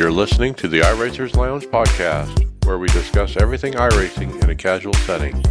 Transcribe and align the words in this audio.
You're 0.00 0.10
listening 0.10 0.54
to 0.54 0.66
the 0.66 0.80
iRacers 0.80 1.36
Lounge 1.36 1.66
podcast, 1.66 2.64
where 2.64 2.78
we 2.78 2.88
discuss 2.88 3.36
everything 3.36 3.74
iRacing 3.74 4.42
in 4.42 4.48
a 4.48 4.54
casual 4.54 4.94
setting. 4.94 5.44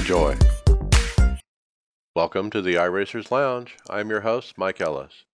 Enjoy. 0.00 0.36
Welcome 2.16 2.50
to 2.50 2.60
the 2.60 2.74
iRacers 2.74 3.30
Lounge. 3.30 3.76
I'm 3.88 4.10
your 4.10 4.22
host, 4.22 4.58
Mike 4.58 4.80
Ellis. 4.80 5.26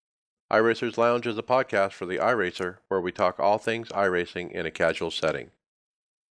iRacers 0.53 0.99
Lounge 0.99 1.27
is 1.27 1.39
a 1.39 1.43
podcast 1.43 1.93
for 1.93 2.05
the 2.05 2.19
iRacer 2.19 2.77
where 2.89 3.01
we 3.01 3.11
talk 3.13 3.41
all 3.41 3.57
things 3.57 3.89
iRacing 3.89 4.53
in 4.53 4.67
a 4.67 4.71
casual 4.71 5.11
setting. 5.11 5.53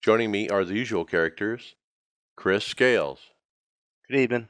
Joining 0.03 0.33
me 0.33 0.49
are 0.49 0.65
the 0.65 0.75
usual 0.75 1.05
characters 1.05 1.77
Chris 2.35 2.65
Scales, 2.65 3.21
Good 4.11 4.19
evening. 4.19 4.49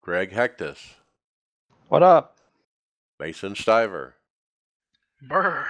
Greg 0.00 0.32
Hectus, 0.32 0.94
What 1.88 2.02
up? 2.02 2.38
Mason 3.18 3.52
Stiver, 3.52 4.14
Brr. 5.20 5.66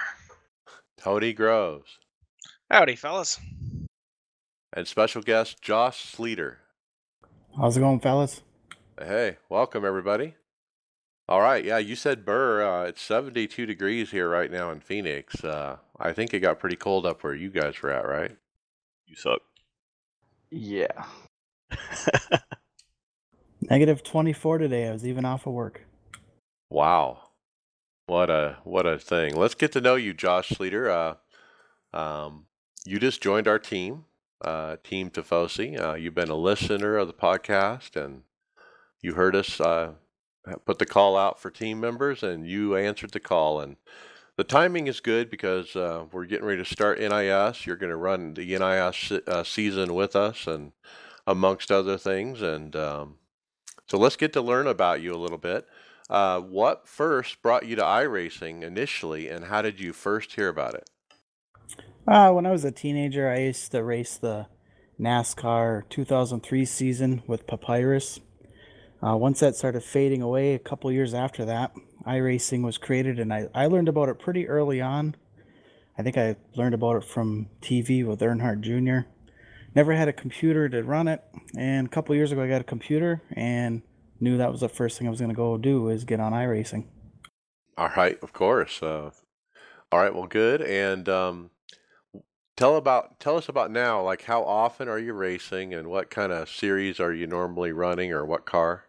Tony 1.01 1.33
Groves, 1.33 1.97
Howdy, 2.69 2.95
fellas. 2.95 3.39
and 4.71 4.87
special 4.87 5.23
guest 5.23 5.59
Josh 5.59 6.05
Sleeter. 6.15 6.57
How's 7.57 7.75
it 7.75 7.79
going, 7.79 7.99
fellas? 7.99 8.41
Hey, 8.99 9.37
welcome 9.49 9.83
everybody. 9.83 10.35
All 11.27 11.41
right, 11.41 11.65
yeah, 11.65 11.79
you 11.79 11.95
said 11.95 12.23
Burr. 12.23 12.61
Uh, 12.63 12.83
it's 12.85 13.01
72 13.01 13.65
degrees 13.65 14.11
here 14.11 14.29
right 14.29 14.51
now 14.51 14.69
in 14.69 14.79
Phoenix. 14.79 15.43
Uh, 15.43 15.77
I 15.99 16.13
think 16.13 16.35
it 16.35 16.41
got 16.41 16.59
pretty 16.59 16.75
cold 16.75 17.07
up 17.07 17.23
where 17.23 17.33
you 17.33 17.49
guys 17.49 17.81
were 17.81 17.89
at, 17.91 18.07
right? 18.07 18.37
You 19.07 19.15
suck. 19.15 19.41
Yeah. 20.51 21.05
Negative 23.61 24.03
24 24.03 24.59
today. 24.59 24.87
I 24.87 24.91
was 24.91 25.07
even 25.07 25.25
off 25.25 25.47
of 25.47 25.53
work. 25.53 25.81
Wow, 26.69 27.30
what 28.11 28.29
a 28.29 28.57
what 28.65 28.85
a 28.85 28.99
thing. 28.99 29.37
Let's 29.37 29.55
get 29.55 29.71
to 29.71 29.79
know 29.79 29.95
you, 29.95 30.13
Josh 30.13 30.49
Sleeter. 30.49 31.17
Uh, 31.93 31.97
um, 31.97 32.47
you 32.85 32.99
just 32.99 33.23
joined 33.23 33.47
our 33.47 33.57
team, 33.57 34.03
uh, 34.41 34.75
Team 34.83 35.09
Tifosi. 35.09 35.79
Uh, 35.79 35.93
you've 35.93 36.13
been 36.13 36.29
a 36.29 36.35
listener 36.35 36.97
of 36.97 37.07
the 37.07 37.13
podcast, 37.13 37.95
and 37.95 38.23
you 39.01 39.13
heard 39.13 39.33
us 39.33 39.61
uh, 39.61 39.93
put 40.65 40.77
the 40.77 40.85
call 40.85 41.15
out 41.15 41.39
for 41.39 41.49
team 41.49 41.79
members, 41.79 42.21
and 42.21 42.45
you 42.45 42.75
answered 42.75 43.11
the 43.11 43.21
call. 43.21 43.61
And 43.61 43.77
the 44.35 44.43
timing 44.43 44.87
is 44.87 44.99
good 44.99 45.29
because 45.29 45.73
uh, 45.77 46.03
we're 46.11 46.25
getting 46.25 46.45
ready 46.45 46.61
to 46.61 46.69
start 46.69 46.99
NIS. 46.99 47.65
You're 47.65 47.77
going 47.77 47.91
to 47.91 47.95
run 47.95 48.33
the 48.33 48.43
NIS 48.45 49.13
uh, 49.25 49.45
season 49.45 49.93
with 49.93 50.17
us, 50.17 50.47
and 50.47 50.73
amongst 51.25 51.71
other 51.71 51.97
things. 51.97 52.41
And 52.41 52.75
um, 52.75 53.19
so 53.87 53.97
let's 53.97 54.17
get 54.17 54.33
to 54.33 54.41
learn 54.41 54.67
about 54.67 55.01
you 55.01 55.13
a 55.13 55.15
little 55.15 55.37
bit. 55.37 55.65
Uh, 56.11 56.41
what 56.41 56.89
first 56.89 57.41
brought 57.41 57.65
you 57.65 57.77
to 57.77 57.81
iRacing 57.81 58.63
initially, 58.63 59.29
and 59.29 59.45
how 59.45 59.61
did 59.61 59.79
you 59.79 59.93
first 59.93 60.33
hear 60.33 60.49
about 60.49 60.73
it? 60.73 60.89
Uh, 62.05 62.29
when 62.31 62.45
I 62.45 62.51
was 62.51 62.65
a 62.65 62.71
teenager, 62.71 63.29
I 63.29 63.39
used 63.39 63.71
to 63.71 63.81
race 63.81 64.17
the 64.17 64.47
NASCAR 64.99 65.87
2003 65.89 66.65
season 66.65 67.23
with 67.27 67.47
Papyrus. 67.47 68.19
Uh, 69.01 69.15
once 69.15 69.39
that 69.39 69.55
started 69.55 69.83
fading 69.83 70.21
away, 70.21 70.53
a 70.53 70.59
couple 70.59 70.91
years 70.91 71.13
after 71.13 71.45
that, 71.45 71.71
iRacing 72.05 72.61
was 72.61 72.77
created, 72.77 73.17
and 73.17 73.33
I, 73.33 73.47
I 73.55 73.67
learned 73.67 73.87
about 73.87 74.09
it 74.09 74.19
pretty 74.19 74.49
early 74.49 74.81
on. 74.81 75.15
I 75.97 76.03
think 76.03 76.17
I 76.17 76.35
learned 76.55 76.75
about 76.75 76.97
it 76.97 77.05
from 77.05 77.47
TV 77.61 78.05
with 78.05 78.19
Earnhardt 78.19 78.59
Jr. 78.59 79.07
Never 79.73 79.93
had 79.93 80.09
a 80.09 80.13
computer 80.13 80.67
to 80.67 80.83
run 80.83 81.07
it, 81.07 81.23
and 81.57 81.87
a 81.87 81.89
couple 81.89 82.13
years 82.15 82.33
ago, 82.33 82.41
I 82.43 82.49
got 82.49 82.59
a 82.59 82.65
computer 82.65 83.21
and 83.31 83.81
knew 84.21 84.37
that 84.37 84.51
was 84.51 84.61
the 84.61 84.69
first 84.69 84.97
thing 84.97 85.07
I 85.07 85.09
was 85.09 85.19
going 85.19 85.29
to 85.29 85.35
go 85.35 85.57
do 85.57 85.89
is 85.89 86.03
get 86.03 86.19
on 86.19 86.33
iRacing. 86.33 86.85
All 87.77 87.89
right, 87.95 88.17
of 88.21 88.33
course. 88.33 88.81
Uh, 88.81 89.11
all 89.91 89.99
right, 89.99 90.13
well, 90.13 90.27
good. 90.27 90.61
And 90.61 91.09
um, 91.09 91.49
tell 92.55 92.77
about 92.77 93.19
tell 93.19 93.37
us 93.37 93.49
about 93.49 93.71
now. 93.71 94.01
Like, 94.01 94.23
how 94.23 94.43
often 94.43 94.87
are 94.87 94.99
you 94.99 95.13
racing, 95.13 95.73
and 95.73 95.87
what 95.87 96.09
kind 96.09 96.31
of 96.31 96.49
series 96.49 96.99
are 96.99 97.13
you 97.13 97.27
normally 97.27 97.71
running, 97.71 98.11
or 98.11 98.25
what 98.25 98.45
car? 98.45 98.85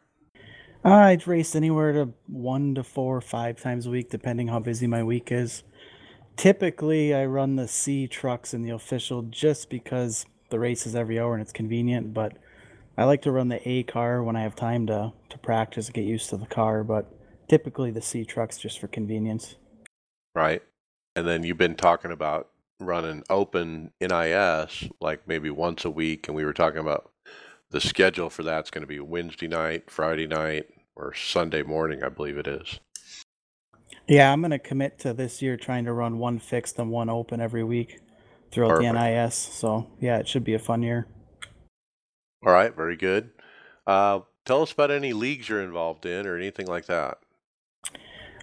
I'd 0.84 1.26
race 1.28 1.54
anywhere 1.54 1.92
to 1.92 2.12
one 2.26 2.74
to 2.74 2.82
four 2.82 3.16
or 3.16 3.20
five 3.20 3.60
times 3.60 3.86
a 3.86 3.90
week, 3.90 4.10
depending 4.10 4.48
how 4.48 4.58
busy 4.58 4.86
my 4.86 5.02
week 5.02 5.30
is. 5.30 5.62
Typically, 6.36 7.14
I 7.14 7.24
run 7.26 7.56
the 7.56 7.68
C 7.68 8.08
trucks 8.08 8.52
in 8.52 8.62
the 8.62 8.70
official 8.70 9.22
just 9.22 9.70
because 9.70 10.26
the 10.50 10.58
race 10.58 10.86
is 10.86 10.96
every 10.96 11.20
hour 11.20 11.34
and 11.34 11.42
it's 11.42 11.52
convenient. 11.52 12.12
But 12.12 12.36
I 12.96 13.04
like 13.04 13.22
to 13.22 13.32
run 13.32 13.48
the 13.48 13.66
A 13.68 13.82
car 13.84 14.22
when 14.22 14.36
I 14.36 14.42
have 14.42 14.54
time 14.54 14.86
to, 14.88 15.12
to 15.30 15.38
practice 15.38 15.86
and 15.86 15.94
get 15.94 16.04
used 16.04 16.28
to 16.30 16.36
the 16.36 16.46
car. 16.46 16.84
But 16.84 17.10
typically, 17.48 17.90
the 17.90 18.02
C 18.02 18.24
trucks 18.24 18.58
just 18.58 18.78
for 18.78 18.88
convenience. 18.88 19.56
Right. 20.34 20.62
And 21.16 21.26
then 21.26 21.42
you've 21.42 21.58
been 21.58 21.74
talking 21.74 22.10
about 22.10 22.48
running 22.80 23.22
open 23.30 23.92
NIS 24.00 24.88
like 25.00 25.26
maybe 25.26 25.50
once 25.50 25.84
a 25.84 25.90
week, 25.90 26.28
and 26.28 26.36
we 26.36 26.44
were 26.44 26.52
talking 26.52 26.80
about 26.80 27.10
the 27.70 27.80
schedule 27.80 28.28
for 28.30 28.42
that's 28.42 28.70
going 28.70 28.82
to 28.82 28.86
be 28.86 29.00
Wednesday 29.00 29.48
night, 29.48 29.90
Friday 29.90 30.26
night, 30.26 30.66
or 30.94 31.14
Sunday 31.14 31.62
morning, 31.62 32.02
I 32.02 32.08
believe 32.08 32.36
it 32.36 32.46
is. 32.46 32.80
Yeah, 34.08 34.32
I'm 34.32 34.40
going 34.40 34.50
to 34.50 34.58
commit 34.58 34.98
to 35.00 35.14
this 35.14 35.40
year 35.40 35.56
trying 35.56 35.84
to 35.84 35.92
run 35.92 36.18
one 36.18 36.38
fixed 36.38 36.78
and 36.78 36.90
one 36.90 37.08
open 37.08 37.40
every 37.40 37.64
week 37.64 38.00
throughout 38.50 38.80
Perfect. 38.80 38.94
the 38.94 39.00
NIS. 39.00 39.34
So, 39.34 39.90
yeah, 40.00 40.18
it 40.18 40.28
should 40.28 40.44
be 40.44 40.54
a 40.54 40.58
fun 40.58 40.82
year. 40.82 41.06
All 42.44 42.52
right, 42.52 42.74
very 42.74 42.96
good. 42.96 43.30
Uh, 43.86 44.20
tell 44.44 44.62
us 44.62 44.72
about 44.72 44.90
any 44.90 45.12
leagues 45.12 45.48
you're 45.48 45.62
involved 45.62 46.06
in 46.06 46.26
or 46.26 46.36
anything 46.36 46.66
like 46.66 46.86
that. 46.86 47.18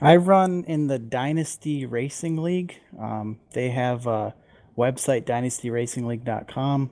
I 0.01 0.15
run 0.15 0.63
in 0.65 0.87
the 0.87 0.99
Dynasty 0.99 1.85
Racing 1.85 2.37
League. 2.37 2.79
Um, 2.97 3.39
they 3.51 3.69
have 3.71 4.07
a 4.07 4.33
website, 4.77 5.25
dynastyracingleague.com. 5.25 6.91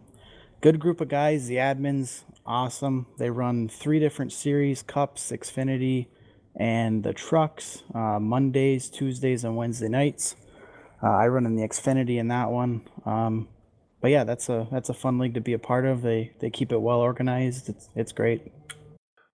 Good 0.60 0.80
group 0.80 1.00
of 1.00 1.08
guys. 1.08 1.48
The 1.48 1.56
admins, 1.56 2.24
awesome. 2.46 3.08
They 3.18 3.30
run 3.30 3.70
three 3.70 4.00
different 4.00 4.34
series 4.34 4.82
Cups, 4.82 5.32
Xfinity, 5.32 6.08
and 6.56 7.04
the 7.04 7.14
trucks 7.14 7.84
uh, 7.96 8.20
Mondays, 8.20 8.90
Tuesdays, 8.90 9.46
and 9.46 9.56
Wednesday 9.56 9.88
nights. 9.88 10.36
Uh, 11.02 11.12
I 11.12 11.28
run 11.28 11.46
in 11.46 11.56
the 11.56 11.66
Xfinity 11.66 12.18
in 12.18 12.28
that 12.28 12.50
one. 12.50 12.82
Um, 13.06 13.48
but 14.02 14.12
yeah, 14.12 14.24
that's 14.24 14.50
a 14.50 14.68
that's 14.72 14.90
a 14.90 14.94
fun 14.94 15.18
league 15.18 15.34
to 15.34 15.42
be 15.42 15.54
a 15.54 15.60
part 15.60 15.86
of. 15.86 16.02
They 16.02 16.34
they 16.40 16.50
keep 16.50 16.72
it 16.72 16.82
well 16.82 17.00
organized. 17.00 17.70
It's 17.70 17.90
it's 17.96 18.12
great. 18.12 18.52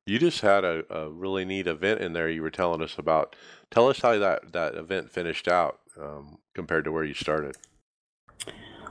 You 0.05 0.19
just 0.19 0.41
had 0.41 0.65
a, 0.65 0.83
a 0.89 1.09
really 1.09 1.45
neat 1.45 1.65
event 1.65 2.01
in 2.01 2.11
there 2.11 2.29
you 2.29 2.41
were 2.41 2.51
telling 2.51 2.81
us 2.81 2.97
about. 2.97 3.35
Tell 3.71 3.87
us 3.87 4.01
how 4.01 4.17
that, 4.19 4.51
that 4.51 4.75
event 4.75 5.09
finished 5.09 5.47
out 5.47 5.79
um, 5.97 6.39
compared 6.53 6.83
to 6.83 6.91
where 6.91 7.05
you 7.05 7.13
started. 7.13 7.55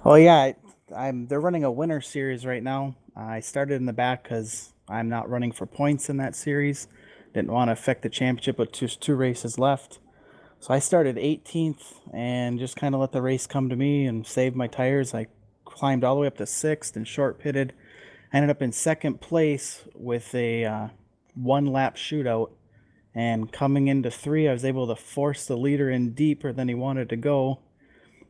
Oh 0.05 0.15
yeah, 0.15 0.37
I, 0.37 0.55
I'm. 0.97 1.27
They're 1.27 1.41
running 1.41 1.65
a 1.65 1.71
winter 1.71 2.01
series 2.01 2.47
right 2.47 2.63
now. 2.63 2.97
I 3.15 3.41
started 3.41 3.75
in 3.75 3.87
the 3.87 3.93
back 3.93 4.23
because 4.23 4.73
I'm 4.89 5.09
not 5.09 5.29
running 5.29 5.53
for 5.53 5.67
points 5.67 6.09
in 6.09 6.17
that 6.17 6.35
series. 6.35 6.89
Didn't 7.35 7.53
want 7.53 7.69
to 7.69 7.73
affect 7.73 8.03
the 8.03 8.09
championship, 8.09 8.57
but 8.57 8.73
just 8.73 9.01
two 9.01 9.15
races 9.15 9.59
left. 9.59 9.99
So 10.61 10.73
I 10.73 10.79
started 10.79 11.17
18th 11.17 11.95
and 12.13 12.59
just 12.59 12.77
kind 12.77 12.95
of 12.95 13.01
let 13.01 13.13
the 13.13 13.23
race 13.23 13.47
come 13.47 13.69
to 13.69 13.77
me 13.77 14.07
and 14.07 14.27
saved 14.27 14.55
my 14.55 14.67
tires. 14.67 15.13
I 15.13 15.27
climbed 15.73 16.05
all 16.05 16.15
the 16.15 16.21
way 16.21 16.27
up 16.27 16.37
to 16.39 16.47
sixth 16.47 16.97
and 16.97 17.07
short 17.07 17.39
pitted. 17.39 17.73
I 18.33 18.37
ended 18.37 18.51
up 18.51 18.63
in 18.63 18.73
second 18.73 19.21
place 19.21 19.83
with 19.95 20.35
a 20.35 20.65
uh, 20.65 20.89
one 21.35 21.67
lap 21.67 21.97
shootout. 21.97 22.51
And 23.15 23.53
coming 23.53 23.89
into 23.89 24.11
three, 24.11 24.49
I 24.49 24.53
was 24.53 24.65
able 24.65 24.87
to 24.87 24.97
force 24.97 25.45
the 25.45 25.57
leader 25.57 25.91
in 25.91 26.15
deeper 26.15 26.53
than 26.53 26.69
he 26.69 26.75
wanted 26.75 27.09
to 27.11 27.17
go. 27.17 27.61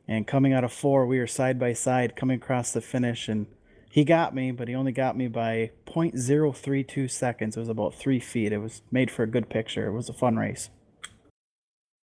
And 0.09 0.27
coming 0.27 0.53
out 0.53 0.65
of 0.65 0.73
four, 0.73 1.07
we 1.07 1.19
were 1.19 1.29
side 1.29 1.59
by 1.59 1.73
side 1.73 2.17
coming 2.17 2.39
across 2.39 2.73
the 2.73 2.81
finish. 2.81 3.29
And 3.29 3.47
he 3.91 4.05
got 4.05 4.35
me, 4.35 4.51
but 4.51 4.67
he 4.67 4.75
only 4.75 4.91
got 4.91 5.17
me 5.17 5.29
by 5.29 5.71
0.032 5.87 7.11
seconds. 7.11 7.57
It 7.57 7.61
was 7.61 7.69
about 7.69 7.95
three 7.95 8.19
feet. 8.19 8.53
It 8.53 8.59
was 8.59 8.83
made 8.91 9.11
for 9.11 9.23
a 9.23 9.29
good 9.29 9.49
picture. 9.49 9.87
It 9.87 9.93
was 9.93 10.09
a 10.09 10.15
fun 10.15 10.37
race. 10.37 10.71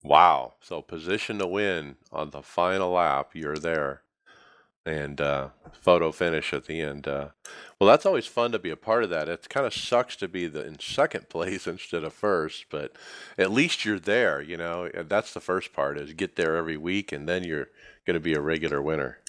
Wow. 0.01 0.53
So 0.61 0.81
position 0.81 1.39
to 1.39 1.47
win 1.47 1.97
on 2.13 2.29
the 2.29 2.41
final 2.41 2.91
lap, 2.91 3.31
you're 3.33 3.57
there. 3.57 4.03
And 4.85 5.21
uh, 5.21 5.49
photo 5.73 6.11
finish 6.11 6.53
at 6.53 6.65
the 6.65 6.81
end. 6.81 7.07
Uh, 7.07 7.29
well, 7.79 7.87
that's 7.89 8.05
always 8.05 8.25
fun 8.25 8.51
to 8.53 8.59
be 8.59 8.69
a 8.69 8.75
part 8.75 9.03
of 9.03 9.09
that. 9.09 9.29
It 9.29 9.47
kind 9.49 9.65
of 9.65 9.73
sucks 9.73 10.15
to 10.17 10.27
be 10.27 10.47
the, 10.47 10.65
in 10.65 10.79
second 10.79 11.29
place 11.29 11.67
instead 11.67 12.03
of 12.03 12.13
first, 12.13 12.65
but 12.69 12.93
at 13.37 13.51
least 13.51 13.85
you're 13.85 13.99
there. 13.99 14.41
You 14.41 14.57
know, 14.57 14.89
and 14.93 15.09
that's 15.09 15.33
the 15.33 15.41
first 15.41 15.73
part 15.73 15.97
is 15.97 16.13
get 16.13 16.35
there 16.35 16.55
every 16.55 16.77
week, 16.77 17.11
and 17.11 17.27
then 17.27 17.43
you're 17.43 17.67
going 18.05 18.15
to 18.15 18.19
be 18.19 18.33
a 18.33 18.41
regular 18.41 18.81
winner. 18.81 19.19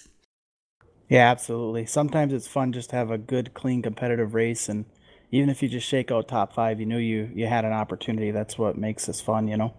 Yeah, 1.08 1.28
absolutely. 1.28 1.86
Sometimes 1.86 2.32
it's 2.32 2.46
fun 2.46 2.72
just 2.72 2.90
to 2.90 2.96
have 2.96 3.10
a 3.10 3.18
good, 3.18 3.52
clean, 3.52 3.82
competitive 3.82 4.32
race, 4.32 4.68
and 4.68 4.84
even 5.32 5.50
if 5.50 5.62
you 5.62 5.68
just 5.68 5.86
shake 5.86 6.12
out 6.12 6.28
top 6.28 6.54
five, 6.54 6.80
you 6.80 6.86
know 6.86 6.98
you 6.98 7.30
you 7.34 7.46
had 7.46 7.64
an 7.64 7.72
opportunity. 7.72 8.30
That's 8.30 8.56
what 8.56 8.78
makes 8.78 9.06
this 9.06 9.20
fun, 9.20 9.48
you 9.48 9.56
know. 9.56 9.74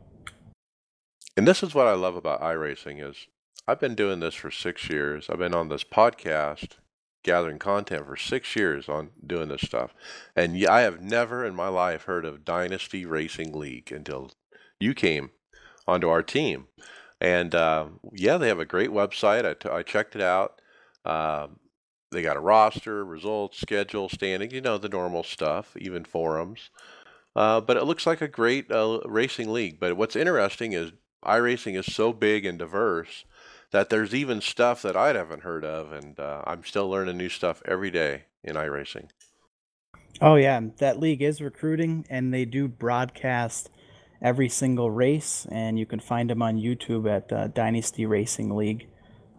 And 1.37 1.47
this 1.47 1.63
is 1.63 1.73
what 1.73 1.87
I 1.87 1.93
love 1.93 2.15
about 2.15 2.41
iRacing 2.41 3.01
is 3.07 3.27
I've 3.67 3.79
been 3.79 3.95
doing 3.95 4.19
this 4.19 4.35
for 4.35 4.51
six 4.51 4.89
years. 4.89 5.29
I've 5.29 5.39
been 5.39 5.53
on 5.53 5.69
this 5.69 5.83
podcast 5.83 6.77
gathering 7.23 7.59
content 7.59 8.07
for 8.07 8.17
six 8.17 8.55
years 8.55 8.89
on 8.89 9.11
doing 9.25 9.49
this 9.49 9.61
stuff. 9.61 9.93
And 10.35 10.65
I 10.65 10.81
have 10.81 11.01
never 11.01 11.45
in 11.45 11.55
my 11.55 11.67
life 11.67 12.03
heard 12.03 12.25
of 12.25 12.43
Dynasty 12.43 13.05
Racing 13.05 13.53
League 13.53 13.91
until 13.91 14.31
you 14.79 14.93
came 14.93 15.31
onto 15.87 16.09
our 16.09 16.23
team. 16.23 16.67
And 17.19 17.53
uh, 17.53 17.87
yeah, 18.13 18.37
they 18.37 18.47
have 18.47 18.59
a 18.59 18.65
great 18.65 18.89
website. 18.89 19.45
I, 19.45 19.53
t- 19.53 19.69
I 19.69 19.83
checked 19.83 20.15
it 20.15 20.21
out. 20.21 20.59
Um, 21.05 21.59
they 22.11 22.23
got 22.23 22.37
a 22.37 22.41
roster, 22.41 23.05
results, 23.05 23.59
schedule, 23.59 24.09
standing, 24.09 24.51
you 24.51 24.61
know, 24.61 24.77
the 24.79 24.89
normal 24.89 25.23
stuff, 25.23 25.77
even 25.77 26.03
forums. 26.03 26.71
Uh, 27.35 27.61
but 27.61 27.77
it 27.77 27.85
looks 27.85 28.07
like 28.07 28.21
a 28.21 28.27
great 28.27 28.71
uh, 28.71 28.99
racing 29.05 29.53
league. 29.53 29.79
But 29.79 29.95
what's 29.95 30.15
interesting 30.15 30.73
is 30.73 30.91
iRacing 31.23 31.77
is 31.77 31.85
so 31.85 32.11
big 32.11 32.45
and 32.45 32.57
diverse 32.57 33.23
that 33.71 33.89
there's 33.89 34.13
even 34.13 34.41
stuff 34.41 34.81
that 34.81 34.95
I 34.95 35.13
haven't 35.13 35.43
heard 35.43 35.65
of, 35.65 35.91
and 35.91 36.19
uh, 36.19 36.43
I'm 36.45 36.63
still 36.63 36.89
learning 36.89 37.17
new 37.17 37.29
stuff 37.29 37.61
every 37.65 37.89
day 37.89 38.23
in 38.43 38.55
iRacing. 38.55 39.09
Oh 40.21 40.35
yeah, 40.35 40.59
that 40.77 40.99
league 40.99 41.21
is 41.21 41.41
recruiting, 41.41 42.05
and 42.09 42.33
they 42.33 42.45
do 42.45 42.67
broadcast 42.67 43.69
every 44.21 44.49
single 44.49 44.91
race, 44.91 45.47
and 45.51 45.79
you 45.79 45.85
can 45.85 45.99
find 45.99 46.29
them 46.29 46.41
on 46.41 46.57
YouTube 46.57 47.09
at 47.09 47.31
uh, 47.31 47.47
Dynasty 47.47 48.05
Racing 48.05 48.55
League. 48.55 48.87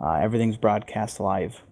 Uh, 0.01 0.15
everything's 0.15 0.57
broadcast 0.57 1.21
live. 1.21 1.63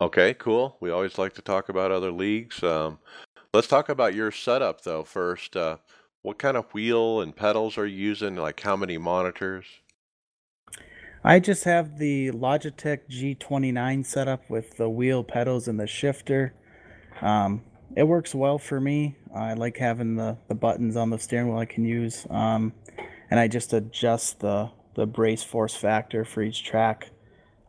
Okay, 0.00 0.34
cool. 0.34 0.76
We 0.80 0.90
always 0.90 1.18
like 1.18 1.34
to 1.34 1.42
talk 1.42 1.68
about 1.68 1.90
other 1.90 2.12
leagues. 2.12 2.62
Um, 2.62 2.98
let's 3.52 3.68
talk 3.68 3.88
about 3.88 4.14
your 4.14 4.30
setup 4.30 4.82
though 4.82 5.04
first. 5.04 5.56
Uh, 5.56 5.78
what 6.22 6.38
kind 6.38 6.56
of 6.56 6.72
wheel 6.72 7.20
and 7.20 7.34
pedals 7.34 7.78
are 7.78 7.86
you 7.86 7.96
using? 7.96 8.36
Like 8.36 8.60
how 8.60 8.76
many 8.76 8.98
monitors? 8.98 9.66
I 11.26 11.40
just 11.40 11.64
have 11.64 11.98
the 11.98 12.30
Logitech 12.30 13.00
G29 13.10 14.06
set 14.06 14.28
up 14.28 14.48
with 14.48 14.76
the 14.76 14.88
wheel 14.88 15.24
pedals 15.24 15.66
and 15.66 15.80
the 15.80 15.88
shifter. 15.88 16.54
Um, 17.20 17.64
it 17.96 18.04
works 18.04 18.32
well 18.32 18.58
for 18.58 18.80
me. 18.80 19.16
I 19.34 19.54
like 19.54 19.76
having 19.76 20.14
the, 20.14 20.38
the 20.46 20.54
buttons 20.54 20.94
on 20.94 21.10
the 21.10 21.18
steering 21.18 21.48
wheel 21.48 21.58
I 21.58 21.64
can 21.64 21.84
use. 21.84 22.28
Um, 22.30 22.74
and 23.28 23.40
I 23.40 23.48
just 23.48 23.72
adjust 23.72 24.38
the, 24.38 24.70
the 24.94 25.04
brake 25.04 25.40
force 25.40 25.74
factor 25.74 26.24
for 26.24 26.42
each 26.42 26.62
track 26.62 27.10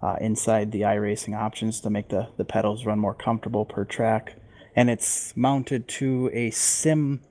uh, 0.04 0.18
inside 0.21 0.71
the 0.71 0.81
iRacing 0.81 1.36
options 1.36 1.81
to 1.81 1.89
make 1.89 2.09
the, 2.09 2.27
the 2.38 2.45
pedals 2.45 2.86
run 2.86 3.00
more 3.00 3.15
comfortable 3.15 3.65
per 3.65 3.86
track. 3.86 4.36
And 4.75 4.88
it's 4.88 5.36
mounted 5.36 5.88
to 5.88 6.30
a 6.31 6.51
sim 6.51 7.21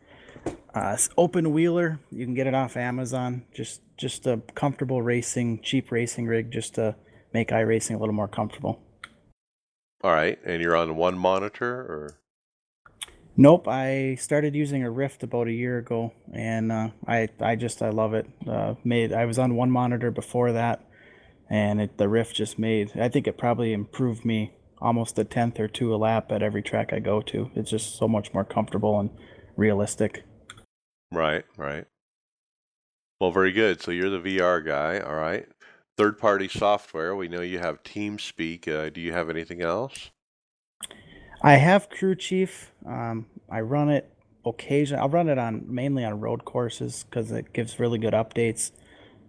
uh, 0.74 0.96
open 1.16 1.52
wheeler. 1.52 1.98
You 2.10 2.24
can 2.24 2.34
get 2.34 2.46
it 2.46 2.54
off 2.54 2.76
Amazon. 2.76 3.44
Just 3.54 3.80
just 3.96 4.26
a 4.26 4.42
comfortable 4.54 5.00
racing, 5.02 5.62
cheap 5.62 5.90
racing 5.90 6.26
rig, 6.26 6.50
just 6.50 6.74
to 6.74 6.96
make 7.32 7.48
iRacing 7.48 7.94
a 7.94 7.98
little 7.98 8.14
more 8.14 8.28
comfortable. 8.28 8.80
All 10.02 10.12
right, 10.12 10.38
and 10.44 10.62
you're 10.62 10.76
on 10.76 10.96
one 10.96 11.16
monitor, 11.18 11.80
or 11.80 12.20
Nope, 13.38 13.68
I 13.68 14.14
started 14.14 14.54
using 14.54 14.82
a 14.82 14.90
Rift 14.90 15.22
about 15.22 15.46
a 15.46 15.52
year 15.52 15.76
ago, 15.76 16.12
and 16.32 16.72
uh, 16.72 16.88
I 17.06 17.28
I 17.40 17.56
just 17.56 17.82
I 17.82 17.90
love 17.90 18.14
it. 18.14 18.26
Uh, 18.46 18.74
made 18.82 19.12
I 19.12 19.26
was 19.26 19.38
on 19.38 19.56
one 19.56 19.70
monitor 19.70 20.10
before 20.10 20.52
that, 20.52 20.82
and 21.50 21.80
it, 21.80 21.98
the 21.98 22.08
Rift 22.08 22.34
just 22.34 22.58
made. 22.58 22.92
I 22.98 23.08
think 23.08 23.26
it 23.26 23.36
probably 23.36 23.74
improved 23.74 24.24
me 24.24 24.52
almost 24.78 25.18
a 25.18 25.24
tenth 25.24 25.60
or 25.60 25.68
two 25.68 25.94
a 25.94 25.96
lap 25.96 26.32
at 26.32 26.42
every 26.42 26.62
track 26.62 26.92
I 26.92 26.98
go 26.98 27.20
to. 27.22 27.50
It's 27.54 27.70
just 27.70 27.96
so 27.96 28.08
much 28.08 28.32
more 28.32 28.44
comfortable 28.44 28.98
and 28.98 29.10
realistic. 29.56 30.24
Right, 31.16 31.46
right. 31.56 31.86
Well, 33.22 33.32
very 33.32 33.50
good. 33.50 33.80
So 33.80 33.90
you're 33.90 34.10
the 34.10 34.20
VR 34.20 34.62
guy, 34.62 35.00
all 35.00 35.14
right. 35.14 35.48
Third-party 35.96 36.48
software. 36.48 37.16
We 37.16 37.26
know 37.26 37.40
you 37.40 37.58
have 37.58 37.82
TeamSpeak. 37.84 38.68
Uh, 38.68 38.90
do 38.90 39.00
you 39.00 39.14
have 39.14 39.30
anything 39.30 39.62
else? 39.62 40.10
I 41.40 41.54
have 41.54 41.88
Crew 41.88 42.16
Chief. 42.16 42.70
Um, 42.84 43.24
I 43.50 43.62
run 43.62 43.88
it 43.88 44.12
occasionally. 44.44 45.00
I'll 45.00 45.08
run 45.08 45.30
it 45.30 45.38
on 45.38 45.64
mainly 45.66 46.04
on 46.04 46.20
road 46.20 46.44
courses 46.44 47.06
because 47.08 47.32
it 47.32 47.54
gives 47.54 47.80
really 47.80 47.98
good 47.98 48.12
updates, 48.12 48.72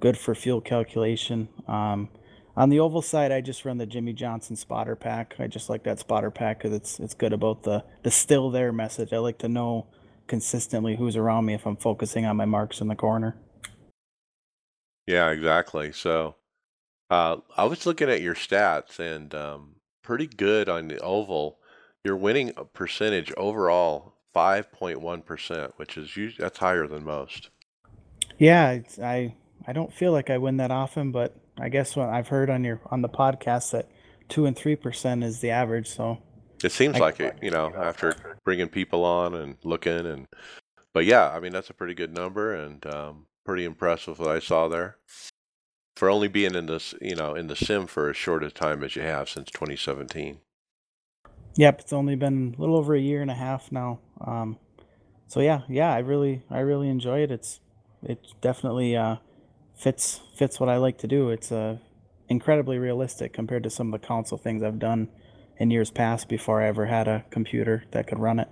good 0.01 0.17
for 0.17 0.35
fuel 0.35 0.59
calculation. 0.59 1.47
Um, 1.69 2.09
on 2.57 2.67
the 2.67 2.81
oval 2.81 3.01
side, 3.01 3.31
I 3.31 3.39
just 3.39 3.63
run 3.63 3.77
the 3.77 3.85
Jimmie 3.85 4.11
Johnson 4.11 4.57
spotter 4.57 4.97
pack. 4.97 5.35
I 5.39 5.47
just 5.47 5.69
like 5.69 5.83
that 5.83 5.99
spotter 5.99 6.31
pack 6.31 6.57
because 6.57 6.73
it's 6.73 6.99
it's 6.99 7.13
good 7.13 7.31
about 7.31 7.63
the 7.63 7.85
the 8.03 8.11
still 8.11 8.51
there 8.51 8.73
message. 8.73 9.13
I 9.13 9.19
like 9.19 9.37
to 9.37 9.47
know 9.47 9.87
consistently 10.27 10.95
who's 10.95 11.15
around 11.15 11.45
me 11.45 11.53
if 11.53 11.65
I'm 11.65 11.77
focusing 11.77 12.25
on 12.25 12.37
my 12.37 12.45
marks 12.45 12.81
in 12.81 12.87
the 12.87 12.95
corner. 12.95 13.37
Yeah, 15.05 15.29
exactly. 15.29 15.91
So 15.93 16.35
uh, 17.09 17.37
I 17.55 17.63
was 17.65 17.85
looking 17.85 18.09
at 18.09 18.21
your 18.21 18.35
stats, 18.35 18.99
and 18.99 19.33
um, 19.33 19.75
pretty 20.03 20.27
good 20.27 20.69
on 20.69 20.89
the 20.89 20.99
oval. 20.99 21.59
Your 22.03 22.17
winning 22.17 22.53
percentage 22.73 23.33
overall, 23.37 24.13
5.1%, 24.35 25.71
which 25.77 25.97
is 25.97 26.15
usually, 26.15 26.43
that's 26.43 26.59
higher 26.59 26.87
than 26.87 27.03
most. 27.03 27.49
Yeah, 28.37 28.71
it's, 28.71 28.99
I 28.99 29.35
I 29.67 29.73
don't 29.73 29.93
feel 29.93 30.11
like 30.11 30.29
I 30.29 30.37
win 30.37 30.57
that 30.57 30.71
often, 30.71 31.11
but 31.11 31.35
I 31.59 31.69
guess 31.69 31.95
what 31.95 32.09
I've 32.09 32.27
heard 32.27 32.49
on 32.49 32.63
your 32.63 32.81
on 32.85 33.01
the 33.01 33.09
podcast 33.09 33.71
that 33.71 33.89
two 34.29 34.45
and 34.45 34.55
three 34.55 34.75
percent 34.75 35.23
is 35.23 35.39
the 35.39 35.49
average. 35.49 35.89
So 35.89 36.19
It 36.63 36.71
seems 36.71 36.95
I- 36.97 36.99
like 36.99 37.19
it, 37.19 37.37
you 37.41 37.51
know, 37.51 37.73
after 37.75 38.15
bringing 38.43 38.69
people 38.69 39.03
on 39.05 39.33
and 39.35 39.57
looking 39.63 40.05
and, 40.05 40.27
but 40.93 41.05
yeah, 41.05 41.29
I 41.29 41.39
mean 41.39 41.51
that's 41.51 41.69
a 41.69 41.73
pretty 41.73 41.93
good 41.93 42.13
number 42.13 42.53
and 42.55 42.85
um, 42.87 43.27
pretty 43.45 43.65
impressed 43.65 44.07
with 44.07 44.19
what 44.19 44.29
I 44.29 44.39
saw 44.39 44.67
there. 44.67 44.97
For 45.95 46.09
only 46.09 46.27
being 46.27 46.53
in 46.53 46.67
this, 46.67 46.93
you 47.01 47.15
know, 47.15 47.33
in 47.33 47.47
the 47.47 47.55
sim 47.55 47.87
for 47.87 48.09
as 48.09 48.17
short 48.17 48.43
a 48.43 48.51
time 48.51 48.83
as 48.83 48.95
you 48.95 49.01
have 49.01 49.29
since 49.29 49.49
2017. 49.51 50.39
Yep, 51.55 51.81
it's 51.81 51.93
only 51.93 52.15
been 52.15 52.53
a 52.55 52.61
little 52.61 52.77
over 52.77 52.93
a 52.93 52.99
year 52.99 53.21
and 53.21 53.31
a 53.31 53.35
half 53.35 53.71
now. 53.71 53.99
Um, 54.21 54.57
so 55.27 55.39
yeah, 55.39 55.61
yeah, 55.67 55.91
I 55.91 55.99
really, 55.99 56.43
I 56.51 56.59
really 56.59 56.87
enjoy 56.89 57.21
it. 57.23 57.31
It's, 57.31 57.59
it 58.03 58.19
definitely 58.41 58.95
uh, 58.95 59.17
fits 59.75 60.21
fits 60.35 60.59
what 60.59 60.69
I 60.69 60.77
like 60.77 60.99
to 60.99 61.07
do. 61.07 61.29
It's 61.29 61.51
uh, 61.51 61.77
incredibly 62.29 62.77
realistic 62.77 63.33
compared 63.33 63.63
to 63.63 63.69
some 63.71 63.91
of 63.93 63.99
the 63.99 64.07
console 64.07 64.37
things 64.37 64.61
I've 64.61 64.79
done 64.79 65.09
in 65.59 65.71
years 65.71 65.91
past 65.91 66.29
before 66.29 66.61
I 66.61 66.67
ever 66.67 66.85
had 66.85 67.07
a 67.07 67.25
computer 67.29 67.83
that 67.91 68.07
could 68.07 68.19
run 68.19 68.39
it. 68.39 68.49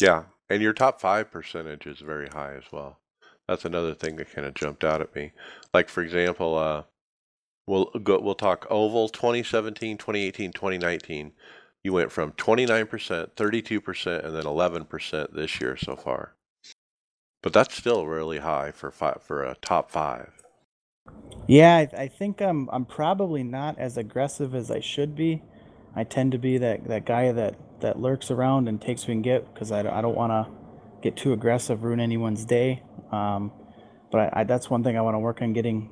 Yeah, 0.00 0.24
and 0.48 0.62
your 0.62 0.72
top 0.72 1.00
five 1.00 1.30
percentage 1.30 1.86
is 1.86 2.00
very 2.00 2.28
high 2.28 2.54
as 2.54 2.64
well. 2.72 2.98
That's 3.46 3.64
another 3.64 3.94
thing 3.94 4.16
that 4.16 4.32
kind 4.32 4.46
of 4.46 4.54
jumped 4.54 4.84
out 4.84 5.00
at 5.00 5.14
me. 5.14 5.32
Like 5.72 5.88
for 5.88 6.02
example, 6.02 6.56
uh, 6.56 6.82
we'll 7.66 7.86
go, 7.86 8.20
we'll 8.20 8.34
talk 8.34 8.66
oval 8.70 9.08
2017, 9.08 9.96
2018, 9.98 10.52
2019. 10.52 11.32
You 11.84 11.92
went 11.92 12.12
from 12.12 12.32
29%, 12.32 13.30
32%, 13.30 14.24
and 14.24 14.36
then 14.36 14.42
11% 14.42 15.32
this 15.32 15.60
year 15.60 15.76
so 15.76 15.96
far. 15.96 16.34
But 17.42 17.52
that's 17.52 17.74
still 17.74 18.06
really 18.06 18.38
high 18.38 18.72
for 18.72 18.90
five, 18.90 19.22
for 19.22 19.44
a 19.44 19.54
top 19.62 19.90
five. 19.90 20.32
Yeah, 21.46 21.76
I, 21.76 22.02
I 22.02 22.08
think 22.08 22.42
I'm 22.42 22.68
I'm 22.70 22.84
probably 22.84 23.42
not 23.42 23.78
as 23.78 23.96
aggressive 23.96 24.54
as 24.54 24.70
I 24.70 24.80
should 24.80 25.14
be. 25.14 25.42
I 25.98 26.04
tend 26.04 26.32
to 26.32 26.38
be 26.38 26.58
that, 26.58 26.84
that 26.88 27.04
guy 27.04 27.32
that, 27.32 27.56
that 27.80 28.00
lurks 28.00 28.30
around 28.30 28.68
and 28.68 28.80
takes 28.80 29.02
what 29.02 29.08
we 29.08 29.14
can 29.14 29.22
get 29.22 29.52
because 29.52 29.72
I, 29.72 29.82
don't- 29.82 29.94
I 29.94 30.00
don't 30.00 30.16
want 30.16 30.30
to 30.32 30.52
get 31.02 31.16
too 31.16 31.32
aggressive, 31.32 31.82
ruin 31.82 32.00
anyone's 32.00 32.44
day. 32.44 32.82
Um, 33.12 33.52
but 34.10 34.32
I, 34.34 34.40
I, 34.40 34.44
that's 34.44 34.70
one 34.70 34.82
thing 34.82 34.96
I 34.96 35.00
want 35.00 35.14
to 35.14 35.18
work 35.18 35.42
on 35.42 35.52
getting, 35.52 35.90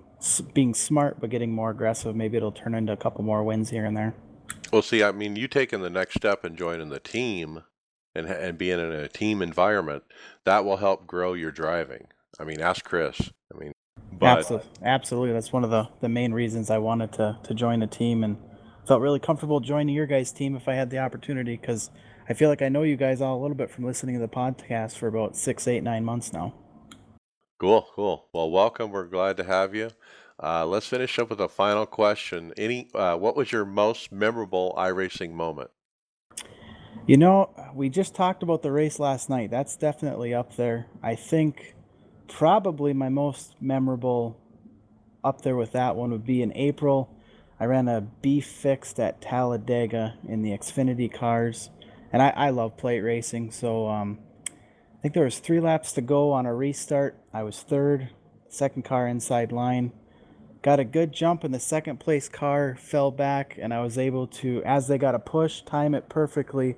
being 0.55 0.75
smart, 0.75 1.21
but 1.21 1.31
getting 1.31 1.53
more 1.53 1.71
aggressive. 1.71 2.15
Maybe 2.17 2.37
it'll 2.37 2.53
turn 2.53 2.75
into 2.75 2.93
a 2.93 2.97
couple 2.97 3.25
more 3.25 3.43
wins 3.43 3.71
here 3.71 3.85
and 3.85 3.97
there. 3.97 4.15
Well, 4.73 4.83
see, 4.83 5.03
I 5.03 5.13
mean, 5.13 5.37
you 5.37 5.49
taking 5.49 5.83
the 5.83 5.91
next 5.91 6.15
step 6.15 6.45
and 6.45 6.57
joining 6.57 6.89
the 6.89 7.01
team 7.01 7.63
and 8.15 8.27
and 8.27 8.57
being 8.57 8.81
in 8.81 8.93
a 8.93 9.09
team 9.09 9.43
environment 9.43 10.03
that 10.45 10.65
will 10.65 10.79
help 10.79 11.07
grow 11.07 11.35
your 11.35 11.51
driving. 11.51 12.07
I 12.41 12.45
mean, 12.45 12.61
ask 12.61 12.85
Chris. 12.85 13.31
I 13.55 13.59
mean, 13.59 13.73
but 14.19 14.39
Absolutely, 14.39 14.69
absolutely. 14.83 15.33
That's 15.35 15.53
one 15.53 15.65
of 15.65 15.71
the, 15.71 15.89
the 16.01 16.09
main 16.09 16.33
reasons 16.33 16.71
I 16.71 16.79
wanted 16.79 17.13
to, 17.15 17.39
to 17.45 17.55
join 17.55 17.81
the 17.81 17.87
team 17.87 18.25
and 18.25 18.39
felt 18.87 19.03
really 19.03 19.19
comfortable 19.19 19.59
joining 19.59 19.95
your 19.95 20.07
guys' 20.07 20.31
team 20.31 20.55
if 20.55 20.69
I 20.69 20.75
had 20.75 20.91
the 20.91 20.99
opportunity 20.99 21.57
because 21.57 21.91
I 22.29 22.35
feel 22.35 22.49
like 22.49 22.63
I 22.63 22.69
know 22.69 22.85
you 22.85 22.97
guys 22.97 23.21
all 23.21 23.39
a 23.39 23.43
little 23.43 23.57
bit 23.57 23.71
from 23.71 23.85
listening 23.85 24.15
to 24.15 24.21
the 24.21 24.29
podcast 24.29 24.97
for 24.97 25.09
about 25.09 25.37
six, 25.37 25.67
eight, 25.67 25.83
nine 25.83 26.05
months 26.05 26.33
now. 26.33 26.55
Cool, 27.59 27.87
cool. 27.95 28.29
Well, 28.33 28.51
welcome. 28.51 28.93
We're 28.93 29.07
glad 29.07 29.37
to 29.39 29.45
have 29.45 29.75
you. 29.75 29.91
Uh, 30.41 30.67
let's 30.67 30.87
finish 30.87 31.19
up 31.19 31.31
with 31.31 31.41
a 31.41 31.49
final 31.49 31.87
question. 31.87 32.53
Any, 32.57 32.89
uh, 32.95 33.17
what 33.17 33.37
was 33.37 33.51
your 33.51 33.65
most 33.65 34.13
memorable 34.13 34.75
iRacing 34.77 35.33
moment? 35.33 35.71
You 37.07 37.17
know, 37.17 37.51
we 37.75 37.89
just 37.89 38.15
talked 38.15 38.43
about 38.43 38.63
the 38.63 38.71
race 38.71 38.99
last 38.99 39.31
night. 39.31 39.51
That's 39.51 39.77
definitely 39.77 40.35
up 40.35 40.57
there. 40.57 40.87
I 41.03 41.15
think 41.15 41.75
probably 42.29 42.93
my 42.93 43.09
most 43.09 43.55
memorable 43.61 44.39
up 45.25 45.43
there 45.43 45.57
with 45.57 45.73
that 45.73 45.97
one 45.97 46.11
would 46.11 46.27
be 46.27 46.43
in 46.43 46.53
April. 46.55 47.16
I 47.59 47.65
ran 47.65 47.89
a 47.89 48.03
B 48.03 48.41
fixed 48.41 49.01
at 49.01 49.21
Talladega 49.21 50.15
in 50.29 50.43
the 50.43 50.51
Xfinity 50.51 51.13
cars, 51.13 51.71
and 52.13 52.23
I, 52.23 52.31
I 52.31 52.51
love 52.51 52.77
plate 52.77 53.01
racing. 53.01 53.51
So 53.51 53.89
um, 53.89 54.19
I 54.49 55.01
think 55.01 55.15
there 55.15 55.25
was 55.25 55.39
three 55.39 55.61
laps 55.61 55.93
to 55.93 56.03
go 56.03 56.33
on 56.33 56.47
a 56.47 56.55
restart. 56.55 57.19
I 57.33 57.43
was 57.43 57.61
third, 57.61 58.11
second 58.49 58.85
car 58.85 59.09
inside 59.09 59.53
line. 59.53 59.93
Got 60.63 60.81
a 60.81 60.85
good 60.85 61.13
jump, 61.13 61.45
and 61.45 61.55
the 61.55 61.61
second 61.61 62.01
place 62.01 62.29
car 62.29 62.77
fell 62.79 63.11
back, 63.11 63.59
and 63.61 63.73
I 63.73 63.81
was 63.83 63.97
able 63.97 64.27
to, 64.29 64.63
as 64.65 64.89
they 64.89 64.99
got 64.99 65.15
a 65.15 65.19
push, 65.19 65.63
time 65.63 65.95
it 65.95 66.09
perfectly, 66.09 66.77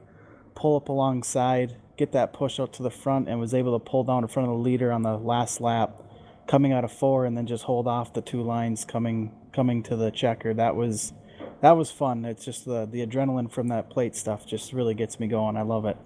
pull 0.55 0.77
up 0.77 0.89
alongside, 0.89 1.77
get 1.97 2.13
that 2.13 2.33
push 2.33 2.61
out 2.61 2.73
to 2.75 2.83
the 2.83 2.91
front, 2.91 3.29
and 3.29 3.41
was 3.41 3.55
able 3.55 3.79
to 3.79 3.85
pull 3.85 4.05
down 4.05 4.25
in 4.25 4.29
front 4.29 4.49
of 4.49 4.55
the 4.55 4.63
leader 4.63 4.93
on 4.93 5.03
the 5.03 5.17
last 5.17 5.61
lap 5.61 6.03
coming 6.49 6.73
out 6.73 6.83
of 6.83 6.91
four 6.91 7.27
and 7.27 7.37
then 7.37 7.47
just 7.47 7.65
hold 7.65 7.87
off 7.87 8.15
the 8.15 8.23
two 8.23 8.43
lines 8.43 8.85
coming 8.85 9.31
coming 9.52 9.83
to 9.85 9.97
the 9.97 10.11
checker. 10.11 10.55
That 10.55 10.76
was 10.76 11.12
that 11.61 11.73
was 11.73 11.90
fun. 11.90 12.25
It's 12.25 12.45
just 12.45 12.64
the 12.64 12.87
the 12.87 13.07
adrenaline 13.07 13.50
from 13.50 13.69
that 13.69 13.90
plate 13.90 14.14
stuff 14.17 14.47
just 14.47 14.73
really 14.73 14.95
gets 14.95 15.19
me 15.19 15.26
going. 15.26 15.57
I 15.57 15.62
love 15.62 15.85
it. 15.85 15.97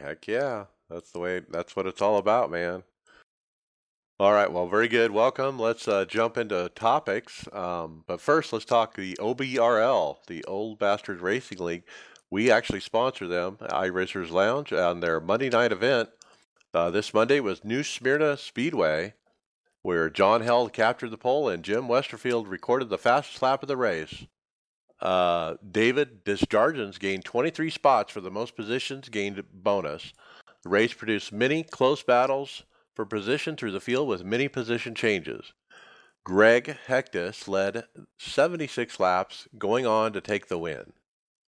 Heck 0.00 0.26
yeah. 0.26 0.64
That's 0.92 1.10
the 1.10 1.20
way, 1.20 1.40
that's 1.48 1.74
what 1.74 1.86
it's 1.86 2.02
all 2.02 2.18
about, 2.18 2.50
man. 2.50 2.82
All 4.20 4.32
right, 4.32 4.52
well, 4.52 4.68
very 4.68 4.88
good. 4.88 5.10
Welcome. 5.10 5.58
Let's 5.58 5.88
uh, 5.88 6.04
jump 6.04 6.36
into 6.36 6.70
topics. 6.74 7.48
Um, 7.52 8.04
but 8.06 8.20
first, 8.20 8.52
let's 8.52 8.66
talk 8.66 8.94
the 8.94 9.14
OBRL, 9.14 10.18
the 10.26 10.44
Old 10.44 10.78
Bastards 10.78 11.22
Racing 11.22 11.58
League. 11.58 11.84
We 12.30 12.50
actually 12.50 12.80
sponsor 12.80 13.26
them, 13.26 13.56
iRacers 13.62 14.30
Lounge, 14.30 14.72
on 14.72 15.00
their 15.00 15.18
Monday 15.18 15.48
night 15.48 15.72
event. 15.72 16.10
Uh, 16.74 16.90
this 16.90 17.14
Monday 17.14 17.40
was 17.40 17.64
New 17.64 17.82
Smyrna 17.82 18.36
Speedway, 18.36 19.14
where 19.82 20.08
John 20.08 20.40
Held 20.40 20.72
captured 20.72 21.10
the 21.10 21.18
pole 21.18 21.48
and 21.48 21.62
Jim 21.62 21.88
Westerfield 21.88 22.48
recorded 22.48 22.88
the 22.88 22.98
fastest 22.98 23.42
lap 23.42 23.62
of 23.62 23.68
the 23.68 23.76
race. 23.76 24.26
Uh, 25.00 25.56
David 25.68 26.22
Desjardins 26.24 26.98
gained 26.98 27.24
23 27.24 27.70
spots 27.70 28.12
for 28.12 28.20
the 28.20 28.30
most 28.30 28.54
positions 28.54 29.08
gained 29.08 29.42
bonus. 29.52 30.12
The 30.62 30.68
race 30.68 30.94
produced 30.94 31.32
many 31.32 31.64
close 31.64 32.04
battles 32.04 32.62
for 32.94 33.04
position 33.04 33.56
through 33.56 33.72
the 33.72 33.80
field 33.80 34.06
with 34.06 34.24
many 34.24 34.46
position 34.46 34.94
changes. 34.94 35.52
Greg 36.24 36.76
Hectus 36.86 37.48
led 37.48 37.84
76 38.18 39.00
laps, 39.00 39.48
going 39.58 39.86
on 39.86 40.12
to 40.12 40.20
take 40.20 40.46
the 40.46 40.58
win. 40.58 40.92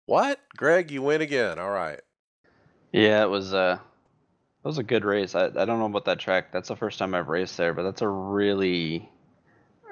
What? 0.05 0.39
Greg, 0.55 0.89
you 0.89 1.01
win 1.01 1.19
again. 1.19 1.59
All 1.59 1.71
right. 1.71 1.99
Yeah, 2.93 3.23
it 3.23 3.29
was 3.29 3.53
uh 3.53 3.79
it 4.63 4.67
was 4.67 4.77
a 4.77 4.83
good 4.83 5.05
race. 5.05 5.33
I, 5.33 5.45
I 5.45 5.65
don't 5.65 5.79
know 5.79 5.85
about 5.85 6.05
that 6.05 6.19
track. 6.19 6.51
That's 6.51 6.67
the 6.67 6.75
first 6.75 6.99
time 6.99 7.15
I've 7.15 7.29
raced 7.29 7.57
there, 7.57 7.73
but 7.73 7.83
that's 7.83 8.01
a 8.01 8.07
really 8.07 9.09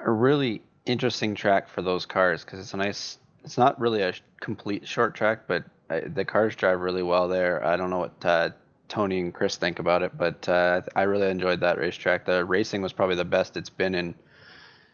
a 0.04 0.10
really 0.10 0.62
interesting 0.86 1.34
track 1.34 1.68
for 1.68 1.82
those 1.82 2.06
cars 2.06 2.44
because 2.44 2.60
it's 2.60 2.74
a 2.74 2.76
nice. 2.76 3.18
It's 3.42 3.58
not 3.58 3.80
really 3.80 4.02
a 4.02 4.14
complete 4.40 4.86
short 4.86 5.14
track, 5.14 5.48
but 5.48 5.64
I, 5.88 6.00
the 6.00 6.24
cars 6.24 6.54
drive 6.54 6.80
really 6.80 7.02
well 7.02 7.26
there. 7.26 7.64
I 7.64 7.76
don't 7.76 7.90
know 7.90 7.98
what 7.98 8.24
uh, 8.24 8.50
Tony 8.88 9.18
and 9.20 9.34
Chris 9.34 9.56
think 9.56 9.80
about 9.80 10.02
it, 10.02 10.16
but 10.16 10.48
uh, 10.48 10.82
I 10.94 11.02
really 11.02 11.30
enjoyed 11.30 11.60
that 11.60 11.78
racetrack. 11.78 12.24
The 12.24 12.44
racing 12.44 12.80
was 12.80 12.92
probably 12.92 13.16
the 13.16 13.24
best 13.24 13.56
it's 13.56 13.70
been 13.70 13.94
in 13.94 14.14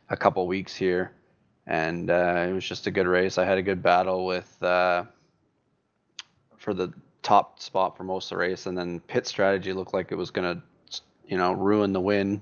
a 0.09 0.17
couple 0.17 0.47
weeks 0.47 0.75
here, 0.75 1.13
and 1.67 2.11
uh, 2.11 2.47
it 2.49 2.53
was 2.53 2.65
just 2.65 2.87
a 2.87 2.91
good 2.91 3.07
race. 3.07 3.37
I 3.37 3.45
had 3.45 3.59
a 3.59 3.63
good 3.63 3.83
battle 3.83 4.25
with 4.25 4.63
uh, 4.63 5.05
for 6.57 6.73
the 6.73 6.95
top 7.27 7.59
spot 7.59 7.97
for 7.97 8.05
most 8.05 8.27
of 8.27 8.31
the 8.31 8.37
race, 8.37 8.67
and 8.67 8.79
then 8.79 9.01
pit 9.01 9.27
strategy 9.27 9.73
looked 9.73 9.93
like 9.93 10.13
it 10.13 10.15
was 10.15 10.31
gonna, 10.31 10.63
you 11.27 11.37
know, 11.37 11.53
ruin 11.53 11.93
the 11.93 12.01
win. 12.01 12.41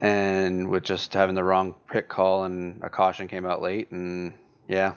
And 0.00 0.68
with 0.70 0.82
just 0.82 1.12
having 1.14 1.36
the 1.36 1.44
wrong 1.44 1.74
pit 1.88 2.08
call 2.08 2.44
and 2.44 2.82
a 2.82 2.88
caution 2.88 3.28
came 3.28 3.46
out 3.46 3.62
late, 3.62 3.92
and 3.92 4.32
yeah, 4.66 4.94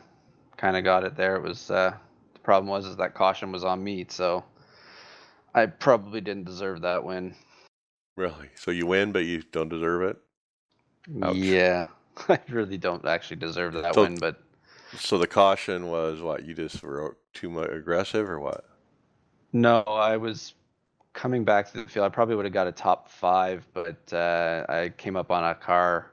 kind 0.57 0.75
of 0.75 0.83
got 0.83 1.03
it 1.03 1.15
there. 1.15 1.35
It 1.35 1.43
was 1.43 1.69
uh, 1.69 1.93
the 2.33 2.39
problem 2.39 2.67
was 2.67 2.87
is 2.87 2.95
that 2.95 3.13
caution 3.13 3.51
was 3.51 3.63
on 3.63 3.83
me, 3.83 4.07
so 4.09 4.43
I 5.53 5.67
probably 5.67 6.21
didn't 6.21 6.45
deserve 6.45 6.81
that 6.81 7.03
win. 7.03 7.35
Really? 8.15 8.49
So 8.55 8.71
you 8.71 8.87
win, 8.87 9.11
but 9.11 9.25
you 9.25 9.43
don't 9.51 9.69
deserve 9.69 10.01
it? 10.03 10.17
Ouch. 11.21 11.35
Yeah, 11.35 11.87
I 12.29 12.39
really 12.49 12.77
don't 12.77 13.05
actually 13.05 13.37
deserve 13.37 13.73
that 13.73 13.93
So- 13.93 14.01
win, 14.03 14.15
but 14.15 14.41
So 14.97 15.19
the 15.19 15.27
caution 15.27 15.87
was 15.87 16.21
what? 16.21 16.43
You 16.43 16.55
just 16.55 16.81
were 16.81 17.17
too 17.33 17.49
much 17.49 17.69
aggressive 17.69 18.29
or 18.29 18.39
what? 18.39 18.65
No, 19.51 19.81
I 19.81 20.17
was 20.17 20.53
coming 21.13 21.43
back 21.43 21.71
to 21.71 21.77
the 21.77 21.89
field. 21.89 22.05
I 22.05 22.09
probably 22.09 22.35
would 22.35 22.45
have 22.45 22.53
got 22.53 22.67
a 22.67 22.71
top 22.71 23.09
five, 23.09 23.65
but 23.73 24.11
uh, 24.11 24.65
I 24.67 24.91
came 24.97 25.15
up 25.15 25.31
on 25.31 25.43
a 25.43 25.53
car 25.53 26.11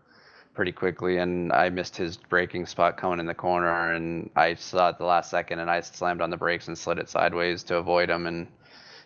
pretty 0.53 0.73
quickly, 0.73 1.19
and 1.19 1.53
I 1.53 1.71
missed 1.71 1.97
his 1.97 2.17
braking 2.17 2.67
spot 2.67 2.97
coming 2.97 3.19
in 3.19 3.27
the 3.27 3.35
corner, 3.35 3.93
and 3.95 4.29
I 4.37 4.55
saw 4.55 4.91
it 4.91 4.99
the 4.99 5.05
last 5.05 5.31
second, 5.31 5.61
and 5.61 5.71
I 5.71 5.81
slammed 5.81 6.21
on 6.21 6.31
the 6.31 6.37
brakes 6.37 6.69
and 6.69 6.77
slid 6.77 6.99
it 6.99 7.09
sideways 7.09 7.63
to 7.65 7.77
avoid 7.77 8.11
him, 8.11 8.27
and 8.27 8.47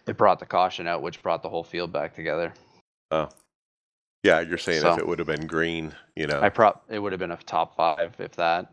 it 0.06 0.16
brought 0.16 0.40
the 0.40 0.47
caution 0.47 0.87
out, 0.87 1.02
which 1.02 1.23
brought 1.23 1.42
the 1.42 1.49
whole 1.49 1.64
field 1.64 1.92
back 1.92 2.14
together. 2.14 2.52
Oh. 3.11 3.28
Yeah, 4.25 4.40
you're 4.40 4.59
saying 4.59 4.85
if 4.85 4.99
it 4.99 5.06
would 5.06 5.18
have 5.18 5.28
been 5.28 5.47
green, 5.47 5.94
you 6.16 6.26
know. 6.26 6.40
I 6.40 6.49
prop 6.49 6.85
it 6.88 6.99
would 6.99 7.12
have 7.12 7.18
been 7.18 7.30
a 7.30 7.37
top 7.37 7.76
five 7.76 8.14
if 8.18 8.33
that. 8.37 8.73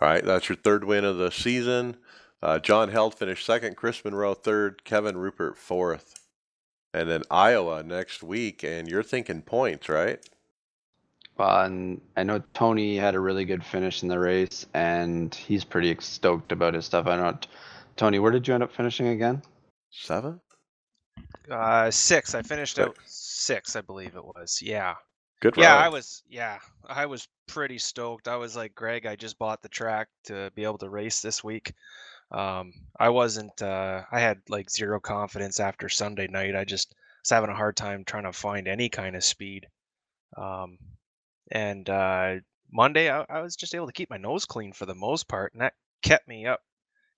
All 0.00 0.08
right, 0.08 0.24
that's 0.24 0.48
your 0.48 0.56
third 0.56 0.82
win 0.82 1.04
of 1.04 1.18
the 1.18 1.30
season. 1.30 1.96
Uh, 2.42 2.58
John 2.58 2.88
Held 2.90 3.14
finished 3.14 3.46
second, 3.46 3.76
Chris 3.76 4.04
Monroe 4.04 4.34
third, 4.34 4.84
Kevin 4.84 5.16
Rupert 5.16 5.56
fourth. 5.56 6.14
And 6.94 7.08
then 7.10 7.22
Iowa 7.30 7.82
next 7.82 8.22
week, 8.22 8.62
and 8.62 8.88
you're 8.88 9.02
thinking 9.02 9.42
points, 9.42 9.88
right? 9.88 10.18
Uh, 11.38 11.64
and 11.64 12.00
I 12.16 12.22
know 12.22 12.42
Tony 12.54 12.96
had 12.96 13.14
a 13.14 13.20
really 13.20 13.44
good 13.44 13.62
finish 13.62 14.02
in 14.02 14.08
the 14.08 14.18
race, 14.18 14.64
and 14.72 15.34
he's 15.34 15.64
pretty 15.64 15.94
stoked 16.00 16.52
about 16.52 16.72
his 16.72 16.86
stuff. 16.86 17.06
I 17.06 17.16
don't. 17.16 17.46
Tony, 17.96 18.18
where 18.18 18.32
did 18.32 18.48
you 18.48 18.54
end 18.54 18.62
up 18.62 18.72
finishing 18.72 19.08
again? 19.08 19.42
Seven? 19.90 20.40
Uh, 21.50 21.90
six. 21.90 22.34
I 22.34 22.42
finished 22.42 22.76
Six. 22.76 22.88
out 22.88 22.96
six, 23.04 23.76
I 23.76 23.80
believe 23.82 24.16
it 24.16 24.24
was. 24.24 24.60
Yeah. 24.62 24.94
Good 25.40 25.56
Yeah, 25.58 25.74
run. 25.74 25.84
I 25.84 25.88
was. 25.90 26.22
Yeah, 26.28 26.58
I 26.88 27.04
was 27.04 27.28
pretty 27.46 27.78
stoked. 27.78 28.26
I 28.28 28.36
was 28.36 28.56
like, 28.56 28.74
Greg, 28.74 29.04
I 29.04 29.16
just 29.16 29.38
bought 29.38 29.60
the 29.62 29.68
track 29.68 30.08
to 30.24 30.50
be 30.54 30.64
able 30.64 30.78
to 30.78 30.88
race 30.88 31.20
this 31.20 31.44
week. 31.44 31.74
Um, 32.30 32.72
I 32.98 33.10
wasn't. 33.10 33.60
Uh, 33.62 34.02
I 34.10 34.20
had 34.20 34.40
like 34.48 34.70
zero 34.70 35.00
confidence 35.00 35.60
after 35.60 35.88
Sunday 35.88 36.26
night. 36.26 36.56
I 36.56 36.64
just 36.64 36.94
was 37.22 37.30
having 37.30 37.50
a 37.50 37.54
hard 37.54 37.76
time 37.76 38.04
trying 38.04 38.24
to 38.24 38.32
find 38.32 38.68
any 38.68 38.88
kind 38.88 39.16
of 39.16 39.24
speed. 39.24 39.68
Um, 40.36 40.78
and 41.52 41.88
uh, 41.88 42.36
Monday, 42.72 43.10
I, 43.10 43.24
I 43.28 43.40
was 43.40 43.56
just 43.56 43.74
able 43.74 43.86
to 43.86 43.92
keep 43.92 44.10
my 44.10 44.16
nose 44.16 44.44
clean 44.44 44.72
for 44.72 44.86
the 44.86 44.94
most 44.94 45.28
part, 45.28 45.52
and 45.52 45.62
that 45.62 45.74
kept 46.02 46.26
me 46.28 46.46
up 46.46 46.62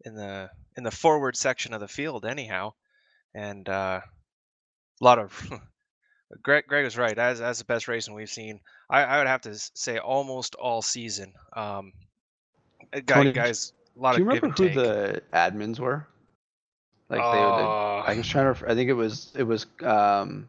in 0.05 0.15
the 0.15 0.51
in 0.77 0.85
the 0.85 0.91
forward 0.91 1.37
section 1.37 1.73
of 1.73 1.81
the 1.81 1.89
field, 1.89 2.25
anyhow. 2.25 2.73
And 3.35 3.69
uh, 3.69 4.01
a 5.01 5.05
lot 5.05 5.19
of 5.19 5.51
Greg, 6.43 6.67
Greg 6.67 6.85
was 6.85 6.99
right. 6.99 7.19
As 7.19 7.41
as 7.41 7.59
the 7.59 7.65
best 7.65 7.89
racing 7.89 8.15
we've 8.15 8.29
seen, 8.29 8.61
I, 8.91 9.03
I 9.03 9.19
would 9.19 9.27
have 9.27 9.43
to 9.43 9.55
say 9.55 9.99
almost 9.99 10.55
all 10.55 10.83
season. 10.83 11.33
Um, 11.55 11.93
uh, 12.93 13.01
guy, 13.05 13.15
Tony, 13.15 13.31
d- 13.31 13.35
guys, 13.35 13.73
a 13.99 14.03
lot 14.03 14.15
Do 14.15 14.21
you 14.21 14.25
of 14.25 14.25
remember 14.25 14.49
who 14.49 14.69
take. 14.69 14.81
the 14.81 15.23
admins 15.33 15.79
were? 15.81 16.07
Like 17.09 17.31
they, 17.31 17.51
they 17.51 17.69
Uh, 17.69 18.03
I 18.07 18.15
was 18.15 18.29
trying 18.29 18.55
to. 18.55 18.71
I 18.71 18.75
think 18.75 18.89
it 18.91 18.95
was 18.95 19.33
it 19.37 19.43
was 19.45 19.67
um, 19.83 20.49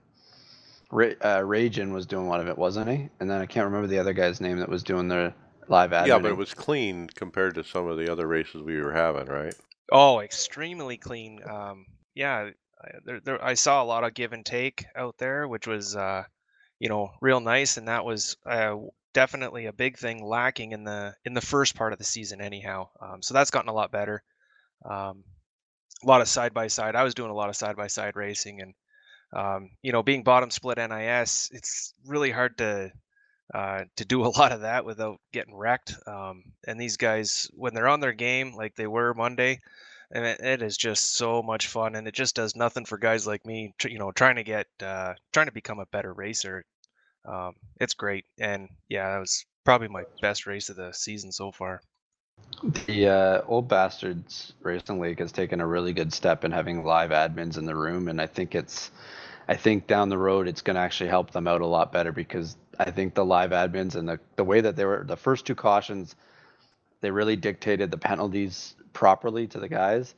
Ra- 0.92 1.20
uh, 1.22 1.42
Ragin 1.44 1.94
was 1.94 2.06
doing 2.06 2.28
one 2.28 2.40
of 2.42 2.48
it, 2.48 2.58
wasn't 2.58 2.90
he? 2.90 3.10
And 3.20 3.30
then 3.30 3.42
I 3.42 3.46
can't 3.46 3.66
remember 3.66 3.88
the 3.88 4.00
other 4.00 4.14
guy's 4.14 4.42
name 4.42 4.60
that 4.60 4.70
was 4.70 4.84
doing 4.84 5.08
the 5.10 5.34
live 5.68 5.92
admin. 5.92 6.10
yeah, 6.12 6.20
but 6.20 6.32
it 6.32 6.36
was 6.38 6.54
clean 6.54 7.08
compared 7.16 7.56
to 7.56 7.64
some 7.64 7.88
of 7.88 7.98
the 7.98 8.12
other 8.12 8.28
races 8.28 8.62
we 8.62 8.82
were 8.82 8.94
having, 8.94 9.28
right? 9.28 9.56
Oh, 9.92 10.20
extremely 10.20 10.98
clean. 10.98 11.42
Um, 11.48 11.86
yeah, 12.16 12.52
I, 12.84 12.90
there, 13.06 13.20
there, 13.20 13.44
I 13.44 13.54
saw 13.54 13.84
a 13.84 13.86
lot 13.86 14.04
of 14.04 14.14
give 14.14 14.34
and 14.34 14.46
take 14.46 14.86
out 14.96 15.18
there, 15.18 15.48
which 15.48 15.68
was, 15.68 15.96
uh, 15.96 16.24
you 16.80 16.90
know, 16.90 17.12
real 17.22 17.40
nice, 17.42 17.78
and 17.78 17.88
that 17.88 18.06
was 18.06 18.38
uh, 18.46 18.76
definitely 19.14 19.66
a 19.66 19.74
big 19.74 19.98
thing 19.98 20.24
lacking 20.24 20.72
in 20.72 20.84
the 20.84 21.16
in 21.26 21.34
the 21.34 21.42
first 21.42 21.76
part 21.76 21.94
of 21.94 22.00
the 22.00 22.06
season, 22.06 22.42
anyhow. 22.42 22.90
Um, 23.02 23.22
so 23.22 23.34
that's 23.34 23.52
gotten 23.52 23.70
a 23.70 23.74
lot 23.74 23.92
better. 23.92 24.24
Um, 24.86 25.24
a 26.04 26.08
lot 26.08 26.22
of 26.22 26.28
side 26.28 26.54
by 26.54 26.68
side. 26.68 26.96
I 26.96 27.04
was 27.04 27.16
doing 27.16 27.32
a 27.32 27.36
lot 27.36 27.50
of 27.50 27.56
side 27.56 27.76
by 27.76 27.88
side 27.88 28.16
racing, 28.16 28.62
and 28.62 28.74
um, 29.34 29.70
you 29.82 29.92
know, 29.92 30.04
being 30.04 30.24
bottom 30.24 30.50
split 30.50 30.78
NIS, 30.78 31.50
it's 31.54 31.94
really 32.06 32.32
hard 32.32 32.58
to 32.60 32.92
uh, 33.54 33.84
to 33.96 34.06
do 34.06 34.24
a 34.24 34.28
lot 34.38 34.52
of 34.52 34.62
that 34.62 34.86
without 34.86 35.20
getting 35.32 35.56
wrecked. 35.56 35.96
Um, 36.08 36.44
and 36.68 36.80
these 36.80 36.98
guys, 36.98 37.50
when 37.54 37.74
they're 37.74 37.88
on 37.88 38.00
their 38.00 38.14
game, 38.14 38.56
like 38.56 38.76
they 38.76 38.88
were 38.88 39.14
Monday, 39.14 39.60
and 40.12 40.26
it, 40.26 40.40
it 40.40 40.62
is 40.62 40.78
just 40.78 41.16
so 41.16 41.42
much 41.42 41.68
fun, 41.68 41.96
and 41.96 42.08
it 42.08 42.14
just 42.14 42.36
does 42.36 42.56
nothing 42.56 42.86
for 42.86 42.98
guys 42.98 43.28
like 43.28 43.46
me, 43.46 43.74
you 43.86 44.00
know, 44.00 44.12
trying 44.12 44.36
to 44.36 44.44
get, 44.44 44.68
uh, 44.82 45.14
trying 45.34 45.48
to 45.48 45.52
become 45.52 45.80
a 45.80 45.86
better 45.88 46.14
racer. 46.14 46.64
Um, 47.26 47.54
it's 47.80 47.94
great, 47.94 48.26
and 48.40 48.70
yeah, 48.88 49.12
that 49.12 49.20
was 49.20 49.46
probably 49.66 49.88
my 49.88 50.04
best 50.22 50.48
race 50.48 50.70
of 50.70 50.76
the 50.76 50.92
season 50.94 51.32
so 51.32 51.52
far. 51.52 51.82
The 52.88 53.08
uh, 53.08 53.42
Old 53.48 53.68
Bastards 53.68 54.54
Racing 54.64 55.00
League 55.00 55.20
has 55.20 55.32
taken 55.32 55.62
a 55.62 55.68
really 55.68 55.94
good 55.94 56.14
step 56.14 56.44
in 56.44 56.52
having 56.52 56.84
live 56.84 57.12
admins 57.12 57.58
in 57.58 57.66
the 57.66 57.76
room, 57.76 58.08
and 58.08 58.20
I 58.22 58.26
think 58.26 58.56
it's, 58.56 58.92
I 59.48 59.56
think 59.56 59.88
down 59.88 60.10
the 60.10 60.18
road 60.18 60.48
it's 60.48 60.62
going 60.62 60.76
to 60.76 60.82
actually 60.82 61.10
help 61.10 61.32
them 61.32 61.48
out 61.48 61.62
a 61.62 61.68
lot 61.68 61.92
better 61.92 62.12
because 62.12 62.58
I 62.78 62.92
think 62.92 63.14
the 63.14 63.26
live 63.26 63.52
admins 63.52 63.96
and 63.96 64.08
the 64.08 64.20
the 64.36 64.44
way 64.44 64.62
that 64.62 64.76
they 64.76 64.86
were 64.86 65.04
the 65.06 65.18
first 65.18 65.46
two 65.46 65.56
cautions, 65.56 66.16
they 67.02 67.12
really 67.12 67.36
dictated 67.36 67.92
the 67.92 67.98
penalties 67.98 68.76
properly 68.94 69.48
to 69.48 69.60
the 69.60 69.70
guys, 69.70 70.16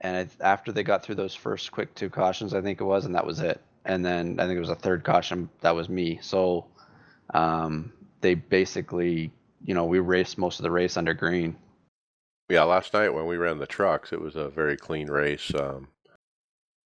and 0.00 0.28
after 0.40 0.72
they 0.72 0.82
got 0.82 1.02
through 1.02 1.16
those 1.16 1.34
first 1.34 1.70
quick 1.70 1.94
two 1.94 2.10
cautions, 2.10 2.54
I 2.54 2.62
think 2.62 2.80
it 2.80 2.84
was, 2.84 3.04
and 3.04 3.14
that 3.14 3.26
was 3.26 3.40
it. 3.40 3.60
And 3.88 4.04
then 4.04 4.38
I 4.38 4.46
think 4.46 4.56
it 4.56 4.60
was 4.60 4.70
a 4.70 4.76
third 4.76 5.02
caution 5.02 5.48
that 5.62 5.74
was 5.74 5.88
me. 5.88 6.18
So, 6.22 6.66
um, 7.34 7.92
they 8.20 8.34
basically, 8.34 9.32
you 9.64 9.74
know, 9.74 9.86
we 9.86 9.98
raced 9.98 10.38
most 10.38 10.60
of 10.60 10.62
the 10.62 10.70
race 10.70 10.96
under 10.96 11.14
green. 11.14 11.56
Yeah, 12.48 12.62
last 12.62 12.94
night 12.94 13.08
when 13.08 13.26
we 13.26 13.36
ran 13.36 13.58
the 13.58 13.66
trucks, 13.66 14.12
it 14.12 14.20
was 14.20 14.36
a 14.36 14.48
very 14.48 14.76
clean 14.76 15.10
race. 15.10 15.52
Um, 15.54 15.88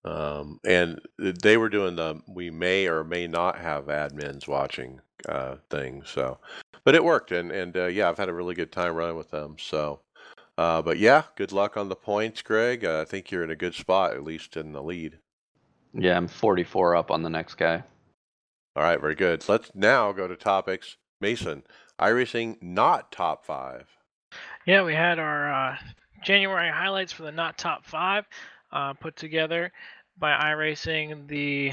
Um, 0.05 0.59
and 0.67 1.01
they 1.19 1.57
were 1.57 1.69
doing 1.69 1.95
the 1.95 2.21
we 2.27 2.51
may 2.51 2.89
or 2.89 3.05
may 3.05 3.29
not 3.29 3.57
have 3.59 3.87
admins 3.87 4.49
watching 4.49 5.01
uh, 5.29 5.57
thing. 5.71 6.03
So, 6.05 6.39
but 6.85 6.97
it 6.97 7.05
worked, 7.05 7.31
and 7.31 7.53
and 7.53 7.77
uh, 7.77 7.87
yeah, 7.87 8.09
I've 8.09 8.19
had 8.19 8.29
a 8.29 8.35
really 8.35 8.57
good 8.57 8.73
time 8.73 8.95
running 8.97 9.17
with 9.17 9.31
them. 9.31 9.57
So, 9.61 10.01
uh, 10.59 10.83
but 10.83 10.99
yeah, 10.99 11.23
good 11.37 11.53
luck 11.53 11.77
on 11.77 11.89
the 11.89 11.95
points, 11.95 12.43
Greg. 12.43 12.85
Uh, 12.85 13.03
I 13.03 13.05
think 13.05 13.31
you're 13.31 13.45
in 13.45 13.53
a 13.53 13.57
good 13.57 13.75
spot, 13.75 14.15
at 14.15 14.25
least 14.25 14.57
in 14.57 14.73
the 14.73 14.83
lead. 14.83 15.19
Yeah, 15.95 16.17
I'm 16.17 16.29
44 16.29 16.97
up 16.97 17.11
on 17.11 17.23
the 17.23 17.31
next 17.31 17.55
guy. 17.55 17.83
All 18.75 18.83
right, 18.83 19.01
very 19.01 19.15
good. 19.15 19.47
Let's 19.49 19.71
now 19.75 20.13
go 20.13 20.27
to 20.27 20.37
topics. 20.37 20.97
Mason, 21.21 21.63
iRacing 22.01 22.61
not 22.63 23.13
top 23.13 23.45
five. 23.45 23.87
Yeah, 24.67 24.83
we 24.83 24.95
had 24.95 25.19
our 25.19 25.53
uh, 25.53 25.77
January 26.25 26.71
highlights 26.71 27.13
for 27.13 27.23
the 27.23 27.33
not 27.33 27.59
top 27.59 27.85
five 27.85 28.25
uh, 28.73 28.95
put 28.95 29.17
together 29.17 29.71
by 30.19 30.33
iRacing. 30.33 31.29
The 31.29 31.73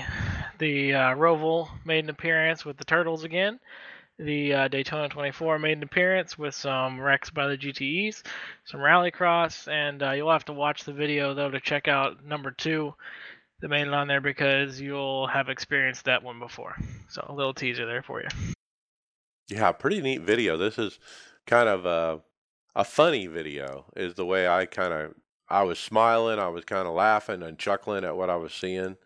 the 0.59 0.93
uh, 0.93 1.15
Roval 1.15 1.69
made 1.85 2.03
an 2.03 2.09
appearance 2.09 2.65
with 2.65 2.77
the 2.77 2.85
Turtles 2.85 3.23
again. 3.23 3.59
The 4.17 4.53
uh, 4.53 4.67
Daytona 4.67 5.07
24 5.07 5.59
made 5.59 5.77
an 5.77 5.83
appearance 5.83 6.37
with 6.37 6.53
some 6.53 6.99
wrecks 6.99 7.29
by 7.29 7.47
the 7.47 7.57
GTEs, 7.57 8.21
some 8.65 8.81
Rallycross, 8.81 9.69
and 9.69 10.03
uh, 10.03 10.11
you'll 10.11 10.31
have 10.31 10.43
to 10.45 10.53
watch 10.53 10.83
the 10.83 10.91
video 10.91 11.33
though 11.33 11.49
to 11.49 11.61
check 11.61 11.87
out 11.87 12.25
number 12.25 12.51
two 12.51 12.93
made 13.67 13.87
it 13.87 13.93
on 13.93 14.07
there 14.07 14.21
because 14.21 14.79
you'll 14.79 15.27
have 15.27 15.49
experienced 15.49 16.05
that 16.05 16.23
one 16.23 16.39
before. 16.39 16.75
So 17.09 17.25
a 17.27 17.33
little 17.33 17.53
teaser 17.53 17.85
there 17.85 18.03
for 18.03 18.21
you. 18.21 18.27
Yeah, 19.49 19.71
pretty 19.71 20.01
neat 20.01 20.21
video. 20.21 20.57
This 20.57 20.77
is 20.77 20.99
kind 21.47 21.67
of 21.67 21.85
a 21.85 22.21
a 22.75 22.83
funny 22.83 23.27
video. 23.27 23.85
Is 23.95 24.13
the 24.13 24.25
way 24.25 24.47
I 24.47 24.65
kind 24.65 24.93
of 24.93 25.15
I 25.49 25.63
was 25.63 25.79
smiling, 25.79 26.39
I 26.39 26.47
was 26.47 26.63
kind 26.65 26.87
of 26.87 26.93
laughing 26.93 27.41
and 27.41 27.57
chuckling 27.57 28.03
at 28.03 28.15
what 28.15 28.29
I 28.29 28.35
was 28.35 28.53
seeing. 28.53 28.97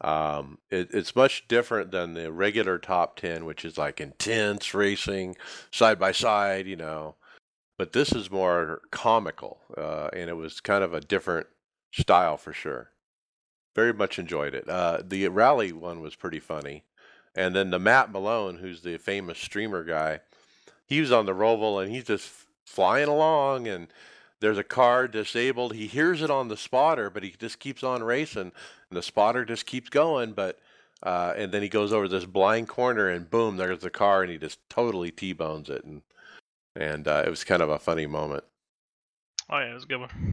Um, 0.00 0.58
it, 0.70 0.88
it's 0.92 1.16
much 1.16 1.46
different 1.48 1.90
than 1.90 2.14
the 2.14 2.32
regular 2.32 2.78
top 2.78 3.16
10, 3.16 3.44
which 3.44 3.64
is 3.64 3.76
like 3.76 4.00
intense 4.00 4.72
racing, 4.72 5.36
side 5.72 5.98
by 5.98 6.12
side, 6.12 6.66
you 6.66 6.76
know. 6.76 7.16
But 7.76 7.92
this 7.92 8.12
is 8.12 8.30
more 8.30 8.82
comical, 8.90 9.58
uh, 9.76 10.08
and 10.12 10.30
it 10.30 10.34
was 10.34 10.60
kind 10.60 10.84
of 10.84 10.94
a 10.94 11.00
different 11.00 11.48
style 11.92 12.36
for 12.36 12.52
sure. 12.52 12.90
Very 13.74 13.92
much 13.92 14.18
enjoyed 14.18 14.54
it. 14.54 14.68
Uh, 14.68 15.00
the 15.06 15.28
rally 15.28 15.72
one 15.72 16.00
was 16.00 16.16
pretty 16.16 16.40
funny. 16.40 16.84
And 17.34 17.54
then 17.54 17.70
the 17.70 17.78
Matt 17.78 18.10
Malone, 18.10 18.56
who's 18.56 18.82
the 18.82 18.98
famous 18.98 19.38
streamer 19.38 19.84
guy, 19.84 20.20
he 20.86 21.00
was 21.00 21.12
on 21.12 21.26
the 21.26 21.34
Roval 21.34 21.82
and 21.82 21.92
he's 21.92 22.04
just 22.04 22.28
flying 22.64 23.08
along 23.08 23.68
and 23.68 23.88
there's 24.40 24.58
a 24.58 24.64
car 24.64 25.06
disabled. 25.06 25.74
He 25.74 25.86
hears 25.86 26.22
it 26.22 26.30
on 26.30 26.48
the 26.48 26.56
spotter, 26.56 27.10
but 27.10 27.22
he 27.22 27.34
just 27.38 27.58
keeps 27.58 27.84
on 27.84 28.02
racing, 28.02 28.52
and 28.90 28.96
the 28.96 29.02
spotter 29.02 29.44
just 29.44 29.66
keeps 29.66 29.90
going. 29.90 30.32
But 30.32 30.58
uh, 31.02 31.34
and 31.36 31.52
then 31.52 31.62
he 31.62 31.68
goes 31.68 31.92
over 31.92 32.08
this 32.08 32.24
blind 32.24 32.68
corner, 32.68 33.08
and 33.08 33.30
boom, 33.30 33.56
there's 33.56 33.80
the 33.80 33.90
car, 33.90 34.22
and 34.22 34.32
he 34.32 34.38
just 34.38 34.58
totally 34.68 35.10
t-bones 35.10 35.68
it, 35.68 35.84
and 35.84 36.02
and 36.74 37.06
uh, 37.06 37.22
it 37.26 37.30
was 37.30 37.44
kind 37.44 37.62
of 37.62 37.68
a 37.68 37.78
funny 37.78 38.06
moment. 38.06 38.44
Oh 39.50 39.58
yeah, 39.58 39.70
it 39.70 39.74
was 39.74 39.84
a 39.84 39.86
good 39.86 40.00
one. 40.00 40.32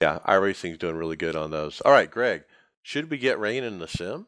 Yeah, 0.00 0.18
iRacing's 0.26 0.78
doing 0.78 0.96
really 0.96 1.16
good 1.16 1.36
on 1.36 1.50
those. 1.50 1.82
All 1.82 1.92
right, 1.92 2.10
Greg, 2.10 2.44
should 2.82 3.10
we 3.10 3.18
get 3.18 3.38
rain 3.38 3.64
in 3.64 3.78
the 3.78 3.86
sim? 3.86 4.26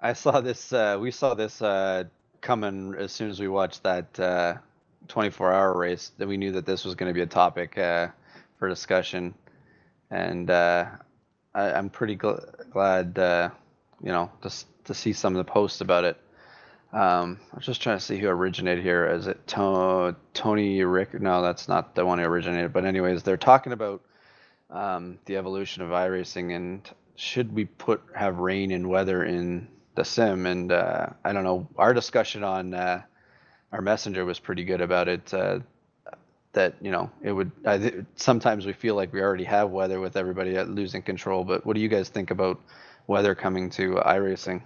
I 0.00 0.14
saw 0.14 0.40
this. 0.40 0.72
Uh, 0.72 0.96
we 0.98 1.10
saw 1.10 1.34
this 1.34 1.60
uh, 1.60 2.04
coming 2.40 2.94
as 2.94 3.12
soon 3.12 3.28
as 3.28 3.38
we 3.38 3.48
watched 3.48 3.82
that 3.82 4.18
uh, 4.18 4.54
24 5.08 5.52
hour 5.52 5.76
race 5.76 6.12
that 6.16 6.26
we 6.26 6.38
knew 6.38 6.52
that 6.52 6.64
this 6.64 6.86
was 6.86 6.94
going 6.94 7.10
to 7.10 7.14
be 7.14 7.20
a 7.20 7.26
topic 7.26 7.76
uh, 7.76 8.08
for 8.58 8.70
discussion. 8.70 9.34
And 10.10 10.48
uh, 10.50 10.86
I, 11.54 11.70
am 11.78 11.90
pretty 11.90 12.16
gl- 12.16 12.70
glad, 12.70 13.18
uh, 13.18 13.50
you 14.02 14.10
know, 14.10 14.30
to, 14.40 14.50
to 14.84 14.94
see 14.94 15.12
some 15.12 15.36
of 15.36 15.44
the 15.44 15.52
posts 15.52 15.82
about 15.82 16.04
it. 16.04 16.16
Um, 16.94 17.38
I 17.52 17.56
was 17.56 17.66
just 17.66 17.82
trying 17.82 17.98
to 17.98 18.04
see 18.04 18.16
who 18.16 18.28
originated 18.28 18.82
here. 18.82 19.06
Is 19.06 19.26
it 19.26 19.46
to- 19.48 20.16
Tony 20.32 20.82
Rick? 20.82 21.20
No, 21.20 21.42
that's 21.42 21.68
not 21.68 21.94
the 21.94 22.06
one 22.06 22.18
who 22.18 22.24
originated. 22.24 22.72
But 22.72 22.86
anyways, 22.86 23.22
they're 23.22 23.36
talking 23.36 23.74
about 23.74 24.00
um, 24.70 25.18
the 25.24 25.36
evolution 25.36 25.82
of 25.82 25.90
iRacing 25.90 26.54
and 26.54 26.88
should 27.16 27.52
we 27.52 27.64
put 27.64 28.02
have 28.14 28.38
rain 28.38 28.70
and 28.70 28.88
weather 28.88 29.24
in 29.24 29.68
the 29.94 30.04
sim? 30.04 30.46
And 30.46 30.70
uh, 30.70 31.08
I 31.24 31.32
don't 31.32 31.44
know. 31.44 31.68
Our 31.76 31.92
discussion 31.92 32.44
on 32.44 32.74
uh, 32.74 33.02
our 33.72 33.80
messenger 33.80 34.24
was 34.24 34.38
pretty 34.38 34.64
good 34.64 34.80
about 34.80 35.08
it. 35.08 35.34
Uh, 35.34 35.60
that 36.52 36.74
you 36.80 36.90
know 36.90 37.10
it 37.22 37.32
would. 37.32 37.50
I 37.66 37.78
th- 37.78 38.04
sometimes 38.16 38.66
we 38.66 38.72
feel 38.72 38.94
like 38.94 39.12
we 39.12 39.20
already 39.20 39.44
have 39.44 39.70
weather 39.70 40.00
with 40.00 40.16
everybody 40.16 40.58
losing 40.62 41.02
control. 41.02 41.44
But 41.44 41.66
what 41.66 41.74
do 41.74 41.80
you 41.80 41.88
guys 41.88 42.08
think 42.08 42.30
about 42.30 42.60
weather 43.06 43.34
coming 43.34 43.70
to 43.70 43.94
iRacing? 43.94 44.62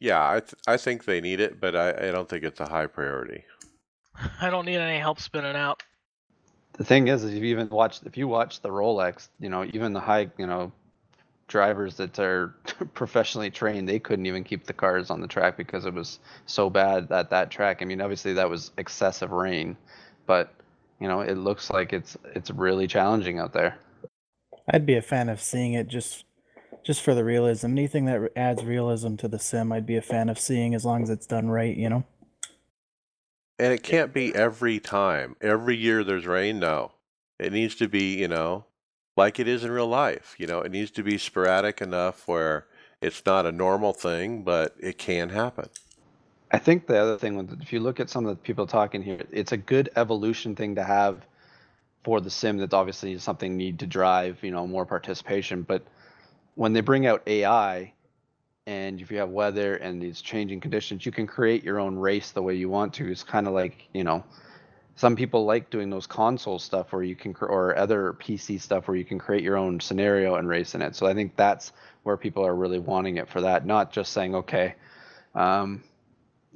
Yeah, 0.00 0.22
I 0.28 0.40
th- 0.40 0.54
I 0.66 0.76
think 0.76 1.04
they 1.04 1.20
need 1.20 1.40
it, 1.40 1.60
but 1.60 1.74
I, 1.74 2.08
I 2.08 2.10
don't 2.10 2.28
think 2.28 2.44
it's 2.44 2.60
a 2.60 2.68
high 2.68 2.86
priority. 2.86 3.44
I 4.40 4.50
don't 4.50 4.66
need 4.66 4.76
any 4.76 4.98
help 4.98 5.20
spinning 5.20 5.56
out. 5.56 5.82
The 6.76 6.84
thing 6.84 7.08
is, 7.08 7.24
is 7.24 7.34
if 7.34 7.42
you 7.42 7.50
even 7.50 7.68
watch 7.70 8.00
if 8.04 8.16
you 8.16 8.28
watch 8.28 8.60
the 8.60 8.68
Rolex, 8.68 9.28
you 9.40 9.48
know, 9.48 9.64
even 9.64 9.92
the 9.92 10.00
high, 10.00 10.30
you 10.36 10.46
know, 10.46 10.72
drivers 11.48 11.96
that 11.96 12.18
are 12.18 12.54
professionally 12.94 13.50
trained, 13.50 13.88
they 13.88 13.98
couldn't 13.98 14.26
even 14.26 14.44
keep 14.44 14.66
the 14.66 14.72
cars 14.72 15.10
on 15.10 15.20
the 15.20 15.26
track 15.26 15.56
because 15.56 15.86
it 15.86 15.94
was 15.94 16.18
so 16.44 16.68
bad 16.68 17.10
at 17.10 17.30
that 17.30 17.50
track. 17.50 17.80
I 17.80 17.84
mean, 17.86 18.00
obviously 18.00 18.34
that 18.34 18.50
was 18.50 18.72
excessive 18.76 19.30
rain, 19.30 19.76
but 20.26 20.52
you 21.00 21.08
know, 21.08 21.20
it 21.20 21.36
looks 21.36 21.70
like 21.70 21.92
it's 21.92 22.16
it's 22.34 22.50
really 22.50 22.86
challenging 22.86 23.38
out 23.38 23.52
there. 23.52 23.78
I'd 24.68 24.86
be 24.86 24.96
a 24.96 25.02
fan 25.02 25.28
of 25.28 25.40
seeing 25.40 25.74
it 25.74 25.88
just 25.88 26.24
just 26.84 27.02
for 27.02 27.14
the 27.14 27.24
realism. 27.24 27.68
Anything 27.68 28.04
that 28.06 28.32
adds 28.36 28.64
realism 28.64 29.16
to 29.16 29.28
the 29.28 29.38
sim, 29.38 29.72
I'd 29.72 29.86
be 29.86 29.96
a 29.96 30.02
fan 30.02 30.28
of 30.28 30.38
seeing 30.38 30.74
as 30.74 30.84
long 30.84 31.02
as 31.02 31.10
it's 31.10 31.26
done 31.26 31.48
right, 31.48 31.76
you 31.76 31.88
know. 31.88 32.04
And 33.58 33.72
it 33.72 33.82
can't 33.82 34.12
be 34.12 34.34
every 34.34 34.78
time. 34.78 35.36
Every 35.40 35.76
year 35.76 36.04
there's 36.04 36.26
rain. 36.26 36.58
No, 36.58 36.92
it 37.38 37.52
needs 37.52 37.74
to 37.76 37.88
be, 37.88 38.16
you 38.16 38.28
know, 38.28 38.66
like 39.16 39.40
it 39.40 39.48
is 39.48 39.64
in 39.64 39.70
real 39.70 39.88
life. 39.88 40.34
You 40.38 40.46
know, 40.46 40.60
it 40.60 40.70
needs 40.70 40.90
to 40.92 41.02
be 41.02 41.18
sporadic 41.18 41.80
enough 41.80 42.28
where 42.28 42.66
it's 43.00 43.24
not 43.24 43.46
a 43.46 43.52
normal 43.52 43.92
thing, 43.92 44.42
but 44.42 44.74
it 44.78 44.98
can 44.98 45.30
happen. 45.30 45.68
I 46.52 46.58
think 46.58 46.86
the 46.86 46.98
other 46.98 47.18
thing, 47.18 47.58
if 47.60 47.72
you 47.72 47.80
look 47.80 47.98
at 47.98 48.08
some 48.08 48.24
of 48.26 48.36
the 48.36 48.42
people 48.42 48.66
talking 48.66 49.02
here, 49.02 49.22
it's 49.32 49.52
a 49.52 49.56
good 49.56 49.90
evolution 49.96 50.54
thing 50.54 50.76
to 50.76 50.84
have 50.84 51.26
for 52.04 52.20
the 52.20 52.30
sim. 52.30 52.58
That's 52.58 52.74
obviously 52.74 53.18
something 53.18 53.56
need 53.56 53.80
to 53.80 53.86
drive, 53.86 54.38
you 54.42 54.52
know, 54.52 54.66
more 54.66 54.86
participation. 54.86 55.62
But 55.62 55.84
when 56.54 56.72
they 56.72 56.80
bring 56.80 57.06
out 57.06 57.22
AI, 57.26 57.92
and 58.66 59.00
if 59.00 59.10
you 59.10 59.18
have 59.18 59.30
weather 59.30 59.76
and 59.76 60.02
these 60.02 60.20
changing 60.20 60.60
conditions, 60.60 61.06
you 61.06 61.12
can 61.12 61.26
create 61.26 61.62
your 61.62 61.78
own 61.78 61.96
race 61.96 62.32
the 62.32 62.42
way 62.42 62.54
you 62.54 62.68
want 62.68 62.92
to. 62.94 63.08
It's 63.10 63.22
kind 63.22 63.46
of 63.46 63.52
like, 63.52 63.88
you 63.94 64.02
know, 64.02 64.24
some 64.96 65.14
people 65.14 65.44
like 65.44 65.70
doing 65.70 65.88
those 65.88 66.06
console 66.06 66.58
stuff 66.58 66.92
where 66.92 67.02
you 67.02 67.14
can 67.14 67.34
or 67.40 67.76
other 67.78 68.14
PC 68.14 68.60
stuff 68.60 68.88
where 68.88 68.96
you 68.96 69.04
can 69.04 69.18
create 69.18 69.42
your 69.42 69.56
own 69.56 69.78
scenario 69.78 70.34
and 70.34 70.48
race 70.48 70.74
in 70.74 70.82
it. 70.82 70.96
So 70.96 71.06
I 71.06 71.14
think 71.14 71.36
that's 71.36 71.72
where 72.02 72.16
people 72.16 72.44
are 72.44 72.54
really 72.54 72.78
wanting 72.78 73.18
it 73.18 73.28
for 73.28 73.42
that, 73.42 73.66
not 73.66 73.92
just 73.92 74.12
saying 74.12 74.34
okay. 74.34 74.74
Um, 75.34 75.84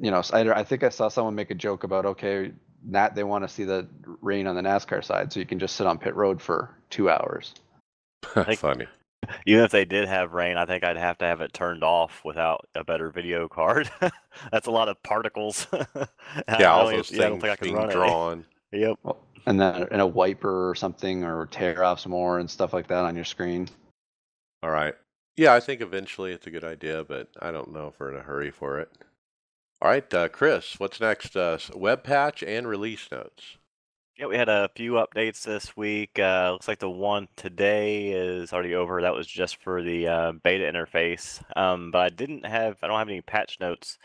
you 0.00 0.10
know, 0.10 0.22
I, 0.32 0.40
I 0.50 0.64
think 0.64 0.82
I 0.82 0.88
saw 0.88 1.08
someone 1.08 1.34
make 1.34 1.50
a 1.50 1.54
joke 1.54 1.84
about 1.84 2.06
okay, 2.06 2.52
Nat 2.82 3.14
they 3.14 3.24
want 3.24 3.44
to 3.44 3.48
see 3.48 3.64
the 3.64 3.86
rain 4.22 4.46
on 4.46 4.56
the 4.56 4.62
NASCAR 4.62 5.04
side, 5.04 5.32
so 5.32 5.38
you 5.38 5.46
can 5.46 5.58
just 5.58 5.76
sit 5.76 5.86
on 5.86 5.98
pit 5.98 6.16
road 6.16 6.40
for 6.40 6.74
two 6.88 7.10
hours. 7.10 7.54
Funny. 8.56 8.86
Even 9.46 9.64
if 9.64 9.70
they 9.70 9.84
did 9.84 10.08
have 10.08 10.32
rain, 10.32 10.56
I 10.56 10.66
think 10.66 10.84
I'd 10.84 10.96
have 10.96 11.18
to 11.18 11.24
have 11.24 11.40
it 11.40 11.52
turned 11.52 11.82
off 11.82 12.22
without 12.24 12.68
a 12.74 12.84
better 12.84 13.10
video 13.10 13.48
card. 13.48 13.90
That's 14.52 14.66
a 14.66 14.70
lot 14.70 14.88
of 14.88 15.02
particles. 15.02 15.66
yeah, 15.72 16.72
all 16.72 16.88
those 16.88 17.10
yeah, 17.10 17.28
things 17.30 17.56
being 17.60 17.74
drawn. 17.90 18.44
It. 18.72 18.80
Yep. 18.80 19.16
And 19.46 19.60
then 19.60 19.88
and 19.90 20.00
a 20.00 20.06
wiper 20.06 20.68
or 20.70 20.74
something, 20.74 21.24
or 21.24 21.46
tear 21.46 21.82
off 21.82 22.00
some 22.00 22.12
more 22.12 22.38
and 22.38 22.50
stuff 22.50 22.72
like 22.72 22.88
that 22.88 23.04
on 23.04 23.16
your 23.16 23.24
screen. 23.24 23.68
All 24.62 24.70
right. 24.70 24.94
Yeah, 25.36 25.54
I 25.54 25.60
think 25.60 25.80
eventually 25.80 26.32
it's 26.32 26.46
a 26.46 26.50
good 26.50 26.64
idea, 26.64 27.04
but 27.04 27.28
I 27.40 27.50
don't 27.50 27.72
know 27.72 27.88
if 27.88 27.98
we're 27.98 28.10
in 28.10 28.18
a 28.18 28.22
hurry 28.22 28.50
for 28.50 28.78
it. 28.78 28.90
All 29.80 29.90
right, 29.90 30.12
uh, 30.12 30.28
Chris, 30.28 30.78
what's 30.78 31.00
next? 31.00 31.34
Uh, 31.34 31.58
web 31.74 32.04
patch 32.04 32.42
and 32.42 32.68
release 32.68 33.10
notes. 33.10 33.56
Yeah, 34.20 34.26
we 34.26 34.36
had 34.36 34.50
a 34.50 34.68
few 34.76 34.92
updates 34.92 35.44
this 35.44 35.74
week. 35.78 36.18
Uh, 36.18 36.50
looks 36.52 36.68
like 36.68 36.78
the 36.78 36.90
one 36.90 37.26
today 37.36 38.10
is 38.10 38.52
already 38.52 38.74
over. 38.74 39.00
That 39.00 39.14
was 39.14 39.26
just 39.26 39.56
for 39.62 39.82
the 39.82 40.08
uh, 40.08 40.32
beta 40.32 40.70
interface. 40.70 41.42
Um, 41.56 41.90
but 41.90 42.00
I 42.02 42.10
didn't 42.10 42.44
have, 42.44 42.76
I 42.82 42.86
don't 42.86 42.98
have 42.98 43.08
any 43.08 43.22
patch 43.22 43.56
notes 43.60 43.96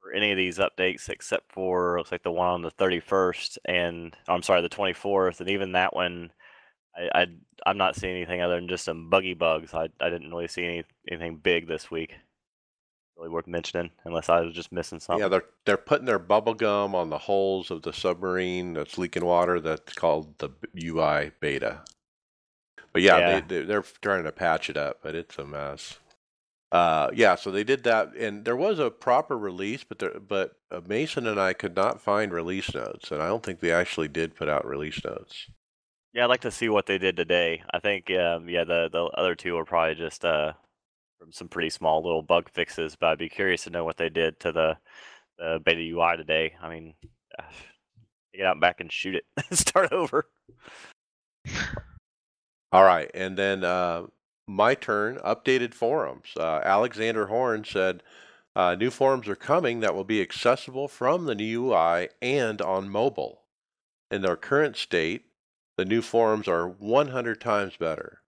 for 0.00 0.14
any 0.14 0.30
of 0.30 0.38
these 0.38 0.56
updates 0.56 1.10
except 1.10 1.52
for 1.52 1.98
looks 1.98 2.10
like 2.10 2.22
the 2.22 2.30
one 2.30 2.48
on 2.48 2.62
the 2.62 2.70
31st 2.70 3.58
and 3.66 4.16
oh, 4.28 4.34
I'm 4.34 4.42
sorry, 4.42 4.62
the 4.62 4.70
24th, 4.70 5.40
and 5.40 5.50
even 5.50 5.72
that 5.72 5.94
one, 5.94 6.32
I, 6.96 7.26
I 7.66 7.70
am 7.70 7.76
not 7.76 7.96
seeing 7.96 8.16
anything 8.16 8.40
other 8.40 8.54
than 8.54 8.66
just 8.66 8.86
some 8.86 9.10
buggy 9.10 9.34
bugs. 9.34 9.74
I 9.74 9.88
I 10.00 10.08
didn't 10.08 10.30
really 10.30 10.48
see 10.48 10.64
any 10.64 10.84
anything 11.10 11.36
big 11.36 11.68
this 11.68 11.90
week 11.90 12.14
really 13.20 13.32
worth 13.32 13.46
mentioning, 13.46 13.90
unless 14.04 14.28
I 14.28 14.40
was 14.40 14.54
just 14.54 14.72
missing 14.72 14.98
something. 14.98 15.22
Yeah, 15.22 15.28
they're 15.28 15.44
they're 15.66 15.76
putting 15.76 16.06
their 16.06 16.18
bubble 16.18 16.54
gum 16.54 16.94
on 16.94 17.10
the 17.10 17.18
holes 17.18 17.70
of 17.70 17.82
the 17.82 17.92
submarine 17.92 18.72
that's 18.72 18.98
leaking 18.98 19.24
water. 19.24 19.60
That's 19.60 19.94
called 19.94 20.38
the 20.38 20.50
UI 20.82 21.32
beta. 21.40 21.82
But 22.92 23.02
yeah, 23.02 23.18
Yeah. 23.18 23.40
They, 23.40 23.58
they 23.60 23.64
they're 23.66 23.84
trying 24.00 24.24
to 24.24 24.32
patch 24.32 24.70
it 24.70 24.76
up, 24.76 25.00
but 25.02 25.14
it's 25.14 25.38
a 25.38 25.44
mess. 25.44 25.98
Uh, 26.72 27.10
yeah, 27.12 27.34
so 27.34 27.50
they 27.50 27.64
did 27.64 27.82
that, 27.82 28.14
and 28.14 28.44
there 28.44 28.56
was 28.56 28.78
a 28.78 28.90
proper 28.90 29.36
release, 29.36 29.82
but 29.82 29.98
there, 29.98 30.20
but 30.20 30.52
uh, 30.70 30.80
Mason 30.86 31.26
and 31.26 31.40
I 31.40 31.52
could 31.52 31.74
not 31.74 32.00
find 32.00 32.32
release 32.32 32.72
notes, 32.72 33.10
and 33.10 33.20
I 33.20 33.26
don't 33.26 33.42
think 33.42 33.58
they 33.58 33.72
actually 33.72 34.06
did 34.06 34.36
put 34.36 34.48
out 34.48 34.64
release 34.64 35.04
notes. 35.04 35.48
Yeah, 36.12 36.24
I'd 36.24 36.30
like 36.30 36.42
to 36.42 36.50
see 36.52 36.68
what 36.68 36.86
they 36.86 36.96
did 36.98 37.16
today. 37.16 37.62
I 37.72 37.80
think, 37.80 38.08
um, 38.12 38.48
yeah, 38.48 38.62
the 38.64 38.88
the 38.90 39.02
other 39.04 39.34
two 39.34 39.54
were 39.54 39.64
probably 39.64 39.96
just 39.96 40.24
uh, 40.24 40.52
from 41.20 41.32
some 41.32 41.48
pretty 41.48 41.70
small 41.70 42.02
little 42.02 42.22
bug 42.22 42.48
fixes, 42.50 42.96
but 42.96 43.10
I'd 43.10 43.18
be 43.18 43.28
curious 43.28 43.64
to 43.64 43.70
know 43.70 43.84
what 43.84 43.98
they 43.98 44.08
did 44.08 44.40
to 44.40 44.52
the, 44.52 44.76
the 45.38 45.60
beta 45.64 45.80
UI 45.80 46.16
today. 46.16 46.54
I 46.60 46.70
mean, 46.70 46.94
uh, 47.38 47.42
get 48.34 48.46
out 48.46 48.58
back 48.58 48.80
and 48.80 48.90
shoot 48.90 49.14
it, 49.14 49.24
start 49.56 49.92
over. 49.92 50.26
All 52.72 52.84
right, 52.84 53.10
and 53.14 53.36
then 53.36 53.64
uh, 53.64 54.06
my 54.50 54.74
turn. 54.74 55.16
Updated 55.18 55.74
forums. 55.74 56.30
Uh, 56.36 56.60
Alexander 56.64 57.26
Horn 57.26 57.64
said 57.64 58.02
uh, 58.56 58.74
new 58.74 58.90
forums 58.90 59.28
are 59.28 59.36
coming 59.36 59.80
that 59.80 59.94
will 59.94 60.04
be 60.04 60.20
accessible 60.20 60.88
from 60.88 61.26
the 61.26 61.34
new 61.34 61.72
UI 61.72 62.08
and 62.20 62.60
on 62.60 62.88
mobile. 62.88 63.42
In 64.10 64.22
their 64.22 64.36
current 64.36 64.76
state, 64.76 65.26
the 65.76 65.84
new 65.84 66.02
forums 66.02 66.48
are 66.48 66.68
100 66.68 67.40
times 67.40 67.76
better. 67.76 68.19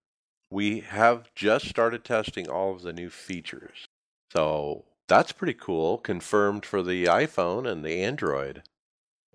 We 0.53 0.81
have 0.81 1.35
just 1.35 1.67
started 1.67 2.05
testing 2.05 2.47
all 2.47 2.73
of 2.73 2.83
the 2.83 2.93
new 2.93 3.09
features, 3.09 3.89
so 4.31 4.85
that's 5.09 5.33
pretty 5.33 5.55
cool. 5.55 5.97
Confirmed 5.97 6.67
for 6.67 6.83
the 6.83 7.07
iPhone 7.07 7.67
and 7.67 7.83
the 7.83 8.03
Android. 8.03 8.63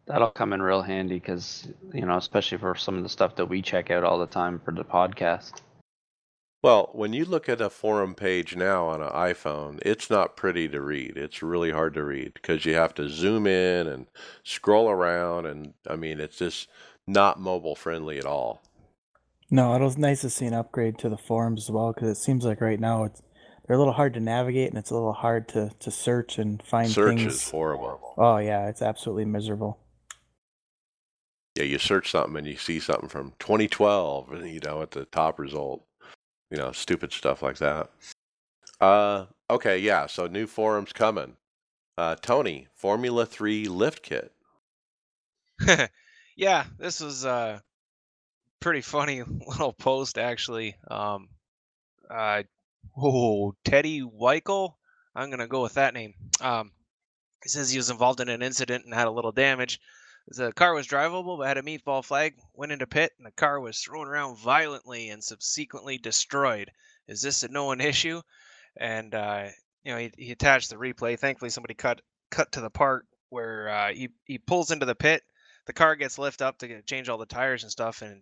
That'll 0.06 0.30
come 0.30 0.54
in 0.54 0.62
real 0.62 0.84
handy 0.84 1.16
because 1.16 1.70
you 1.92 2.06
know, 2.06 2.18
especially 2.18 2.60
for 2.60 2.76
some 2.76 2.98
of 2.98 3.02
the 3.02 3.10
stuff 3.10 3.36
that 3.38 3.48
we 3.48 3.64
check 3.64 3.90
out 3.90 4.04
all 4.04 4.20
the 4.20 4.28
time 4.28 4.60
for 4.64 4.72
the 4.72 4.84
podcast. 4.84 5.62
Well, 6.62 6.92
when 6.94 7.14
you 7.14 7.26
look 7.26 7.50
at 7.50 7.62
a 7.62 7.72
forum 7.72 8.14
page 8.14 8.56
now 8.56 8.86
on 8.86 9.02
an 9.02 9.10
iPhone, 9.10 9.80
it's 9.82 10.12
not 10.12 10.38
pretty 10.38 10.70
to 10.70 10.82
read. 10.82 11.18
It's 11.18 11.42
really 11.42 11.72
hard 11.72 11.96
to 11.96 12.04
read 12.04 12.36
because 12.36 12.64
you 12.64 12.76
have 12.76 12.94
to 12.94 13.10
zoom 13.10 13.48
in 13.48 13.88
and 13.88 14.06
scroll 14.44 14.88
around, 14.88 15.48
and 15.48 15.74
I 15.90 15.96
mean, 15.96 16.20
it's 16.20 16.38
just 16.38 16.70
not 17.08 17.40
mobile 17.40 17.76
friendly 17.76 18.20
at 18.20 18.26
all. 18.26 18.62
No, 19.50 19.74
it 19.76 19.82
was 19.82 19.98
nice 19.98 20.22
to 20.22 20.30
see 20.30 20.46
an 20.46 20.54
upgrade 20.54 20.98
to 21.00 21.10
the 21.10 21.18
forums 21.18 21.66
as 21.66 21.72
well 21.72 21.94
because 21.94 22.10
it 22.10 22.22
seems 22.22 22.44
like 22.44 22.60
right 22.60 22.80
now 22.80 23.06
it's 23.06 23.22
they're 23.66 23.76
a 23.76 23.80
little 23.80 23.94
hard 23.94 24.14
to 24.14 24.20
navigate 24.20 24.70
and 24.70 24.78
it's 24.78 24.92
a 24.92 24.94
little 24.94 25.14
hard 25.14 25.50
to, 25.50 25.72
to 25.80 25.92
search 25.92 26.38
and 26.38 26.62
find 26.64 26.86
things. 26.86 26.96
Search 26.96 27.18
things. 27.18 27.34
is 27.34 27.50
horrible. 27.50 28.14
Oh 28.18 28.38
yeah, 28.38 28.68
it's 28.68 28.82
absolutely 28.82 29.26
miserable. 29.26 29.80
Yeah, 31.56 31.64
you 31.64 31.80
search 31.80 32.12
something 32.12 32.38
and 32.38 32.48
you 32.48 32.56
see 32.56 32.80
something 32.80 33.10
from 33.10 33.34
2012, 33.40 34.46
you 34.46 34.60
know, 34.64 34.82
at 34.82 34.92
the 34.92 35.06
top 35.06 35.40
result. 35.40 35.84
You 36.52 36.58
know, 36.58 36.72
stupid 36.72 37.12
stuff 37.12 37.42
like 37.42 37.58
that. 37.58 37.90
Uh, 38.80 39.26
okay, 39.50 39.78
yeah. 39.78 40.08
So 40.08 40.28
new 40.28 40.48
forums 40.48 40.94
coming. 40.94 41.36
Uh, 41.98 42.16
Tony, 42.16 42.68
Formula 42.76 43.26
Three 43.26 43.68
lift 43.68 44.04
kit. 44.04 44.32
yeah, 46.38 46.66
this 46.78 47.02
was 47.02 47.26
a 47.26 47.64
pretty 48.60 48.82
funny 48.82 49.24
little 49.48 49.74
post 49.74 50.17
actually. 50.17 50.76
Um, 50.89 51.30
uh, 52.10 52.43
oh, 52.98 53.54
Teddy 53.63 54.02
Weichel. 54.02 54.74
I'm 55.15 55.30
gonna 55.30 55.48
go 55.48 55.63
with 55.63 55.76
that 55.76 55.93
name. 55.93 56.13
Um, 56.41 56.72
he 57.43 57.50
says 57.50 57.70
he 57.70 57.78
was 57.78 57.89
involved 57.89 58.20
in 58.20 58.30
an 58.30 58.41
incident 58.41 58.86
and 58.86 58.93
had 58.93 59.08
a 59.08 59.12
little 59.12 59.32
damage. 59.32 59.80
The 60.30 60.52
car 60.52 60.74
was 60.74 60.88
drivable 60.88 61.38
but 61.38 61.48
had 61.48 61.58
a 61.58 61.62
meatball 61.62 62.04
flag. 62.04 62.36
Went 62.54 62.72
into 62.72 62.88
pit 62.88 63.13
and 63.17 63.26
the 63.26 63.32
car 63.32 63.60
was 63.60 63.80
thrown 63.80 64.08
around 64.08 64.38
violently 64.38 65.10
and 65.10 65.24
subsequently 65.24 65.98
destroyed. 65.98 66.72
Is 67.08 67.22
this 67.22 67.43
a 67.43 67.48
known 67.48 67.80
issue? 67.80 68.22
And 68.76 69.15
uh, 69.15 69.48
you 69.84 69.93
know, 69.93 70.00
he, 70.00 70.12
he 70.17 70.32
attached 70.32 70.70
the 70.70 70.76
replay. 70.76 71.17
Thankfully, 71.17 71.50
somebody 71.50 71.74
cut 71.74 72.02
cut 72.30 72.52
to 72.52 72.62
the 72.62 72.70
part 72.70 73.06
where 73.30 73.70
uh, 73.70 73.93
he 73.93 74.10
he 74.26 74.38
pulls 74.38 74.72
into 74.72 74.86
the 74.86 74.96
pit. 74.96 75.24
The 75.65 75.74
car 75.74 75.96
gets 75.96 76.17
lifted 76.17 76.46
up 76.46 76.58
to 76.60 76.82
change 76.84 77.10
all 77.10 77.17
the 77.17 77.26
tires 77.26 77.63
and 77.63 77.72
stuff, 77.72 78.02
and 78.02 78.22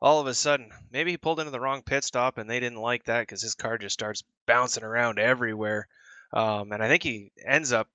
all 0.00 0.20
of 0.20 0.26
a 0.26 0.34
sudden, 0.34 0.70
maybe 0.92 1.10
he 1.10 1.16
pulled 1.16 1.40
into 1.40 1.50
the 1.50 1.60
wrong 1.60 1.82
pit 1.82 2.04
stop, 2.04 2.38
and 2.38 2.48
they 2.48 2.60
didn't 2.60 2.80
like 2.80 3.04
that 3.04 3.22
because 3.22 3.42
his 3.42 3.54
car 3.54 3.78
just 3.78 3.94
starts 3.94 4.22
bouncing 4.46 4.84
around 4.84 5.18
everywhere. 5.18 5.88
Um, 6.32 6.72
and 6.72 6.82
I 6.82 6.88
think 6.88 7.02
he 7.02 7.32
ends 7.44 7.72
up 7.72 7.88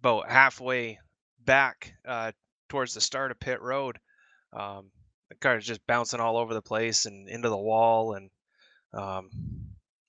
about 0.00 0.30
halfway 0.30 0.98
back 1.44 1.94
uh, 2.06 2.32
towards 2.68 2.94
the 2.94 3.00
start 3.00 3.30
of 3.30 3.40
pit 3.40 3.60
road. 3.60 3.98
Um, 4.52 4.90
the 5.28 5.34
car 5.36 5.56
is 5.56 5.66
just 5.66 5.86
bouncing 5.86 6.20
all 6.20 6.36
over 6.36 6.54
the 6.54 6.62
place 6.62 7.06
and 7.06 7.28
into 7.28 7.48
the 7.48 7.56
wall, 7.56 8.14
and 8.14 8.30
um, 8.92 9.30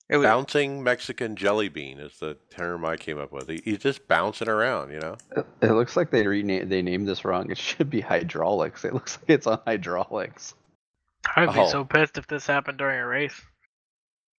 it 0.08 0.16
was 0.16 0.26
Bouncing 0.26 0.82
Mexican 0.82 1.36
jelly 1.36 1.68
bean 1.68 1.98
is 1.98 2.18
the 2.18 2.36
term 2.50 2.84
I 2.84 2.96
came 2.96 3.18
up 3.18 3.32
with. 3.32 3.48
He, 3.48 3.62
he's 3.64 3.78
just 3.78 4.06
bouncing 4.08 4.48
around, 4.48 4.92
you 4.92 5.00
know. 5.00 5.16
It, 5.36 5.46
it 5.62 5.72
looks 5.72 5.96
like 5.96 6.10
they 6.10 6.26
renamed 6.26 6.70
they 6.70 6.82
named 6.82 7.08
this 7.08 7.24
wrong. 7.24 7.50
It 7.50 7.58
should 7.58 7.88
be 7.88 8.00
hydraulics. 8.00 8.84
It 8.84 8.94
looks 8.94 9.18
like 9.18 9.30
it's 9.30 9.46
on 9.46 9.60
hydraulics. 9.66 10.54
I'd 11.36 11.52
be 11.52 11.60
Oh. 11.60 11.68
so 11.68 11.84
pissed 11.84 12.18
if 12.18 12.26
this 12.26 12.46
happened 12.46 12.78
during 12.78 12.98
a 13.00 13.06
race. 13.06 13.40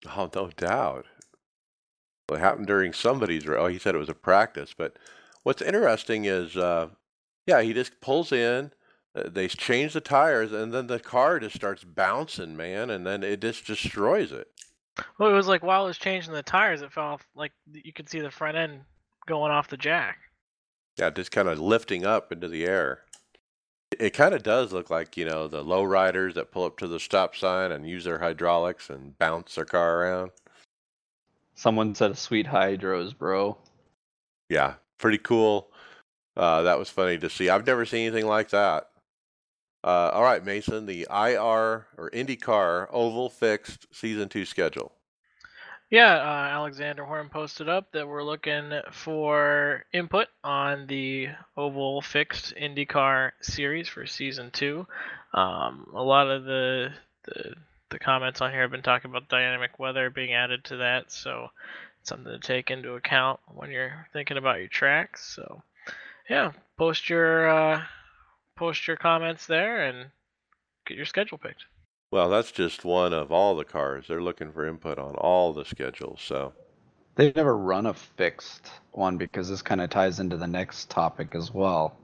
Oh, 0.07 0.29
no 0.35 0.49
doubt. 0.49 1.05
Well, 2.29 2.37
it 2.39 2.43
happened 2.43 2.67
during 2.67 2.93
somebody's. 2.93 3.45
race. 3.47 3.57
Oh, 3.59 3.67
he 3.67 3.79
said 3.79 3.95
it 3.95 3.99
was 3.99 4.09
a 4.09 4.13
practice. 4.13 4.73
But 4.77 4.97
what's 5.43 5.61
interesting 5.61 6.25
is, 6.25 6.57
uh, 6.57 6.89
yeah, 7.47 7.61
he 7.61 7.73
just 7.73 7.99
pulls 8.01 8.31
in. 8.31 8.71
uh, 9.15 9.29
They 9.29 9.47
change 9.47 9.93
the 9.93 10.01
tires, 10.01 10.51
and 10.51 10.73
then 10.73 10.87
the 10.87 10.99
car 10.99 11.39
just 11.39 11.55
starts 11.55 11.83
bouncing, 11.83 12.57
man, 12.57 12.89
and 12.89 13.05
then 13.05 13.23
it 13.23 13.41
just 13.41 13.65
destroys 13.65 14.31
it. 14.31 14.47
Well, 15.17 15.29
it 15.29 15.33
was 15.33 15.47
like 15.47 15.63
while 15.63 15.85
it 15.85 15.87
was 15.87 15.97
changing 15.97 16.33
the 16.33 16.43
tires, 16.43 16.81
it 16.81 16.91
fell 16.91 17.05
off. 17.05 17.25
Like 17.35 17.51
you 17.71 17.93
could 17.93 18.09
see 18.09 18.19
the 18.19 18.29
front 18.31 18.57
end 18.57 18.81
going 19.25 19.51
off 19.51 19.67
the 19.69 19.77
jack. 19.77 20.17
Yeah, 20.97 21.09
just 21.09 21.31
kind 21.31 21.47
of 21.47 21.59
lifting 21.59 22.05
up 22.05 22.31
into 22.31 22.47
the 22.47 22.65
air. 22.65 23.01
It 23.99 24.13
kind 24.13 24.33
of 24.33 24.43
does 24.43 24.73
look 24.73 24.89
like 24.89 25.17
you 25.17 25.25
know 25.25 25.47
the 25.47 25.63
low 25.63 25.83
riders 25.83 26.35
that 26.35 26.51
pull 26.51 26.65
up 26.65 26.77
to 26.77 26.87
the 26.87 26.99
stop 26.99 27.35
sign 27.35 27.71
and 27.71 27.87
use 27.87 28.03
their 28.03 28.19
hydraulics 28.19 28.89
and 28.89 29.17
bounce 29.17 29.55
their 29.55 29.65
car 29.65 30.01
around. 30.01 30.31
Someone 31.55 31.95
said 31.95 32.17
sweet 32.17 32.47
hydros, 32.47 33.17
bro. 33.17 33.57
Yeah, 34.49 34.75
pretty 34.97 35.19
cool. 35.19 35.69
Uh, 36.35 36.63
that 36.63 36.79
was 36.79 36.89
funny 36.89 37.17
to 37.19 37.29
see. 37.29 37.49
I've 37.49 37.67
never 37.67 37.85
seen 37.85 38.07
anything 38.07 38.27
like 38.27 38.49
that. 38.49 38.89
Uh, 39.83 40.09
all 40.13 40.23
right, 40.23 40.43
Mason, 40.43 40.85
the 40.85 41.07
IR 41.11 41.85
or 41.97 42.09
IndyCar 42.11 42.87
Oval 42.91 43.29
fixed 43.29 43.87
season 43.91 44.29
two 44.29 44.45
schedule. 44.45 44.93
Yeah, 45.93 46.15
uh, 46.15 46.47
Alexander 46.55 47.05
Horn 47.05 47.29
posted 47.29 47.69
up 47.69 47.91
that 47.91 48.07
we're 48.07 48.23
looking 48.23 48.71
for 48.91 49.85
input 49.93 50.25
on 50.43 50.87
the 50.87 51.27
Oval 51.55 52.01
Fixed 52.01 52.55
IndyCar 52.55 53.33
series 53.41 53.87
for 53.89 54.07
season 54.07 54.49
two. 54.49 54.87
Um, 55.35 55.91
a 55.93 56.01
lot 56.01 56.31
of 56.31 56.45
the, 56.45 56.89
the 57.25 57.53
the 57.91 57.99
comments 57.99 58.41
on 58.41 58.49
here 58.49 58.61
have 58.61 58.71
been 58.71 58.81
talking 58.81 59.11
about 59.11 59.29
dynamic 59.29 59.77
weather 59.77 60.09
being 60.09 60.33
added 60.33 60.63
to 60.63 60.77
that, 60.77 61.11
so 61.11 61.49
something 62.01 62.33
to 62.33 62.39
take 62.39 62.71
into 62.71 62.95
account 62.95 63.39
when 63.53 63.69
you're 63.69 64.07
thinking 64.13 64.37
about 64.37 64.57
your 64.57 64.69
tracks. 64.69 65.35
So, 65.35 65.61
yeah, 66.27 66.53
post 66.75 67.07
your 67.07 67.47
uh, 67.47 67.83
post 68.55 68.87
your 68.87 68.97
comments 68.97 69.45
there 69.45 69.83
and 69.83 70.09
get 70.87 70.97
your 70.97 71.05
schedule 71.05 71.37
picked. 71.37 71.65
Well, 72.13 72.29
that's 72.29 72.51
just 72.51 72.85
one 72.85 73.11
of 73.11 73.31
all 73.31 73.55
the 73.55 73.65
cars. 73.65 74.05
They're 74.07 74.21
looking 74.21 74.51
for 74.51 74.67
input 74.67 74.99
on 74.99 75.15
all 75.15 75.51
the 75.51 75.65
schedules. 75.65 76.21
So, 76.21 76.53
They've 77.15 77.35
never 77.35 77.57
run 77.57 77.87
a 77.87 77.95
fixed 77.95 78.69
one 78.91 79.17
because 79.17 79.49
this 79.49 79.63
kind 79.63 79.81
of 79.81 79.89
ties 79.89 80.19
into 80.19 80.37
the 80.37 80.45
next 80.45 80.91
topic 80.91 81.33
as 81.33 81.51
well. 81.51 81.97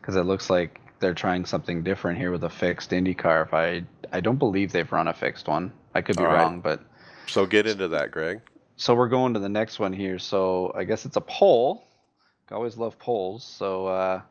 Because 0.00 0.16
it 0.16 0.22
looks 0.22 0.48
like 0.48 0.80
they're 1.00 1.12
trying 1.12 1.44
something 1.44 1.82
different 1.82 2.18
here 2.18 2.32
with 2.32 2.44
a 2.44 2.48
fixed 2.48 2.92
IndyCar. 2.92 3.44
If 3.44 3.52
I, 3.52 3.82
I 4.10 4.20
don't 4.20 4.38
believe 4.38 4.72
they've 4.72 4.90
run 4.90 5.06
a 5.06 5.12
fixed 5.12 5.46
one. 5.46 5.70
I 5.94 6.00
could 6.00 6.16
be 6.16 6.24
right. 6.24 6.32
wrong, 6.32 6.62
but 6.62 6.80
so 7.26 7.44
get 7.44 7.66
into 7.66 7.88
that, 7.88 8.10
Greg. 8.10 8.40
so 8.76 8.94
we're 8.94 9.10
going 9.10 9.34
to 9.34 9.40
the 9.40 9.50
next 9.50 9.78
one 9.78 9.92
here. 9.92 10.18
So 10.18 10.72
I 10.74 10.84
guess 10.84 11.04
it's 11.04 11.16
a 11.16 11.20
poll. 11.20 11.84
I 12.50 12.54
always 12.54 12.78
love 12.78 12.98
polls. 12.98 13.44
So 13.44 13.86
uh, 13.86 14.22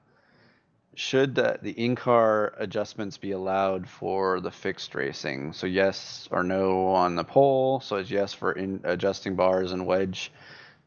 should 0.95 1.39
uh, 1.39 1.58
the 1.62 1.71
in-car 1.71 2.54
adjustments 2.58 3.17
be 3.17 3.32
allowed 3.32 3.88
for 3.88 4.39
the 4.39 4.51
fixed 4.51 4.93
racing? 4.93 5.54
So 5.54 5.67
yes 5.67 6.27
or 6.32 6.43
no 6.43 6.88
on 6.88 7.15
the 7.15 7.23
poll. 7.23 7.80
So 7.80 7.97
it's 7.97 8.12
yes 8.12 8.34
for 8.34 8.51
in 8.51 8.82
adjusting 8.84 9.36
bars 9.36 9.71
and 9.71 9.86
wedge, 9.86 10.32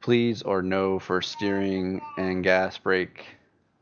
please, 0.01 0.43
or 0.43 0.63
no 0.63 0.99
for 0.99 1.23
steering 1.23 2.01
and 2.19 2.45
gas 2.45 2.77
brake, 2.77 3.25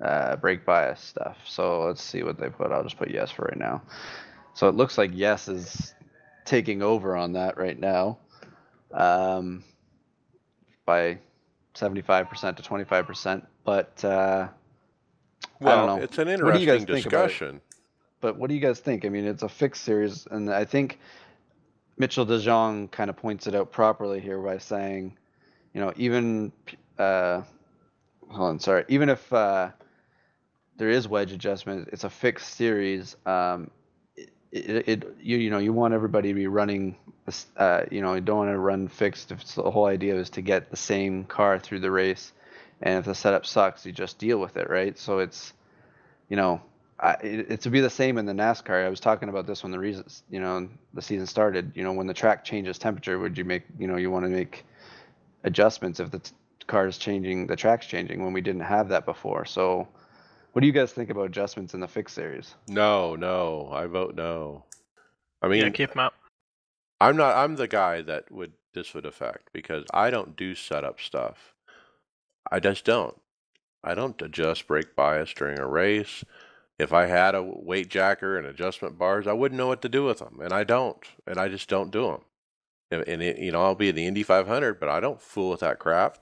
uh, 0.00 0.36
brake 0.36 0.64
bias 0.64 1.00
stuff. 1.00 1.38
So 1.46 1.84
let's 1.84 2.02
see 2.02 2.22
what 2.22 2.38
they 2.38 2.48
put. 2.48 2.70
I'll 2.70 2.84
just 2.84 2.98
put 2.98 3.10
yes 3.10 3.30
for 3.30 3.42
right 3.42 3.58
now. 3.58 3.82
So 4.54 4.68
it 4.68 4.74
looks 4.74 4.96
like 4.98 5.10
yes 5.14 5.48
is 5.48 5.94
taking 6.44 6.82
over 6.82 7.16
on 7.16 7.32
that 7.32 7.56
right 7.56 7.78
now 7.78 8.18
um, 8.92 9.64
by 10.84 11.18
75% 11.74 12.56
to 12.56 12.62
25%. 12.62 13.46
But 13.64 14.04
uh, 14.04 14.48
Well, 15.60 15.96
it's 15.96 16.18
an 16.18 16.28
What 16.42 16.54
do 16.54 16.60
you 16.60 16.66
guys 16.66 16.80
interesting 16.80 17.10
discussion. 17.10 17.60
but 18.20 18.36
what 18.36 18.48
do 18.48 18.54
you 18.54 18.60
guys 18.60 18.80
think? 18.80 19.04
I 19.04 19.08
mean, 19.08 19.24
it's 19.24 19.42
a 19.42 19.48
fixed 19.48 19.84
series, 19.84 20.26
and 20.30 20.50
I 20.52 20.64
think 20.64 20.98
Mitchell 21.98 22.26
DeJong 22.26 22.90
kind 22.90 23.10
of 23.10 23.16
points 23.16 23.46
it 23.46 23.54
out 23.54 23.70
properly 23.70 24.20
here 24.20 24.40
by 24.40 24.58
saying, 24.58 25.16
you 25.74 25.80
know, 25.80 25.92
even 25.96 26.52
uh, 26.98 27.42
hold 28.28 28.48
on, 28.50 28.60
sorry, 28.60 28.84
even 28.88 29.08
if 29.08 29.32
uh, 29.32 29.70
there 30.76 30.88
is 30.88 31.06
wedge 31.08 31.32
adjustment, 31.32 31.88
it's 31.92 32.04
a 32.04 32.10
fixed 32.10 32.54
series. 32.54 33.16
Um, 33.26 33.70
it, 34.16 34.30
it, 34.70 34.88
it 34.88 35.16
you 35.20 35.38
you 35.38 35.50
know 35.50 35.58
you 35.58 35.72
want 35.72 35.94
everybody 35.94 36.28
to 36.28 36.34
be 36.34 36.46
running, 36.46 36.96
uh, 37.56 37.84
you 37.90 38.02
know, 38.02 38.14
you 38.14 38.20
don't 38.20 38.38
want 38.38 38.50
to 38.50 38.58
run 38.58 38.88
fixed. 38.88 39.32
If 39.32 39.44
the 39.54 39.70
whole 39.70 39.86
idea 39.86 40.14
is 40.16 40.28
to 40.30 40.42
get 40.42 40.70
the 40.70 40.76
same 40.76 41.24
car 41.24 41.58
through 41.58 41.80
the 41.80 41.90
race, 41.90 42.32
and 42.82 42.98
if 42.98 43.04
the 43.04 43.14
setup 43.14 43.46
sucks, 43.46 43.86
you 43.86 43.92
just 43.92 44.18
deal 44.18 44.38
with 44.38 44.56
it, 44.56 44.68
right? 44.68 44.98
So 44.98 45.18
it's, 45.18 45.52
you 46.28 46.36
know, 46.36 46.60
I, 46.98 47.12
it, 47.22 47.52
it 47.52 47.60
to 47.62 47.70
be 47.70 47.80
the 47.80 47.90
same 47.90 48.18
in 48.18 48.26
the 48.26 48.32
NASCAR. 48.32 48.84
I 48.84 48.88
was 48.88 49.00
talking 49.00 49.28
about 49.28 49.46
this 49.46 49.62
when 49.62 49.72
the 49.72 49.78
reasons, 49.78 50.22
you 50.30 50.40
know, 50.40 50.68
the 50.94 51.02
season 51.02 51.26
started. 51.26 51.72
You 51.74 51.84
know, 51.84 51.92
when 51.92 52.06
the 52.06 52.14
track 52.14 52.44
changes 52.44 52.78
temperature, 52.78 53.18
would 53.18 53.38
you 53.38 53.44
make, 53.44 53.62
you 53.78 53.86
know, 53.86 53.96
you 53.96 54.10
want 54.10 54.24
to 54.24 54.28
make 54.28 54.64
adjustments 55.44 56.00
if 56.00 56.10
the 56.10 56.18
t- 56.18 56.32
car 56.66 56.86
is 56.86 56.98
changing, 56.98 57.46
the 57.46 57.56
track's 57.56 57.86
changing 57.86 58.22
when 58.22 58.32
we 58.32 58.40
didn't 58.40 58.62
have 58.62 58.88
that 58.88 59.04
before. 59.04 59.44
So, 59.44 59.88
what 60.52 60.60
do 60.60 60.66
you 60.66 60.72
guys 60.72 60.92
think 60.92 61.10
about 61.10 61.26
adjustments 61.26 61.74
in 61.74 61.80
the 61.80 61.88
fix 61.88 62.12
series? 62.12 62.54
No, 62.68 63.16
no, 63.16 63.70
I 63.72 63.86
vote 63.86 64.14
no. 64.14 64.64
I 65.40 65.48
mean, 65.48 65.62
yeah, 65.62 65.70
keep 65.70 65.90
them 65.90 66.00
up. 66.00 66.14
I'm 67.00 67.16
not. 67.16 67.36
I'm 67.36 67.56
the 67.56 67.68
guy 67.68 68.02
that 68.02 68.30
would 68.30 68.52
this 68.74 68.94
would 68.94 69.06
affect 69.06 69.52
because 69.52 69.84
I 69.92 70.10
don't 70.10 70.36
do 70.36 70.54
setup 70.54 71.00
stuff. 71.00 71.51
I 72.50 72.60
just 72.60 72.84
don't. 72.84 73.18
I 73.84 73.94
don't 73.94 74.20
adjust 74.22 74.66
brake 74.66 74.94
bias 74.94 75.32
during 75.32 75.58
a 75.58 75.66
race. 75.66 76.24
If 76.78 76.92
I 76.92 77.06
had 77.06 77.34
a 77.34 77.42
weight 77.42 77.88
jacker 77.88 78.38
and 78.38 78.46
adjustment 78.46 78.98
bars, 78.98 79.26
I 79.26 79.32
wouldn't 79.32 79.58
know 79.58 79.66
what 79.66 79.82
to 79.82 79.88
do 79.88 80.04
with 80.04 80.18
them, 80.18 80.38
and 80.42 80.52
I 80.52 80.64
don't, 80.64 80.98
and 81.26 81.38
I 81.38 81.48
just 81.48 81.68
don't 81.68 81.90
do 81.90 82.06
them. 82.06 82.20
And, 82.90 83.08
and 83.08 83.22
it, 83.22 83.38
you 83.38 83.52
know, 83.52 83.62
I'll 83.62 83.74
be 83.74 83.88
in 83.88 83.94
the 83.94 84.06
Indy 84.06 84.22
500, 84.22 84.80
but 84.80 84.88
I 84.88 85.00
don't 85.00 85.20
fool 85.20 85.50
with 85.50 85.60
that 85.60 85.78
crap. 85.78 86.18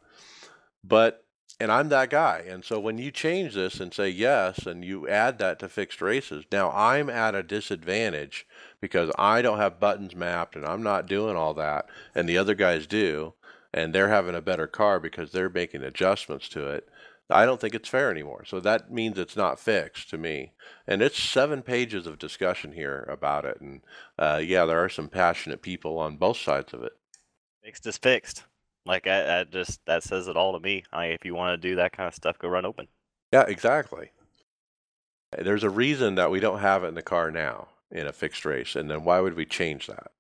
But 0.82 1.24
and 1.60 1.70
I'm 1.70 1.90
that 1.90 2.08
guy. 2.08 2.42
And 2.48 2.64
so 2.64 2.80
when 2.80 2.96
you 2.96 3.10
change 3.10 3.54
this 3.54 3.80
and 3.80 3.92
say 3.92 4.08
yes, 4.08 4.66
and 4.66 4.82
you 4.82 5.06
add 5.06 5.38
that 5.38 5.58
to 5.58 5.68
fixed 5.68 6.00
races, 6.00 6.44
now 6.50 6.70
I'm 6.70 7.10
at 7.10 7.34
a 7.34 7.42
disadvantage 7.42 8.46
because 8.80 9.10
I 9.18 9.42
don't 9.42 9.58
have 9.58 9.78
buttons 9.78 10.16
mapped 10.16 10.56
and 10.56 10.64
I'm 10.64 10.82
not 10.82 11.06
doing 11.06 11.36
all 11.36 11.52
that, 11.54 11.86
and 12.14 12.26
the 12.28 12.38
other 12.38 12.54
guys 12.54 12.86
do, 12.86 13.34
and 13.72 13.94
they're 13.94 14.08
having 14.08 14.34
a 14.34 14.40
better 14.40 14.66
car 14.66 15.00
because 15.00 15.32
they're 15.32 15.48
making 15.48 15.82
adjustments 15.82 16.48
to 16.50 16.68
it. 16.68 16.88
I 17.28 17.46
don't 17.46 17.60
think 17.60 17.74
it's 17.74 17.88
fair 17.88 18.10
anymore. 18.10 18.44
So 18.44 18.58
that 18.60 18.90
means 18.90 19.16
it's 19.16 19.36
not 19.36 19.60
fixed 19.60 20.10
to 20.10 20.18
me. 20.18 20.52
And 20.86 21.00
it's 21.00 21.22
seven 21.22 21.62
pages 21.62 22.06
of 22.06 22.18
discussion 22.18 22.72
here 22.72 23.06
about 23.08 23.44
it. 23.44 23.60
And 23.60 23.82
uh, 24.18 24.40
yeah, 24.42 24.64
there 24.64 24.82
are 24.82 24.88
some 24.88 25.08
passionate 25.08 25.62
people 25.62 25.98
on 25.98 26.16
both 26.16 26.38
sides 26.38 26.74
of 26.74 26.82
it. 26.82 26.92
Fixed 27.62 27.86
is 27.86 27.98
fixed. 27.98 28.44
Like 28.86 29.06
I, 29.06 29.40
I 29.40 29.44
just 29.44 29.84
that 29.86 30.02
says 30.02 30.26
it 30.26 30.36
all 30.36 30.54
to 30.54 30.60
me. 30.60 30.84
I, 30.92 31.06
if 31.06 31.24
you 31.24 31.34
want 31.34 31.60
to 31.60 31.68
do 31.68 31.76
that 31.76 31.92
kind 31.92 32.08
of 32.08 32.14
stuff, 32.14 32.38
go 32.38 32.48
run 32.48 32.64
open. 32.64 32.88
Yeah, 33.32 33.44
exactly. 33.46 34.10
There's 35.38 35.62
a 35.62 35.70
reason 35.70 36.16
that 36.16 36.30
we 36.30 36.40
don't 36.40 36.58
have 36.58 36.82
it 36.82 36.88
in 36.88 36.94
the 36.94 37.02
car 37.02 37.30
now 37.30 37.68
in 37.90 38.06
a 38.06 38.12
fixed 38.12 38.44
race, 38.44 38.74
and 38.74 38.90
then 38.90 39.04
why 39.04 39.20
would 39.20 39.34
we 39.34 39.44
change 39.44 39.86
that? 39.86 40.10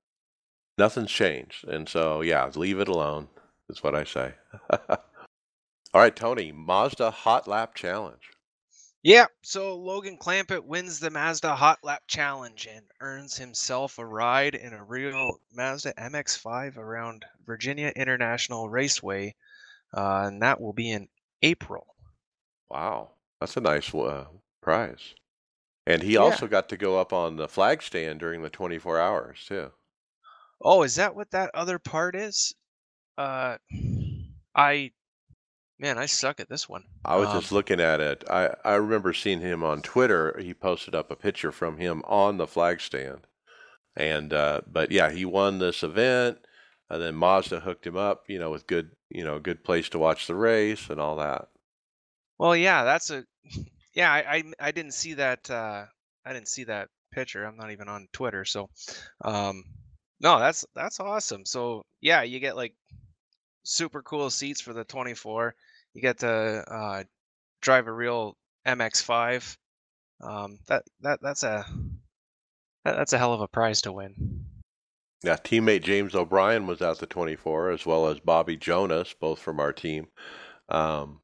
Nothing's 0.78 1.10
changed, 1.10 1.66
and 1.66 1.88
so 1.88 2.20
yeah, 2.20 2.48
leave 2.54 2.78
it 2.78 2.88
alone. 2.88 3.28
Is 3.70 3.82
what 3.84 3.94
I 3.94 4.02
say. 4.04 4.34
All 4.88 4.98
right, 5.94 6.14
Tony, 6.14 6.50
Mazda 6.50 7.10
Hot 7.10 7.46
Lap 7.46 7.74
Challenge. 7.74 8.22
Yeah, 9.02 9.26
so 9.42 9.76
Logan 9.76 10.18
Clampett 10.18 10.64
wins 10.64 10.98
the 10.98 11.10
Mazda 11.10 11.54
Hot 11.54 11.78
Lap 11.82 12.02
Challenge 12.08 12.66
and 12.70 12.84
earns 13.00 13.36
himself 13.36 13.98
a 13.98 14.04
ride 14.04 14.54
in 14.56 14.72
a 14.72 14.84
real 14.84 15.40
Mazda 15.54 15.94
MX-5 15.94 16.76
around 16.76 17.24
Virginia 17.46 17.92
International 17.96 18.68
Raceway, 18.68 19.34
uh, 19.96 20.24
and 20.26 20.42
that 20.42 20.60
will 20.60 20.72
be 20.74 20.90
in 20.90 21.08
April. 21.42 21.86
Wow, 22.68 23.10
that's 23.40 23.56
a 23.56 23.60
nice 23.60 23.94
uh, 23.94 24.26
prize. 24.60 25.14
And 25.86 26.02
he 26.02 26.14
Yeah. 26.14 26.20
also 26.20 26.46
got 26.46 26.68
to 26.70 26.76
go 26.76 26.98
up 27.00 27.12
on 27.12 27.36
the 27.36 27.48
flag 27.48 27.82
stand 27.82 28.20
during 28.20 28.42
the 28.42 28.50
24 28.50 29.00
hours 29.00 29.44
too. 29.46 29.72
Oh, 30.60 30.82
is 30.82 30.96
that 30.96 31.14
what 31.14 31.30
that 31.30 31.50
other 31.54 31.78
part 31.78 32.14
is? 32.14 32.54
Uh, 33.20 33.58
I, 34.54 34.92
man, 35.78 35.98
I 35.98 36.06
suck 36.06 36.40
at 36.40 36.48
this 36.48 36.68
one. 36.68 36.84
I 37.04 37.16
was 37.16 37.28
Um, 37.28 37.40
just 37.40 37.52
looking 37.52 37.80
at 37.80 38.00
it. 38.00 38.24
I, 38.30 38.54
I 38.64 38.74
remember 38.76 39.12
seeing 39.12 39.40
him 39.40 39.62
on 39.62 39.82
Twitter. 39.82 40.38
He 40.40 40.54
posted 40.54 40.94
up 40.94 41.10
a 41.10 41.16
picture 41.16 41.52
from 41.52 41.76
him 41.76 42.02
on 42.06 42.38
the 42.38 42.46
flag 42.46 42.80
stand. 42.80 43.26
And 43.94 44.32
uh, 44.32 44.62
but 44.66 44.90
yeah, 44.90 45.10
he 45.10 45.24
won 45.26 45.58
this 45.58 45.82
event, 45.82 46.38
and 46.88 47.02
then 47.02 47.14
Mazda 47.14 47.60
hooked 47.60 47.86
him 47.86 47.96
up, 47.96 48.24
you 48.28 48.38
know, 48.38 48.50
with 48.50 48.66
good, 48.66 48.92
you 49.10 49.24
know, 49.24 49.38
good 49.38 49.64
place 49.64 49.88
to 49.90 49.98
watch 49.98 50.26
the 50.26 50.34
race 50.34 50.88
and 50.88 51.00
all 51.00 51.16
that. 51.16 51.48
Well, 52.38 52.56
yeah, 52.56 52.84
that's 52.84 53.10
a, 53.10 53.24
yeah, 53.94 54.10
I, 54.10 54.36
I, 54.36 54.42
I 54.60 54.70
didn't 54.70 54.94
see 54.94 55.14
that, 55.14 55.50
uh, 55.50 55.84
I 56.24 56.32
didn't 56.32 56.48
see 56.48 56.64
that 56.64 56.88
picture. 57.12 57.44
I'm 57.44 57.56
not 57.56 57.72
even 57.72 57.88
on 57.88 58.08
Twitter, 58.12 58.44
so, 58.44 58.70
um, 59.24 59.64
no, 60.20 60.38
that's 60.38 60.64
that's 60.74 61.00
awesome. 61.00 61.44
So 61.44 61.82
yeah, 62.00 62.22
you 62.22 62.40
get 62.40 62.56
like 62.56 62.74
super 63.62 64.02
cool 64.02 64.30
seats 64.30 64.60
for 64.60 64.72
the 64.72 64.84
24. 64.84 65.54
You 65.94 66.02
get 66.02 66.18
to 66.18 66.28
uh, 66.28 67.04
drive 67.60 67.86
a 67.86 67.92
real 67.92 68.36
MX-5. 68.66 69.56
Um, 70.22 70.58
that 70.68 70.84
that 71.00 71.18
that's 71.22 71.42
a 71.44 71.64
that, 72.84 72.96
that's 72.96 73.14
a 73.14 73.18
hell 73.18 73.32
of 73.32 73.40
a 73.40 73.48
prize 73.48 73.80
to 73.82 73.92
win. 73.92 74.44
Yeah, 75.22 75.36
teammate 75.36 75.82
James 75.82 76.14
O'Brien 76.14 76.66
was 76.66 76.80
at 76.80 76.98
the 76.98 77.06
24, 77.06 77.70
as 77.70 77.84
well 77.84 78.06
as 78.06 78.20
Bobby 78.20 78.56
Jonas, 78.56 79.14
both 79.18 79.38
from 79.38 79.60
our 79.60 79.72
team. 79.72 80.06
Um, 80.68 81.20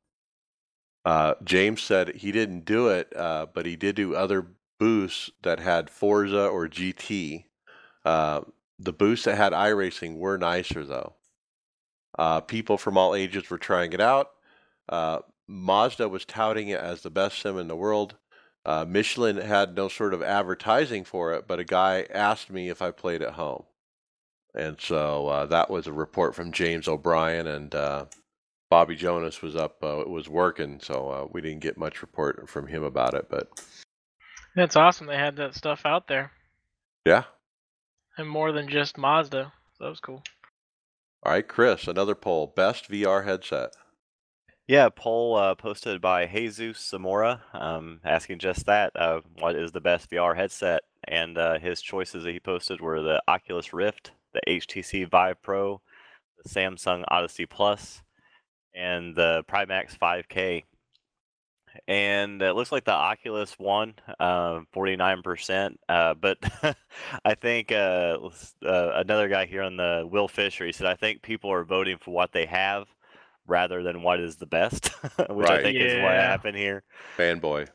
uh, 1.05 1.35
James 1.44 1.83
said 1.83 2.16
he 2.16 2.31
didn't 2.31 2.66
do 2.66 2.88
it, 2.88 3.14
uh, 3.16 3.46
but 3.55 3.64
he 3.64 3.77
did 3.77 3.96
do 3.96 4.14
other 4.14 4.49
boosts 4.79 5.31
that 5.42 5.61
had 5.61 5.88
Forza 5.88 6.46
or 6.46 6.68
GT. 6.68 7.44
Uh, 8.05 8.42
the 8.79 8.92
boosts 8.92 9.25
that 9.25 9.37
had 9.37 9.53
iRacing 9.53 10.16
were 10.16 10.37
nicer, 10.37 10.85
though. 10.85 11.14
Uh, 12.19 12.41
people 12.41 12.79
from 12.79 12.97
all 12.97 13.15
ages 13.15 13.49
were 13.51 13.59
trying 13.59 13.93
it 13.93 14.01
out. 14.01 14.31
Uh, 14.89 15.21
Mazda 15.47 16.09
was 16.09 16.25
touting 16.25 16.69
it 16.69 16.81
as 16.81 17.03
the 17.03 17.11
best 17.11 17.41
sim 17.41 17.59
in 17.59 17.69
the 17.69 17.77
world. 17.77 18.17
Uh, 18.65 18.85
Michelin 18.87 19.37
had 19.37 19.77
no 19.77 19.89
sort 19.89 20.13
of 20.13 20.23
advertising 20.23 21.05
for 21.05 21.35
it, 21.35 21.47
but 21.47 21.61
a 21.61 21.65
guy 21.65 22.07
asked 22.13 22.51
me 22.51 22.69
if 22.69 22.83
I 22.83 22.91
played 22.91 23.23
at 23.23 23.35
home. 23.35 23.65
And 24.55 24.81
so 24.81 25.29
uh, 25.29 25.47
that 25.47 25.71
was 25.71 25.87
a 25.87 25.93
report 25.93 26.35
from 26.35 26.51
James 26.51 26.89
O'Brien, 26.89 27.47
and 27.47 27.75
uh, 27.75 28.07
Bobby 28.71 28.97
Jonas 28.97 29.43
was 29.43 29.55
up, 29.55 29.77
uh, 29.85 30.03
was 30.07 30.29
working, 30.29 30.81
so 30.81 31.09
uh, 31.09 31.29
we 31.31 31.43
didn't 31.43 31.61
get 31.61 31.79
much 31.79 32.03
report 32.03 32.49
from 32.49 32.67
him 32.67 32.83
about 32.83 33.15
it. 33.15 33.29
But 33.29 33.49
That's 34.57 34.75
awesome. 34.75 35.07
They 35.07 35.17
had 35.17 35.37
that 35.37 35.55
stuff 35.55 35.83
out 35.85 36.09
there, 36.09 36.33
yeah. 37.05 37.25
and 38.19 38.29
more 38.29 38.51
than 38.51 38.69
just 38.69 38.99
Mazda. 38.99 39.53
So 39.79 39.85
that 39.85 39.91
was 39.91 40.01
cool. 40.01 40.23
All 41.27 41.33
right, 41.33 41.49
Chris, 41.49 41.89
another 41.89 42.15
poll. 42.15 42.53
Best 42.55 42.89
VR 42.89 43.25
headset. 43.25 43.73
Yeah, 44.69 44.91
poll 44.95 45.35
uh, 45.35 45.57
posted 45.57 46.01
by 46.01 46.25
Jesus 46.25 46.79
Zamora, 46.79 47.43
um, 47.53 47.99
asking 48.05 48.39
just 48.39 48.67
that: 48.67 48.93
uh, 48.95 49.23
what 49.41 49.57
is 49.57 49.73
the 49.73 49.81
best 49.81 50.09
VR 50.09 50.37
headset? 50.37 50.83
And 51.03 51.37
uh, 51.37 51.59
his 51.59 51.83
choices 51.83 52.23
that 52.23 52.33
he 52.33 52.39
posted 52.39 52.81
were 52.81 53.03
the 53.03 53.21
Oculus 53.27 53.73
Rift, 53.73 54.12
the 54.35 54.41
HTC 54.47 55.11
Vive 55.11 55.43
Pro, 55.43 55.81
the 56.41 56.49
Samsung 56.49 57.03
Odyssey 57.09 57.45
Plus, 57.45 58.03
and 58.73 59.17
the 59.17 59.43
Pimax 59.51 59.99
5K. 59.99 60.62
And 61.89 62.43
it 62.43 62.55
looks 62.55 62.73
like 62.73 62.85
the 62.85 62.93
Oculus 62.93 63.59
won, 63.59 63.95
uh, 64.21 64.61
49%. 64.75 65.77
Uh, 65.89 66.15
but 66.15 66.39
I 67.25 67.35
think 67.35 67.73
uh, 67.73 68.19
uh, 68.65 68.91
another 68.95 69.29
guy 69.29 69.47
here 69.47 69.62
on 69.62 69.77
the 69.77 70.07
Will 70.11 70.29
Fisher, 70.29 70.67
he 70.67 70.73
said, 70.73 70.87
I 70.87 70.95
think 70.97 71.23
people 71.23 71.51
are 71.53 71.65
voting 71.65 71.99
for 71.99 72.12
what 72.12 72.33
they 72.33 72.47
have 72.47 72.89
rather 73.47 73.83
than 73.83 74.03
what 74.03 74.21
is 74.21 74.37
the 74.37 74.47
best, 74.47 74.89
which 75.31 75.51
I 75.51 75.59
Right. 75.59 75.62
think 75.62 75.79
is 75.81 75.95
what 75.95 76.17
happened 76.17 76.57
here. 76.57 76.83
Fanboy. 77.17 77.69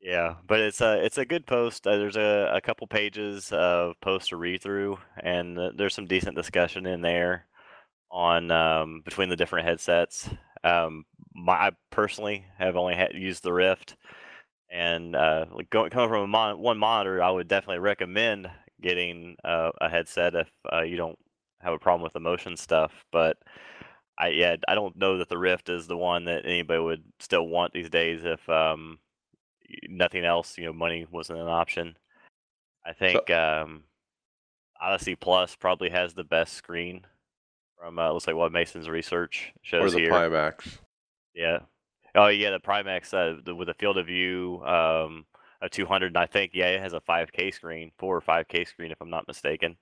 Yeah, 0.00 0.36
but 0.46 0.58
it's 0.60 0.80
a 0.80 1.04
it's 1.04 1.18
a 1.18 1.24
good 1.24 1.46
post. 1.46 1.86
Uh, 1.86 1.96
there's 1.96 2.16
a, 2.16 2.50
a 2.54 2.60
couple 2.60 2.86
pages 2.88 3.52
of 3.52 3.94
posts 4.00 4.30
to 4.30 4.36
read 4.36 4.60
through, 4.60 4.98
and 5.22 5.56
there's 5.76 5.94
some 5.94 6.06
decent 6.06 6.34
discussion 6.34 6.86
in 6.86 7.02
there 7.02 7.46
on 8.10 8.50
um, 8.50 9.02
between 9.04 9.28
the 9.28 9.36
different 9.36 9.66
headsets. 9.66 10.28
Um, 10.64 11.04
my 11.34 11.52
I 11.54 11.70
personally 11.90 12.44
have 12.58 12.76
only 12.76 12.94
had, 12.94 13.14
used 13.14 13.42
the 13.42 13.52
Rift, 13.52 13.96
and 14.70 15.14
uh, 15.16 15.46
like 15.52 15.70
going 15.70 15.90
coming 15.90 16.08
from 16.08 16.22
a 16.22 16.26
mon- 16.26 16.58
one 16.58 16.78
monitor, 16.78 17.22
I 17.22 17.30
would 17.30 17.48
definitely 17.48 17.80
recommend 17.80 18.50
getting 18.80 19.36
uh, 19.44 19.70
a 19.80 19.88
headset 19.88 20.34
if 20.34 20.48
uh, 20.72 20.82
you 20.82 20.96
don't 20.96 21.18
have 21.60 21.72
a 21.72 21.78
problem 21.78 22.02
with 22.02 22.12
the 22.12 22.20
motion 22.20 22.56
stuff. 22.56 22.92
But 23.12 23.36
I 24.18 24.28
yeah, 24.28 24.56
I 24.68 24.74
don't 24.74 24.96
know 24.96 25.18
that 25.18 25.28
the 25.28 25.38
Rift 25.38 25.68
is 25.68 25.86
the 25.86 25.96
one 25.96 26.24
that 26.26 26.44
anybody 26.44 26.80
would 26.80 27.04
still 27.20 27.46
want 27.46 27.72
these 27.72 27.90
days 27.90 28.24
if 28.24 28.46
um, 28.48 28.98
nothing 29.88 30.24
else, 30.24 30.58
you 30.58 30.66
know, 30.66 30.72
money 30.72 31.06
wasn't 31.10 31.38
an 31.38 31.48
option. 31.48 31.96
I 32.84 32.92
think 32.92 33.30
um, 33.30 33.84
Odyssey 34.80 35.14
Plus 35.14 35.54
probably 35.54 35.90
has 35.90 36.14
the 36.14 36.24
best 36.24 36.54
screen 36.54 37.06
from 37.78 37.98
uh, 37.98 38.12
looks 38.12 38.26
like 38.26 38.36
what 38.36 38.52
Mason's 38.52 38.88
research 38.88 39.52
shows 39.62 39.92
or 39.92 39.96
the 39.96 40.02
here. 40.04 40.10
Pimax. 40.10 40.78
Yeah. 41.34 41.60
Oh 42.14 42.28
yeah, 42.28 42.50
the 42.50 42.60
Pimax 42.60 43.14
uh, 43.14 43.40
the, 43.44 43.54
with 43.54 43.68
a 43.68 43.74
field 43.74 43.96
of 43.98 44.06
view 44.06 44.62
um, 44.64 45.26
a 45.62 45.68
200, 45.68 46.08
and 46.08 46.18
I 46.18 46.26
think 46.26 46.52
yeah, 46.54 46.68
it 46.68 46.80
has 46.80 46.92
a 46.92 47.00
5K 47.00 47.50
screen, 47.50 47.92
four 47.98 48.16
or 48.16 48.20
5K 48.20 48.64
screen 48.64 48.90
if 48.92 49.00
I'm 49.00 49.10
not 49.10 49.26
mistaken. 49.28 49.78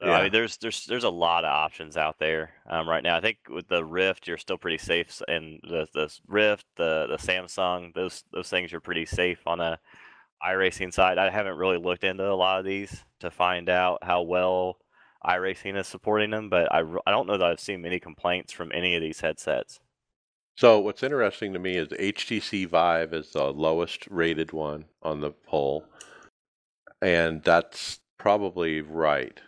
So, 0.00 0.06
I 0.10 0.22
Yeah. 0.22 0.22
mean, 0.22 0.32
there's 0.32 0.56
there's 0.58 0.86
there's 0.86 1.04
a 1.04 1.10
lot 1.10 1.44
of 1.44 1.50
options 1.50 1.96
out 1.96 2.18
there 2.18 2.54
um, 2.66 2.88
right 2.88 3.02
now. 3.02 3.16
I 3.16 3.20
think 3.20 3.38
with 3.48 3.68
the 3.68 3.84
Rift, 3.84 4.26
you're 4.26 4.38
still 4.38 4.56
pretty 4.56 4.78
safe, 4.78 5.20
and 5.28 5.60
the 5.62 5.86
the 5.92 6.08
Rift, 6.26 6.64
the 6.76 7.06
the 7.08 7.16
Samsung, 7.18 7.92
those 7.94 8.24
those 8.32 8.48
things 8.48 8.72
are 8.72 8.80
pretty 8.80 9.04
safe 9.04 9.46
on 9.46 9.60
a 9.60 9.78
iRacing 10.44 10.92
side. 10.94 11.18
I 11.18 11.30
haven't 11.30 11.56
really 11.58 11.78
looked 11.78 12.04
into 12.04 12.30
a 12.30 12.34
lot 12.34 12.60
of 12.60 12.66
these 12.66 13.04
to 13.20 13.30
find 13.30 13.68
out 13.70 14.04
how 14.04 14.22
well 14.22 14.78
iRacing 15.26 15.76
is 15.78 15.88
supporting 15.88 16.30
them, 16.30 16.50
but 16.50 16.72
I 16.72 16.80
I 17.06 17.10
don't 17.12 17.26
know 17.28 17.38
that 17.38 17.46
I've 17.50 17.60
seen 17.60 17.82
many 17.82 18.00
complaints 18.00 18.52
from 18.52 18.72
any 18.74 18.96
of 18.96 19.02
these 19.02 19.20
headsets. 19.20 19.80
So 20.60 20.78
what's 20.78 21.02
interesting 21.02 21.54
to 21.54 21.58
me 21.58 21.78
is 21.78 21.88
HTC 21.88 22.68
Vive 22.68 23.14
is 23.14 23.30
the 23.30 23.50
lowest 23.50 24.06
rated 24.10 24.52
one 24.52 24.84
on 25.02 25.22
the 25.22 25.30
poll, 25.30 25.86
and 27.00 27.42
that's 27.42 28.00
probably 28.18 28.82
right. 28.82 29.40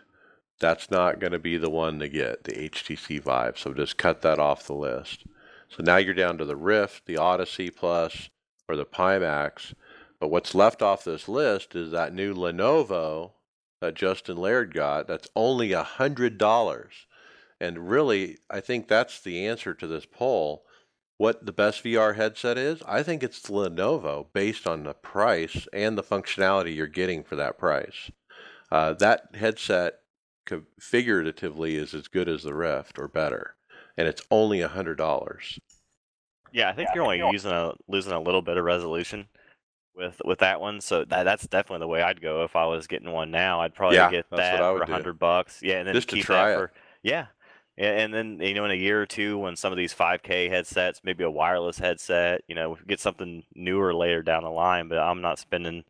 That's 0.59 0.89
not 0.89 1.19
going 1.19 1.33
to 1.33 1.37
be 1.37 1.57
the 1.57 1.69
one 1.69 1.99
to 1.99 2.09
get 2.09 2.45
the 2.45 2.67
HTC 2.67 3.21
Vive, 3.21 3.59
so 3.59 3.75
just 3.75 3.99
cut 3.99 4.23
that 4.23 4.39
off 4.39 4.65
the 4.65 4.73
list. 4.73 5.25
So 5.69 5.83
now 5.83 5.97
you're 5.97 6.15
down 6.15 6.39
to 6.39 6.45
the 6.45 6.55
Rift, 6.55 7.05
the 7.05 7.17
Odyssey 7.17 7.69
Plus, 7.69 8.31
or 8.67 8.75
the 8.75 8.83
Pimax. 8.83 9.75
But 10.19 10.29
what's 10.29 10.55
left 10.55 10.81
off 10.81 11.03
this 11.03 11.27
list 11.27 11.75
is 11.75 11.91
that 11.91 12.15
new 12.15 12.33
Lenovo 12.33 13.33
that 13.81 13.93
Justin 13.93 14.37
Laird 14.37 14.73
got. 14.73 15.05
That's 15.05 15.29
only 15.35 15.73
a 15.73 15.83
hundred 15.83 16.39
dollars, 16.39 17.05
and 17.61 17.87
really, 17.87 18.39
I 18.49 18.61
think 18.61 18.87
that's 18.87 19.21
the 19.21 19.45
answer 19.45 19.75
to 19.75 19.85
this 19.85 20.07
poll 20.07 20.65
what 21.17 21.45
the 21.45 21.51
best 21.53 21.83
VR 21.83 22.15
headset 22.15 22.57
is, 22.57 22.81
I 22.87 23.03
think 23.03 23.23
it's 23.23 23.41
the 23.41 23.53
Lenovo 23.53 24.27
based 24.33 24.67
on 24.67 24.83
the 24.83 24.93
price 24.93 25.67
and 25.71 25.97
the 25.97 26.03
functionality 26.03 26.75
you're 26.75 26.87
getting 26.87 27.23
for 27.23 27.35
that 27.35 27.57
price. 27.57 28.11
Uh, 28.71 28.93
that 28.93 29.29
headset 29.35 29.99
figuratively 30.79 31.75
is 31.75 31.93
as 31.93 32.07
good 32.07 32.27
as 32.27 32.43
the 32.43 32.53
Rift 32.53 32.97
or 32.99 33.07
better, 33.07 33.55
and 33.97 34.07
it's 34.07 34.23
only 34.31 34.61
a 34.61 34.67
hundred 34.67 34.95
dollars. 34.97 35.59
Yeah, 36.51 36.69
I 36.69 36.73
think 36.73 36.89
you're 36.93 37.03
only 37.03 37.19
using 37.31 37.51
a 37.51 37.73
losing 37.87 38.13
a 38.13 38.19
little 38.21 38.41
bit 38.41 38.57
of 38.57 38.65
resolution 38.65 39.27
with 39.95 40.21
with 40.25 40.39
that 40.39 40.61
one. 40.61 40.81
So 40.81 41.05
that 41.05 41.23
that's 41.23 41.47
definitely 41.47 41.79
the 41.79 41.87
way 41.87 42.01
I'd 42.01 42.21
go 42.21 42.43
if 42.43 42.55
I 42.55 42.65
was 42.65 42.87
getting 42.87 43.11
one 43.11 43.31
now. 43.31 43.61
I'd 43.61 43.75
probably 43.75 43.95
Yeah, 43.97 44.11
get 44.11 44.29
that 44.31 44.59
for 44.59 44.81
a 44.81 44.85
hundred 44.87 45.19
bucks. 45.19 45.61
Yeah, 45.61 45.77
and 45.79 45.87
then 45.87 45.95
Just 45.95 46.09
to 46.09 46.15
keep 46.17 46.25
try 46.25 46.47
that 46.47 46.53
it. 46.53 46.55
for 46.55 46.71
yeah. 47.03 47.11
Yeah, 47.11 47.25
and 47.77 48.13
then 48.13 48.39
you 48.39 48.53
know 48.53 48.65
in 48.65 48.71
a 48.71 48.75
year 48.75 49.01
or 49.01 49.05
two 49.05 49.37
when 49.37 49.55
some 49.55 49.71
of 49.71 49.77
these 49.77 49.93
5K 49.93 50.49
headsets, 50.49 51.01
maybe 51.03 51.23
a 51.23 51.31
wireless 51.31 51.77
headset, 51.79 52.41
you 52.47 52.55
know, 52.55 52.77
get 52.87 52.99
something 52.99 53.43
newer 53.55 53.93
later 53.93 54.21
down 54.21 54.43
the 54.43 54.49
line. 54.49 54.87
But 54.89 54.99
I'm 54.99 55.21
not 55.21 55.39
spending 55.39 55.83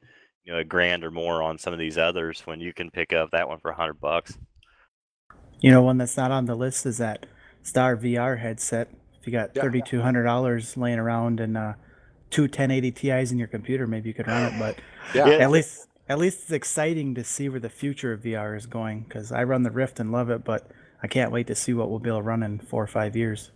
you 0.43 0.53
know 0.53 0.59
a 0.59 0.63
grand 0.63 1.03
or 1.03 1.11
more 1.11 1.41
on 1.41 1.57
some 1.57 1.73
of 1.73 1.79
these 1.79 1.97
others 1.97 2.41
when 2.45 2.59
you 2.59 2.73
can 2.73 2.89
pick 2.91 3.13
up 3.13 3.31
that 3.31 3.47
one 3.47 3.59
for 3.59 3.71
a 3.71 3.75
hundred 3.75 3.99
bucks. 3.99 4.37
You 5.59 5.71
know, 5.71 5.81
one 5.81 5.97
that's 5.97 6.17
not 6.17 6.31
on 6.31 6.45
the 6.45 6.55
list 6.55 6.85
is 6.85 6.97
that 6.97 7.25
Star 7.61 7.95
VR 7.95 8.39
headset. 8.39 8.89
If 9.19 9.27
you 9.27 9.31
got 9.31 9.53
thirty 9.53 9.81
two 9.81 10.01
hundred 10.01 10.23
dollars 10.23 10.75
laying 10.75 10.99
around 10.99 11.39
and 11.39 11.57
uh, 11.57 11.73
two 12.29 12.43
1080 12.43 12.91
Ti's 12.91 13.31
in 13.31 13.37
your 13.37 13.47
computer, 13.47 13.87
maybe 13.87 14.09
you 14.09 14.13
could 14.13 14.27
run 14.27 14.53
it. 14.53 14.59
But 14.59 14.79
Yeah, 15.15 15.27
Yeah. 15.29 15.37
at 15.37 15.51
least, 15.51 15.87
at 16.09 16.17
least 16.17 16.41
it's 16.41 16.51
exciting 16.51 17.15
to 17.15 17.23
see 17.23 17.47
where 17.47 17.59
the 17.59 17.69
future 17.69 18.11
of 18.11 18.21
VR 18.21 18.57
is 18.57 18.65
going. 18.65 19.03
Because 19.03 19.31
I 19.31 19.43
run 19.43 19.63
the 19.63 19.71
Rift 19.71 19.99
and 19.99 20.11
love 20.11 20.29
it, 20.29 20.43
but 20.43 20.69
I 21.03 21.07
can't 21.07 21.31
wait 21.31 21.47
to 21.47 21.55
see 21.55 21.73
what 21.73 21.89
we'll 21.89 21.99
be 21.99 22.09
able 22.09 22.19
to 22.19 22.23
run 22.23 22.43
in 22.43 22.59
four 22.59 22.81
or 22.81 22.87
five 22.87 23.15
years. 23.15 23.51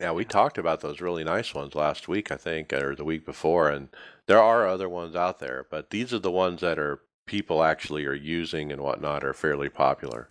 yeah. 0.00 0.10
We 0.12 0.24
talked 0.24 0.56
about 0.58 0.80
those 0.80 1.00
really 1.00 1.22
nice 1.22 1.54
ones 1.54 1.74
last 1.74 2.08
week, 2.08 2.32
I 2.32 2.36
think, 2.36 2.72
or 2.72 2.96
the 2.96 3.04
week 3.04 3.26
before, 3.26 3.68
and 3.68 3.88
there 4.26 4.42
are 4.42 4.66
other 4.66 4.88
ones 4.88 5.14
out 5.14 5.38
there, 5.38 5.66
but 5.70 5.90
these 5.90 6.14
are 6.14 6.18
the 6.18 6.30
ones 6.30 6.62
that 6.62 6.78
are 6.78 7.00
people 7.26 7.62
actually 7.62 8.06
are 8.06 8.14
using 8.14 8.72
and 8.72 8.80
whatnot 8.80 9.22
are 9.22 9.34
fairly 9.34 9.68
popular. 9.68 10.28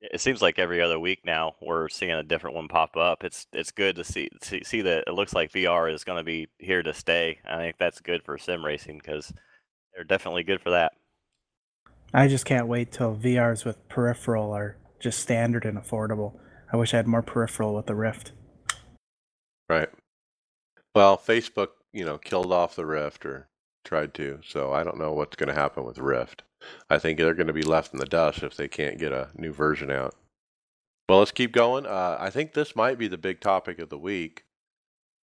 It 0.00 0.20
seems 0.20 0.40
like 0.40 0.60
every 0.60 0.80
other 0.80 1.00
week 1.00 1.24
now 1.24 1.56
we're 1.60 1.88
seeing 1.88 2.12
a 2.12 2.22
different 2.22 2.54
one 2.54 2.68
pop 2.68 2.96
up. 2.96 3.24
It's 3.24 3.48
it's 3.52 3.72
good 3.72 3.96
to 3.96 4.04
see 4.04 4.28
see, 4.42 4.62
see 4.62 4.80
that 4.82 5.04
it 5.08 5.14
looks 5.14 5.34
like 5.34 5.50
VR 5.50 5.92
is 5.92 6.04
going 6.04 6.18
to 6.18 6.24
be 6.24 6.46
here 6.58 6.84
to 6.84 6.94
stay. 6.94 7.40
I 7.44 7.56
think 7.56 7.78
that's 7.78 8.00
good 8.00 8.22
for 8.22 8.38
sim 8.38 8.64
racing 8.64 8.98
because 8.98 9.32
they're 9.92 10.04
definitely 10.04 10.44
good 10.44 10.60
for 10.60 10.70
that. 10.70 10.92
I 12.14 12.28
just 12.28 12.44
can't 12.44 12.68
wait 12.68 12.92
till 12.92 13.16
VRs 13.16 13.64
with 13.64 13.88
peripheral 13.88 14.52
are 14.52 14.76
just 14.98 15.20
standard 15.20 15.64
and 15.64 15.78
affordable. 15.78 16.38
I 16.72 16.76
wish 16.76 16.92
I 16.92 16.98
had 16.98 17.06
more 17.06 17.22
peripheral 17.22 17.74
with 17.74 17.86
the 17.86 17.94
Rift. 17.94 18.32
Right. 19.68 19.88
Well, 20.94 21.16
Facebook, 21.16 21.68
you 21.92 22.04
know, 22.04 22.18
killed 22.18 22.52
off 22.52 22.76
the 22.76 22.86
Rift 22.86 23.24
or 23.24 23.48
tried 23.84 24.14
to, 24.14 24.40
so 24.46 24.72
I 24.72 24.84
don't 24.84 24.98
know 24.98 25.12
what's 25.12 25.36
going 25.36 25.48
to 25.48 25.60
happen 25.60 25.84
with 25.84 25.98
Rift. 25.98 26.42
I 26.90 26.98
think 26.98 27.18
they're 27.18 27.34
going 27.34 27.46
to 27.46 27.52
be 27.52 27.62
left 27.62 27.92
in 27.92 28.00
the 28.00 28.06
dust 28.06 28.42
if 28.42 28.56
they 28.56 28.68
can't 28.68 28.98
get 28.98 29.12
a 29.12 29.30
new 29.34 29.52
version 29.52 29.90
out. 29.90 30.14
Well, 31.08 31.20
let's 31.20 31.30
keep 31.30 31.52
going. 31.52 31.86
Uh, 31.86 32.16
I 32.20 32.30
think 32.30 32.52
this 32.52 32.76
might 32.76 32.98
be 32.98 33.08
the 33.08 33.16
big 33.16 33.40
topic 33.40 33.78
of 33.78 33.88
the 33.88 33.98
week. 33.98 34.44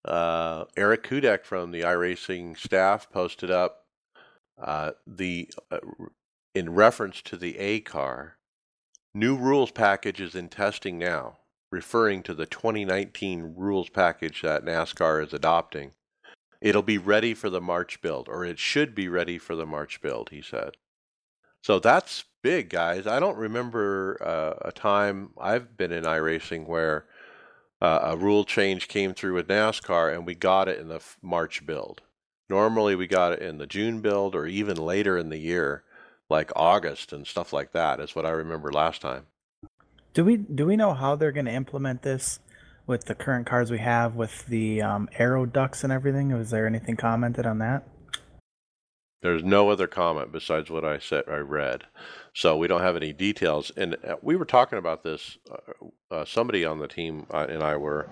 Uh, 0.06 0.66
Eric 0.78 1.04
Kudek 1.04 1.44
from 1.46 1.72
the 1.72 1.82
iRacing 1.82 2.58
staff 2.58 3.10
posted 3.12 3.52
up 3.52 3.86
uh, 4.62 4.92
the 5.08 5.50
uh, 5.72 5.80
in 6.54 6.74
reference 6.74 7.22
to 7.24 7.38
the 7.38 7.58
A 7.58 7.80
car. 7.80 8.38
New 9.16 9.36
rules 9.38 9.70
package 9.70 10.20
is 10.20 10.34
in 10.34 10.50
testing 10.50 10.98
now 10.98 11.38
referring 11.72 12.22
to 12.22 12.34
the 12.36 12.46
2019 12.46 13.56
rules 13.58 13.90
package 13.90 14.44
that 14.44 14.64
NASCAR 14.64 15.26
is 15.26 15.34
adopting. 15.34 15.92
It'll 16.62 16.84
be 16.84 17.00
ready 17.00 17.34
for 17.34 17.50
the 17.50 17.60
March 17.60 18.00
build, 18.02 18.30
or 18.30 18.46
it 18.46 18.60
should 18.60 18.94
be 18.94 19.08
ready 19.08 19.40
for 19.40 19.56
the 19.56 19.66
March 19.66 20.00
build, 20.00 20.30
he 20.30 20.42
said. 20.42 20.78
So 21.62 21.80
that's 21.80 22.26
big, 22.44 22.70
guys. 22.70 23.08
I 23.08 23.20
don't 23.20 23.38
remember 23.38 24.18
uh, 24.22 24.68
a 24.68 24.72
time 24.72 25.32
I've 25.40 25.76
been 25.76 25.92
in 25.92 26.04
iRacing 26.04 26.68
where 26.68 27.06
uh, 27.82 28.00
a 28.04 28.18
rule 28.18 28.46
change 28.46 28.88
came 28.88 29.14
through 29.14 29.34
with 29.34 29.48
NASCAR 29.48 30.14
and 30.14 30.26
we 30.26 30.36
got 30.36 30.68
it 30.68 30.80
in 30.80 30.90
the 30.90 31.02
March 31.22 31.66
build. 31.66 32.02
Normally, 32.50 32.96
we 32.96 33.08
got 33.08 33.34
it 33.34 33.42
in 33.42 33.58
the 33.58 33.68
June 33.68 34.02
build 34.02 34.36
or 34.36 34.46
even 34.46 34.78
later 34.78 35.18
in 35.18 35.30
the 35.30 35.40
year, 35.40 35.84
like 36.30 36.52
August 36.56 37.14
and 37.14 37.28
stuff 37.28 37.54
like 37.54 37.72
that, 37.74 38.00
is 38.00 38.16
what 38.16 38.26
I 38.26 38.32
remember 38.32 38.72
last 38.72 39.02
time. 39.02 39.26
Do 40.14 40.24
we 40.24 40.38
do 40.38 40.66
we 40.66 40.76
know 40.76 40.94
how 40.94 41.16
they're 41.16 41.32
going 41.32 41.46
to 41.46 41.52
implement 41.52 42.04
this 42.04 42.40
with 42.86 43.06
the 43.06 43.16
current 43.16 43.48
cars 43.48 43.72
we 43.72 43.80
have 43.80 44.16
with 44.16 44.46
the 44.48 44.82
um, 44.82 45.10
aero 45.18 45.46
ducts 45.46 45.84
and 45.84 45.92
everything? 45.92 46.32
Was 46.38 46.52
there 46.52 46.68
anything 46.68 46.96
commented 46.96 47.46
on 47.46 47.60
that? 47.60 47.88
There's 49.22 49.44
no 49.44 49.70
other 49.70 49.88
comment 49.88 50.34
besides 50.34 50.70
what 50.70 50.84
I 50.84 51.00
said 51.00 51.24
I 51.30 51.38
read, 51.38 51.86
so 52.34 52.58
we 52.58 52.68
don't 52.68 52.82
have 52.82 52.98
any 52.98 53.14
details. 53.14 53.72
And 53.78 53.96
uh, 54.06 54.18
we 54.22 54.36
were 54.36 54.46
talking 54.46 54.78
about 54.78 55.04
this. 55.04 55.38
Uh, 55.50 55.88
uh, 56.12 56.26
somebody 56.26 56.66
on 56.66 56.80
the 56.80 56.90
team 56.90 57.26
uh, 57.32 57.48
and 57.50 57.64
I 57.64 57.78
were 57.78 58.10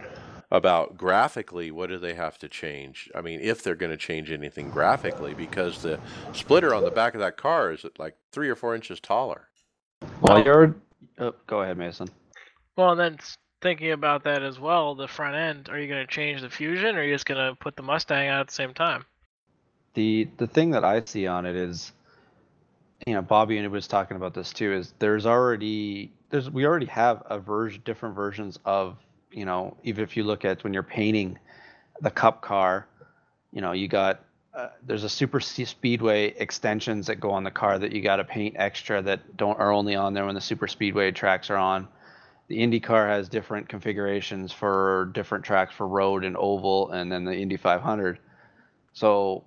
about 0.52 0.98
graphically. 0.98 1.72
What 1.72 1.90
do 1.90 1.98
they 1.98 2.14
have 2.14 2.38
to 2.40 2.50
change? 2.50 3.10
I 3.16 3.22
mean, 3.22 3.40
if 3.42 3.64
they're 3.64 3.76
going 3.76 3.92
to 3.92 3.98
change 3.98 4.32
anything 4.32 4.70
graphically, 4.70 5.34
because 5.34 5.82
the 5.82 6.00
splitter 6.34 6.76
on 6.76 6.84
the 6.84 6.92
back 6.92 7.14
of 7.14 7.22
that 7.22 7.38
car 7.38 7.72
is 7.72 7.86
like 7.98 8.16
three 8.32 8.50
or 8.50 8.56
four 8.56 8.76
inches 8.76 9.00
taller. 9.00 9.48
Well, 10.02 10.36
Well- 10.36 10.46
you're. 10.46 10.76
Oh, 11.18 11.34
go 11.48 11.62
ahead, 11.62 11.78
Mason. 11.78 12.08
Well, 12.78 12.92
and 12.92 13.00
then 13.00 13.18
thinking 13.62 13.92
about 13.92 14.24
that 14.24 14.44
as 14.44 14.60
well, 14.60 14.96
the 14.96 15.08
front 15.08 15.36
end, 15.36 15.70
are 15.70 15.80
you 15.80 15.88
going 15.88 16.06
to 16.06 16.12
change 16.12 16.42
the 16.42 16.50
Fusion 16.50 16.96
or 16.96 17.00
are 17.00 17.04
you 17.04 17.14
just 17.14 17.26
going 17.26 17.38
to 17.50 17.56
put 17.56 17.76
the 17.76 17.84
Mustang 17.84 18.28
out 18.28 18.42
at 18.42 18.48
the 18.48 18.54
same 18.54 18.74
time? 18.74 19.06
the 19.94 20.30
the 20.38 20.48
thing 20.48 20.72
that 20.72 20.86
I 20.86 21.04
see 21.04 21.28
on 21.28 21.46
it 21.46 21.56
is, 21.56 21.92
you 23.06 23.14
know, 23.14 23.22
Bobby 23.22 23.58
and 23.58 23.70
was 23.72 23.88
talking 23.88 24.16
about 24.18 24.34
this 24.34 24.54
too. 24.54 24.72
Is 24.72 24.94
there's 25.00 25.26
already 25.26 26.14
there's 26.30 26.50
we 26.50 26.66
already 26.66 26.86
have 26.86 27.24
a 27.30 27.40
version 27.40 27.82
different 27.84 28.16
versions 28.16 28.58
of 28.66 28.98
you 29.32 29.46
know 29.46 29.78
even 29.84 30.04
if 30.04 30.18
you 30.18 30.24
look 30.24 30.46
at 30.46 30.64
when 30.64 30.74
you're 30.74 30.84
painting 30.84 31.38
the 32.02 32.12
Cup 32.12 32.42
car, 32.42 32.88
you 33.52 33.62
know 33.62 33.72
you 33.72 33.88
got 33.88 34.24
uh, 34.54 34.70
there's 34.86 35.04
a 35.04 35.10
super 35.10 35.40
speedway 35.40 36.34
extensions 36.38 37.08
that 37.08 37.16
go 37.20 37.32
on 37.32 37.44
the 37.44 37.52
car 37.52 37.80
that 37.80 37.94
you 37.94 38.02
got 38.02 38.18
to 38.18 38.24
paint 38.24 38.56
extra 38.58 39.02
that 39.02 39.38
don't 39.38 39.58
are 39.60 39.72
only 39.72 39.96
on 39.96 40.14
there 40.14 40.26
when 40.26 40.36
the 40.36 40.42
super 40.42 40.68
speedway 40.68 41.12
tracks 41.12 41.50
are 41.50 41.58
on. 41.58 41.88
The 42.50 42.62
Indy 42.62 42.82
car 42.82 43.08
has 43.08 43.30
different 43.30 43.70
configurations 43.70 44.52
for 44.52 45.10
different 45.14 45.46
tracks 45.46 45.74
for 45.74 45.88
road 45.88 46.26
and 46.26 46.36
oval, 46.36 46.92
and 46.92 47.10
then 47.10 47.24
the 47.24 47.34
Indy 47.34 47.56
500. 47.56 48.20
So 48.92 49.46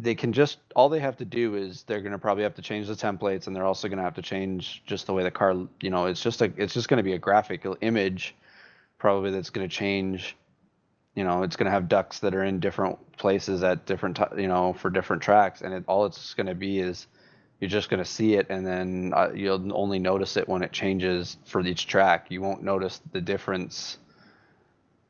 they 0.00 0.14
can 0.14 0.32
just 0.32 0.58
all 0.74 0.88
they 0.88 1.00
have 1.00 1.16
to 1.18 1.24
do 1.24 1.54
is 1.54 1.82
they're 1.84 2.00
going 2.00 2.12
to 2.12 2.18
probably 2.18 2.42
have 2.42 2.54
to 2.54 2.62
change 2.62 2.88
the 2.88 2.94
templates 2.94 3.46
and 3.46 3.54
they're 3.54 3.66
also 3.66 3.88
going 3.88 3.98
to 3.98 4.02
have 4.02 4.14
to 4.14 4.22
change 4.22 4.82
just 4.86 5.06
the 5.06 5.12
way 5.12 5.22
the 5.22 5.30
car 5.30 5.54
you 5.80 5.90
know 5.90 6.06
it's 6.06 6.22
just 6.22 6.40
a 6.40 6.50
it's 6.56 6.72
just 6.72 6.88
going 6.88 6.96
to 6.96 7.02
be 7.02 7.12
a 7.12 7.18
graphical 7.18 7.76
image 7.82 8.34
probably 9.00 9.32
that's 9.32 9.50
going 9.50 9.68
to 9.68 9.74
change. 9.74 10.36
You 11.16 11.24
know 11.24 11.42
it's 11.42 11.56
going 11.56 11.64
to 11.64 11.72
have 11.72 11.88
ducts 11.88 12.20
that 12.20 12.36
are 12.36 12.44
in 12.44 12.60
different 12.60 13.16
places 13.16 13.64
at 13.64 13.84
different 13.84 14.16
ti 14.16 14.42
you 14.42 14.46
know 14.46 14.72
for 14.74 14.90
different 14.90 15.22
tracks 15.22 15.60
and 15.60 15.74
it, 15.74 15.84
all 15.88 16.06
it's 16.06 16.34
going 16.34 16.46
to 16.46 16.54
be 16.54 16.78
is 16.78 17.08
you're 17.58 17.68
just 17.68 17.90
going 17.90 17.98
to 17.98 18.08
see 18.08 18.34
it 18.34 18.46
and 18.48 18.64
then 18.64 19.12
uh, 19.14 19.30
you'll 19.34 19.76
only 19.76 19.98
notice 19.98 20.36
it 20.36 20.48
when 20.48 20.62
it 20.62 20.72
changes 20.72 21.36
for 21.44 21.60
each 21.60 21.88
track. 21.88 22.26
You 22.30 22.40
won't 22.40 22.62
notice 22.62 23.02
the 23.12 23.20
difference. 23.20 23.98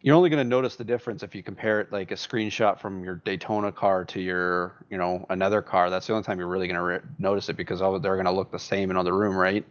You're 0.00 0.16
only 0.16 0.30
going 0.30 0.42
to 0.42 0.48
notice 0.48 0.76
the 0.76 0.84
difference 0.84 1.22
if 1.22 1.34
you 1.34 1.42
compare 1.42 1.80
it 1.80 1.92
like 1.92 2.10
a 2.10 2.14
screenshot 2.14 2.80
from 2.80 3.04
your 3.04 3.16
daytona 3.16 3.70
car 3.70 4.06
to 4.06 4.20
your 4.20 4.74
you 4.88 4.96
know 4.96 5.26
another 5.28 5.60
car. 5.60 5.90
That's 5.90 6.06
the 6.06 6.14
only 6.14 6.24
time 6.24 6.38
you're 6.38 6.48
really 6.48 6.66
going 6.66 6.76
to 6.76 6.82
re- 6.82 7.00
notice 7.18 7.50
it 7.50 7.56
because 7.58 7.82
all, 7.82 8.00
they're 8.00 8.16
going 8.16 8.24
to 8.24 8.32
look 8.32 8.50
the 8.50 8.58
same 8.58 8.90
in 8.90 8.96
other 8.96 9.14
room 9.14 9.36
right? 9.36 9.66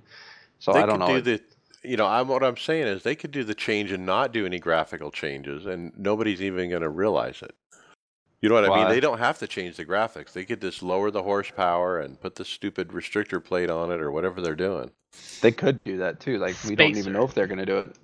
So 0.60 0.74
they 0.74 0.80
i 0.80 0.86
don't 0.86 1.00
know. 1.00 1.08
do 1.08 1.22
the 1.22 1.42
you 1.84 1.98
know 1.98 2.06
I'm, 2.06 2.28
what 2.28 2.44
i'm 2.44 2.58
saying 2.58 2.88
is 2.88 3.04
they 3.04 3.16
could 3.16 3.32
do 3.32 3.44
the 3.44 3.56
change 3.56 3.92
and 3.92 4.06
not 4.06 4.32
do 4.32 4.46
any 4.46 4.60
graphical 4.60 5.12
changes 5.12 5.66
and 5.66 5.92
nobody's 5.98 6.42
even 6.42 6.70
going 6.70 6.82
to 6.82 6.90
realize 6.90 7.42
it. 7.42 7.56
You 8.42 8.48
know 8.48 8.56
what 8.56 8.66
i 8.66 8.70
mean? 8.70 8.86
Why? 8.86 8.94
they 8.94 9.00
don't 9.00 9.20
have 9.20 9.38
to 9.40 9.48
change 9.48 9.76
the 9.76 9.86
graphics. 9.86 10.32
They 10.32 10.46
could 10.46 10.62
just 10.62 10.82
lower 10.82 11.12
the 11.12 11.24
horsepower 11.24 12.00
and 12.00 12.20
put 12.20 12.36
the 12.36 12.46
stupid 12.46 12.90
restrictor 12.90 13.44
plate 13.44 13.70
on 13.70 13.92
it 13.92 14.00
or 14.00 14.12
whatever 14.12 14.40
they're 14.42 14.56
doing. 14.56 14.92
They 15.42 15.52
could 15.52 15.84
do 15.84 15.98
that 15.98 16.20
too 16.20 16.38
like 16.38 16.56
we 16.66 16.76
don't 16.76 16.96
even 16.96 17.14
know 17.14 17.24
if 17.24 17.34
they're 17.34 17.48
going 17.48 17.60
to 17.60 17.66
do 17.66 17.78
it. 17.80 17.96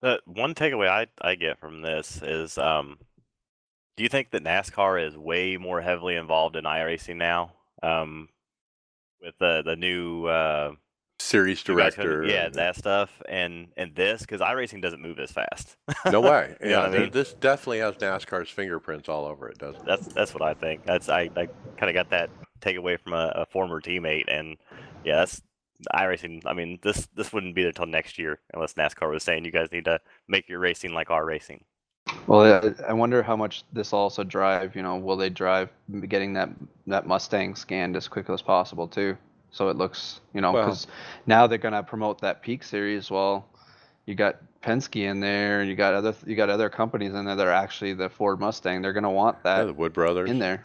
The 0.00 0.20
one 0.26 0.54
takeaway 0.54 0.88
I, 0.88 1.06
I 1.20 1.36
get 1.36 1.60
from 1.60 1.80
this 1.80 2.20
is 2.22 2.58
um, 2.58 2.98
do 3.96 4.02
you 4.02 4.08
think 4.08 4.30
that 4.30 4.42
NASCAR 4.42 5.06
is 5.06 5.16
way 5.16 5.56
more 5.56 5.80
heavily 5.80 6.16
involved 6.16 6.56
in 6.56 6.64
iRacing 6.64 7.16
now? 7.16 7.52
Um, 7.82 8.28
with 9.20 9.34
the 9.38 9.62
the 9.64 9.76
new 9.76 10.26
uh, 10.26 10.72
series 11.22 11.58
you 11.60 11.74
could- 11.74 11.80
director 11.80 12.24
yeah, 12.24 12.46
and- 12.46 12.54
that 12.54 12.76
stuff, 12.76 13.10
and 13.28 13.68
and 13.76 13.94
this 13.94 14.20
because 14.22 14.40
iRacing 14.40 14.82
doesn't 14.82 15.00
move 15.02 15.18
as 15.18 15.30
fast. 15.30 15.76
no 16.10 16.20
way 16.20 16.56
You 16.60 16.70
know 16.70 16.72
yeah 16.72 16.80
I 16.82 16.98
mean? 16.98 17.10
this 17.10 17.32
definitely 17.34 17.78
has 17.78 17.94
nascar's 17.96 18.50
fingerprints 18.50 19.08
all 19.08 19.24
over 19.26 19.48
it 19.48 19.58
doesn't 19.58 19.82
it 19.82 19.86
That's 19.86 20.06
that's 20.08 20.34
what 20.34 20.42
I 20.42 20.54
think. 20.54 20.84
That's 20.84 21.08
I, 21.08 21.22
I 21.36 21.46
kind 21.76 21.90
of 21.90 21.94
got 21.94 22.10
that 22.10 22.30
takeaway 22.60 22.98
from 23.00 23.12
a, 23.14 23.32
a 23.36 23.46
former 23.46 23.80
teammate, 23.80 24.24
and 24.28 24.56
yeah, 25.04 25.16
that's 25.16 25.42
iRacing. 25.94 26.42
I 26.46 26.52
mean, 26.52 26.78
this 26.82 27.08
this 27.16 27.32
wouldn't 27.32 27.54
be 27.54 27.62
there 27.62 27.72
till 27.72 27.86
next 27.86 28.18
year 28.18 28.40
unless 28.54 28.74
NASCAR 28.74 29.10
was 29.10 29.22
saying 29.24 29.44
you 29.44 29.50
guys 29.50 29.72
need 29.72 29.84
to 29.86 29.98
make 30.28 30.48
your 30.48 30.60
racing 30.60 30.92
like 30.92 31.10
our 31.10 31.24
racing. 31.24 31.64
Well, 32.26 32.42
I- 32.42 32.90
I 32.90 32.92
wonder 32.92 33.22
how 33.22 33.36
much 33.36 33.64
this 33.72 33.92
will 33.92 34.00
also 34.00 34.22
drive. 34.24 34.76
You 34.76 34.82
know, 34.82 34.96
will 34.96 35.16
they 35.16 35.30
drive 35.30 35.70
getting 36.08 36.32
that 36.34 36.50
that 36.86 37.06
Mustang 37.06 37.54
scanned 37.56 37.96
as 37.96 38.06
quickly 38.08 38.34
as 38.34 38.42
possible 38.42 38.86
too, 38.86 39.16
so 39.52 39.68
it 39.68 39.76
looks, 39.76 40.20
you 40.34 40.40
know, 40.40 40.52
because 40.52 40.86
now 41.26 41.46
they're 41.46 41.58
gonna 41.58 41.82
promote 41.82 42.20
that 42.22 42.42
Peak 42.42 42.64
Series. 42.64 43.10
Well, 43.10 43.46
you 44.06 44.14
got 44.14 44.38
Penske 44.62 45.08
in 45.08 45.20
there, 45.20 45.60
and 45.60 45.70
you 45.70 45.76
got 45.76 45.94
other 45.94 46.14
you 46.26 46.34
got 46.34 46.50
other 46.50 46.68
companies 46.68 47.14
in 47.14 47.24
there 47.24 47.36
that 47.36 47.46
are 47.46 47.52
actually 47.52 47.92
the 47.92 48.08
Ford 48.08 48.40
Mustang. 48.40 48.82
They're 48.82 48.92
gonna 48.92 49.10
want 49.10 49.42
that. 49.44 49.58
yeah, 49.58 49.64
the 49.64 49.72
wood 49.74 49.92
brothers 49.92 50.30
in 50.30 50.38
there. 50.38 50.62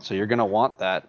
So 0.00 0.14
you're 0.14 0.26
gonna 0.26 0.46
want 0.46 0.74
that. 0.78 1.06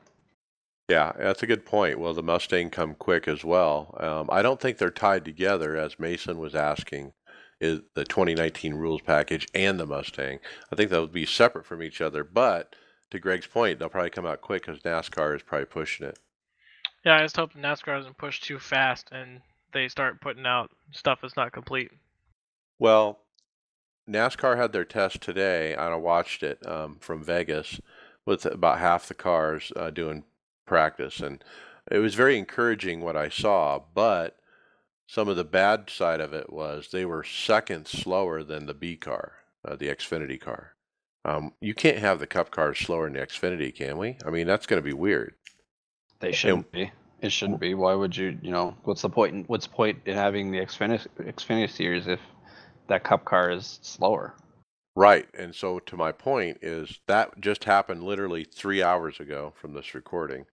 Yeah, 0.89 1.11
that's 1.17 1.43
a 1.43 1.47
good 1.47 1.65
point. 1.65 1.99
Will 1.99 2.15
the 2.15 2.23
Mustang 2.23 2.71
come 2.71 2.95
quick 2.95 3.27
as 3.27 3.43
well? 3.45 3.95
Um, 3.99 4.27
I 4.31 4.41
don't 4.41 4.59
think 4.59 4.77
they're 4.77 4.89
tied 4.89 5.23
together, 5.23 5.77
as 5.77 5.99
Mason 5.99 6.39
was 6.39 6.55
asking, 6.55 7.13
is 7.61 7.81
the 7.93 8.03
2019 8.03 8.73
rules 8.73 9.01
package 9.01 9.47
and 9.53 9.79
the 9.79 9.85
Mustang. 9.85 10.39
I 10.73 10.75
think 10.75 10.89
they'll 10.89 11.05
be 11.05 11.27
separate 11.27 11.67
from 11.67 11.83
each 11.83 12.01
other. 12.01 12.23
But 12.23 12.75
to 13.11 13.19
Greg's 13.19 13.45
point, 13.45 13.77
they'll 13.77 13.89
probably 13.89 14.09
come 14.09 14.25
out 14.25 14.41
quick 14.41 14.65
because 14.65 14.81
NASCAR 14.81 15.35
is 15.35 15.43
probably 15.43 15.65
pushing 15.65 16.07
it. 16.07 16.17
Yeah, 17.05 17.15
I 17.15 17.21
just 17.21 17.37
hope 17.37 17.53
NASCAR 17.53 17.97
doesn't 17.97 18.17
push 18.17 18.41
too 18.41 18.59
fast 18.59 19.09
and 19.11 19.41
they 19.73 19.87
start 19.87 20.21
putting 20.21 20.45
out 20.45 20.71
stuff 20.91 21.19
that's 21.21 21.37
not 21.37 21.51
complete. 21.51 21.91
Well, 22.77 23.19
NASCAR 24.09 24.57
had 24.57 24.71
their 24.71 24.85
test 24.85 25.21
today, 25.21 25.73
and 25.73 25.81
I 25.81 25.95
watched 25.95 26.43
it 26.43 26.65
um, 26.67 26.97
from 26.99 27.23
Vegas 27.23 27.79
with 28.25 28.45
about 28.45 28.79
half 28.79 29.07
the 29.07 29.13
cars 29.13 29.71
uh, 29.75 29.91
doing 29.91 30.23
practice, 30.65 31.19
and 31.19 31.43
it 31.91 31.99
was 31.99 32.15
very 32.15 32.37
encouraging 32.37 33.01
what 33.01 33.15
I 33.15 33.29
saw. 33.29 33.79
But 33.93 34.37
some 35.07 35.27
of 35.27 35.35
the 35.35 35.43
bad 35.43 35.89
side 35.89 36.21
of 36.21 36.33
it 36.33 36.51
was 36.51 36.89
they 36.91 37.05
were 37.05 37.23
seconds 37.23 37.91
slower 37.91 38.43
than 38.43 38.65
the 38.65 38.73
B 38.73 38.95
car, 38.95 39.33
uh, 39.65 39.75
the 39.75 39.87
Xfinity 39.87 40.39
car. 40.39 40.75
Um, 41.25 41.53
you 41.59 41.73
can't 41.73 41.97
have 41.97 42.19
the 42.19 42.27
Cup 42.27 42.49
cars 42.49 42.79
slower 42.79 43.05
than 43.05 43.13
the 43.13 43.25
Xfinity, 43.25 43.75
can 43.75 43.97
we? 43.97 44.17
I 44.25 44.29
mean, 44.29 44.47
that's 44.47 44.65
going 44.65 44.81
to 44.81 44.85
be 44.85 44.93
weird. 44.93 45.35
They 46.19 46.31
shouldn't 46.31 46.71
be. 46.71 46.91
It 47.21 47.31
shouldn't 47.31 47.59
be. 47.59 47.73
Why 47.73 47.93
would 47.93 48.15
you? 48.15 48.37
You 48.41 48.51
know, 48.51 48.75
what's 48.83 49.01
the 49.01 49.09
point? 49.09 49.35
In, 49.35 49.43
what's 49.45 49.67
the 49.67 49.73
point 49.73 49.99
in 50.05 50.15
having 50.15 50.51
the 50.51 50.59
Xfinity 50.59 51.07
Xfinity 51.19 51.69
series 51.69 52.07
if 52.07 52.19
that 52.87 53.03
Cup 53.03 53.25
car 53.25 53.51
is 53.51 53.79
slower? 53.81 54.35
Right. 54.95 55.27
And 55.33 55.55
so 55.55 55.79
to 55.79 55.95
my 55.95 56.11
point 56.11 56.57
is 56.61 56.99
that 57.07 57.39
just 57.39 57.63
happened 57.63 58.03
literally 58.03 58.43
three 58.43 58.83
hours 58.83 59.19
ago 59.19 59.53
from 59.55 59.73
this 59.73 59.95
recording. 59.95 60.45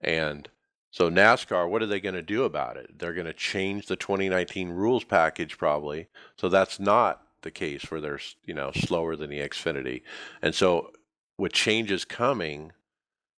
And 0.00 0.48
so 0.90 1.10
NASCAR, 1.10 1.68
what 1.68 1.82
are 1.82 1.86
they 1.86 2.00
going 2.00 2.14
to 2.14 2.22
do 2.22 2.44
about 2.44 2.76
it? 2.76 2.98
They're 2.98 3.14
going 3.14 3.26
to 3.26 3.32
change 3.32 3.86
the 3.86 3.96
2019 3.96 4.70
rules 4.70 5.04
package 5.04 5.58
probably. 5.58 6.08
So 6.36 6.48
that's 6.48 6.80
not 6.80 7.22
the 7.42 7.50
case 7.50 7.90
where 7.90 8.00
they're, 8.00 8.20
you 8.44 8.54
know, 8.54 8.70
slower 8.74 9.16
than 9.16 9.30
the 9.30 9.40
Xfinity. 9.40 10.02
And 10.40 10.54
so 10.54 10.92
with 11.36 11.52
changes 11.52 12.04
coming, 12.04 12.72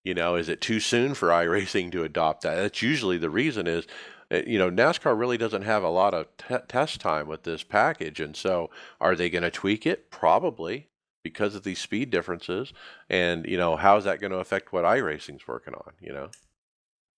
you 0.04 0.14
know, 0.14 0.36
is 0.36 0.48
it 0.48 0.60
too 0.60 0.80
soon 0.80 1.14
for 1.14 1.28
iRacing 1.28 1.92
to 1.92 2.04
adopt 2.04 2.42
that? 2.42 2.56
That's 2.56 2.82
usually 2.82 3.18
the 3.18 3.30
reason 3.30 3.66
is, 3.66 3.86
uh, 4.32 4.42
you 4.46 4.58
know, 4.58 4.70
NASCAR 4.70 5.18
really 5.18 5.38
doesn't 5.38 5.62
have 5.62 5.82
a 5.82 5.90
lot 5.90 6.14
of 6.14 6.26
te- 6.36 6.66
test 6.68 7.00
time 7.00 7.28
with 7.28 7.44
this 7.44 7.62
package. 7.62 8.20
And 8.20 8.36
so 8.36 8.70
are 9.00 9.14
they 9.14 9.30
going 9.30 9.42
to 9.42 9.50
tweak 9.50 9.86
it? 9.86 10.10
Probably 10.10 10.88
because 11.22 11.54
of 11.54 11.62
these 11.62 11.78
speed 11.78 12.10
differences. 12.10 12.72
And, 13.08 13.46
you 13.46 13.56
know, 13.56 13.76
how 13.76 13.96
is 13.96 14.04
that 14.04 14.20
going 14.20 14.32
to 14.32 14.38
affect 14.38 14.72
what 14.72 14.84
iRacing's 14.84 15.46
working 15.46 15.74
on, 15.74 15.92
you 16.00 16.12
know? 16.12 16.30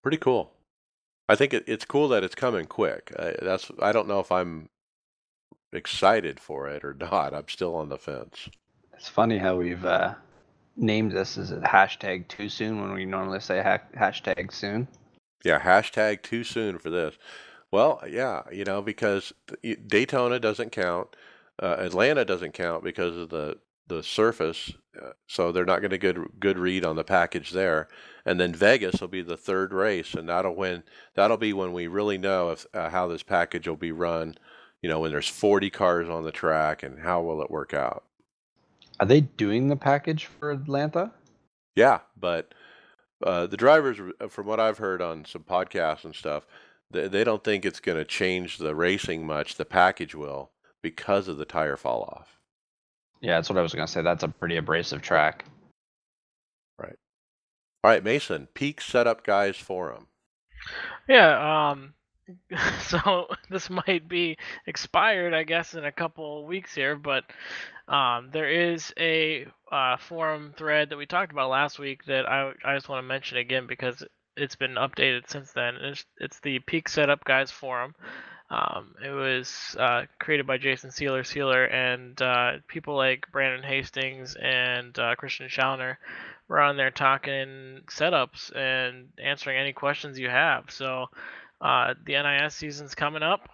Pretty 0.03 0.19
cool. 0.19 0.53
I 1.29 1.37
think 1.37 1.55
it, 1.55 1.65
it's 1.67 1.87
cool 1.87 2.09
that 2.09 2.25
it's 2.25 2.35
coming 2.35 2.67
quick. 2.67 3.13
Uh, 3.19 3.33
that's 3.41 3.71
I 3.81 3.93
don't 3.93 4.09
know 4.09 4.21
if 4.21 4.31
I'm 4.31 4.69
excited 5.73 6.39
for 6.39 6.69
it 6.69 6.85
or 6.85 6.95
not. 7.01 7.35
I'm 7.35 7.49
still 7.49 7.75
on 7.75 7.89
the 7.89 7.99
fence. 7.99 8.49
It's 8.93 9.09
funny 9.09 9.39
how 9.39 9.57
we've 9.57 9.85
uh, 9.85 10.15
named 10.77 11.13
this 11.13 11.39
as 11.39 11.51
a 11.51 11.61
hashtag 11.61 12.29
too 12.29 12.49
soon 12.49 12.81
when 12.81 12.93
we 12.93 13.05
normally 13.05 13.41
say 13.41 13.63
ha- 13.63 13.79
hashtag 13.97 14.53
soon. 14.53 14.89
Yeah, 15.45 15.61
hashtag 15.61 16.23
too 16.23 16.45
soon 16.45 16.79
for 16.79 16.91
this. 16.91 17.17
Well, 17.71 18.03
yeah, 18.09 18.43
you 18.53 18.65
know, 18.65 18.83
because 18.83 19.33
Daytona 19.87 20.39
doesn't 20.39 20.71
count, 20.73 21.09
uh, 21.63 21.77
Atlanta 21.79 22.25
doesn't 22.25 22.53
count 22.53 22.85
because 22.85 23.17
of 23.17 23.31
the 23.31 23.59
the 23.87 24.03
surface, 24.03 24.73
uh, 25.01 25.11
so 25.27 25.53
they're 25.53 25.67
not 25.67 25.81
going 25.81 25.91
to 25.91 25.99
get 25.99 26.41
good 26.41 26.59
read 26.59 26.85
on 26.87 26.97
the 26.97 27.05
package 27.05 27.51
there. 27.51 27.89
And 28.25 28.41
then 28.41 28.55
Vegas 28.55 29.01
will 29.01 29.09
be 29.09 29.21
the 29.21 29.37
third 29.37 29.73
race, 29.73 30.15
and 30.15 30.29
that'll 30.29 30.55
when 30.55 30.85
that'll 31.15 31.37
be 31.37 31.53
when 31.53 31.73
we 31.73 31.87
really 31.87 32.17
know 32.17 32.51
if 32.51 32.67
uh, 32.73 32.89
how 32.89 33.07
this 33.09 33.23
package 33.23 33.69
will 33.69 33.77
be 33.77 33.93
run. 33.93 34.37
You 34.83 34.89
know, 34.89 35.01
when 35.01 35.13
there's 35.13 35.29
40 35.29 35.71
cars 35.71 36.09
on 36.09 36.25
the 36.25 36.33
track, 36.33 36.83
and 36.83 37.01
how 37.01 37.23
will 37.23 37.43
it 37.43 37.51
work 37.51 37.75
out? 37.75 38.05
Are 39.01 39.07
they 39.07 39.23
doing 39.23 39.69
the 39.69 39.77
package 39.77 40.27
for 40.27 40.51
Atlanta? 40.51 41.13
Yeah, 41.75 42.01
but 42.19 42.55
uh, 43.25 43.47
the 43.47 43.57
drivers, 43.57 43.99
uh, 44.21 44.29
from 44.29 44.47
what 44.47 44.61
I've 44.61 44.79
heard 44.79 45.03
on 45.03 45.25
some 45.25 45.43
podcasts 45.43 46.05
and 46.05 46.15
stuff, 46.15 46.47
they, 46.91 47.09
they 47.09 47.25
don't 47.25 47.43
think 47.43 47.65
it's 47.65 47.81
going 47.81 47.99
to 47.99 48.05
change 48.05 48.59
the 48.59 48.75
racing 48.75 49.27
much. 49.27 49.57
The 49.57 49.65
package 49.65 50.15
will 50.15 50.51
because 50.83 51.29
of 51.29 51.39
the 51.39 51.45
tire 51.45 51.77
fall 51.77 52.03
off. 52.03 52.39
Yeah, 53.25 53.37
that's 53.37 53.49
what 53.49 53.59
I 53.59 53.63
was 53.63 53.73
gonna 53.73 53.89
say. 53.89 54.03
That's 54.03 54.23
a 54.23 54.29
pretty 54.29 54.59
abrasive 54.59 55.01
track. 55.01 55.47
Right. 56.79 56.97
All 57.83 57.91
right, 57.91 58.05
Mason, 58.05 58.49
peak 58.53 58.83
setup 58.83 59.25
guys 59.25 59.57
forum. 59.57 60.09
Yeah, 61.09 61.71
um 61.71 61.95
so 62.81 63.27
this 63.51 63.69
might 63.71 64.09
be 64.09 64.37
expired 64.67 65.35
I 65.35 65.43
guess 65.45 65.75
in 65.75 65.85
a 65.85 65.93
couple 65.93 66.47
weeks 66.47 66.75
here, 66.75 66.97
but 66.97 67.25
um 67.89 68.31
there 68.33 68.49
is 68.51 68.93
a 68.99 69.47
uh, 69.71 69.97
forum 69.97 70.55
thread 70.57 70.91
that 70.91 70.97
we 70.97 71.07
talked 71.07 71.33
about 71.33 71.51
last 71.51 71.79
week 71.79 72.05
that 72.07 72.29
I 72.29 72.53
I 72.65 72.75
just 72.75 72.89
want 72.89 73.03
to 73.03 73.09
mention 73.09 73.39
again 73.39 73.67
because 73.67 74.05
it's 74.37 74.57
been 74.57 74.75
updated 74.75 75.29
since 75.29 75.53
then. 75.53 75.77
It's 75.77 76.05
it's 76.19 76.41
the 76.41 76.61
Peak 76.61 76.89
Setup 76.89 77.25
Guys 77.25 77.51
forum. 77.51 77.95
Um, 78.51 78.95
it 79.05 79.11
was 79.11 79.75
uh, 79.79 80.03
created 80.21 80.47
by 80.47 80.59
Jason 80.59 80.91
Sleeter 80.91 81.25
Sleeter 81.25 81.67
and 81.73 82.21
uh, 82.23 82.53
people 82.69 82.95
like 82.97 83.27
Brandon 83.33 83.63
Hastings 83.63 84.37
and 84.41 84.97
uh, 84.99 85.15
Christian 85.17 85.49
Schauner 85.49 85.97
were 86.47 86.61
on 86.61 86.77
there 86.77 86.91
talking 86.91 87.81
setups 87.87 88.55
and 88.55 89.09
answering 89.19 89.59
any 89.59 89.73
questions 89.73 90.19
you 90.19 90.29
have. 90.29 90.71
So 90.71 91.07
uh, 91.61 91.95
the 92.05 92.13
NIS 92.13 92.55
season's 92.55 92.95
coming 92.95 93.23
up. 93.23 93.49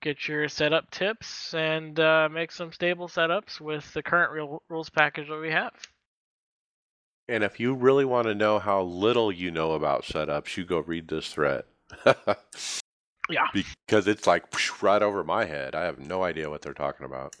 Get 0.00 0.28
your 0.28 0.48
setup 0.48 0.90
tips 0.90 1.52
and 1.52 1.98
uh, 2.00 2.28
make 2.30 2.52
some 2.52 2.72
stable 2.72 3.08
setups 3.08 3.60
with 3.60 3.92
the 3.92 4.02
current 4.02 4.32
real 4.32 4.62
rules 4.68 4.88
package 4.88 5.28
that 5.28 5.40
we 5.40 5.50
have. 5.50 5.72
And 7.28 7.44
if 7.44 7.60
you 7.60 7.74
really 7.74 8.04
want 8.04 8.26
to 8.26 8.34
know 8.34 8.58
how 8.58 8.82
little 8.82 9.30
you 9.30 9.50
know 9.50 9.72
about 9.72 10.04
setups, 10.04 10.56
you 10.56 10.64
go 10.64 10.80
read 10.80 11.08
this 11.08 11.32
thread. 11.32 11.64
Yeah. 13.30 13.46
Because 13.86 14.08
it's 14.08 14.26
like 14.26 14.44
right 14.82 15.02
over 15.02 15.22
my 15.24 15.44
head. 15.44 15.74
I 15.74 15.84
have 15.84 15.98
no 15.98 16.24
idea 16.24 16.50
what 16.50 16.62
they're 16.62 16.74
talking 16.74 17.06
about. 17.06 17.36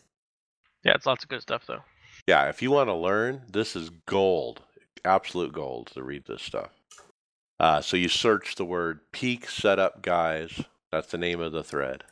Yeah, 0.84 0.94
it's 0.94 1.06
lots 1.06 1.24
of 1.24 1.28
good 1.28 1.42
stuff 1.42 1.64
though. 1.66 1.82
Yeah, 2.26 2.48
if 2.48 2.62
you 2.62 2.70
want 2.70 2.88
to 2.88 2.94
learn, 2.94 3.42
this 3.50 3.74
is 3.74 3.90
gold, 4.06 4.62
absolute 5.04 5.52
gold 5.52 5.88
to 5.94 6.02
read 6.02 6.24
this 6.26 6.42
stuff. 6.42 6.70
Uh, 7.60 7.80
so 7.80 7.96
you 7.96 8.08
search 8.08 8.54
the 8.54 8.64
word 8.64 9.00
peak 9.12 9.48
setup 9.48 10.02
guys. 10.02 10.64
That's 10.90 11.12
the 11.12 11.18
name 11.18 11.40
of 11.40 11.52
the 11.52 11.62
thread. 11.62 12.04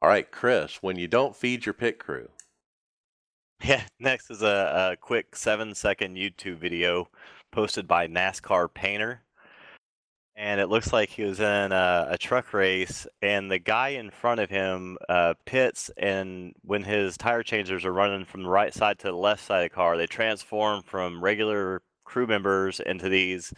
All 0.00 0.08
right, 0.08 0.30
Chris, 0.30 0.78
when 0.82 0.98
you 0.98 1.06
don't 1.06 1.36
feed 1.36 1.66
your 1.66 1.74
pit 1.74 1.98
crew, 1.98 2.30
Yeah, 3.64 3.82
next 4.00 4.30
is 4.30 4.42
a, 4.42 4.92
a 4.92 4.96
quick 4.96 5.36
seven 5.36 5.74
second 5.74 6.16
YouTube 6.16 6.56
video 6.56 7.08
posted 7.52 7.86
by 7.86 8.06
NASCAR 8.06 8.72
Painter. 8.72 9.22
And 10.36 10.60
it 10.60 10.68
looks 10.68 10.92
like 10.92 11.10
he 11.10 11.22
was 11.22 11.38
in 11.38 11.72
a, 11.72 12.08
a 12.10 12.18
truck 12.18 12.52
race, 12.52 13.06
and 13.22 13.50
the 13.50 13.60
guy 13.60 13.90
in 13.90 14.10
front 14.10 14.40
of 14.40 14.50
him 14.50 14.98
uh, 15.08 15.34
pits. 15.46 15.90
And 15.96 16.54
when 16.62 16.82
his 16.82 17.16
tire 17.16 17.44
changers 17.44 17.84
are 17.84 17.92
running 17.92 18.24
from 18.24 18.42
the 18.42 18.48
right 18.48 18.74
side 18.74 18.98
to 19.00 19.08
the 19.08 19.12
left 19.12 19.44
side 19.44 19.64
of 19.64 19.70
the 19.70 19.74
car, 19.74 19.96
they 19.96 20.06
transform 20.06 20.82
from 20.82 21.22
regular 21.22 21.82
crew 22.04 22.26
members 22.26 22.80
into 22.80 23.08
these 23.08 23.54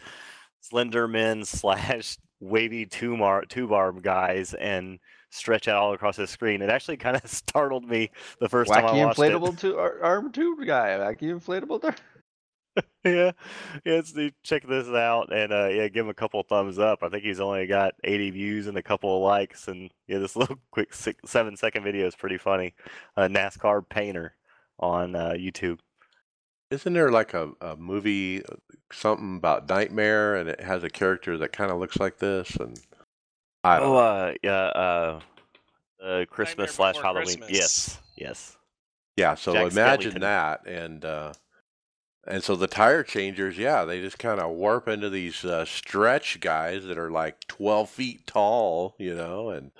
slender 0.61 1.07
men 1.07 1.45
slash 1.45 2.17
wavy 2.39 2.85
tube 2.85 3.21
arm, 3.21 3.45
tube 3.49 3.71
arm 3.71 3.99
guys 4.01 4.53
and 4.53 4.99
stretch 5.29 5.67
out 5.67 5.77
all 5.81 5.93
across 5.93 6.17
the 6.17 6.27
screen. 6.27 6.61
It 6.61 6.69
actually 6.69 6.97
kind 6.97 7.15
of 7.15 7.29
startled 7.29 7.87
me 7.87 8.11
the 8.39 8.49
first 8.49 8.71
time 8.71 8.85
I 8.85 9.05
watched 9.05 9.19
inflatable 9.19 9.63
it. 9.63 9.75
ar- 9.75 10.01
arm 10.03 10.31
tube 10.31 10.65
guy. 10.65 10.89
Wacky 10.89 11.33
inflatable. 11.33 11.81
Tur- 11.81 11.95
yeah, 13.03 13.31
yeah. 13.85 14.29
Check 14.43 14.67
this 14.67 14.87
out 14.87 15.33
and 15.33 15.51
uh, 15.51 15.67
yeah, 15.67 15.87
give 15.87 16.05
him 16.05 16.09
a 16.09 16.13
couple 16.13 16.43
thumbs 16.43 16.77
up. 16.77 17.01
I 17.01 17.09
think 17.09 17.23
he's 17.23 17.39
only 17.39 17.65
got 17.65 17.95
80 18.03 18.31
views 18.31 18.67
and 18.67 18.77
a 18.77 18.83
couple 18.83 19.15
of 19.15 19.23
likes, 19.23 19.67
and 19.67 19.89
yeah, 20.07 20.19
this 20.19 20.35
little 20.35 20.57
quick 20.71 20.93
six, 20.93 21.19
seven 21.29 21.57
second 21.57 21.83
video 21.83 22.05
is 22.05 22.15
pretty 22.15 22.37
funny. 22.37 22.73
Uh, 23.15 23.27
NASCAR 23.27 23.87
painter 23.89 24.35
on 24.79 25.15
uh, 25.15 25.31
YouTube. 25.31 25.79
Isn't 26.69 26.93
there 26.93 27.11
like 27.11 27.33
a, 27.33 27.51
a 27.61 27.75
movie, 27.75 28.43
uh, 28.43 28.55
something 28.91 29.37
about 29.37 29.69
Nightmare, 29.69 30.35
and 30.35 30.49
it 30.49 30.61
has 30.61 30.83
a 30.83 30.89
character 30.89 31.37
that 31.37 31.51
kind 31.53 31.71
of 31.71 31.79
looks 31.79 31.97
like 31.97 32.17
this? 32.17 32.55
And 32.55 32.79
I 33.63 33.79
don't 33.79 33.89
Oh, 33.89 33.93
know. 33.93 33.99
uh, 33.99 34.33
yeah, 34.43 34.51
uh, 34.51 35.19
uh, 36.03 36.25
Christmas 36.29 36.73
slash 36.73 36.95
Before 36.95 37.03
Halloween. 37.13 37.37
Christmas. 37.37 37.49
Yes, 37.51 37.99
yes. 38.15 38.57
Yeah, 39.15 39.35
so 39.35 39.53
Jack 39.53 39.71
imagine 39.71 40.11
Skellington. 40.13 40.19
that, 40.21 40.67
and 40.67 41.03
uh, 41.05 41.33
and 42.27 42.43
so 42.43 42.55
the 42.55 42.67
tire 42.67 43.03
changers, 43.03 43.57
yeah, 43.57 43.83
they 43.83 43.99
just 43.99 44.19
kind 44.19 44.39
of 44.39 44.51
warp 44.51 44.87
into 44.87 45.09
these 45.09 45.43
uh, 45.43 45.65
stretch 45.65 46.39
guys 46.39 46.85
that 46.85 46.99
are 46.99 47.09
like 47.09 47.47
twelve 47.47 47.89
feet 47.89 48.27
tall, 48.27 48.93
you 48.99 49.15
know, 49.15 49.49
and 49.49 49.71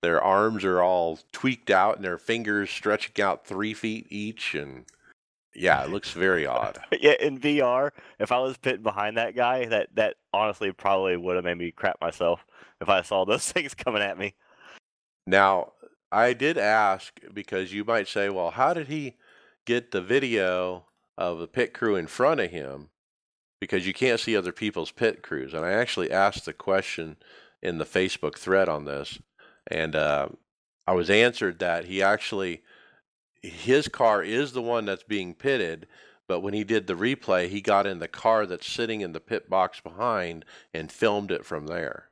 their 0.00 0.22
arms 0.22 0.64
are 0.64 0.80
all 0.80 1.18
tweaked 1.32 1.70
out 1.70 1.96
and 1.96 2.04
their 2.04 2.16
fingers 2.16 2.70
stretching 2.70 3.22
out 3.22 3.46
three 3.46 3.74
feet 3.74 4.06
each, 4.08 4.54
and 4.54 4.86
yeah, 5.56 5.82
it 5.82 5.90
looks 5.90 6.12
very 6.12 6.46
odd. 6.46 6.78
yeah, 7.00 7.14
in 7.20 7.38
VR, 7.38 7.90
if 8.18 8.30
I 8.30 8.38
was 8.38 8.56
pitting 8.56 8.82
behind 8.82 9.16
that 9.16 9.34
guy, 9.34 9.66
that 9.66 9.88
that 9.94 10.16
honestly 10.32 10.72
probably 10.72 11.16
would 11.16 11.36
have 11.36 11.44
made 11.44 11.58
me 11.58 11.70
crap 11.70 12.00
myself 12.00 12.44
if 12.80 12.88
I 12.88 13.02
saw 13.02 13.24
those 13.24 13.50
things 13.52 13.74
coming 13.74 14.02
at 14.02 14.18
me. 14.18 14.34
Now, 15.26 15.72
I 16.12 16.32
did 16.34 16.56
ask 16.56 17.18
because 17.32 17.72
you 17.72 17.84
might 17.84 18.08
say, 18.08 18.28
well, 18.28 18.52
how 18.52 18.74
did 18.74 18.88
he 18.88 19.16
get 19.64 19.90
the 19.90 20.00
video 20.00 20.84
of 21.18 21.38
the 21.38 21.48
pit 21.48 21.74
crew 21.74 21.96
in 21.96 22.06
front 22.06 22.40
of 22.40 22.50
him? 22.50 22.90
Because 23.60 23.86
you 23.86 23.92
can't 23.92 24.20
see 24.20 24.36
other 24.36 24.52
people's 24.52 24.92
pit 24.92 25.22
crews. 25.22 25.52
And 25.52 25.64
I 25.64 25.72
actually 25.72 26.10
asked 26.10 26.44
the 26.44 26.52
question 26.52 27.16
in 27.62 27.78
the 27.78 27.84
Facebook 27.84 28.38
thread 28.38 28.68
on 28.68 28.84
this, 28.84 29.18
and 29.66 29.96
uh, 29.96 30.28
I 30.86 30.92
was 30.92 31.10
answered 31.10 31.58
that 31.58 31.86
he 31.86 32.02
actually, 32.02 32.62
his 33.48 33.88
car 33.88 34.22
is 34.22 34.52
the 34.52 34.62
one 34.62 34.84
that's 34.84 35.02
being 35.02 35.34
pitted. 35.34 35.86
But 36.28 36.40
when 36.40 36.54
he 36.54 36.64
did 36.64 36.86
the 36.86 36.94
replay, 36.94 37.48
he 37.48 37.60
got 37.60 37.86
in 37.86 38.00
the 38.00 38.08
car 38.08 38.46
that's 38.46 38.66
sitting 38.66 39.00
in 39.00 39.12
the 39.12 39.20
pit 39.20 39.48
box 39.48 39.80
behind 39.80 40.44
and 40.74 40.90
filmed 40.90 41.30
it 41.30 41.44
from 41.44 41.66
there. 41.66 42.08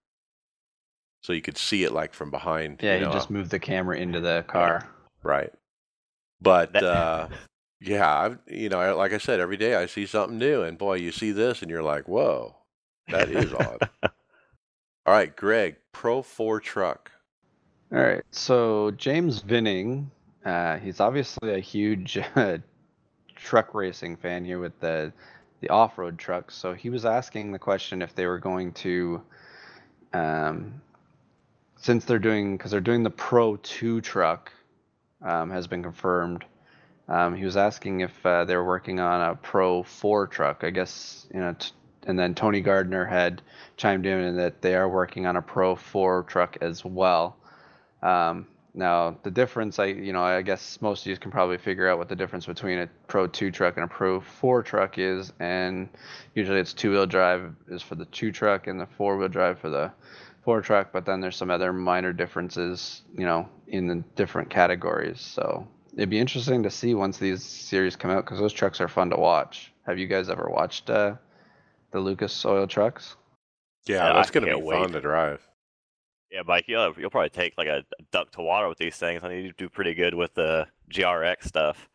So 1.22 1.32
you 1.32 1.42
could 1.42 1.58
see 1.58 1.84
it 1.84 1.92
like 1.92 2.14
from 2.14 2.30
behind. 2.30 2.80
yeah, 2.82 2.98
you 2.98 3.06
he 3.06 3.12
just 3.12 3.30
moved 3.30 3.50
the 3.50 3.58
camera 3.58 3.96
into 3.96 4.20
the 4.20 4.44
car. 4.46 4.88
Right. 5.22 5.52
But 6.40 6.76
uh, 6.76 7.28
yeah, 7.80 8.18
I've, 8.20 8.38
you 8.46 8.68
know, 8.68 8.96
like 8.96 9.12
I 9.12 9.18
said, 9.18 9.40
every 9.40 9.56
day 9.56 9.74
I 9.74 9.86
see 9.86 10.06
something 10.06 10.38
new, 10.38 10.62
and 10.62 10.78
boy, 10.78 10.94
you 10.94 11.10
see 11.10 11.32
this, 11.32 11.62
and 11.62 11.70
you're 11.70 11.82
like, 11.82 12.06
whoa, 12.06 12.54
that 13.08 13.30
is 13.30 13.52
odd. 13.52 13.88
All 15.06 15.14
right, 15.14 15.34
Greg, 15.34 15.76
Pro 15.92 16.22
Four 16.22 16.60
truck. 16.60 17.10
All 17.92 17.98
right, 17.98 18.22
so 18.30 18.90
James 18.92 19.40
Vinning, 19.40 20.10
uh, 20.44 20.78
he's 20.78 21.00
obviously 21.00 21.54
a 21.54 21.58
huge 21.58 22.18
uh, 22.36 22.58
truck 23.34 23.74
racing 23.74 24.16
fan 24.16 24.44
here 24.44 24.58
with 24.58 24.78
the 24.80 25.12
the 25.60 25.70
off-road 25.70 26.18
trucks. 26.18 26.54
So 26.54 26.74
he 26.74 26.90
was 26.90 27.06
asking 27.06 27.52
the 27.52 27.58
question 27.58 28.02
if 28.02 28.14
they 28.14 28.26
were 28.26 28.38
going 28.38 28.72
to, 28.72 29.22
um, 30.12 30.82
since 31.76 32.04
they're 32.04 32.18
doing 32.18 32.56
because 32.56 32.70
they're 32.70 32.80
doing 32.80 33.02
the 33.02 33.10
Pro 33.10 33.56
Two 33.56 34.02
truck, 34.02 34.52
um, 35.22 35.50
has 35.50 35.66
been 35.66 35.82
confirmed. 35.82 36.44
Um, 37.08 37.34
he 37.34 37.44
was 37.44 37.56
asking 37.56 38.00
if 38.00 38.26
uh, 38.26 38.44
they 38.44 38.56
were 38.56 38.64
working 38.64 39.00
on 39.00 39.30
a 39.30 39.34
Pro 39.36 39.82
Four 39.82 40.26
truck. 40.26 40.64
I 40.64 40.70
guess 40.70 41.26
you 41.32 41.40
know, 41.40 41.54
t- 41.58 41.72
and 42.06 42.18
then 42.18 42.34
Tony 42.34 42.60
Gardner 42.60 43.06
had 43.06 43.40
chimed 43.76 44.04
in 44.04 44.36
that 44.36 44.60
they 44.60 44.74
are 44.74 44.88
working 44.88 45.26
on 45.26 45.36
a 45.36 45.42
Pro 45.42 45.76
Four 45.76 46.24
truck 46.24 46.58
as 46.60 46.84
well. 46.84 47.36
Um, 48.02 48.46
now 48.74 49.16
the 49.22 49.30
difference, 49.30 49.78
I 49.78 49.86
you 49.86 50.12
know, 50.12 50.22
I 50.22 50.42
guess 50.42 50.80
most 50.80 51.02
of 51.02 51.06
you 51.06 51.16
can 51.16 51.30
probably 51.30 51.58
figure 51.58 51.88
out 51.88 51.98
what 51.98 52.08
the 52.08 52.16
difference 52.16 52.46
between 52.46 52.78
a 52.78 52.88
Pro 53.06 53.26
2 53.26 53.50
truck 53.52 53.76
and 53.76 53.84
a 53.84 53.88
Pro 53.88 54.20
4 54.20 54.62
truck 54.64 54.98
is, 54.98 55.32
and 55.38 55.88
usually 56.34 56.58
it's 56.58 56.74
two-wheel 56.74 57.06
drive 57.06 57.54
is 57.68 57.82
for 57.82 57.94
the 57.94 58.06
2 58.06 58.32
truck 58.32 58.66
and 58.66 58.80
the 58.80 58.86
four-wheel 58.98 59.28
drive 59.28 59.60
for 59.60 59.70
the 59.70 59.92
4 60.44 60.60
truck. 60.60 60.92
But 60.92 61.06
then 61.06 61.20
there's 61.20 61.36
some 61.36 61.50
other 61.50 61.72
minor 61.72 62.12
differences, 62.12 63.02
you 63.16 63.24
know, 63.24 63.48
in 63.68 63.86
the 63.86 64.02
different 64.16 64.50
categories. 64.50 65.20
So 65.20 65.68
it'd 65.94 66.10
be 66.10 66.18
interesting 66.18 66.64
to 66.64 66.70
see 66.70 66.94
once 66.94 67.18
these 67.18 67.44
series 67.44 67.94
come 67.94 68.10
out 68.10 68.24
because 68.24 68.40
those 68.40 68.52
trucks 68.52 68.80
are 68.80 68.88
fun 68.88 69.10
to 69.10 69.16
watch. 69.16 69.72
Have 69.86 69.98
you 69.98 70.08
guys 70.08 70.28
ever 70.28 70.48
watched 70.50 70.90
uh, 70.90 71.14
the 71.92 72.00
Lucas 72.00 72.44
Oil 72.44 72.66
trucks? 72.66 73.14
Yeah, 73.86 73.96
Yeah, 74.08 74.14
that's 74.14 74.30
I 74.30 74.32
going 74.32 74.46
to 74.46 74.56
be 74.56 74.60
can't 74.60 74.82
fun 74.82 74.92
to 74.92 75.00
drive. 75.00 75.40
Yeah, 76.30 76.42
Mike, 76.46 76.64
you'll 76.66 76.94
you'll 76.98 77.10
probably 77.10 77.30
take 77.30 77.54
like 77.56 77.68
a, 77.68 77.84
a 77.98 78.02
duck 78.10 78.32
to 78.32 78.42
water 78.42 78.68
with 78.68 78.78
these 78.78 78.96
things. 78.96 79.22
I 79.22 79.28
need 79.28 79.42
to 79.42 79.52
do 79.52 79.68
pretty 79.68 79.94
good 79.94 80.14
with 80.14 80.34
the 80.34 80.66
GRX 80.90 81.44
stuff. 81.44 81.88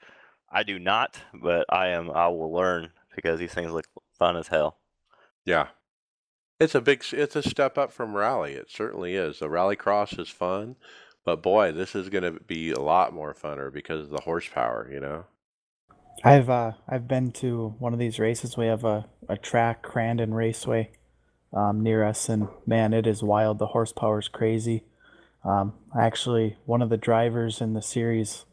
I 0.52 0.64
do 0.64 0.80
not, 0.80 1.20
but 1.34 1.66
I 1.70 1.90
am. 1.90 2.10
I 2.10 2.28
will 2.28 2.52
learn 2.52 2.92
because 3.16 3.40
these 3.40 3.54
things 3.54 3.72
look 3.72 3.86
fun 4.18 4.38
as 4.38 4.48
hell. 4.48 4.78
Yeah. 5.46 5.68
It's 6.60 6.76
a 6.76 6.82
big, 6.82 7.04
it's 7.14 7.36
a 7.38 7.44
step 7.44 7.78
up 7.78 7.92
from 7.92 8.16
rally. 8.16 8.54
It 8.54 8.70
certainly 8.70 9.16
is. 9.16 9.40
The 9.40 9.50
rally 9.50 9.78
cross 9.78 10.14
is 10.14 10.28
fun, 10.28 10.76
but 11.24 11.42
boy, 11.42 11.72
this 11.72 11.96
is 11.96 12.10
going 12.10 12.24
to 12.24 12.40
be 12.42 12.72
a 12.72 12.82
lot 12.82 13.14
more 13.14 13.34
funner 13.34 13.72
because 13.72 14.02
of 14.02 14.10
the 14.10 14.22
horsepower, 14.22 14.90
you 14.92 15.00
know? 15.00 15.26
I've 16.22 16.50
uh 16.50 16.74
I've 16.86 17.08
been 17.08 17.32
to 17.34 17.76
one 17.80 17.94
of 17.94 18.00
these 18.00 18.20
races. 18.20 18.58
We 18.58 18.66
have 18.66 18.84
a, 18.84 19.06
a 19.30 19.38
track, 19.38 19.84
Crandon 19.84 20.34
Raceway, 20.34 20.92
um, 21.54 21.82
near 21.82 22.04
us, 22.04 22.30
and 22.30 22.48
man, 22.66 22.94
it 22.94 23.08
is 23.08 23.24
wild. 23.24 23.60
The 23.60 23.68
horsepower 23.68 24.20
is 24.20 24.28
crazy. 24.28 24.84
Um, 25.44 25.74
actually, 25.98 26.58
one 26.66 26.82
of 26.82 26.90
the 26.90 26.98
drivers 26.98 27.62
in 27.62 27.74
the 27.74 27.82
series 27.82 28.46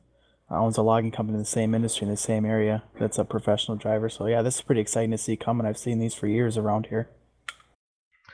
owns 0.51 0.79
a 0.79 0.83
logging 0.83 1.11
company 1.11 1.35
in 1.35 1.43
the 1.43 1.45
same 1.45 1.75
industry 1.75 2.07
in 2.07 2.11
the 2.11 2.17
same 2.17 2.45
area. 2.45 2.85
That's 3.01 3.19
a 3.19 3.25
professional 3.25 3.77
driver. 3.77 4.09
So 4.09 4.27
yeah, 4.27 4.43
this 4.43 4.57
is 4.57 4.63
pretty 4.63 4.81
exciting 4.81 5.11
to 5.11 5.19
see 5.19 5.37
coming. 5.37 5.67
I've 5.67 5.79
seen 5.79 5.99
these 5.99 6.15
for 6.15 6.27
years 6.27 6.57
around 6.57 6.87
here. 6.87 7.09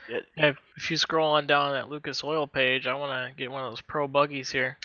Yeah, 0.09 0.19
Yeah, 0.37 0.49
if, 0.49 0.57
if 0.75 0.91
you 0.91 0.97
scroll 0.97 1.31
on 1.31 1.47
down 1.47 1.71
that 1.71 1.89
Lucas 1.89 2.23
Oil 2.23 2.45
page, 2.45 2.87
I 2.87 2.93
want 2.93 3.11
to 3.11 3.35
get 3.35 3.49
one 3.49 3.63
of 3.63 3.71
those 3.71 3.81
pro 3.81 4.07
buggies 4.07 4.51
here. 4.51 4.77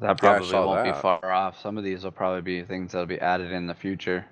That 0.00 0.18
probably 0.18 0.48
saw 0.48 0.66
won't 0.66 0.84
be 0.84 1.00
far 1.00 1.30
off. 1.30 1.60
Some 1.60 1.76
of 1.76 1.84
these 1.84 2.04
will 2.04 2.12
probably 2.12 2.40
be 2.40 2.62
things 2.62 2.92
that'll 2.92 3.06
be 3.06 3.20
added 3.20 3.52
in 3.52 3.66
the 3.66 3.74
future. 3.74 4.24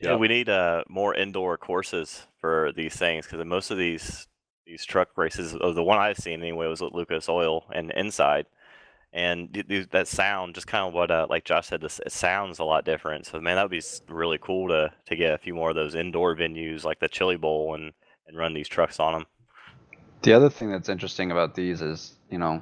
Yeah, 0.00 0.10
Yep. 0.12 0.20
we 0.20 0.28
need 0.28 0.48
uh, 0.48 0.84
more 0.88 1.14
indoor 1.14 1.56
courses 1.56 2.26
for 2.40 2.70
these 2.76 2.94
things 2.96 3.26
because 3.26 3.44
most 3.46 3.70
of 3.70 3.78
these 3.78 4.26
these 4.66 4.84
truck 4.84 5.08
races, 5.16 5.54
or 5.54 5.72
the 5.72 5.82
one 5.82 5.98
I've 5.98 6.18
seen 6.18 6.40
anyway, 6.40 6.66
was 6.66 6.82
at 6.82 6.92
Lucas 6.92 7.28
Oil 7.28 7.64
and 7.72 7.92
inside, 7.92 8.46
and 9.12 9.54
th- 9.54 9.68
th- 9.68 9.88
that 9.90 10.08
sound, 10.08 10.54
just 10.56 10.66
kind 10.66 10.86
of 10.86 10.92
what 10.92 11.10
uh, 11.10 11.26
like 11.30 11.44
Josh 11.44 11.68
said, 11.68 11.80
this 11.80 12.00
it 12.04 12.12
sounds 12.12 12.58
a 12.58 12.64
lot 12.64 12.84
different. 12.84 13.26
So 13.26 13.40
man, 13.40 13.56
that 13.56 13.62
would 13.62 13.70
be 13.70 13.82
really 14.08 14.38
cool 14.38 14.68
to 14.68 14.92
to 15.06 15.16
get 15.16 15.32
a 15.34 15.38
few 15.38 15.54
more 15.54 15.70
of 15.70 15.76
those 15.76 15.94
indoor 15.94 16.34
venues 16.36 16.84
like 16.84 16.98
the 17.00 17.08
Chili 17.08 17.36
Bowl 17.36 17.74
and 17.74 17.92
and 18.26 18.36
run 18.36 18.54
these 18.54 18.68
trucks 18.68 18.98
on 19.00 19.12
them. 19.12 19.26
The 20.22 20.32
other 20.32 20.50
thing 20.50 20.70
that's 20.72 20.88
interesting 20.88 21.30
about 21.30 21.54
these 21.54 21.80
is, 21.80 22.16
you 22.30 22.38
know, 22.38 22.60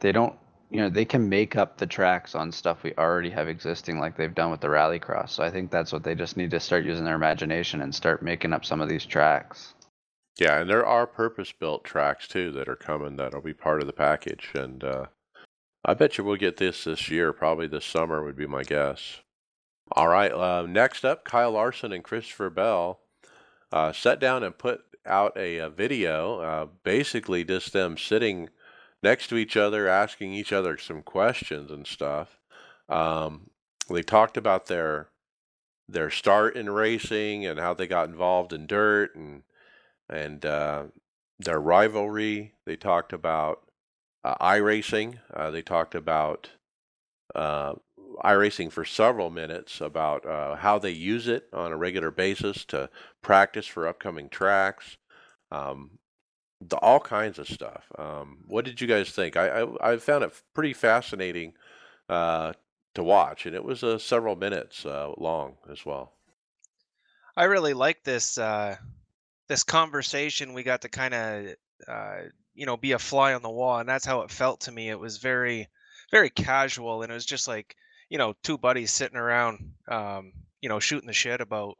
they 0.00 0.10
don't, 0.10 0.34
you 0.70 0.80
know, 0.80 0.90
they 0.90 1.04
can 1.04 1.28
make 1.28 1.56
up 1.56 1.78
the 1.78 1.86
tracks 1.86 2.34
on 2.34 2.52
stuff 2.52 2.82
we 2.82 2.94
already 2.96 3.30
have 3.30 3.48
existing, 3.48 3.98
like 3.98 4.16
they've 4.16 4.34
done 4.34 4.50
with 4.50 4.60
the 4.60 4.68
Rallycross. 4.68 5.30
So 5.30 5.42
I 5.42 5.50
think 5.50 5.70
that's 5.70 5.92
what 5.92 6.04
they 6.04 6.14
just 6.14 6.36
need 6.36 6.50
to 6.50 6.60
start 6.60 6.84
using 6.84 7.04
their 7.04 7.14
imagination 7.14 7.80
and 7.80 7.94
start 7.94 8.22
making 8.22 8.52
up 8.52 8.64
some 8.64 8.80
of 8.80 8.88
these 8.88 9.06
tracks. 9.06 9.74
Yeah, 10.38 10.60
and 10.60 10.70
there 10.70 10.86
are 10.86 11.06
purpose 11.06 11.52
built 11.52 11.84
tracks 11.84 12.28
too 12.28 12.52
that 12.52 12.68
are 12.68 12.76
coming 12.76 13.16
that'll 13.16 13.40
be 13.40 13.54
part 13.54 13.80
of 13.80 13.86
the 13.86 13.92
package. 13.92 14.50
And 14.54 14.84
uh, 14.84 15.06
I 15.84 15.94
bet 15.94 16.18
you 16.18 16.24
we'll 16.24 16.36
get 16.36 16.58
this 16.58 16.84
this 16.84 17.08
year, 17.10 17.32
probably 17.32 17.66
this 17.66 17.84
summer 17.84 18.22
would 18.22 18.36
be 18.36 18.46
my 18.46 18.62
guess. 18.62 19.20
All 19.92 20.08
right, 20.08 20.30
uh, 20.30 20.66
next 20.66 21.04
up, 21.04 21.24
Kyle 21.24 21.52
Larson 21.52 21.92
and 21.92 22.04
Christopher 22.04 22.50
Bell 22.50 23.00
uh, 23.72 23.92
sat 23.92 24.20
down 24.20 24.44
and 24.44 24.56
put 24.56 24.82
out 25.06 25.32
a, 25.36 25.56
a 25.58 25.70
video, 25.70 26.40
uh, 26.40 26.66
basically 26.84 27.42
just 27.42 27.72
them 27.72 27.96
sitting 27.96 28.50
next 29.02 29.28
to 29.28 29.36
each 29.36 29.56
other, 29.56 29.88
asking 29.88 30.32
each 30.32 30.52
other 30.52 30.76
some 30.78 31.02
questions 31.02 31.70
and 31.70 31.86
stuff. 31.86 32.38
Um, 32.88 33.50
they 33.90 34.02
talked 34.02 34.36
about 34.36 34.66
their 34.66 35.08
their 35.88 36.10
start 36.10 36.54
in 36.54 36.68
racing 36.68 37.46
and 37.46 37.58
how 37.58 37.72
they 37.72 37.86
got 37.86 38.08
involved 38.08 38.52
in 38.52 38.66
dirt 38.66 39.14
and 39.14 39.42
and 40.08 40.44
uh, 40.44 40.84
their 41.38 41.60
rivalry. 41.60 42.54
They 42.66 42.76
talked 42.76 43.12
about 43.12 43.62
uh, 44.24 44.34
iRacing. 44.40 45.18
Uh, 45.32 45.50
they 45.50 45.62
talked 45.62 45.94
about 45.94 46.50
uh, 47.34 47.74
iRacing 48.24 48.72
for 48.72 48.84
several 48.84 49.30
minutes 49.30 49.80
about 49.80 50.26
uh, 50.26 50.56
how 50.56 50.78
they 50.78 50.90
use 50.90 51.28
it 51.28 51.48
on 51.52 51.72
a 51.72 51.76
regular 51.76 52.10
basis 52.10 52.64
to 52.66 52.90
practice 53.22 53.66
for 53.66 53.86
upcoming 53.86 54.28
tracks. 54.28 54.96
Um, 55.50 55.98
the, 56.60 56.76
all 56.76 57.00
kinds 57.00 57.38
of 57.38 57.48
stuff. 57.48 57.84
Um, 57.98 58.38
what 58.46 58.64
did 58.64 58.80
you 58.80 58.86
guys 58.86 59.10
think? 59.10 59.36
I, 59.36 59.62
I, 59.62 59.92
I 59.92 59.96
found 59.98 60.24
it 60.24 60.32
pretty 60.54 60.72
fascinating 60.72 61.54
uh, 62.08 62.52
to 62.94 63.02
watch, 63.02 63.46
and 63.46 63.54
it 63.54 63.64
was 63.64 63.84
uh, 63.84 63.98
several 63.98 64.36
minutes 64.36 64.84
uh, 64.84 65.12
long 65.16 65.56
as 65.70 65.86
well. 65.86 66.12
I 67.36 67.44
really 67.44 67.74
like 67.74 68.02
this 68.02 68.38
uh, 68.38 68.76
this 69.46 69.62
conversation. 69.62 70.54
We 70.54 70.64
got 70.64 70.82
to 70.82 70.88
kind 70.88 71.14
of 71.14 71.46
uh, 71.86 72.18
you 72.54 72.66
know 72.66 72.76
be 72.76 72.92
a 72.92 72.98
fly 72.98 73.34
on 73.34 73.42
the 73.42 73.50
wall, 73.50 73.78
and 73.78 73.88
that's 73.88 74.06
how 74.06 74.22
it 74.22 74.30
felt 74.30 74.62
to 74.62 74.72
me. 74.72 74.90
It 74.90 74.98
was 74.98 75.18
very 75.18 75.68
very 76.10 76.30
casual, 76.30 77.02
and 77.02 77.12
it 77.12 77.14
was 77.14 77.26
just 77.26 77.46
like 77.46 77.76
you 78.08 78.18
know 78.18 78.34
two 78.42 78.58
buddies 78.58 78.90
sitting 78.90 79.16
around, 79.16 79.74
um, 79.86 80.32
you 80.60 80.68
know, 80.68 80.80
shooting 80.80 81.06
the 81.06 81.12
shit 81.12 81.40
about 81.40 81.78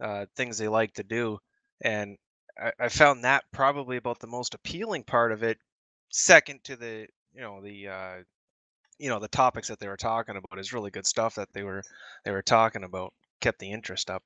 uh, 0.00 0.26
things 0.36 0.58
they 0.58 0.68
like 0.68 0.94
to 0.94 1.02
do, 1.02 1.38
and 1.80 2.16
I, 2.60 2.72
I 2.78 2.88
found 2.88 3.24
that 3.24 3.44
probably 3.52 3.96
about 3.96 4.18
the 4.20 4.26
most 4.26 4.54
appealing 4.54 5.04
part 5.04 5.32
of 5.32 5.42
it. 5.42 5.58
Second 6.10 6.62
to 6.64 6.76
the 6.76 7.06
you 7.34 7.40
know 7.40 7.62
the 7.62 7.88
uh, 7.88 8.14
you 8.98 9.08
know 9.08 9.18
the 9.18 9.28
topics 9.28 9.68
that 9.68 9.80
they 9.80 9.88
were 9.88 9.96
talking 9.96 10.36
about 10.36 10.58
is 10.58 10.72
really 10.72 10.90
good 10.90 11.06
stuff 11.06 11.36
that 11.36 11.48
they 11.52 11.62
were 11.62 11.82
they 12.24 12.30
were 12.30 12.42
talking 12.42 12.84
about 12.84 13.12
kept 13.40 13.58
the 13.58 13.70
interest 13.70 14.10
up. 14.10 14.22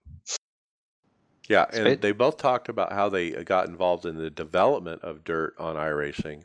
Yeah, 1.49 1.67
and 1.73 2.01
they 2.01 2.13
both 2.13 2.39
talked 2.39 2.69
about 2.69 2.93
how 2.93 3.09
they 3.09 3.37
uh, 3.37 3.43
got 3.45 3.69
involved 3.69 4.05
in 4.05 4.19
the 4.19 4.31
development 4.31 5.03
of 5.03 5.23
dirt 5.23 5.55
on 5.59 5.77
iRacing. 5.77 6.43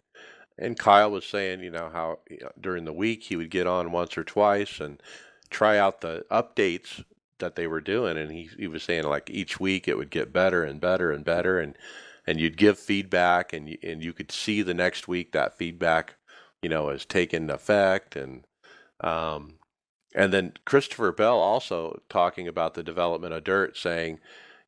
And 0.60 0.78
Kyle 0.78 1.10
was 1.10 1.26
saying, 1.26 1.62
you 1.62 1.72
know, 1.72 1.90
how 1.92 2.20
you 2.30 2.38
know, 2.42 2.52
during 2.60 2.86
the 2.86 2.94
week 2.94 3.24
he 3.24 3.36
would 3.36 3.50
get 3.50 3.66
on 3.66 3.92
once 3.92 4.16
or 4.16 4.24
twice 4.24 4.80
and 4.80 5.02
try 5.50 5.78
out 5.78 6.02
the 6.02 6.24
updates 6.32 7.04
that 7.42 7.56
they 7.56 7.68
were 7.68 7.82
doing. 7.82 8.18
And 8.18 8.32
he, 8.32 8.50
he 8.58 8.68
was 8.68 8.84
saying, 8.84 9.04
like, 9.04 9.30
each 9.30 9.60
week 9.60 9.88
it 9.88 9.98
would 9.98 10.10
get 10.10 10.34
better 10.34 10.64
and 10.64 10.80
better 10.80 11.12
and 11.12 11.26
better. 11.26 11.60
And, 11.60 11.78
and 12.26 12.40
you'd 12.40 12.58
give 12.58 12.80
feedback 12.80 13.52
and 13.52 13.68
you, 13.68 13.78
and 13.84 14.02
you 14.02 14.14
could 14.14 14.32
see 14.32 14.62
the 14.62 14.74
next 14.74 15.08
week 15.08 15.34
that 15.34 15.58
feedback, 15.58 16.16
you 16.62 16.70
know, 16.70 16.90
has 16.90 17.06
taken 17.06 17.50
effect. 17.50 18.16
And, 18.16 18.46
um, 19.02 19.56
and 20.16 20.32
then 20.32 20.54
Christopher 20.66 21.12
Bell 21.12 21.38
also 21.38 22.02
talking 22.10 22.48
about 22.48 22.74
the 22.74 22.84
development 22.84 23.34
of 23.34 23.44
dirt, 23.44 23.78
saying, 23.78 24.20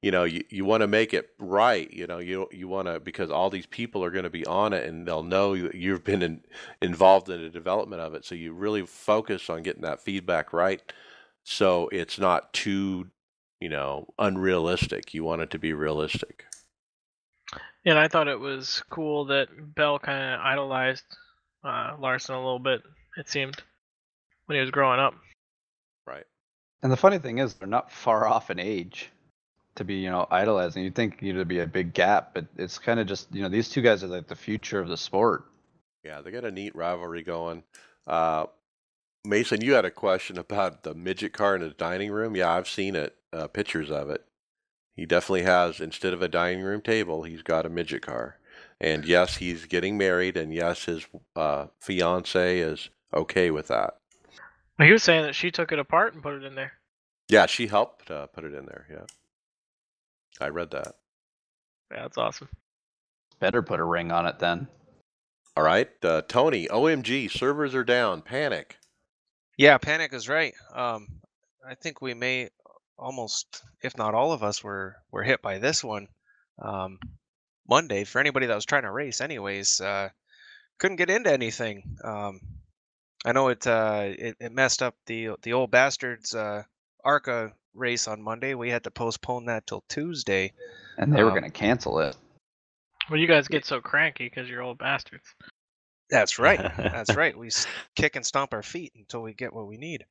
you 0.03 0.11
know, 0.11 0.25
you, 0.25 0.43
you 0.49 0.65
want 0.65 0.81
to 0.81 0.87
make 0.87 1.13
it 1.13 1.29
right. 1.39 1.91
You 1.91 2.05
know, 2.07 2.19
you 2.19 2.49
you 2.51 2.67
want 2.67 2.87
to 2.89 2.99
because 2.99 3.31
all 3.31 3.49
these 3.49 3.65
people 3.65 4.03
are 4.03 4.11
going 4.11 4.25
to 4.25 4.29
be 4.29 4.45
on 4.45 4.73
it 4.73 4.85
and 4.85 5.07
they'll 5.07 5.23
know 5.23 5.53
you, 5.53 5.71
you've 5.73 6.03
been 6.03 6.21
in, 6.21 6.41
involved 6.81 7.29
in 7.29 7.41
the 7.41 7.49
development 7.49 8.01
of 8.01 8.13
it. 8.13 8.25
So 8.25 8.35
you 8.35 8.51
really 8.51 8.85
focus 8.85 9.49
on 9.49 9.63
getting 9.63 9.83
that 9.83 10.01
feedback 10.01 10.51
right. 10.51 10.81
So 11.43 11.89
it's 11.91 12.19
not 12.19 12.53
too, 12.53 13.07
you 13.59 13.69
know, 13.69 14.07
unrealistic. 14.19 15.13
You 15.13 15.23
want 15.23 15.41
it 15.41 15.51
to 15.51 15.59
be 15.59 15.73
realistic. 15.73 16.45
And 17.85 17.99
I 17.99 18.07
thought 18.07 18.27
it 18.27 18.39
was 18.39 18.81
cool 18.89 19.25
that 19.25 19.49
Bell 19.75 19.99
kind 19.99 20.35
of 20.35 20.39
idolized 20.39 21.03
uh, 21.63 21.95
Larson 21.99 22.35
a 22.35 22.39
little 22.39 22.59
bit. 22.59 22.81
It 23.17 23.29
seemed 23.29 23.61
when 24.45 24.55
he 24.55 24.61
was 24.61 24.71
growing 24.71 24.99
up. 24.99 25.15
Right. 26.07 26.25
And 26.81 26.91
the 26.91 26.97
funny 26.97 27.17
thing 27.17 27.39
is, 27.39 27.53
they're 27.53 27.67
not 27.67 27.91
far 27.91 28.27
off 28.27 28.49
in 28.49 28.59
age 28.59 29.09
to 29.75 29.83
be, 29.83 29.95
you 29.95 30.09
know, 30.09 30.27
idolizing. 30.31 30.83
You'd 30.83 30.95
think 30.95 31.21
you 31.21 31.33
know, 31.33 31.39
there'd 31.39 31.47
be 31.47 31.59
a 31.59 31.67
big 31.67 31.93
gap, 31.93 32.33
but 32.33 32.45
it's 32.57 32.77
kind 32.77 32.99
of 32.99 33.07
just, 33.07 33.33
you 33.33 33.41
know, 33.41 33.49
these 33.49 33.69
two 33.69 33.81
guys 33.81 34.03
are 34.03 34.07
like 34.07 34.27
the 34.27 34.35
future 34.35 34.79
of 34.79 34.87
the 34.87 34.97
sport. 34.97 35.45
Yeah, 36.03 36.21
they 36.21 36.31
got 36.31 36.45
a 36.45 36.51
neat 36.51 36.75
rivalry 36.75 37.23
going. 37.23 37.63
Uh, 38.05 38.45
Mason, 39.25 39.61
you 39.61 39.73
had 39.73 39.85
a 39.85 39.91
question 39.91 40.37
about 40.37 40.83
the 40.83 40.93
midget 40.93 41.31
car 41.31 41.55
in 41.55 41.61
his 41.61 41.73
dining 41.73 42.11
room. 42.11 42.35
Yeah, 42.35 42.51
I've 42.51 42.67
seen 42.67 42.95
it, 42.95 43.15
uh, 43.31 43.47
pictures 43.47 43.89
of 43.89 44.09
it. 44.09 44.25
He 44.95 45.05
definitely 45.05 45.43
has, 45.43 45.79
instead 45.79 46.13
of 46.13 46.21
a 46.21 46.27
dining 46.27 46.61
room 46.61 46.81
table, 46.81 47.23
he's 47.23 47.41
got 47.41 47.65
a 47.65 47.69
midget 47.69 48.01
car. 48.01 48.37
And 48.81 49.05
yes, 49.05 49.37
he's 49.37 49.65
getting 49.65 49.97
married, 49.97 50.35
and 50.35 50.53
yes, 50.53 50.85
his 50.85 51.05
uh, 51.35 51.67
fiance 51.79 52.59
is 52.59 52.89
okay 53.13 53.49
with 53.49 53.69
that. 53.69 53.95
Well, 54.77 54.87
he 54.87 54.91
was 54.91 55.03
saying 55.03 55.23
that 55.23 55.35
she 55.35 55.51
took 55.51 55.71
it 55.71 55.79
apart 55.79 56.13
and 56.13 56.21
put 56.21 56.33
it 56.33 56.43
in 56.43 56.55
there. 56.55 56.73
Yeah, 57.29 57.45
she 57.45 57.67
helped 57.67 58.11
uh, 58.11 58.27
put 58.27 58.43
it 58.43 58.53
in 58.53 58.65
there. 58.65 58.85
Yeah, 58.91 59.05
I 60.41 60.49
read 60.49 60.71
that. 60.71 60.95
Yeah, 61.91 62.01
that's 62.01 62.17
awesome. 62.17 62.49
Better 63.39 63.61
put 63.61 63.79
a 63.79 63.85
ring 63.85 64.11
on 64.11 64.25
it 64.25 64.39
then. 64.39 64.67
All 65.55 65.63
right, 65.63 65.89
uh, 66.03 66.23
Tony. 66.27 66.67
OMG, 66.67 67.31
servers 67.31 67.73
are 67.73 67.83
down. 67.83 68.21
Panic. 68.21 68.77
Yeah, 69.57 69.77
Panic 69.77 70.13
is 70.13 70.27
right. 70.29 70.53
Um, 70.73 71.07
I 71.67 71.75
think 71.75 72.01
we 72.01 72.13
may 72.13 72.49
almost, 72.97 73.63
if 73.81 73.97
not 73.97 74.13
all 74.13 74.31
of 74.31 74.43
us, 74.43 74.63
were 74.63 74.95
were 75.11 75.23
hit 75.23 75.41
by 75.41 75.59
this 75.59 75.83
one. 75.83 76.07
Um, 76.59 76.99
Monday 77.69 78.03
for 78.03 78.19
anybody 78.19 78.47
that 78.47 78.55
was 78.55 78.65
trying 78.65 78.83
to 78.83 78.91
race, 78.91 79.21
anyways, 79.21 79.79
uh, 79.79 80.09
couldn't 80.79 80.97
get 80.97 81.09
into 81.09 81.31
anything. 81.31 81.97
Um, 82.03 82.41
I 83.25 83.31
know 83.31 83.47
it, 83.49 83.65
uh, 83.65 84.03
it 84.05 84.35
it 84.39 84.51
messed 84.51 84.83
up 84.83 84.95
the 85.05 85.29
the 85.43 85.53
old 85.53 85.71
bastards 85.71 86.35
uh, 86.35 86.63
Arca 87.03 87.53
race 87.73 88.07
on 88.07 88.21
Monday. 88.21 88.53
We 88.53 88.69
had 88.69 88.83
to 88.83 88.91
postpone 88.91 89.45
that 89.45 89.65
till 89.65 89.83
Tuesday. 89.87 90.53
And 90.97 91.13
they 91.13 91.23
were 91.23 91.31
Um, 91.31 91.39
going 91.39 91.51
to 91.51 91.57
cancel 91.57 91.99
it. 91.99 92.15
Well, 93.09 93.19
you 93.19 93.27
guys 93.27 93.47
get 93.47 93.65
so 93.65 93.81
cranky 93.81 94.25
because 94.25 94.49
you're 94.49 94.61
old 94.61 94.77
bastards. 94.77 95.23
That's 96.13 96.37
right. 96.37 96.61
That's 96.77 97.15
right. 97.15 97.35
We 97.35 97.49
kick 97.95 98.15
and 98.15 98.23
stomp 98.23 98.53
our 98.53 98.61
feet 98.61 98.93
until 98.95 99.23
we 99.23 99.33
get 99.33 99.51
what 99.51 99.65
we 99.65 99.77
need. 99.77 100.05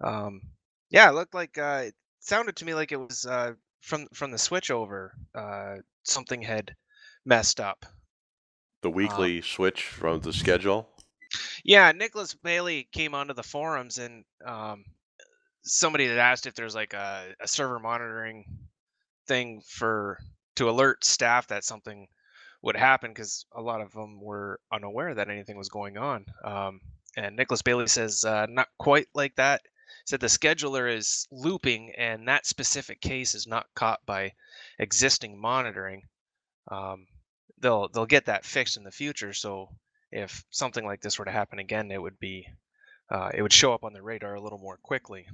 Um, 0.00 0.40
yeah, 0.88 1.10
it 1.10 1.14
looked 1.14 1.34
like 1.34 1.58
uh, 1.58 1.82
it 1.84 1.94
sounded 2.20 2.56
to 2.56 2.64
me 2.64 2.72
like 2.72 2.92
it 2.92 2.96
was 2.96 3.26
uh, 3.26 3.52
from 3.82 4.06
from 4.14 4.30
the 4.30 4.38
switchover. 4.38 5.10
Uh, 5.34 5.76
something 6.02 6.40
had 6.40 6.74
messed 7.26 7.60
up. 7.60 7.84
The 8.80 8.90
weekly 8.90 9.42
switch 9.42 9.82
from 9.82 10.20
the 10.20 10.32
schedule. 10.32 10.88
Yeah, 11.62 11.92
Nicholas 11.92 12.32
Bailey 12.32 12.88
came 12.90 13.14
onto 13.14 13.34
the 13.34 13.42
forums 13.42 13.98
and 13.98 14.24
um, 14.46 14.84
somebody 15.62 16.06
had 16.06 16.18
asked 16.18 16.46
if 16.46 16.54
there's 16.54 16.74
like 16.74 16.94
a, 16.94 17.34
a 17.40 17.48
server 17.48 17.78
monitoring 17.78 18.44
thing 19.26 19.60
for 19.66 20.18
to 20.56 20.70
alert 20.70 21.04
staff 21.04 21.48
that 21.48 21.64
something 21.64 22.06
would 22.64 22.76
happen 22.76 23.10
because 23.10 23.44
a 23.54 23.60
lot 23.60 23.82
of 23.82 23.92
them 23.92 24.18
were 24.22 24.58
unaware 24.72 25.14
that 25.14 25.28
anything 25.28 25.58
was 25.58 25.68
going 25.68 25.98
on. 25.98 26.24
Um, 26.42 26.80
and 27.14 27.36
Nicholas 27.36 27.60
Bailey 27.60 27.86
says 27.86 28.24
uh, 28.24 28.46
not 28.48 28.68
quite 28.78 29.06
like 29.14 29.36
that. 29.36 29.60
Said 30.06 30.20
the 30.20 30.28
scheduler 30.28 30.92
is 30.92 31.28
looping 31.30 31.92
and 31.96 32.26
that 32.26 32.46
specific 32.46 33.02
case 33.02 33.34
is 33.34 33.46
not 33.46 33.66
caught 33.74 34.00
by 34.06 34.32
existing 34.78 35.38
monitoring. 35.38 36.04
Um, 36.70 37.06
they'll 37.58 37.88
they'll 37.88 38.06
get 38.06 38.26
that 38.26 38.46
fixed 38.46 38.78
in 38.78 38.84
the 38.84 38.90
future. 38.90 39.34
So 39.34 39.68
if 40.10 40.42
something 40.50 40.86
like 40.86 41.02
this 41.02 41.18
were 41.18 41.26
to 41.26 41.30
happen 41.30 41.58
again, 41.58 41.90
it 41.90 42.00
would 42.00 42.18
be 42.18 42.48
uh, 43.10 43.30
it 43.34 43.42
would 43.42 43.52
show 43.52 43.74
up 43.74 43.84
on 43.84 43.92
the 43.92 44.02
radar 44.02 44.34
a 44.34 44.40
little 44.40 44.58
more 44.58 44.78
quickly. 44.82 45.26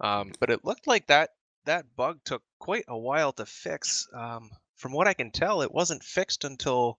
Um, 0.00 0.32
but 0.38 0.50
it 0.50 0.66
looked 0.66 0.86
like 0.86 1.06
that 1.06 1.30
that 1.64 1.96
bug 1.96 2.20
took 2.24 2.42
quite 2.58 2.84
a 2.88 2.98
while 2.98 3.32
to 3.32 3.46
fix. 3.46 4.06
Um, 4.12 4.50
from 4.78 4.92
what 4.92 5.08
I 5.08 5.12
can 5.12 5.30
tell, 5.30 5.60
it 5.60 5.74
wasn't 5.74 6.02
fixed 6.02 6.44
until 6.44 6.98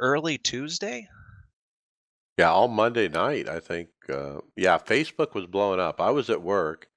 early 0.00 0.38
Tuesday. 0.38 1.08
Yeah, 2.38 2.50
all 2.50 2.68
Monday 2.68 3.08
night, 3.08 3.48
I 3.48 3.60
think. 3.60 3.90
Uh, 4.08 4.40
yeah, 4.56 4.78
Facebook 4.78 5.34
was 5.34 5.46
blowing 5.46 5.78
up. 5.78 6.00
I 6.00 6.10
was 6.10 6.30
at 6.30 6.42
work 6.42 6.88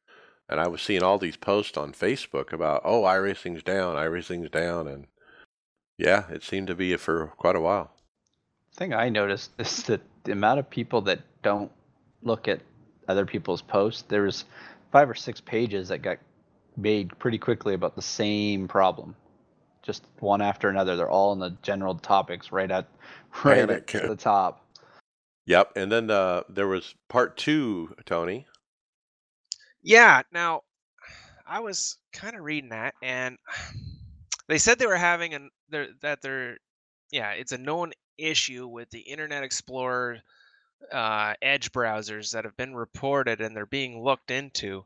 and 0.50 0.60
I 0.60 0.68
was 0.68 0.82
seeing 0.82 1.04
all 1.04 1.18
these 1.18 1.36
posts 1.36 1.78
on 1.78 1.92
Facebook 1.92 2.54
about, 2.54 2.82
oh, 2.86 3.04
iRacing's 3.04 3.64
down, 3.64 3.98
iRacing's 3.98 4.50
down. 4.50 4.88
And 4.88 5.08
yeah, 5.98 6.30
it 6.30 6.44
seemed 6.44 6.68
to 6.68 6.76
be 6.76 6.96
for 6.96 7.28
quite 7.38 7.58
a 7.58 7.62
while. 7.62 7.92
thing 8.76 8.94
I 8.94 9.10
noticed 9.10 9.52
is 9.60 9.84
that 9.84 10.02
the 10.24 10.32
amount 10.32 10.60
of 10.60 10.70
people 10.70 11.02
that 11.02 11.20
don't 11.42 11.72
look 12.22 12.48
at 12.48 12.62
other 13.10 13.26
people's 13.26 13.62
posts, 13.62 14.04
there 14.04 14.22
was 14.22 14.46
five 14.94 15.10
or 15.10 15.16
six 15.16 15.42
pages 15.42 15.90
that 15.90 16.02
got 16.02 16.20
made 16.78 17.20
pretty 17.20 17.38
quickly 17.38 17.74
about 17.74 17.96
the 17.98 18.02
same 18.02 18.70
problem. 18.70 19.16
Just 19.84 20.06
one 20.20 20.42
after 20.42 20.70
another. 20.70 20.96
They're 20.96 21.10
all 21.10 21.34
in 21.34 21.40
the 21.40 21.56
general 21.62 21.96
topics 21.96 22.52
right 22.52 22.72
at 22.72 22.88
right 23.44 23.70
at 23.70 23.88
the 23.88 24.16
top. 24.16 24.66
Yep. 25.46 25.74
And 25.76 25.92
then 25.92 26.10
uh, 26.10 26.44
there 26.50 26.68
was 26.68 26.96
part 27.10 27.38
two, 27.38 27.94
Tony. 28.06 28.48
Yeah. 29.82 30.22
Now, 30.32 30.62
I 31.46 31.60
was 31.60 31.98
kind 32.14 32.36
of 32.36 32.44
reading 32.44 32.70
that, 32.70 32.94
and 33.04 33.38
they 34.48 34.58
said 34.58 34.80
they 34.80 34.88
were 34.88 34.96
having 34.96 35.34
an 35.34 35.50
there 35.70 35.88
that 36.02 36.22
there, 36.22 36.58
yeah, 37.12 37.32
it's 37.32 37.52
a 37.52 37.58
known 37.58 37.92
issue 38.18 38.68
with 38.68 38.90
the 38.92 39.02
Internet 39.02 39.44
Explorer 39.44 40.20
uh, 40.92 41.34
Edge 41.42 41.72
browsers 41.72 42.32
that 42.32 42.46
have 42.46 42.58
been 42.58 42.76
reported 42.76 43.42
and 43.42 43.56
they're 43.56 43.66
being 43.66 44.02
looked 44.02 44.32
into. 44.32 44.84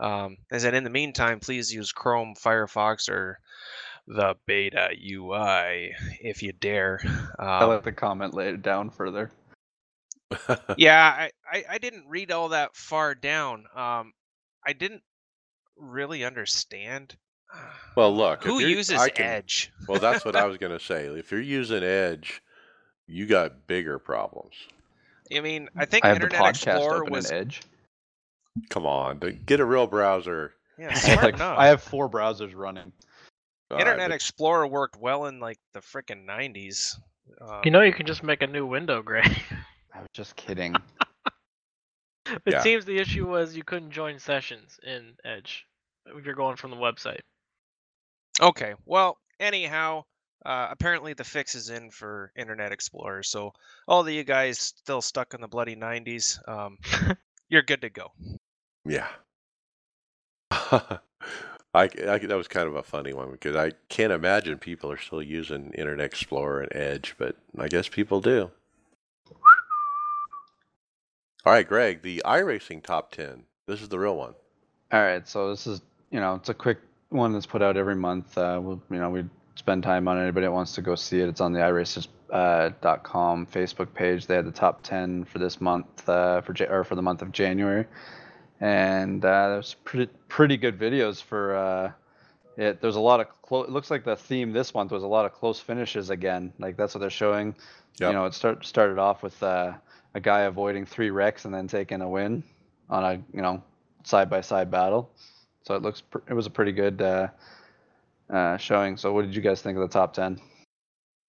Um, 0.00 0.38
is 0.50 0.64
that 0.64 0.74
in 0.74 0.84
the 0.84 0.90
meantime, 0.90 1.38
please 1.40 1.72
use 1.72 1.92
Chrome, 1.92 2.34
Firefox, 2.34 3.08
or 3.08 3.38
the 4.06 4.34
beta 4.46 4.88
UI 4.92 5.94
if 6.20 6.42
you 6.42 6.52
dare. 6.52 7.00
I 7.38 7.62
Um, 7.62 7.70
let 7.70 7.84
the 7.84 7.92
comment 7.92 8.34
lay 8.34 8.48
it 8.48 8.62
down 8.62 8.90
further. 8.90 9.30
yeah, 10.76 11.14
I, 11.16 11.30
I, 11.50 11.64
I 11.70 11.78
didn't 11.78 12.04
read 12.08 12.30
all 12.32 12.50
that 12.50 12.74
far 12.76 13.14
down. 13.14 13.66
Um, 13.76 14.12
I 14.66 14.72
didn't 14.72 15.02
really 15.76 16.24
understand. 16.24 17.16
Well, 17.94 18.16
look, 18.16 18.42
who 18.44 18.60
you're- 18.60 18.72
uses 18.72 18.98
can- 19.14 19.26
Edge? 19.26 19.70
well, 19.86 20.00
that's 20.00 20.24
what 20.24 20.34
I 20.34 20.46
was 20.46 20.56
going 20.58 20.72
to 20.72 20.82
say. 20.82 21.04
If 21.04 21.30
you're 21.30 21.42
using 21.42 21.82
Edge, 21.82 22.40
you 23.06 23.26
got 23.26 23.66
bigger 23.66 23.98
problems. 23.98 24.54
I 25.30 25.40
mean, 25.40 25.68
I 25.76 25.84
think 25.84 26.02
I 26.02 26.08
have 26.08 26.18
the 26.20 26.24
Internet 26.24 26.40
podcast 26.54 26.66
Explorer 26.68 27.02
open 27.02 27.12
was 27.12 27.30
in 27.30 27.36
Edge. 27.36 27.60
Come 28.70 28.86
on, 28.86 29.18
get 29.44 29.60
a 29.60 29.64
real 29.66 29.86
browser. 29.86 30.54
yeah, 30.78 30.88
I 30.92 30.94
smart 30.94 31.22
like, 31.24 31.34
enough. 31.34 31.58
I 31.58 31.66
have 31.66 31.82
four 31.82 32.08
browsers 32.08 32.52
running. 32.56 32.92
All 33.72 33.78
right, 33.78 33.86
Internet 33.88 34.10
but- 34.10 34.14
Explorer 34.14 34.66
worked 34.66 34.96
well 34.96 35.26
in 35.26 35.40
like 35.40 35.58
the 35.74 35.80
frickin' 35.80 36.24
90s. 36.26 36.96
Uh, 37.40 37.60
You 37.64 37.70
know, 37.70 37.80
you 37.82 37.92
can 37.92 38.06
just 38.06 38.22
make 38.22 38.42
a 38.42 38.46
new 38.46 38.66
window, 38.66 39.02
Gray. 39.02 39.22
I 39.94 40.00
was 40.00 40.08
just 40.12 40.36
kidding. 40.36 40.74
it 42.26 42.42
Yeah. 42.46 42.60
seems 42.62 42.84
the 42.84 42.98
issue 42.98 43.26
was 43.26 43.56
you 43.56 43.64
couldn't 43.64 43.90
join 43.90 44.18
sessions 44.18 44.78
in 44.82 45.14
Edge 45.24 45.66
if 46.06 46.24
you're 46.24 46.34
going 46.34 46.56
from 46.56 46.70
the 46.70 46.76
website. 46.76 47.20
Okay, 48.40 48.74
well, 48.86 49.18
anyhow, 49.38 50.04
uh, 50.44 50.68
apparently 50.70 51.12
the 51.14 51.24
fix 51.24 51.54
is 51.54 51.68
in 51.70 51.90
for 51.90 52.32
Internet 52.36 52.72
Explorer. 52.72 53.22
So 53.22 53.52
all 53.86 54.00
of 54.00 54.08
you 54.08 54.24
guys 54.24 54.58
still 54.58 55.02
stuck 55.02 55.34
in 55.34 55.40
the 55.40 55.48
bloody 55.48 55.76
90s, 55.76 56.38
um, 56.48 56.78
you're 57.48 57.62
good 57.62 57.82
to 57.82 57.90
go. 57.90 58.12
Yeah. 58.84 59.08
I, 61.74 61.84
I 61.84 62.18
that 62.18 62.36
was 62.36 62.48
kind 62.48 62.68
of 62.68 62.76
a 62.76 62.82
funny 62.82 63.14
one 63.14 63.30
because 63.30 63.56
I 63.56 63.72
can't 63.88 64.12
imagine 64.12 64.58
people 64.58 64.92
are 64.92 64.98
still 64.98 65.22
using 65.22 65.72
Internet 65.72 66.04
Explorer 66.04 66.60
and 66.62 66.76
Edge, 66.76 67.14
but 67.16 67.36
I 67.58 67.68
guess 67.68 67.88
people 67.88 68.20
do. 68.20 68.50
All 71.44 71.52
right, 71.52 71.66
Greg, 71.66 72.02
the 72.02 72.22
iRacing 72.24 72.82
top 72.84 73.10
10. 73.10 73.44
This 73.66 73.82
is 73.82 73.88
the 73.88 73.98
real 73.98 74.16
one. 74.16 74.34
All 74.92 75.02
right, 75.02 75.26
so 75.26 75.50
this 75.50 75.66
is 75.66 75.80
you 76.10 76.20
know 76.20 76.34
it's 76.34 76.50
a 76.50 76.54
quick 76.54 76.78
one 77.08 77.32
that's 77.32 77.46
put 77.46 77.62
out 77.62 77.76
every 77.78 77.96
month. 77.96 78.36
Uh, 78.36 78.60
we'll, 78.62 78.82
you 78.90 78.98
know 78.98 79.08
we 79.08 79.24
spend 79.54 79.82
time 79.82 80.06
on 80.08 80.18
it. 80.18 80.22
Anybody 80.22 80.46
that 80.46 80.52
wants 80.52 80.74
to 80.74 80.82
go 80.82 80.94
see 80.94 81.20
it, 81.20 81.28
it's 81.28 81.40
on 81.40 81.52
the 81.52 81.60
iRacers.com 81.60 83.46
Facebook 83.46 83.94
page. 83.94 84.26
They 84.26 84.36
had 84.36 84.46
the 84.46 84.52
top 84.52 84.82
ten 84.82 85.24
for 85.24 85.38
this 85.38 85.60
month 85.60 86.08
uh, 86.08 86.42
for 86.42 86.54
or 86.68 86.84
for 86.84 86.96
the 86.96 87.02
month 87.02 87.22
of 87.22 87.32
January, 87.32 87.86
and 88.62 89.24
uh, 89.24 89.48
there's 89.48 89.74
pretty 89.82 90.10
pretty 90.28 90.56
good 90.56 90.78
videos 90.78 91.20
for 91.20 91.56
uh, 91.56 91.92
it. 92.56 92.80
There's 92.80 92.94
a 92.94 93.00
lot 93.00 93.18
of 93.18 93.28
clo- 93.42 93.64
it 93.64 93.70
looks 93.70 93.90
like 93.90 94.04
the 94.04 94.14
theme 94.14 94.52
this 94.52 94.72
month 94.72 94.92
was 94.92 95.02
a 95.02 95.06
lot 95.06 95.26
of 95.26 95.32
close 95.32 95.58
finishes 95.58 96.10
again. 96.10 96.52
Like 96.60 96.76
that's 96.76 96.94
what 96.94 97.00
they're 97.00 97.10
showing. 97.10 97.56
Yep. 97.98 98.08
You 98.08 98.12
know, 98.14 98.24
it 98.24 98.34
start 98.34 98.64
started 98.64 98.98
off 98.98 99.24
with 99.24 99.42
uh, 99.42 99.72
a 100.14 100.20
guy 100.20 100.42
avoiding 100.42 100.86
three 100.86 101.10
wrecks 101.10 101.44
and 101.44 101.52
then 101.52 101.66
taking 101.66 102.00
a 102.02 102.08
win 102.08 102.44
on 102.88 103.04
a 103.04 103.14
you 103.34 103.42
know 103.42 103.60
side 104.04 104.30
by 104.30 104.40
side 104.40 104.70
battle. 104.70 105.10
So 105.64 105.74
it 105.74 105.82
looks 105.82 106.00
pr- 106.00 106.18
it 106.28 106.34
was 106.34 106.46
a 106.46 106.50
pretty 106.50 106.72
good 106.72 107.02
uh, 107.02 107.28
uh, 108.30 108.58
showing. 108.58 108.96
So 108.96 109.12
what 109.12 109.22
did 109.22 109.34
you 109.34 109.42
guys 109.42 109.60
think 109.60 109.76
of 109.76 109.82
the 109.82 109.92
top 109.92 110.14
ten? 110.14 110.40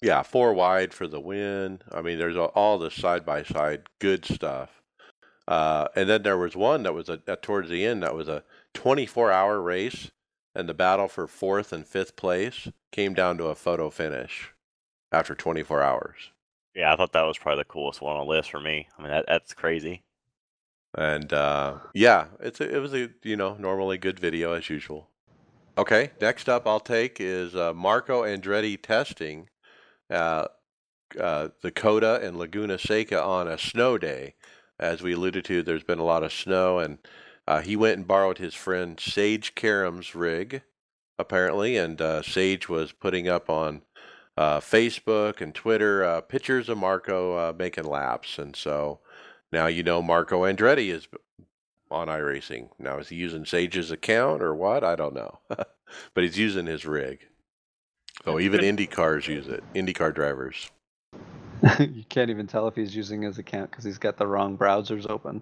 Yeah, 0.03 0.21
four 0.21 0.53
wide 0.53 0.93
for 0.93 1.07
the 1.07 1.19
win. 1.19 1.81
I 1.91 2.01
mean, 2.01 2.19
there's 2.19 2.37
all 2.37 2.77
the 2.77 2.91
side 2.91 3.25
by 3.25 3.41
side 3.41 3.83
good 3.99 4.23
stuff. 4.23 4.82
Uh, 5.47 5.87
and 5.95 6.09
then 6.09 6.23
there 6.23 6.37
was 6.37 6.55
one 6.55 6.83
that 6.83 6.93
was 6.93 7.09
a, 7.09 7.21
at 7.27 7.41
towards 7.41 7.69
the 7.69 7.85
end 7.85 8.01
that 8.03 8.15
was 8.15 8.27
a 8.27 8.43
24 8.73 9.31
hour 9.31 9.61
race, 9.61 10.11
and 10.55 10.69
the 10.69 10.73
battle 10.73 11.07
for 11.07 11.27
fourth 11.27 11.73
and 11.73 11.85
fifth 11.85 12.15
place 12.15 12.69
came 12.91 13.13
down 13.13 13.37
to 13.37 13.45
a 13.45 13.55
photo 13.55 13.89
finish 13.89 14.53
after 15.11 15.35
24 15.35 15.81
hours. 15.81 16.31
Yeah, 16.75 16.93
I 16.93 16.95
thought 16.95 17.13
that 17.13 17.23
was 17.23 17.37
probably 17.37 17.61
the 17.61 17.65
coolest 17.65 18.01
one 18.01 18.15
on 18.15 18.25
the 18.25 18.33
list 18.33 18.51
for 18.51 18.59
me. 18.59 18.87
I 18.97 19.01
mean, 19.01 19.11
that, 19.11 19.25
that's 19.27 19.53
crazy. 19.53 20.03
And 20.95 21.33
uh, 21.33 21.79
yeah, 21.93 22.27
it's 22.39 22.61
a, 22.61 22.75
it 22.75 22.79
was 22.79 22.93
a 22.93 23.09
you 23.23 23.35
know 23.35 23.55
normally 23.59 23.97
good 23.97 24.19
video 24.19 24.53
as 24.53 24.69
usual. 24.69 25.09
Okay, 25.77 26.11
next 26.21 26.47
up 26.47 26.67
I'll 26.67 26.79
take 26.79 27.19
is 27.19 27.55
uh, 27.55 27.73
Marco 27.73 28.23
Andretti 28.23 28.79
testing 28.79 29.49
uh, 30.09 30.45
uh, 31.19 31.49
the 31.61 31.71
Coda 31.71 32.19
and 32.21 32.37
Laguna 32.37 32.77
Seca 32.77 33.21
on 33.21 33.47
a 33.47 33.57
snow 33.57 33.97
day. 33.97 34.35
As 34.83 35.01
we 35.01 35.13
alluded 35.13 35.45
to, 35.45 35.63
there's 35.63 35.83
been 35.83 35.99
a 35.99 36.03
lot 36.03 36.23
of 36.23 36.33
snow, 36.33 36.77
and 36.77 36.97
uh, 37.47 37.61
he 37.61 37.77
went 37.77 37.97
and 37.97 38.07
borrowed 38.07 38.37
his 38.37 38.53
friend 38.53 38.99
Sage 38.99 39.55
Karam's 39.55 40.13
rig, 40.13 40.61
apparently, 41.17 41.77
and 41.77 42.01
uh, 42.01 42.21
Sage 42.21 42.67
was 42.67 42.91
putting 42.91 43.29
up 43.29 43.49
on 43.49 43.83
uh, 44.35 44.59
Facebook 44.59 45.39
and 45.39 45.55
Twitter 45.55 46.03
uh, 46.03 46.19
pictures 46.19 46.67
of 46.67 46.77
Marco 46.77 47.37
uh, 47.37 47.53
making 47.57 47.85
laps, 47.85 48.37
and 48.37 48.55
so. 48.55 48.99
Now 49.53 49.67
you 49.67 49.83
know 49.83 50.01
Marco 50.01 50.41
Andretti 50.41 50.91
is 50.91 51.07
on 51.91 52.07
iRacing. 52.07 52.69
Now 52.79 52.97
is 52.97 53.09
he 53.09 53.15
using 53.15 53.45
Sage's 53.45 53.91
account 53.91 54.41
or 54.41 54.53
what? 54.55 54.83
I 54.83 54.95
don't 54.95 55.13
know. 55.13 55.39
but 55.47 56.23
he's 56.23 56.39
using 56.39 56.65
his 56.65 56.85
rig. 56.85 57.19
That's 58.25 58.41
even 58.41 58.61
good. 58.61 58.67
Indy 58.67 58.87
cars 58.87 59.27
use 59.27 59.47
it. 59.47 59.63
IndyCar 59.75 60.13
drivers. 60.13 60.71
you 61.79 62.03
can't 62.09 62.29
even 62.29 62.47
tell 62.47 62.67
if 62.67 62.75
he's 62.75 62.95
using 62.95 63.21
his 63.21 63.37
account 63.37 63.71
because 63.71 63.85
he's 63.85 63.97
got 63.97 64.17
the 64.17 64.27
wrong 64.27 64.57
browsers 64.57 65.09
open 65.09 65.41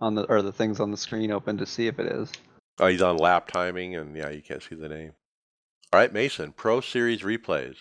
on 0.00 0.14
the 0.14 0.22
or 0.24 0.42
the 0.42 0.52
things 0.52 0.78
on 0.80 0.90
the 0.90 0.96
screen 0.96 1.32
open 1.32 1.58
to 1.58 1.66
see 1.66 1.86
if 1.88 1.98
it 1.98 2.06
is. 2.06 2.30
Oh, 2.78 2.86
he's 2.86 3.02
on 3.02 3.16
lap 3.16 3.50
timing, 3.50 3.96
and 3.96 4.16
yeah, 4.16 4.28
you 4.30 4.42
can't 4.42 4.62
see 4.62 4.74
the 4.74 4.88
name. 4.88 5.12
All 5.92 6.00
right, 6.00 6.12
Mason. 6.12 6.52
Pro 6.52 6.80
Series 6.80 7.22
replays. 7.22 7.76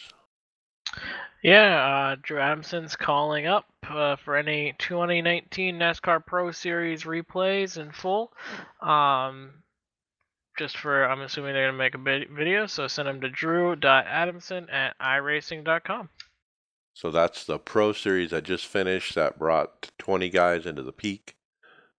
Yeah, 1.43 2.13
uh, 2.13 2.15
Drew 2.23 2.39
Adamson's 2.39 2.95
calling 2.95 3.45
up 3.45 3.65
uh, 3.88 4.15
for 4.15 4.36
any 4.36 4.73
2019 4.79 5.77
NASCAR 5.77 6.25
Pro 6.25 6.51
Series 6.51 7.03
replays 7.03 7.77
in 7.77 7.91
full. 7.91 8.31
Um, 8.81 9.51
just 10.57 10.77
for, 10.77 11.05
I'm 11.05 11.21
assuming 11.21 11.53
they're 11.53 11.71
going 11.71 11.93
to 11.93 11.99
make 11.99 12.27
a 12.29 12.33
video, 12.33 12.65
so 12.65 12.88
send 12.88 13.07
them 13.07 13.21
to 13.21 13.29
drew.adamson 13.29 14.69
at 14.69 14.97
iRacing.com. 14.99 16.09
So 16.96 17.12
that's 17.12 17.43
the 17.43 17.60
Pro 17.60 17.91
Series 17.91 18.32
that 18.32 18.46
just 18.46 18.66
finished. 18.66 19.16
That 19.16 19.38
brought 19.38 19.91
20 20.00 20.30
guys 20.30 20.66
into 20.66 20.82
the 20.82 20.93
peak, 20.93 21.36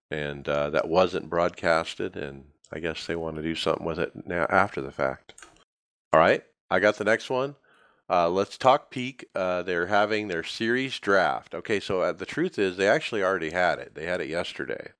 and 0.09 0.49
uh, 0.49 0.71
that 0.71 0.89
wasn't 0.89 1.29
broadcasted. 1.29 2.17
And 2.17 2.45
I 2.73 2.79
guess 2.79 3.05
they 3.05 3.15
want 3.15 3.35
to 3.35 3.43
do 3.43 3.53
something 3.53 3.85
with 3.85 3.99
it 3.99 4.11
now 4.25 4.47
after 4.49 4.81
the 4.81 4.91
fact. 4.91 5.35
All 6.11 6.19
right, 6.19 6.43
I 6.71 6.79
got 6.79 6.97
the 6.97 7.03
next 7.03 7.29
one. 7.29 7.55
Uh, 8.09 8.27
let's 8.27 8.57
talk 8.57 8.89
peak. 8.89 9.27
Uh, 9.35 9.61
they're 9.61 9.85
having 9.85 10.29
their 10.29 10.43
series 10.43 10.97
draft. 10.97 11.53
Okay, 11.53 11.79
so 11.79 12.01
uh, 12.01 12.11
the 12.11 12.25
truth 12.25 12.57
is 12.57 12.75
they 12.75 12.87
actually 12.87 13.21
already 13.21 13.51
had 13.51 13.77
it. 13.77 13.93
They 13.93 14.05
had 14.05 14.19
it 14.19 14.29
yesterday, 14.29 14.93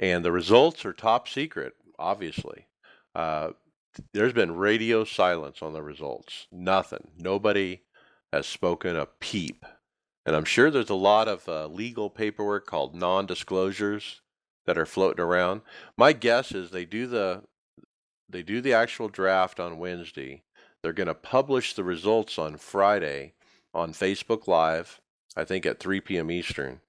and 0.00 0.24
the 0.24 0.32
results 0.32 0.84
are 0.84 0.92
top 0.92 1.28
secret. 1.28 1.74
Obviously, 1.96 2.66
uh, 3.14 3.50
there's 4.12 4.32
been 4.32 4.56
radio 4.56 5.04
silence 5.04 5.62
on 5.62 5.74
the 5.74 5.82
results. 5.82 6.48
Nothing. 6.50 7.06
Nobody 7.18 7.82
has 8.32 8.46
spoken 8.46 8.96
a 8.96 9.06
peep. 9.06 9.64
And 10.24 10.36
I'm 10.36 10.44
sure 10.44 10.70
there's 10.70 10.90
a 10.90 10.94
lot 10.94 11.28
of 11.28 11.48
uh, 11.48 11.66
legal 11.66 12.08
paperwork 12.08 12.66
called 12.66 12.94
non-disclosures 12.94 14.20
that 14.66 14.78
are 14.78 14.86
floating 14.86 15.24
around. 15.24 15.62
My 15.96 16.12
guess 16.12 16.52
is 16.52 16.70
they 16.70 16.84
do 16.84 17.06
the 17.06 17.42
they 18.28 18.42
do 18.42 18.62
the 18.62 18.72
actual 18.72 19.08
draft 19.08 19.60
on 19.60 19.78
Wednesday. 19.78 20.42
They're 20.82 20.94
going 20.94 21.08
to 21.08 21.14
publish 21.14 21.74
the 21.74 21.84
results 21.84 22.38
on 22.38 22.56
Friday 22.56 23.34
on 23.74 23.92
Facebook 23.92 24.46
Live, 24.46 25.00
I 25.36 25.44
think 25.44 25.66
at 25.66 25.78
3 25.78 26.00
p.m. 26.00 26.30
Eastern, 26.30 26.80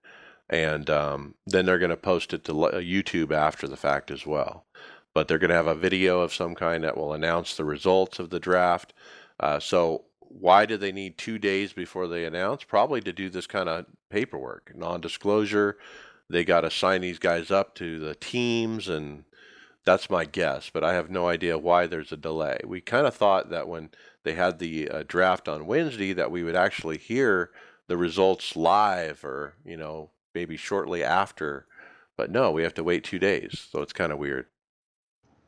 and 0.50 0.90
um, 0.90 1.36
then 1.46 1.66
they're 1.66 1.80
going 1.80 1.90
to 1.90 1.98
post 1.98 2.34
it 2.34 2.46
to 2.46 2.64
uh, 2.64 2.80
YouTube 2.80 3.32
after 3.32 3.68
the 3.68 3.76
fact 3.76 4.10
as 4.10 4.26
well. 4.26 4.66
But 5.14 5.28
they're 5.28 5.38
going 5.38 5.50
to 5.50 5.56
have 5.56 5.68
a 5.68 5.76
video 5.76 6.22
of 6.22 6.34
some 6.34 6.56
kind 6.56 6.84
that 6.84 6.98
will 6.98 7.14
announce 7.14 7.56
the 7.56 7.66
results 7.66 8.20
of 8.20 8.30
the 8.30 8.40
draft. 8.40 8.94
Uh, 9.40 9.60
so 9.60 10.06
why 10.40 10.66
do 10.66 10.78
they 10.78 10.92
need 10.92 11.18
two 11.18 11.38
days 11.38 11.74
before 11.74 12.08
they 12.08 12.26
announce? 12.26 12.64
Probably 12.64 13.02
to 13.02 13.14
do 13.14 13.30
this 13.30 13.48
kind 13.48 13.70
of 13.70 13.86
paperwork, 14.10 14.74
non-disclosure. 14.76 15.78
They 16.30 16.44
got 16.44 16.62
to 16.62 16.72
sign 16.72 17.02
these 17.02 17.20
guys 17.20 17.52
up 17.52 17.76
to 17.76 18.00
the 18.00 18.16
teams, 18.16 18.90
and 18.90 19.26
that's 19.86 20.10
my 20.10 20.26
guess. 20.26 20.70
But 20.74 20.84
I 20.84 20.94
have 20.94 21.10
no 21.10 21.28
idea 21.28 21.58
why 21.58 21.86
there's 21.86 22.12
a 22.12 22.18
delay. 22.18 22.60
We 22.66 22.82
kind 22.82 23.06
of 23.06 23.16
thought 23.16 23.50
that 23.52 23.68
when 23.68 23.90
they 24.24 24.34
had 24.34 24.60
the 24.60 24.90
uh, 24.90 25.04
draft 25.08 25.48
on 25.48 25.68
Wednesday, 25.68 26.14
that 26.14 26.32
we 26.32 26.44
would 26.44 26.56
actually 26.56 26.98
hear 26.98 27.52
the 27.88 27.98
results 27.98 28.56
live, 28.56 29.24
or 29.24 29.54
you 29.64 29.78
know, 29.78 30.10
maybe 30.34 30.58
shortly 30.58 31.04
after. 31.04 31.68
But 32.18 32.32
no, 32.32 32.52
we 32.52 32.64
have 32.64 32.74
to 32.76 32.84
wait 32.84 33.04
two 33.04 33.20
days, 33.20 33.68
so 33.72 33.82
it's 33.82 33.94
kind 33.94 34.12
of 34.12 34.20
weird. 34.20 34.48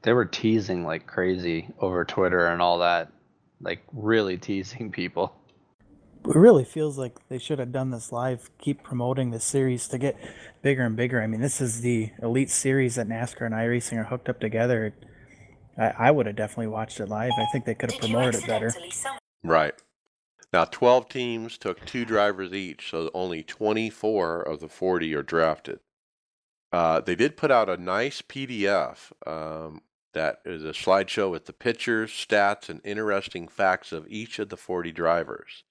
They 0.03 0.13
were 0.13 0.25
teasing 0.25 0.83
like 0.83 1.07
crazy 1.07 1.69
over 1.79 2.05
Twitter 2.05 2.45
and 2.45 2.61
all 2.61 2.79
that 2.79 3.11
like 3.61 3.81
really 3.93 4.37
teasing 4.37 4.91
people. 4.91 5.35
It 6.27 6.35
really 6.35 6.63
feels 6.63 6.97
like 6.97 7.19
they 7.29 7.37
should 7.37 7.59
have 7.59 7.71
done 7.71 7.91
this 7.91 8.11
live. 8.11 8.49
Keep 8.57 8.81
promoting 8.81 9.29
the 9.29 9.39
series 9.39 9.87
to 9.89 9.99
get 9.99 10.17
bigger 10.63 10.83
and 10.83 10.95
bigger. 10.95 11.21
I 11.21 11.27
mean, 11.27 11.41
this 11.41 11.61
is 11.61 11.81
the 11.81 12.11
elite 12.21 12.49
series 12.49 12.95
that 12.95 13.07
NASCAR 13.07 13.45
and 13.45 13.53
iRacing 13.53 13.99
are 13.99 14.05
hooked 14.05 14.27
up 14.27 14.39
together. 14.39 14.95
I, 15.77 15.93
I 15.97 16.11
would 16.11 16.25
have 16.25 16.35
definitely 16.35 16.67
watched 16.67 16.99
it 16.99 17.09
live. 17.09 17.31
I 17.37 17.45
think 17.51 17.65
they 17.65 17.75
could 17.75 17.91
have 17.91 18.01
promoted 18.01 18.41
it 18.41 18.47
better. 18.47 18.73
Right. 19.43 19.75
Now, 20.51 20.65
12 20.65 21.09
teams 21.09 21.57
took 21.57 21.85
two 21.85 22.05
drivers 22.05 22.53
each, 22.53 22.89
so 22.89 23.11
only 23.13 23.43
24 23.43 24.41
of 24.41 24.61
the 24.61 24.69
40 24.69 25.13
are 25.13 25.21
drafted. 25.21 25.79
Uh, 26.71 27.01
they 27.01 27.15
did 27.15 27.37
put 27.37 27.51
out 27.51 27.69
a 27.69 27.77
nice 27.77 28.21
PDF 28.21 29.11
um, 29.27 29.81
that 30.15 30.39
is 30.43 30.63
a 30.63 30.69
slideshow 30.69 31.29
with 31.29 31.45
the 31.45 31.53
pictures, 31.53 32.11
stats, 32.11 32.69
and 32.69 32.81
interesting 32.83 33.47
facts 33.47 33.91
of 33.91 34.07
each 34.09 34.39
of 34.39 34.49
the 34.49 34.57
40 34.57 34.91
drivers. 34.91 35.63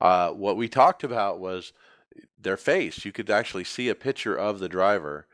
Uh, 0.00 0.30
what 0.30 0.56
we 0.56 0.68
talked 0.68 1.04
about 1.04 1.38
was 1.38 1.72
their 2.40 2.56
face. 2.56 3.04
You 3.04 3.12
could 3.12 3.30
actually 3.30 3.64
see 3.64 3.88
a 3.88 3.94
picture 3.94 4.36
of 4.36 4.58
the 4.58 4.68
driver. 4.68 5.26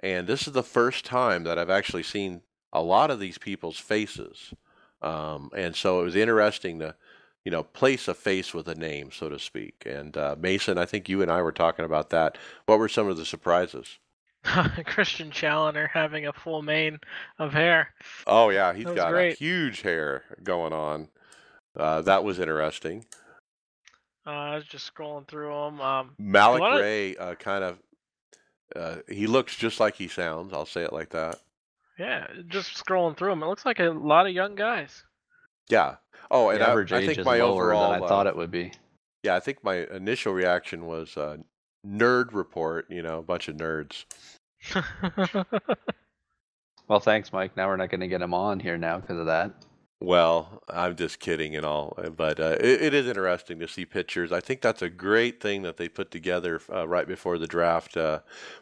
And 0.00 0.26
this 0.26 0.46
is 0.46 0.52
the 0.52 0.62
first 0.62 1.04
time 1.04 1.44
that 1.44 1.58
I've 1.58 1.70
actually 1.70 2.02
seen 2.02 2.42
a 2.72 2.82
lot 2.82 3.10
of 3.10 3.18
these 3.18 3.38
people's 3.38 3.78
faces. 3.78 4.52
Um, 5.02 5.50
and 5.56 5.74
so 5.74 6.00
it 6.00 6.04
was 6.04 6.16
interesting 6.16 6.78
to, 6.80 6.94
you 7.44 7.50
know, 7.50 7.62
place 7.62 8.08
a 8.08 8.14
face 8.14 8.52
with 8.52 8.68
a 8.68 8.74
name, 8.74 9.10
so 9.10 9.28
to 9.28 9.38
speak. 9.38 9.84
And 9.86 10.16
uh, 10.16 10.36
Mason, 10.38 10.78
I 10.78 10.84
think 10.84 11.08
you 11.08 11.22
and 11.22 11.30
I 11.30 11.42
were 11.42 11.52
talking 11.52 11.84
about 11.84 12.10
that. 12.10 12.36
What 12.66 12.78
were 12.78 12.88
some 12.88 13.08
of 13.08 13.16
the 13.16 13.24
surprises? 13.24 13.98
Christian 14.86 15.30
Challoner 15.30 15.88
having 15.92 16.26
a 16.26 16.32
full 16.32 16.62
mane 16.62 16.98
of 17.38 17.52
hair. 17.52 17.92
Oh 18.26 18.50
yeah, 18.50 18.72
he's 18.72 18.86
was 18.86 18.94
got 18.94 19.14
a 19.14 19.32
huge 19.32 19.82
hair 19.82 20.22
going 20.42 20.72
on. 20.72 21.08
Uh, 21.76 22.02
that 22.02 22.24
was 22.24 22.38
interesting. 22.38 23.04
Uh, 24.26 24.30
I 24.30 24.54
was 24.56 24.64
just 24.64 24.92
scrolling 24.92 25.26
through 25.28 25.48
them. 25.48 25.80
Um, 25.80 26.10
Malik 26.18 26.60
lot 26.60 26.74
of- 26.74 26.80
Ray 26.80 27.16
uh, 27.16 27.34
kind 27.34 27.64
of 27.64 27.78
uh, 28.76 28.96
he 29.08 29.26
looks 29.26 29.56
just 29.56 29.80
like 29.80 29.94
he 29.94 30.08
sounds. 30.08 30.52
I'll 30.52 30.66
say 30.66 30.82
it 30.82 30.92
like 30.92 31.10
that. 31.10 31.38
yeah, 31.98 32.26
just 32.48 32.82
scrolling 32.84 33.16
through 33.16 33.30
them. 33.30 33.42
It 33.42 33.46
looks 33.46 33.66
like 33.66 33.80
a 33.80 33.90
lot 33.90 34.26
of 34.26 34.32
young 34.32 34.54
guys. 34.54 35.04
Yeah. 35.68 35.96
Oh, 36.30 36.50
and 36.50 36.60
the 36.60 36.66
I, 36.66 36.70
average 36.70 36.92
I 36.92 36.98
age 36.98 37.06
think 37.06 37.18
is 37.18 37.26
my 37.26 37.38
lower 37.38 37.72
overall 37.72 37.92
than 37.92 38.02
I 38.02 38.04
uh, 38.04 38.08
thought 38.08 38.26
it 38.26 38.36
would 38.36 38.50
be. 38.50 38.72
yeah, 39.22 39.34
I 39.34 39.40
think 39.40 39.64
my 39.64 39.86
initial 39.90 40.32
reaction 40.32 40.86
was 40.86 41.16
uh, 41.16 41.38
nerd 41.86 42.32
report. 42.32 42.86
You 42.90 43.02
know, 43.02 43.18
a 43.18 43.22
bunch 43.22 43.48
of 43.48 43.56
nerds. 43.56 44.04
Well, 46.90 46.98
thanks, 46.98 47.32
Mike. 47.32 47.56
Now 47.56 47.68
we're 47.68 47.76
not 47.76 47.88
going 47.88 48.00
to 48.00 48.08
get 48.08 48.20
him 48.20 48.34
on 48.34 48.58
here 48.58 48.76
now 48.76 48.98
because 48.98 49.16
of 49.16 49.26
that. 49.26 49.52
Well, 50.00 50.60
I'm 50.68 50.96
just 50.96 51.20
kidding 51.20 51.54
and 51.54 51.64
all, 51.64 51.94
uh, 51.96 52.10
but 52.10 52.40
uh, 52.40 52.56
it, 52.58 52.82
it 52.82 52.94
is 52.94 53.06
interesting 53.06 53.60
to 53.60 53.68
see 53.68 53.84
pictures. 53.84 54.32
I 54.32 54.40
think 54.40 54.60
that's 54.60 54.82
a 54.82 54.90
great 54.90 55.40
thing 55.40 55.62
that 55.62 55.76
they 55.76 55.88
put 55.88 56.10
together 56.10 56.60
uh, 56.68 56.88
right 56.88 57.06
before 57.06 57.38
the 57.38 57.46
draft, 57.46 57.96
uh, 57.96 58.20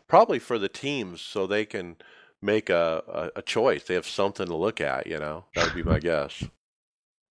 probably 0.09 0.39
for 0.39 0.59
the 0.59 0.69
teams 0.69 1.23
so 1.23 1.47
they 1.47 1.65
can 1.65 1.97
make 2.43 2.69
a, 2.69 3.03
a, 3.09 3.39
a 3.39 3.43
choice. 3.43 3.85
They 3.85 3.95
have 3.95 4.07
something 4.07 4.47
to 4.47 4.57
look 4.57 4.79
at, 4.83 5.07
you 5.07 5.19
know. 5.19 5.47
That 5.55 5.65
would 5.65 5.75
be 5.75 5.83
my 5.83 5.99
guess. 5.99 6.45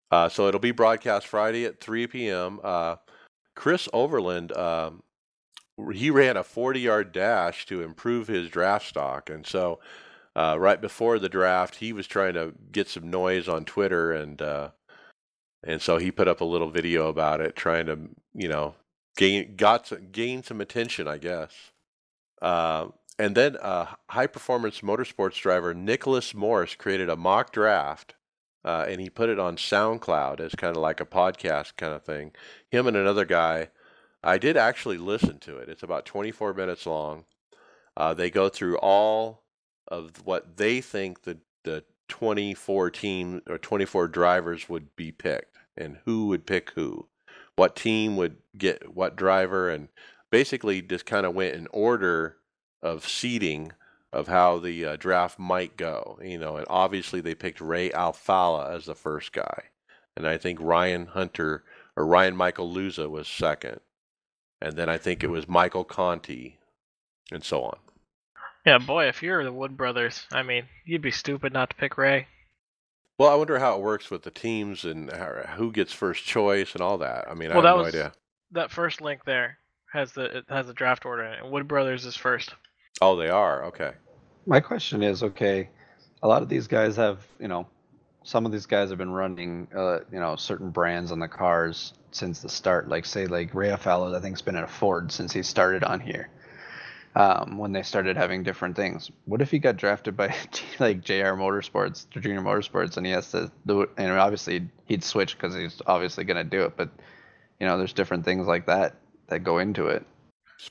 Uh, 0.10 0.30
so 0.30 0.48
it'll 0.48 0.60
be 0.60 0.72
broadcast 0.72 1.28
Friday 1.28 1.66
at 1.66 1.80
3 1.80 2.08
p.m. 2.08 2.60
Uh, 2.64 2.96
Chris 3.56 3.88
Overland, 3.94 4.52
um, 4.58 5.04
he 5.93 6.09
ran 6.09 6.38
a 6.38 6.43
40 6.43 6.80
yard 6.80 7.11
dash 7.11 7.65
to 7.67 7.82
improve 7.82 8.28
his 8.28 8.49
draft 8.49 8.88
stock. 8.88 9.30
And 9.30 9.45
so 9.45 9.80
uh, 10.38 10.55
right 10.59 10.80
before 10.80 11.17
the 11.17 11.30
draft, 11.30 11.75
he 11.75 11.91
was 11.91 12.05
trying 12.05 12.36
to 12.36 12.53
get 12.71 12.88
some 12.88 13.09
noise 13.09 13.47
on 13.47 13.65
Twitter, 13.65 14.11
and 14.13 14.39
uh, 14.39 14.69
and 15.63 15.82
so 15.82 15.97
he 15.97 16.11
put 16.11 16.28
up 16.28 16.41
a 16.41 16.45
little 16.45 16.69
video 16.69 17.07
about 17.07 17.41
it, 17.41 17.55
trying 17.55 17.88
to 17.88 17.97
you 18.36 18.47
know 18.47 18.75
gain 19.17 19.55
got 19.55 19.88
some, 19.88 20.09
gain 20.11 20.43
some 20.43 20.61
attention, 20.61 21.07
I 21.07 21.17
guess. 21.17 21.71
Uh, 22.39 22.89
and 23.17 23.36
then 23.36 23.57
uh, 23.57 23.88
high 24.11 24.28
performance 24.28 24.82
motorsports 24.82 25.41
driver 25.41 25.73
Nicholas 25.73 26.36
Morris 26.36 26.75
created 26.75 27.09
a 27.09 27.15
mock 27.15 27.51
draft, 27.51 28.13
uh, 28.63 28.86
and 28.88 29.01
he 29.01 29.09
put 29.09 29.30
it 29.30 29.39
on 29.39 29.57
SoundCloud 29.57 30.39
as 30.39 30.53
kind 30.53 30.75
of 30.75 30.84
like 30.84 31.01
a 31.01 31.05
podcast 31.05 31.78
kind 31.78 31.93
of 31.93 32.03
thing. 32.03 32.32
Him 32.69 32.86
and 32.86 32.95
another 32.95 33.25
guy. 33.25 33.69
I 34.24 34.38
did 34.38 34.57
actually 34.57 34.97
listen 34.97 35.39
to 35.39 35.57
it. 35.57 35.70
It's 35.70 35.84
about 35.84 36.05
24 36.05 36.53
minutes 36.53 36.86
long. 36.86 37.26
Uh, 37.95 38.13
they 38.13 38.30
go 38.30 38.49
through 38.49 38.78
all 38.78 39.43
of 39.88 40.26
what 40.26 40.57
they 40.57 40.82
think 40.82 41.24
the 41.24 41.38
the 41.63 41.84
24 42.07 42.89
team 42.91 43.41
or 43.49 43.57
24 43.57 44.07
drivers 44.07 44.70
would 44.70 44.95
be 44.95 45.11
picked 45.11 45.57
and 45.76 45.97
who 46.05 46.28
would 46.28 46.45
pick 46.45 46.72
who 46.72 47.07
what 47.55 47.76
team 47.76 48.15
would 48.15 48.38
get 48.57 48.95
what 48.95 49.15
driver 49.15 49.70
and 49.70 49.89
basically 50.32 50.82
just 50.82 51.05
kind 51.05 51.26
of 51.26 51.36
went 51.36 51.55
in 51.55 51.68
order 51.72 52.38
of 52.82 53.07
seeding 53.07 53.72
of 54.13 54.28
how 54.28 54.57
the 54.57 54.86
uh, 54.86 54.95
draft 54.95 55.38
might 55.38 55.76
go 55.76 56.18
you 56.24 56.38
know 56.38 56.55
and 56.55 56.65
obviously 56.70 57.20
they 57.20 57.36
picked 57.36 57.59
Ray 57.59 57.89
Alfalla 57.89 58.74
as 58.74 58.86
the 58.86 58.95
first 58.95 59.34
guy 59.34 59.63
and 60.15 60.26
i 60.26 60.38
think 60.38 60.59
ryan 60.61 61.07
hunter 61.07 61.63
or 61.95 62.05
ryan 62.05 62.36
michael 62.36 62.74
luza 62.74 63.09
was 63.09 63.28
second 63.28 63.80
and 64.62 64.74
then 64.76 64.89
i 64.89 64.97
think 64.97 65.24
it 65.24 65.30
was 65.30 65.47
michael 65.47 65.84
conti 65.84 66.58
and 67.32 67.43
so 67.43 67.64
on 67.64 67.78
yeah, 68.66 68.80
boy, 68.80 69.05
if 69.05 69.24
you're 69.24 69.45
the 69.45 69.51
Wood 69.53 69.78
brothers, 69.78 70.26
I 70.30 70.43
mean, 70.43 70.66
you'd 70.84 71.01
be 71.01 71.12
stupid 71.12 71.53
not 71.53 71.70
to 71.70 71.76
pick 71.78 71.97
Ray. 71.97 72.28
Well, 73.18 73.30
I 73.30 73.36
wonder 73.36 73.58
how 73.60 73.76
it 73.78 73.82
works 73.82 74.12
with 74.12 74.24
the 74.24 74.30
teams 74.30 74.84
and 74.84 75.10
who 75.55 75.72
gets 75.72 75.93
first 75.93 76.26
choice 76.26 76.74
and 76.74 76.82
all 76.82 76.97
that. 76.97 77.30
I 77.32 77.34
mean, 77.34 77.47
Well, 77.51 77.60
I 77.60 77.62
that 77.62 77.68
have 77.70 77.78
no 77.78 77.84
was- 77.84 77.95
idea. 77.95 78.12
That 78.51 78.70
first 78.72 78.99
link 78.99 79.24
there 79.24 79.58
has 79.93 80.12
the 80.12 80.39
it 80.39 80.45
has 80.49 80.68
the 80.68 80.74
draft 80.74 81.05
order 81.05 81.24
in 81.24 81.34
it. 81.36 81.43
and 81.43 81.51
Wood 81.51 81.70
brothers 81.70 82.05
is 82.05 82.18
first. 82.18 82.53
Oh, 82.99 83.16
they 83.16 83.30
are 83.30 83.64
okay. 83.68 83.91
My 84.45 84.60
question 84.60 85.01
is, 85.01 85.24
okay, 85.24 85.70
a 86.22 86.28
lot 86.28 86.41
of 86.41 86.49
these 86.49 86.68
guys 86.68 86.97
have, 86.97 87.26
you 87.39 87.47
know, 87.47 87.68
some 88.24 88.45
of 88.45 88.51
these 88.51 88.66
guys 88.66 88.89
have 88.89 88.97
been 88.97 89.12
running, 89.14 89.70
uh, 89.74 89.99
you 90.12 90.20
know, 90.20 90.36
certain 90.36 90.72
brands 90.72 91.14
on 91.14 91.20
the 91.20 91.30
cars 91.30 91.93
since 92.18 92.41
the 92.41 92.49
start. 92.49 92.89
Like, 92.89 93.05
say, 93.05 93.28
like 93.28 93.53
Ray 93.53 93.72
Alfalla's, 93.72 94.13
I 94.13 94.20
think's 94.20 94.41
been 94.41 94.55
at 94.55 94.63
a 94.63 94.68
Ford 94.68 95.11
since 95.11 95.32
he 95.32 95.43
started 95.43 95.84
on 95.84 95.99
here. 95.99 96.30
Um, 97.15 97.57
when 97.57 97.72
they 97.72 97.82
started 97.82 98.15
having 98.15 98.43
different 98.43 98.76
things. 98.76 99.09
What 99.26 99.41
if 99.41 99.49
he 99.49 99.57
got 99.57 99.78
drafted 99.78 100.15
by 100.15 100.36
like 100.80 101.01
JR 101.01 101.34
Motorsports, 101.34 102.07
Junior 102.11 102.41
Motorsports, 102.41 102.97
and 102.97 103.05
he 103.07 103.11
has 103.11 103.32
to 103.32 103.51
do 103.65 103.82
it? 103.82 103.89
And 103.97 104.11
obviously 104.11 104.68
he'd 104.86 105.03
switch 105.03 105.36
because 105.36 105.55
he's 105.55 105.82
obviously 105.88 106.26
going 106.26 106.38
to 106.38 106.43
do 106.43 106.63
it. 106.63 106.78
But 106.78 106.89
you 107.59 107.65
know, 107.65 107.78
there's 107.80 107.93
different 107.93 108.24
things 108.24 108.45
like 108.45 108.68
that 108.68 108.97
that 109.30 109.39
go 109.39 109.57
into 109.57 109.88
it. 109.88 110.05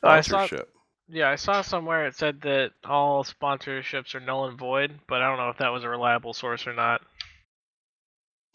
I 0.04 0.20
saw- 0.20 0.46
Sponsorship. 0.46 0.72
Yeah, 1.08 1.30
I 1.30 1.36
saw 1.36 1.62
somewhere 1.62 2.06
it 2.06 2.16
said 2.16 2.40
that 2.42 2.72
all 2.84 3.24
sponsorships 3.24 4.14
are 4.14 4.20
null 4.20 4.46
and 4.46 4.58
void, 4.58 4.98
but 5.08 5.22
I 5.22 5.28
don't 5.28 5.38
know 5.38 5.50
if 5.50 5.58
that 5.58 5.72
was 5.72 5.84
a 5.84 5.88
reliable 5.88 6.32
source 6.32 6.66
or 6.66 6.72
not. 6.74 7.00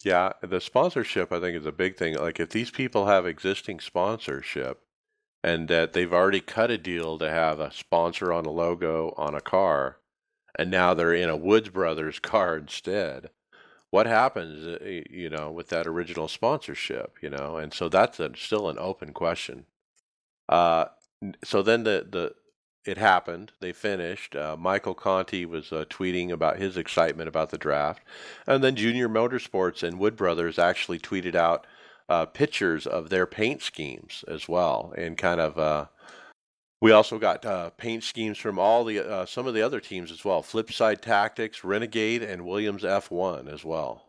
Yeah, 0.03 0.33
the 0.41 0.61
sponsorship 0.61 1.31
I 1.31 1.39
think 1.39 1.57
is 1.57 1.65
a 1.65 1.71
big 1.71 1.97
thing. 1.97 2.15
Like 2.15 2.39
if 2.39 2.49
these 2.49 2.71
people 2.71 3.05
have 3.07 3.25
existing 3.25 3.79
sponsorship 3.79 4.81
and 5.43 5.67
that 5.67 5.93
they've 5.93 6.13
already 6.13 6.41
cut 6.41 6.71
a 6.71 6.77
deal 6.77 7.17
to 7.19 7.29
have 7.29 7.59
a 7.59 7.71
sponsor 7.71 8.31
on 8.33 8.45
a 8.45 8.51
logo 8.51 9.13
on 9.17 9.35
a 9.35 9.41
car 9.41 9.97
and 10.57 10.69
now 10.69 10.93
they're 10.93 11.13
in 11.13 11.29
a 11.29 11.37
Woods 11.37 11.69
Brothers 11.69 12.19
car 12.21 12.57
instead. 12.57 13.29
What 13.89 14.07
happens, 14.07 14.65
uh, 14.65 15.01
you 15.09 15.29
know, 15.29 15.51
with 15.51 15.67
that 15.69 15.87
original 15.87 16.27
sponsorship, 16.27 17.17
you 17.21 17.29
know? 17.29 17.57
And 17.57 17.73
so 17.73 17.89
that's 17.89 18.19
a, 18.19 18.31
still 18.35 18.69
an 18.69 18.77
open 18.79 19.11
question. 19.13 19.65
Uh, 20.47 20.85
so 21.43 21.61
then 21.61 21.83
the, 21.83 22.07
the 22.09 22.33
it 22.85 22.97
happened. 22.97 23.51
They 23.59 23.73
finished. 23.73 24.35
Uh, 24.35 24.55
Michael 24.57 24.95
Conti 24.95 25.45
was 25.45 25.71
uh, 25.71 25.85
tweeting 25.89 26.31
about 26.31 26.57
his 26.57 26.77
excitement 26.77 27.27
about 27.27 27.49
the 27.49 27.57
draft. 27.57 28.03
And 28.47 28.63
then 28.63 28.75
Junior 28.75 29.07
Motorsports 29.07 29.83
and 29.83 29.99
Wood 29.99 30.15
Brothers 30.15 30.57
actually 30.57 30.99
tweeted 30.99 31.35
out 31.35 31.67
uh, 32.09 32.25
pictures 32.25 32.87
of 32.87 33.09
their 33.09 33.25
paint 33.25 33.61
schemes 33.61 34.25
as 34.27 34.47
well, 34.47 34.93
and 34.97 35.17
kind 35.17 35.39
of. 35.39 35.57
Uh, 35.57 35.85
we 36.81 36.91
also 36.91 37.19
got 37.19 37.45
uh, 37.45 37.69
paint 37.71 38.03
schemes 38.03 38.39
from 38.39 38.57
all 38.57 38.83
the 38.83 38.99
uh, 38.99 39.25
some 39.27 39.45
of 39.45 39.53
the 39.53 39.61
other 39.61 39.79
teams 39.79 40.11
as 40.11 40.25
well. 40.25 40.41
Flipside 40.41 41.01
Tactics, 41.01 41.63
Renegade, 41.63 42.23
and 42.23 42.43
Williams 42.43 42.81
F1 42.81 43.53
as 43.53 43.63
well. 43.63 44.07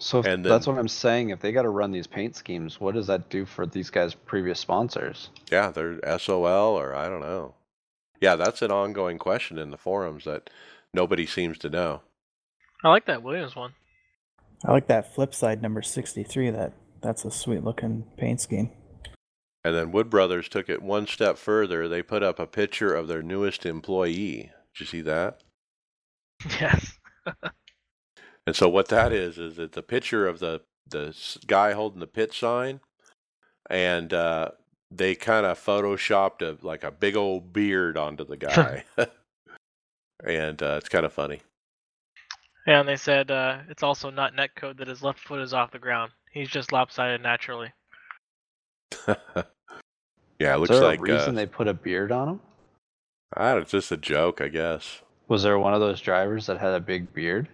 So 0.00 0.22
And 0.22 0.44
that's 0.44 0.66
what 0.66 0.78
I'm 0.78 0.88
saying. 0.88 1.30
If 1.30 1.40
they 1.40 1.52
got 1.52 1.62
to 1.62 1.68
run 1.68 1.92
these 1.92 2.06
paint 2.06 2.34
schemes, 2.34 2.80
what 2.80 2.94
does 2.94 3.06
that 3.06 3.28
do 3.28 3.44
for 3.44 3.66
these 3.66 3.90
guys' 3.90 4.14
previous 4.14 4.58
sponsors? 4.58 5.28
Yeah, 5.52 5.70
they're 5.70 6.00
SOL 6.18 6.46
or 6.46 6.94
I 6.94 7.08
don't 7.08 7.20
know. 7.20 7.54
Yeah, 8.20 8.36
that's 8.36 8.62
an 8.62 8.70
ongoing 8.70 9.18
question 9.18 9.58
in 9.58 9.70
the 9.70 9.76
forums 9.76 10.24
that 10.24 10.50
nobody 10.92 11.26
seems 11.26 11.58
to 11.58 11.70
know. 11.70 12.02
I 12.82 12.88
like 12.88 13.06
that 13.06 13.22
Williams 13.22 13.56
one. 13.56 13.74
I 14.64 14.72
like 14.72 14.86
that 14.88 15.14
flip 15.14 15.34
side 15.34 15.60
number 15.62 15.82
63. 15.82 16.50
That 16.50 16.72
That's 17.02 17.24
a 17.24 17.30
sweet 17.30 17.64
looking 17.64 18.04
paint 18.16 18.40
scheme. 18.40 18.70
And 19.64 19.74
then 19.74 19.92
Wood 19.92 20.10
Brothers 20.10 20.48
took 20.48 20.68
it 20.68 20.82
one 20.82 21.06
step 21.06 21.38
further. 21.38 21.88
They 21.88 22.02
put 22.02 22.22
up 22.22 22.38
a 22.38 22.46
picture 22.46 22.94
of 22.94 23.08
their 23.08 23.22
newest 23.22 23.64
employee. 23.64 24.52
Did 24.74 24.80
you 24.80 24.86
see 24.86 25.00
that? 25.02 25.42
Yes. 26.60 26.98
And 28.46 28.54
so 28.54 28.68
what 28.68 28.88
that 28.88 29.12
is 29.12 29.38
is 29.38 29.58
it's 29.58 29.76
a 29.76 29.82
picture 29.82 30.26
of 30.26 30.38
the 30.38 30.60
the 30.86 31.16
guy 31.46 31.72
holding 31.72 32.00
the 32.00 32.06
pit 32.06 32.34
sign, 32.34 32.80
and 33.70 34.12
uh, 34.12 34.50
they 34.96 35.14
kind 35.14 35.46
of 35.46 35.58
photoshopped 35.58 36.42
a 36.42 36.64
like 36.64 36.84
a 36.84 36.90
big 36.90 37.16
old 37.16 37.52
beard 37.52 37.96
onto 37.96 38.24
the 38.24 38.36
guy, 38.36 38.84
and 40.24 40.62
uh, 40.62 40.76
it's 40.78 40.88
kind 40.88 41.04
of 41.06 41.12
funny. 41.12 41.42
Yeah, 42.66 42.80
and 42.80 42.88
they 42.88 42.96
said 42.96 43.30
uh, 43.30 43.58
it's 43.68 43.82
also 43.82 44.10
not 44.10 44.34
netcode 44.34 44.78
that 44.78 44.88
his 44.88 45.02
left 45.02 45.18
foot 45.20 45.40
is 45.40 45.52
off 45.52 45.70
the 45.70 45.78
ground. 45.78 46.12
He's 46.32 46.48
just 46.48 46.72
lopsided 46.72 47.22
naturally. 47.22 47.72
yeah, 49.06 49.14
it 50.38 50.54
Is 50.54 50.58
looks 50.60 50.70
there 50.70 50.82
like 50.82 51.00
a 51.00 51.02
reason 51.02 51.30
uh, 51.30 51.32
they 51.32 51.46
put 51.46 51.68
a 51.68 51.74
beard 51.74 52.10
on 52.10 52.28
him? 52.28 52.40
I 53.36 53.52
don't, 53.52 53.62
it's 53.62 53.72
just 53.72 53.92
a 53.92 53.96
joke, 53.96 54.40
I 54.40 54.48
guess. 54.48 55.02
Was 55.28 55.42
there 55.42 55.58
one 55.58 55.74
of 55.74 55.80
those 55.80 56.00
drivers 56.00 56.46
that 56.46 56.58
had 56.58 56.72
a 56.74 56.80
big 56.80 57.12
beard? 57.12 57.48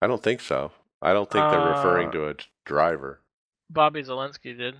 I 0.00 0.06
don't 0.06 0.22
think 0.22 0.40
so. 0.40 0.72
I 1.00 1.12
don't 1.12 1.30
think 1.30 1.50
they're 1.50 1.68
referring 1.68 2.08
Uh, 2.08 2.12
to 2.12 2.28
a 2.28 2.34
driver. 2.64 3.20
Bobby 3.70 4.02
Zalenski 4.02 4.56
did. 4.56 4.76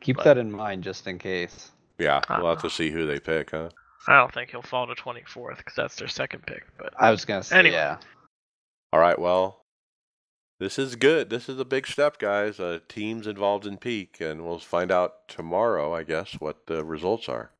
Keep 0.00 0.16
But- 0.16 0.24
that 0.24 0.38
in 0.38 0.50
mind 0.50 0.82
just 0.84 1.06
in 1.06 1.18
case. 1.18 1.70
Yeah, 1.98 2.20
we'll 2.30 2.48
have 2.48 2.62
to 2.62 2.70
see 2.70 2.90
who 2.90 3.06
they 3.06 3.20
pick, 3.20 3.50
huh? 3.50 3.68
I 4.08 4.16
don't 4.16 4.32
think 4.32 4.50
he'll 4.50 4.62
fall 4.62 4.86
to 4.86 4.94
24th 4.94 5.58
because 5.58 5.74
that's 5.74 5.96
their 5.96 6.08
second 6.08 6.46
pick. 6.46 6.64
But 6.78 6.94
I 6.98 7.10
was 7.10 7.26
gonna 7.26 7.42
say 7.42 7.58
Anyway. 7.58 7.74
yeah. 7.76 7.98
All 8.92 9.00
right, 9.00 9.18
well, 9.18 9.66
this 10.58 10.78
is 10.78 10.96
good. 10.96 11.28
This 11.28 11.48
is 11.50 11.58
a 11.60 11.64
big 11.66 11.86
step, 11.86 12.18
guys. 12.18 12.58
Uh, 12.58 12.80
teams 12.88 13.26
involved 13.26 13.66
in 13.66 13.76
peak, 13.76 14.18
and 14.20 14.44
we'll 14.46 14.58
find 14.58 14.90
out 14.90 15.28
tomorrow, 15.28 15.94
I 15.94 16.02
guess, 16.04 16.32
what 16.40 16.66
the 16.66 16.82
results 16.84 17.28
are. 17.28 17.52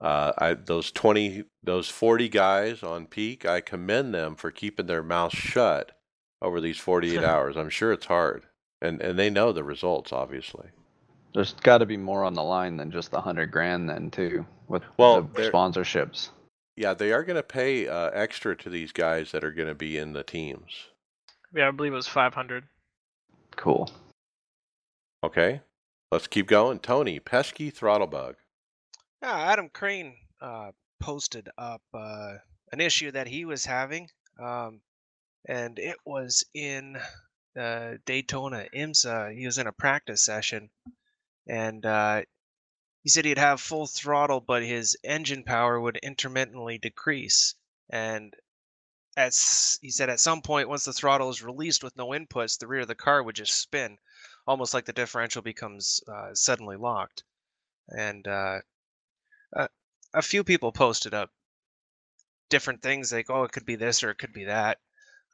Uh, 0.00 0.32
I, 0.38 0.54
those 0.54 0.90
twenty, 0.90 1.44
those 1.62 1.88
forty 1.88 2.28
guys 2.28 2.82
on 2.82 3.06
peak, 3.06 3.46
I 3.46 3.60
commend 3.60 4.12
them 4.12 4.34
for 4.34 4.50
keeping 4.50 4.86
their 4.86 5.02
mouths 5.04 5.36
shut 5.38 5.92
over 6.40 6.60
these 6.60 6.78
forty-eight 6.78 7.22
hours. 7.24 7.56
I'm 7.56 7.70
sure 7.70 7.92
it's 7.92 8.06
hard, 8.06 8.42
and 8.80 9.00
and 9.00 9.16
they 9.16 9.30
know 9.30 9.52
the 9.52 9.62
results, 9.62 10.12
obviously. 10.12 10.70
There's 11.34 11.54
got 11.54 11.78
to 11.78 11.86
be 11.86 11.96
more 11.96 12.24
on 12.24 12.34
the 12.34 12.42
line 12.42 12.76
than 12.76 12.90
just 12.90 13.10
the 13.10 13.20
hundred 13.20 13.50
grand 13.50 13.88
then 13.88 14.10
too 14.10 14.44
with 14.68 14.82
Well, 14.98 15.22
the 15.22 15.50
sponsorships. 15.50 16.30
Yeah, 16.76 16.94
they 16.94 17.12
are 17.12 17.22
going 17.24 17.36
to 17.36 17.42
pay 17.42 17.88
uh, 17.88 18.10
extra 18.10 18.56
to 18.56 18.70
these 18.70 18.92
guys 18.92 19.30
that 19.32 19.44
are 19.44 19.52
going 19.52 19.68
to 19.68 19.74
be 19.74 19.98
in 19.98 20.12
the 20.12 20.22
teams. 20.22 20.86
yeah, 21.54 21.68
I 21.68 21.70
believe 21.70 21.92
it 21.92 21.96
was 21.96 22.08
500. 22.08 22.64
Cool. 23.56 23.90
Okay, 25.24 25.60
let's 26.10 26.26
keep 26.26 26.46
going. 26.48 26.78
Tony, 26.78 27.20
pesky 27.20 27.70
throttle 27.70 28.06
bug. 28.06 28.36
Yeah, 29.22 29.36
Adam 29.38 29.68
Crane 29.68 30.14
uh, 30.40 30.72
posted 31.00 31.48
up 31.58 31.82
uh, 31.94 32.34
an 32.72 32.80
issue 32.80 33.10
that 33.12 33.28
he 33.28 33.44
was 33.44 33.64
having, 33.64 34.08
um, 34.42 34.80
and 35.46 35.78
it 35.78 35.96
was 36.04 36.44
in 36.54 36.98
uh, 37.58 37.92
Daytona 38.06 38.66
IMSA. 38.74 39.36
He 39.36 39.44
was 39.46 39.58
in 39.58 39.66
a 39.66 39.72
practice 39.72 40.24
session, 40.24 40.70
and 41.46 41.84
uh, 41.84 42.22
he 43.02 43.08
said 43.08 43.24
he'd 43.24 43.38
have 43.38 43.60
full 43.60 43.86
throttle, 43.86 44.40
but 44.40 44.62
his 44.62 44.96
engine 45.02 45.42
power 45.44 45.80
would 45.80 45.96
intermittently 45.98 46.78
decrease. 46.78 47.54
And 47.90 48.34
at 49.16 49.28
s- 49.28 49.78
he 49.82 49.90
said 49.90 50.08
at 50.08 50.20
some 50.20 50.42
point, 50.42 50.68
once 50.68 50.84
the 50.84 50.92
throttle 50.92 51.30
is 51.30 51.42
released 51.42 51.82
with 51.82 51.96
no 51.96 52.08
inputs, 52.08 52.58
the 52.58 52.66
rear 52.66 52.82
of 52.82 52.88
the 52.88 52.94
car 52.94 53.22
would 53.22 53.36
just 53.36 53.60
spin, 53.60 53.98
almost 54.46 54.72
like 54.74 54.84
the 54.84 54.92
differential 54.92 55.42
becomes 55.42 56.00
uh, 56.08 56.34
suddenly 56.34 56.76
locked. 56.76 57.24
And 57.88 58.26
uh, 58.26 58.60
a, 59.54 59.68
a 60.14 60.22
few 60.22 60.44
people 60.44 60.72
posted 60.72 61.12
up 61.12 61.30
different 62.48 62.82
things 62.82 63.12
like, 63.12 63.30
oh, 63.30 63.44
it 63.44 63.52
could 63.52 63.66
be 63.66 63.76
this 63.76 64.02
or 64.02 64.10
it 64.10 64.18
could 64.18 64.32
be 64.32 64.44
that. 64.44 64.78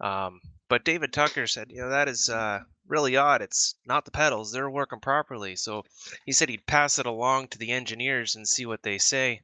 Um, 0.00 0.40
but 0.68 0.84
David 0.84 1.12
Tucker 1.12 1.46
said, 1.46 1.70
you 1.70 1.80
know, 1.82 1.90
that 1.90 2.08
is 2.08 2.28
uh, 2.28 2.60
really 2.88 3.16
odd. 3.16 3.42
It's 3.42 3.74
not 3.86 4.04
the 4.04 4.10
pedals; 4.10 4.52
they're 4.52 4.70
working 4.70 5.00
properly. 5.00 5.56
So 5.56 5.84
he 6.26 6.32
said 6.32 6.48
he'd 6.48 6.66
pass 6.66 6.98
it 6.98 7.06
along 7.06 7.48
to 7.48 7.58
the 7.58 7.72
engineers 7.72 8.36
and 8.36 8.48
see 8.48 8.66
what 8.66 8.82
they 8.82 8.98
say. 8.98 9.42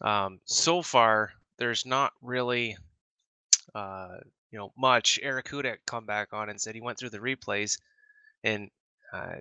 Um, 0.00 0.40
so 0.44 0.82
far, 0.82 1.32
there's 1.58 1.86
not 1.86 2.12
really, 2.20 2.76
uh, 3.74 4.18
you 4.50 4.58
know, 4.58 4.72
much. 4.76 5.18
Eric 5.22 5.46
Hudak 5.46 5.78
come 5.86 6.06
back 6.06 6.32
on 6.32 6.48
and 6.50 6.60
said 6.60 6.74
he 6.74 6.80
went 6.80 6.98
through 6.98 7.10
the 7.10 7.18
replays, 7.18 7.78
and 8.44 8.70
uh, 9.12 9.36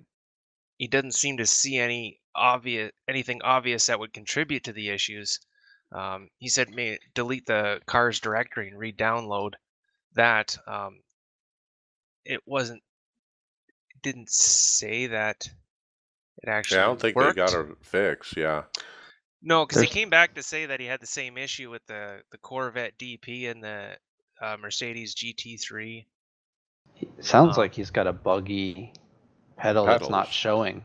he 0.77 0.87
doesn't 0.87 1.13
seem 1.13 1.37
to 1.37 1.45
see 1.45 1.77
any 1.77 2.19
obvious 2.35 2.91
anything 3.07 3.41
obvious 3.43 3.85
that 3.87 3.99
would 3.99 4.13
contribute 4.13 4.63
to 4.65 4.73
the 4.73 4.89
issues. 4.89 5.39
Um, 5.91 6.29
he 6.37 6.49
said, 6.49 6.69
"May 6.69 6.99
delete 7.13 7.45
the 7.45 7.81
car's 7.85 8.19
directory 8.19 8.67
and 8.67 8.77
re-download 8.77 9.53
that." 10.13 10.57
Um, 10.67 11.01
it 12.25 12.41
wasn't. 12.45 12.81
It 14.05 14.13
didn't 14.13 14.29
say 14.29 15.07
that 15.07 15.49
it 16.43 16.49
actually. 16.49 16.77
Yeah, 16.77 16.83
I 16.83 16.87
don't 16.87 16.99
think 17.01 17.15
worked. 17.15 17.35
they 17.37 17.45
got 17.45 17.53
a 17.53 17.67
fix. 17.81 18.33
Yeah. 18.37 18.63
No, 19.41 19.65
because 19.65 19.81
he 19.81 19.87
came 19.87 20.09
back 20.09 20.35
to 20.35 20.43
say 20.43 20.65
that 20.65 20.79
he 20.79 20.85
had 20.85 20.99
the 20.99 21.07
same 21.07 21.37
issue 21.37 21.69
with 21.69 21.85
the 21.87 22.21
the 22.31 22.37
Corvette 22.37 22.97
DP 22.97 23.49
and 23.49 23.63
the 23.63 23.97
uh, 24.41 24.57
Mercedes 24.61 25.15
GT3. 25.15 26.05
It 27.01 27.25
sounds 27.25 27.57
Um, 27.57 27.61
like 27.61 27.73
he's 27.73 27.91
got 27.91 28.07
a 28.07 28.13
buggy 28.13 28.93
pedal 29.57 29.85
that's 29.85 30.09
not 30.09 30.31
showing. 30.31 30.83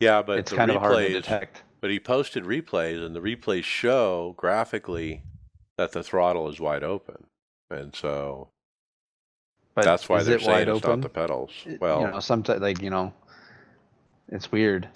Yeah, 0.00 0.22
but 0.22 0.38
it's 0.38 0.50
the 0.50 0.56
kind 0.56 0.70
of 0.70 0.78
hard 0.78 0.96
to 0.96 1.08
detect. 1.08 1.62
But 1.80 1.90
he 1.90 1.98
posted 2.00 2.44
replays, 2.44 3.04
and 3.04 3.14
the 3.16 3.20
replays 3.20 3.64
show 3.64 4.34
graphically 4.36 5.22
that 5.76 5.92
the 5.92 6.02
throttle 6.02 6.48
is 6.48 6.60
wide 6.60 6.84
open, 6.84 7.26
and 7.70 7.94
so 7.94 8.50
But 9.80 9.90
that's 9.90 10.08
why 10.08 10.22
they're 10.22 10.38
saying 10.38 10.50
wide 10.50 10.68
it's 10.68 10.76
open? 10.76 10.90
not 10.90 11.00
the 11.02 11.08
pedals. 11.08 11.50
Well, 11.80 12.02
you 12.02 12.08
know, 12.08 12.20
sometimes 12.20 12.60
like 12.60 12.80
you 12.80 12.90
know, 12.90 13.12
it's 14.28 14.52
weird. 14.52 14.88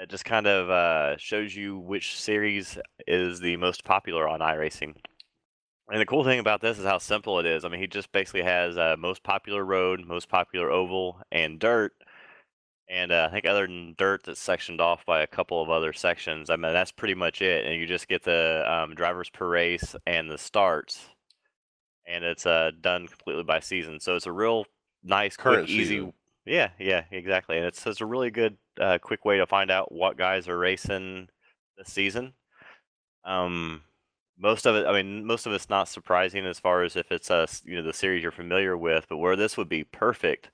It 0.00 0.08
just 0.08 0.24
kind 0.24 0.46
of 0.46 0.70
uh, 0.70 1.16
shows 1.16 1.56
you 1.56 1.76
which 1.76 2.16
series 2.16 2.78
is 3.08 3.40
the 3.40 3.56
most 3.56 3.84
popular 3.84 4.28
on 4.28 4.38
iRacing. 4.38 4.94
And 5.90 6.00
the 6.00 6.06
cool 6.06 6.22
thing 6.22 6.38
about 6.38 6.60
this 6.60 6.78
is 6.78 6.84
how 6.84 6.98
simple 6.98 7.40
it 7.40 7.46
is. 7.46 7.64
I 7.64 7.68
mean, 7.68 7.80
he 7.80 7.88
just 7.88 8.12
basically 8.12 8.42
has 8.42 8.78
uh, 8.78 8.94
most 8.96 9.24
popular 9.24 9.64
road, 9.64 10.06
most 10.06 10.28
popular 10.28 10.70
oval, 10.70 11.20
and 11.32 11.58
dirt. 11.58 11.92
And 12.88 13.10
uh, 13.10 13.26
I 13.28 13.32
think 13.32 13.46
other 13.46 13.66
than 13.66 13.96
dirt, 13.98 14.22
that's 14.24 14.40
sectioned 14.40 14.80
off 14.80 15.04
by 15.04 15.22
a 15.22 15.26
couple 15.26 15.60
of 15.60 15.68
other 15.68 15.92
sections. 15.92 16.48
I 16.48 16.56
mean, 16.56 16.72
that's 16.72 16.92
pretty 16.92 17.14
much 17.14 17.42
it. 17.42 17.66
And 17.66 17.74
you 17.74 17.86
just 17.86 18.06
get 18.06 18.22
the 18.22 18.64
um, 18.70 18.94
drivers 18.94 19.30
per 19.30 19.48
race 19.48 19.96
and 20.06 20.30
the 20.30 20.38
starts, 20.38 21.06
and 22.06 22.22
it's 22.22 22.46
uh, 22.46 22.70
done 22.80 23.08
completely 23.08 23.42
by 23.44 23.60
season. 23.60 23.98
So 23.98 24.14
it's 24.14 24.26
a 24.26 24.32
real 24.32 24.64
nice, 25.02 25.36
Current 25.36 25.66
quick, 25.66 25.70
easy. 25.70 25.96
season. 25.96 26.12
Yeah, 26.48 26.70
yeah, 26.78 27.04
exactly. 27.10 27.58
And 27.58 27.66
it's, 27.66 27.86
it's 27.86 28.00
a 28.00 28.06
really 28.06 28.30
good, 28.30 28.56
uh, 28.80 28.98
quick 29.02 29.24
way 29.24 29.36
to 29.38 29.46
find 29.46 29.70
out 29.70 29.92
what 29.92 30.16
guys 30.16 30.48
are 30.48 30.58
racing 30.58 31.28
this 31.76 31.92
season. 31.92 32.32
Um, 33.24 33.82
most 34.38 34.66
of 34.66 34.76
it, 34.76 34.86
I 34.86 34.92
mean, 34.92 35.24
most 35.26 35.46
of 35.46 35.52
it's 35.52 35.70
not 35.70 35.88
surprising 35.88 36.46
as 36.46 36.60
far 36.60 36.84
as 36.84 36.96
if 36.96 37.12
it's 37.12 37.30
a 37.30 37.48
you 37.64 37.76
know 37.76 37.82
the 37.82 37.92
series 37.92 38.22
you're 38.22 38.32
familiar 38.32 38.76
with. 38.76 39.06
But 39.08 39.18
where 39.18 39.36
this 39.36 39.56
would 39.56 39.68
be 39.68 39.84
perfect 39.84 40.50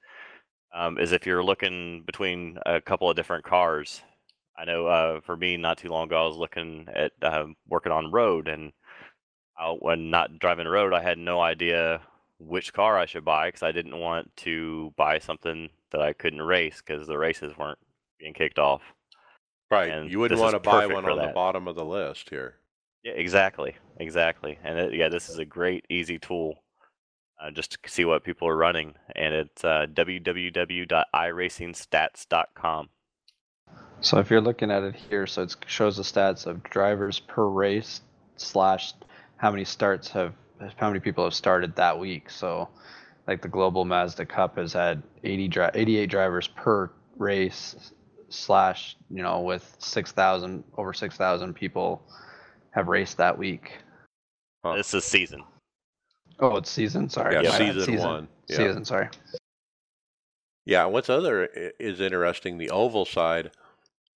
um, 0.74 0.99
is 0.99 1.12
if 1.12 1.26
you're 1.26 1.45
looking 1.45 2.05
between 2.07 2.59
a 2.66 2.80
couple 2.80 3.11
of 3.11 3.16
different 3.16 3.45
cars. 3.45 4.03
I 4.59 4.64
know 4.66 4.86
uh, 4.88 5.20
for 5.22 5.36
me, 5.36 5.57
not 5.59 5.78
too 5.78 5.88
long 5.90 6.09
ago, 6.09 6.24
I 6.24 6.28
was 6.28 6.36
looking 6.38 6.88
at 6.95 7.12
uh, 7.22 7.47
working 7.68 7.92
on 7.92 8.12
road, 8.12 8.49
and 8.49 8.72
I, 9.59 9.70
when 9.70 10.11
not 10.11 10.38
driving 10.38 10.66
road, 10.68 10.92
I 10.92 11.03
had 11.03 11.18
no 11.18 11.40
idea 11.40 12.03
which 12.38 12.72
car 12.72 12.99
I 12.99 13.07
should 13.07 13.24
buy 13.24 13.49
because 13.49 13.62
I 13.62 13.72
didn't 13.72 13.99
want 13.99 14.34
to 14.38 14.92
buy 14.97 15.18
something 15.18 15.70
that 15.95 16.03
I 16.03 16.12
couldn't 16.12 16.42
race 16.42 16.82
because 16.84 17.07
the 17.07 17.16
races 17.16 17.57
weren't 17.57 17.78
being 18.18 18.34
kicked 18.34 18.59
off. 18.59 18.82
Right, 19.70 19.90
And 19.90 20.11
you 20.11 20.18
wouldn't 20.18 20.40
want 20.40 20.55
to 20.55 20.59
buy 20.59 20.86
one 20.86 21.05
for 21.05 21.12
on 21.12 21.18
the 21.18 21.30
bottom 21.32 21.68
of 21.68 21.76
the 21.76 21.84
list 21.84 22.30
here. 22.30 22.57
Yeah, 23.05 23.12
exactly, 23.12 23.76
exactly. 23.99 24.59
And 24.64 24.76
it, 24.76 24.92
yeah, 24.95 25.09
this 25.09 25.28
is 25.28 25.38
a 25.38 25.45
great, 25.45 25.84
easy 25.88 26.18
tool 26.18 26.64
uh, 27.40 27.53
just 27.53 27.70
to 27.72 27.78
see 27.88 28.05
what 28.05 28.24
people 28.24 28.49
are 28.49 28.57
running, 28.57 28.95
and 29.14 29.32
it's 29.34 29.62
uh, 29.62 29.86
www.iracingstats.com. 29.92 32.88
So 34.01 34.18
if 34.18 34.30
you're 34.30 34.40
looking 34.40 34.72
at 34.72 34.82
it 34.82 34.97
here, 34.97 35.28
so 35.28 35.42
it 35.42 35.55
shows 35.66 35.97
the 35.97 36.03
stats 36.03 36.47
of 36.47 36.64
drivers 36.64 37.20
per 37.20 37.47
race 37.47 38.01
slash 38.36 38.95
how 39.36 39.53
many 39.53 39.64
starts 39.64 40.11
have 40.11 40.34
how 40.76 40.88
many 40.88 41.01
people 41.01 41.24
have 41.24 41.34
started 41.34 41.74
that 41.76 41.99
week. 41.99 42.30
So 42.30 42.68
like 43.27 43.43
the 43.43 43.49
Global 43.49 43.85
Mazda 43.85 44.27
Cup 44.27 44.57
has 44.57 44.72
had 44.72 45.03
80 45.22 45.49
dri- 45.49 45.70
88 45.75 46.07
drivers 46.11 46.49
per 46.49 46.91
race 47.16 47.93
slash 48.29 48.97
you 49.11 49.22
know 49.22 49.41
with 49.41 49.77
6,000 49.79 50.64
over 50.77 50.93
6,000 50.93 51.55
people 51.55 52.03
have 52.70 52.89
raced 52.89 53.16
that 53.18 53.37
week. 53.39 53.79
Huh. 54.64 54.77
This 54.77 54.93
is 54.95 55.05
season. 55.05 55.43
Oh, 56.41 56.57
it's 56.57 56.70
season. 56.70 57.09
Sorry, 57.09 57.35
Yeah, 57.35 57.43
my 57.51 57.59
bad. 57.59 57.75
season 57.75 57.99
one. 57.99 58.29
Yeah. 58.49 58.57
Season. 58.57 58.85
Sorry. 58.85 59.09
Yeah, 60.66 60.87
what's 60.87 61.11
other 61.11 61.45
is 61.79 62.01
interesting, 62.01 62.57
the 62.59 62.70
oval 62.70 63.05
side, 63.05 63.51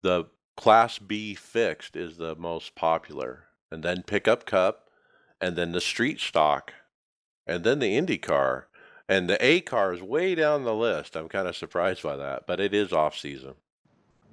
the 0.03 0.25
Class 0.57 0.99
B 0.99 1.35
fixed 1.35 1.95
is 1.95 2.17
the 2.17 2.35
most 2.35 2.75
popular, 2.75 3.45
and 3.71 3.83
then 3.83 4.03
pickup 4.03 4.47
cup, 4.47 4.89
and 5.41 5.57
then 5.57 5.73
the 5.73 5.81
street 5.81 6.19
stock, 6.21 6.73
and 7.47 7.63
then 7.65 7.79
the 7.81 7.95
Indy 7.97 8.17
car, 8.19 8.68
and 9.09 9.29
the 9.29 9.43
A 9.45 9.61
car 9.61 9.95
is 9.95 10.03
way 10.03 10.35
down 10.35 10.65
the 10.65 10.75
list. 10.75 11.17
I'm 11.17 11.29
kind 11.29 11.49
of 11.49 11.57
surprised 11.57 12.03
by 12.03 12.17
that, 12.17 12.47
but 12.47 12.61
it 12.61 12.75
is 12.75 12.93
off 12.93 13.17
season. 13.17 13.55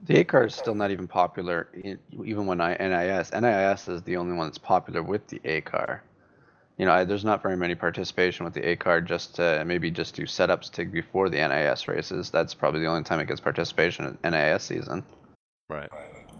The 0.03 0.19
A 0.19 0.23
car 0.23 0.45
is 0.45 0.55
still 0.55 0.75
not 0.75 0.91
even 0.91 1.07
popular, 1.07 1.69
in, 1.73 1.97
even 2.23 2.45
when 2.45 2.59
I 2.59 2.75
NIS. 2.75 3.31
NIS 3.31 3.87
is 3.87 4.03
the 4.03 4.17
only 4.17 4.35
one 4.35 4.47
that's 4.47 4.57
popular 4.57 5.01
with 5.01 5.27
the 5.27 5.39
A 5.45 5.61
car. 5.61 6.03
You 6.77 6.85
know, 6.85 6.91
I, 6.91 7.05
there's 7.05 7.23
not 7.23 7.41
very 7.41 7.55
many 7.55 7.73
participation 7.73 8.43
with 8.43 8.53
the 8.53 8.69
A 8.69 8.75
car. 8.75 8.99
Just 8.99 9.35
to 9.35 9.63
maybe 9.65 9.89
just 9.89 10.13
do 10.13 10.23
setups 10.23 10.69
to 10.71 10.85
before 10.85 11.29
the 11.29 11.37
NIS 11.37 11.87
races. 11.87 12.29
That's 12.29 12.53
probably 12.53 12.81
the 12.81 12.87
only 12.87 13.03
time 13.03 13.21
it 13.21 13.27
gets 13.27 13.39
participation 13.39 14.17
in 14.23 14.31
NIS 14.31 14.63
season. 14.63 15.03
Right. 15.69 15.89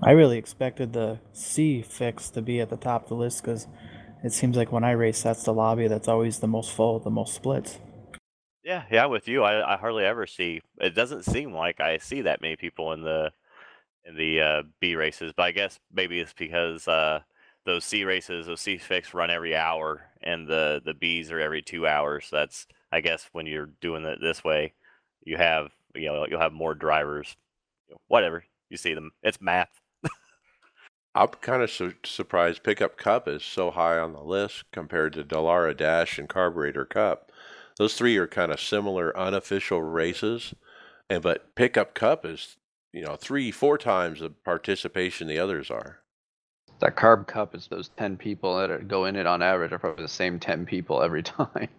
I 0.03 0.11
really 0.11 0.37
expected 0.37 0.91
the 0.91 1.19
C 1.31 1.81
fix 1.81 2.29
to 2.31 2.41
be 2.41 2.59
at 2.59 2.69
the 2.69 2.77
top 2.77 3.03
of 3.03 3.09
the 3.09 3.15
list 3.15 3.41
because 3.41 3.67
it 4.23 4.33
seems 4.33 4.57
like 4.57 4.73
when 4.73 4.83
I 4.83 4.91
race, 4.91 5.23
that's 5.23 5.43
the 5.43 5.53
lobby 5.53 5.87
that's 5.87 6.09
always 6.09 6.39
the 6.39 6.47
most 6.47 6.71
full, 6.71 6.99
the 6.99 7.09
most 7.09 7.33
splits. 7.33 7.79
Yeah, 8.65 8.83
yeah, 8.91 9.05
with 9.05 9.27
you, 9.27 9.43
I, 9.43 9.75
I 9.75 9.77
hardly 9.77 10.05
ever 10.05 10.25
see. 10.25 10.61
It 10.79 10.95
doesn't 10.95 11.23
seem 11.25 11.53
like 11.53 11.79
I 11.79 11.99
see 11.99 12.21
that 12.23 12.41
many 12.41 12.55
people 12.55 12.93
in 12.93 13.03
the 13.03 13.31
in 14.05 14.17
the 14.17 14.41
uh, 14.41 14.63
B 14.81 14.95
races, 14.95 15.33
but 15.37 15.43
I 15.43 15.51
guess 15.51 15.79
maybe 15.93 16.19
it's 16.19 16.33
because 16.33 16.87
uh, 16.87 17.21
those 17.65 17.85
C 17.85 18.05
races, 18.05 18.47
those 18.47 18.61
C 18.61 18.77
fix 18.77 19.13
run 19.13 19.31
every 19.31 19.55
hour, 19.55 20.09
and 20.23 20.47
the 20.47 20.81
the 20.85 20.93
Bs 20.95 21.31
are 21.31 21.39
every 21.39 21.61
two 21.61 21.87
hours. 21.87 22.27
So 22.29 22.37
that's 22.37 22.67
I 22.91 23.01
guess 23.01 23.29
when 23.33 23.47
you're 23.47 23.69
doing 23.81 24.05
it 24.05 24.19
this 24.21 24.43
way, 24.43 24.73
you 25.25 25.37
have 25.37 25.69
you 25.95 26.07
know 26.07 26.25
you'll 26.27 26.41
have 26.41 26.53
more 26.53 26.75
drivers. 26.75 27.35
Whatever 28.07 28.45
you 28.69 28.77
see 28.77 28.95
them, 28.95 29.11
it's 29.23 29.41
math. 29.41 29.69
I'm 31.15 31.29
kind 31.29 31.61
of 31.63 31.71
su- 31.71 31.93
surprised 32.03 32.63
Pickup 32.63 32.97
Cup 32.97 33.27
is 33.27 33.43
so 33.43 33.71
high 33.71 33.97
on 33.97 34.13
the 34.13 34.21
list 34.23 34.65
compared 34.71 35.13
to 35.13 35.23
Dallara 35.23 35.75
Dash 35.75 36.19
and 36.19 36.27
Carburetor 36.29 36.85
Cup. 36.85 37.31
Those 37.77 37.95
three 37.95 38.17
are 38.17 38.27
kind 38.27 38.51
of 38.51 38.59
similar 38.59 39.15
unofficial 39.17 39.81
races, 39.81 40.53
and 41.09 41.21
but 41.21 41.55
Pickup 41.55 41.93
Cup 41.93 42.25
is 42.25 42.57
you 42.93 43.03
know 43.03 43.15
three 43.15 43.51
four 43.51 43.77
times 43.77 44.19
the 44.19 44.29
participation 44.29 45.27
the 45.27 45.39
others 45.39 45.69
are. 45.69 45.99
That 46.79 46.95
carb 46.95 47.27
cup 47.27 47.55
is 47.55 47.67
those 47.67 47.89
ten 47.97 48.17
people 48.17 48.57
that 48.57 48.87
go 48.87 49.05
in 49.05 49.15
it 49.15 49.25
on 49.25 49.41
average 49.41 49.71
are 49.71 49.79
probably 49.79 50.03
the 50.03 50.09
same 50.09 50.39
ten 50.39 50.65
people 50.65 51.01
every 51.01 51.23
time. 51.23 51.69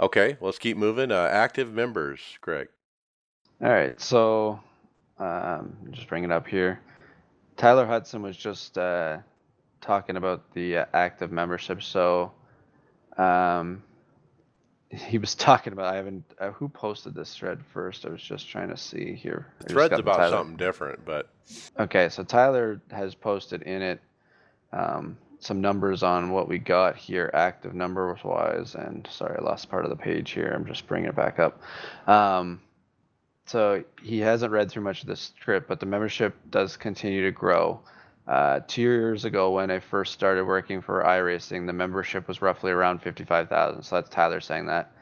Okay, 0.00 0.36
let's 0.40 0.58
keep 0.58 0.76
moving. 0.76 1.12
Uh, 1.12 1.28
active 1.30 1.72
members, 1.72 2.20
Greg. 2.40 2.68
All 3.62 3.68
right, 3.68 4.00
so 4.00 4.60
um, 5.18 5.76
just 5.90 6.08
bring 6.08 6.24
it 6.24 6.32
up 6.32 6.46
here. 6.46 6.80
Tyler 7.56 7.84
Hudson 7.84 8.22
was 8.22 8.36
just 8.36 8.78
uh, 8.78 9.18
talking 9.80 10.16
about 10.16 10.50
the 10.54 10.78
uh, 10.78 10.84
active 10.94 11.30
membership. 11.30 11.82
So 11.82 12.32
um, 13.18 13.82
he 14.90 15.18
was 15.18 15.34
talking 15.34 15.72
about. 15.72 15.92
I 15.92 15.96
haven't. 15.96 16.24
Uh, 16.38 16.50
who 16.50 16.68
posted 16.68 17.14
this 17.14 17.34
thread 17.34 17.60
first? 17.72 18.04
I 18.04 18.10
was 18.10 18.22
just 18.22 18.48
trying 18.48 18.68
to 18.68 18.76
see 18.76 19.14
here. 19.14 19.46
The 19.60 19.66
thread's 19.66 19.98
about 19.98 20.16
Tyler- 20.16 20.36
something 20.36 20.56
different, 20.56 21.04
but 21.04 21.28
Okay, 21.78 22.08
so 22.08 22.24
Tyler 22.24 22.80
has 22.90 23.14
posted 23.14 23.62
in 23.62 23.82
it 23.82 24.00
um, 24.72 25.16
some 25.38 25.60
numbers 25.60 26.02
on 26.02 26.30
what 26.30 26.48
we 26.48 26.58
got 26.58 26.96
here, 26.96 27.30
active 27.34 27.74
numbers 27.74 28.22
wise. 28.24 28.74
And 28.74 29.08
sorry, 29.10 29.36
I 29.38 29.42
lost 29.42 29.70
part 29.70 29.84
of 29.84 29.90
the 29.90 29.96
page 29.96 30.32
here. 30.32 30.52
I'm 30.54 30.66
just 30.66 30.86
bringing 30.86 31.08
it 31.08 31.16
back 31.16 31.38
up. 31.38 31.60
Um, 32.06 32.60
so 33.46 33.82
he 34.02 34.20
hasn't 34.20 34.52
read 34.52 34.70
through 34.70 34.84
much 34.84 35.02
of 35.02 35.08
this 35.08 35.32
script, 35.38 35.66
but 35.68 35.80
the 35.80 35.86
membership 35.86 36.36
does 36.50 36.76
continue 36.76 37.24
to 37.24 37.32
grow. 37.32 37.80
Uh, 38.30 38.60
two 38.68 38.80
years 38.82 39.24
ago, 39.24 39.50
when 39.50 39.72
I 39.72 39.80
first 39.80 40.12
started 40.12 40.44
working 40.44 40.80
for 40.80 41.02
iRacing, 41.02 41.66
the 41.66 41.72
membership 41.72 42.28
was 42.28 42.40
roughly 42.40 42.70
around 42.70 43.02
55,000. 43.02 43.82
So 43.82 43.96
that's 43.96 44.08
Tyler 44.08 44.40
saying 44.40 44.66
that. 44.66 44.92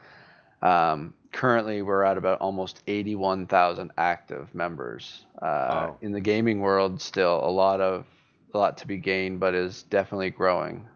Um, 0.63 1.13
currently, 1.31 1.83
we're 1.83 2.03
at 2.03 2.17
about 2.17 2.41
almost 2.41 2.81
81,000 2.87 3.91
active 3.99 4.53
members. 4.55 5.25
Uh, 5.39 5.45
Wow. 5.45 5.97
In 6.01 6.11
the 6.11 6.19
gaming 6.19 6.59
world, 6.59 6.99
still 6.99 7.39
a 7.45 7.51
lot 7.51 7.81
of 7.81 8.05
a 8.51 8.57
lot 8.57 8.79
to 8.79 8.87
be 8.87 8.97
gained, 8.97 9.39
but 9.39 9.53
is 9.53 9.83
definitely 9.83 10.31
growing. 10.31 10.87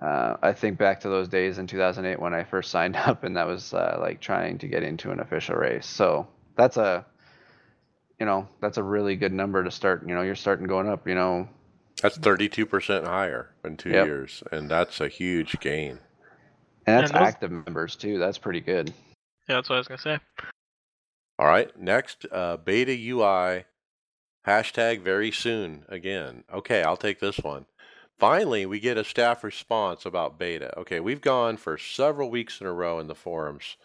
Uh, 0.00 0.38
I 0.42 0.52
think 0.54 0.78
back 0.78 1.00
to 1.00 1.10
those 1.10 1.28
days 1.28 1.58
in 1.58 1.66
2008 1.66 2.18
when 2.18 2.32
I 2.32 2.42
first 2.42 2.70
signed 2.70 2.96
up, 3.08 3.22
and 3.22 3.36
that 3.36 3.46
was 3.46 3.74
uh, 3.74 3.98
like 4.00 4.20
trying 4.20 4.56
to 4.58 4.66
get 4.66 4.82
into 4.82 5.10
an 5.10 5.20
official 5.20 5.56
race. 5.56 5.86
So 5.86 6.26
that's 6.56 6.78
a, 6.78 7.04
you 8.20 8.26
know, 8.26 8.46
that's 8.60 8.76
a 8.76 8.82
really 8.82 9.16
good 9.16 9.32
number 9.32 9.64
to 9.64 9.70
start. 9.70 10.06
You 10.06 10.14
know, 10.14 10.22
you're 10.22 10.34
starting 10.36 10.66
going 10.66 10.88
up. 10.88 11.08
You 11.08 11.14
know, 11.14 11.48
that's 12.02 12.18
32% 12.18 13.04
higher 13.06 13.50
in 13.64 13.76
two 13.78 13.90
Yep. 13.90 14.06
years, 14.06 14.42
and 14.52 14.70
that's 14.70 15.00
a 15.00 15.08
huge 15.08 15.58
gain. 15.60 15.98
and 16.86 16.98
that's 17.02 17.10
And 17.12 17.20
those- 17.20 17.28
active 17.28 17.50
members 17.50 17.94
too. 17.94 18.18
That's 18.18 18.38
pretty 18.38 18.60
good. 18.60 18.88
Yeah, 19.48 19.56
that's 19.56 19.68
what 19.68 19.76
I 19.76 19.78
was 19.78 19.88
gonna 19.88 19.98
say. 19.98 20.18
All 21.38 21.46
right, 21.46 21.74
next, 21.78 22.26
uh, 22.32 22.56
Beta 22.56 22.92
UI, 22.92 23.64
hashtag 24.46 25.00
very 25.02 25.30
soon 25.30 25.84
again. 25.88 26.44
Okay, 26.52 26.82
I'll 26.82 26.96
take 26.96 27.20
this 27.20 27.38
one. 27.38 27.66
Finally, 28.18 28.64
we 28.66 28.80
get 28.80 28.96
a 28.98 29.04
staff 29.04 29.44
response 29.44 30.04
about 30.06 30.38
beta. 30.38 30.76
Okay, 30.78 31.00
we've 31.00 31.20
gone 31.20 31.56
for 31.58 31.76
several 31.78 32.30
weeks 32.30 32.60
in 32.60 32.66
a 32.66 32.72
row 32.72 32.98
in 32.98 33.06
the 33.06 33.14
forums 33.14 33.76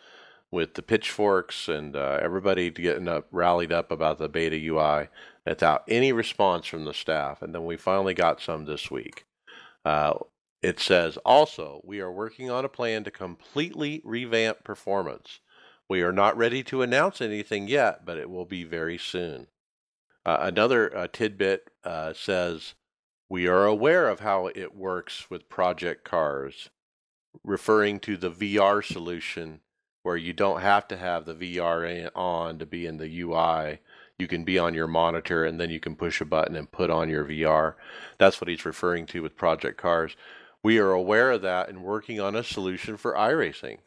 with 0.56 0.76
the 0.76 0.82
pitchforks 0.82 1.68
and 1.68 1.98
uh, 1.98 2.18
everybody 2.22 2.70
getting 2.70 3.10
up, 3.10 3.28
rallied 3.30 3.74
up 3.74 3.92
about 3.92 4.18
the 4.18 4.30
beta 4.30 4.56
UI 4.56 5.10
without 5.46 5.84
any 5.90 6.14
response 6.14 6.66
from 6.66 6.86
the 6.86 6.94
staff. 6.94 7.42
And 7.42 7.54
then 7.54 7.66
we 7.66 7.76
finally 7.76 8.14
got 8.14 8.40
some 8.40 8.64
this 8.64 8.90
week. 8.90 9.26
Uh, 9.84 10.14
it 10.62 10.80
says 10.80 11.18
also, 11.26 11.82
we 11.84 12.00
are 12.00 12.12
working 12.12 12.50
on 12.50 12.64
a 12.64 12.70
plan 12.70 13.04
to 13.04 13.12
completely 13.12 14.02
revamp 14.06 14.64
performance. 14.64 15.42
We 15.90 16.02
are 16.04 16.14
not 16.14 16.38
ready 16.38 16.64
to 16.64 16.82
announce 16.82 17.20
anything 17.20 17.68
yet, 17.68 18.06
but 18.06 18.18
it 18.18 18.30
will 18.30 18.46
be 18.46 18.64
very 18.64 18.98
soon. 18.98 19.48
Uh, 20.26 20.38
another 20.40 20.96
uh, 20.96 21.08
tidbit 21.12 21.70
uh, 21.84 22.14
says, 22.14 22.76
We 23.30 23.46
are 23.46 23.66
aware 23.66 24.08
of 24.08 24.22
how 24.22 24.48
it 24.48 24.74
works 24.74 25.30
with 25.30 25.50
project 25.50 26.06
cars, 26.06 26.70
referring 27.44 28.00
to 28.00 28.16
the 28.16 28.32
VR 28.32 28.82
solution 28.82 29.60
where 30.06 30.16
you 30.16 30.34
don't 30.34 30.62
have 30.62 30.88
to 30.88 30.96
have 30.96 31.26
the 31.26 31.34
VR 31.34 32.12
on 32.16 32.60
to 32.60 32.66
be 32.68 32.86
in 32.86 32.98
the 32.98 33.22
UI. 33.22 33.80
You 34.20 34.28
can 34.28 34.44
be 34.44 34.60
on 34.60 34.76
your 34.76 34.86
monitor 34.86 35.44
and 35.44 35.60
then 35.60 35.72
you 35.72 35.80
can 35.80 35.96
push 35.96 36.22
a 36.22 36.26
button 36.26 36.56
and 36.56 36.72
put 36.72 36.92
on 36.92 37.10
your 37.10 37.26
VR. 37.26 37.74
That's 38.20 38.40
what 38.40 38.48
he's 38.48 38.66
referring 38.66 39.08
to 39.08 39.24
with 39.24 39.36
project 39.36 39.80
cars. 39.80 40.16
We 40.62 40.78
are 40.78 40.92
aware 40.92 41.32
of 41.32 41.42
that 41.42 41.70
and 41.70 41.84
working 41.84 42.20
on 42.20 42.36
a 42.36 42.44
solution 42.44 42.98
for 42.98 43.16
iRacing. 43.16 43.80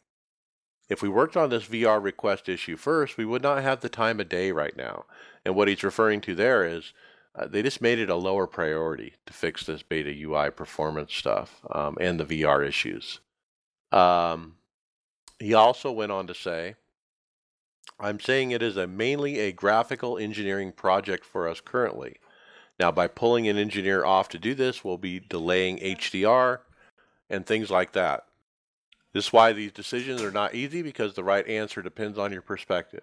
If 0.88 1.02
we 1.02 1.08
worked 1.08 1.36
on 1.36 1.50
this 1.50 1.66
VR 1.66 2.02
request 2.02 2.48
issue 2.48 2.76
first, 2.76 3.16
we 3.16 3.24
would 3.24 3.42
not 3.42 3.62
have 3.62 3.80
the 3.80 3.88
time 3.88 4.18
of 4.18 4.28
day 4.28 4.50
right 4.50 4.76
now. 4.76 5.04
And 5.44 5.54
what 5.54 5.68
he's 5.68 5.84
referring 5.84 6.20
to 6.22 6.34
there 6.34 6.64
is 6.64 6.92
uh, 7.36 7.46
they 7.46 7.62
just 7.62 7.80
made 7.80 8.00
it 8.00 8.10
a 8.10 8.16
lower 8.16 8.48
priority 8.48 9.12
to 9.26 9.32
fix 9.32 9.64
this 9.64 9.84
beta 9.84 10.12
UI 10.12 10.50
performance 10.50 11.14
stuff 11.14 11.60
um, 11.70 11.96
and 12.00 12.18
the 12.18 12.24
VR 12.24 12.66
issues. 12.66 13.20
Um, 13.92 14.57
he 15.38 15.54
also 15.54 15.92
went 15.92 16.12
on 16.12 16.26
to 16.26 16.34
say, 16.34 16.74
I'm 18.00 18.20
saying 18.20 18.50
it 18.50 18.62
is 18.62 18.76
a 18.76 18.86
mainly 18.86 19.38
a 19.40 19.52
graphical 19.52 20.18
engineering 20.18 20.72
project 20.72 21.24
for 21.24 21.48
us 21.48 21.60
currently. 21.60 22.16
Now, 22.78 22.92
by 22.92 23.08
pulling 23.08 23.48
an 23.48 23.56
engineer 23.56 24.04
off 24.04 24.28
to 24.30 24.38
do 24.38 24.54
this, 24.54 24.84
we'll 24.84 24.98
be 24.98 25.18
delaying 25.18 25.78
HDR 25.78 26.60
and 27.28 27.44
things 27.44 27.70
like 27.70 27.92
that. 27.92 28.24
This 29.12 29.26
is 29.26 29.32
why 29.32 29.52
these 29.52 29.72
decisions 29.72 30.22
are 30.22 30.30
not 30.30 30.54
easy 30.54 30.82
because 30.82 31.14
the 31.14 31.24
right 31.24 31.46
answer 31.48 31.82
depends 31.82 32.18
on 32.18 32.30
your 32.30 32.42
perspective. 32.42 33.02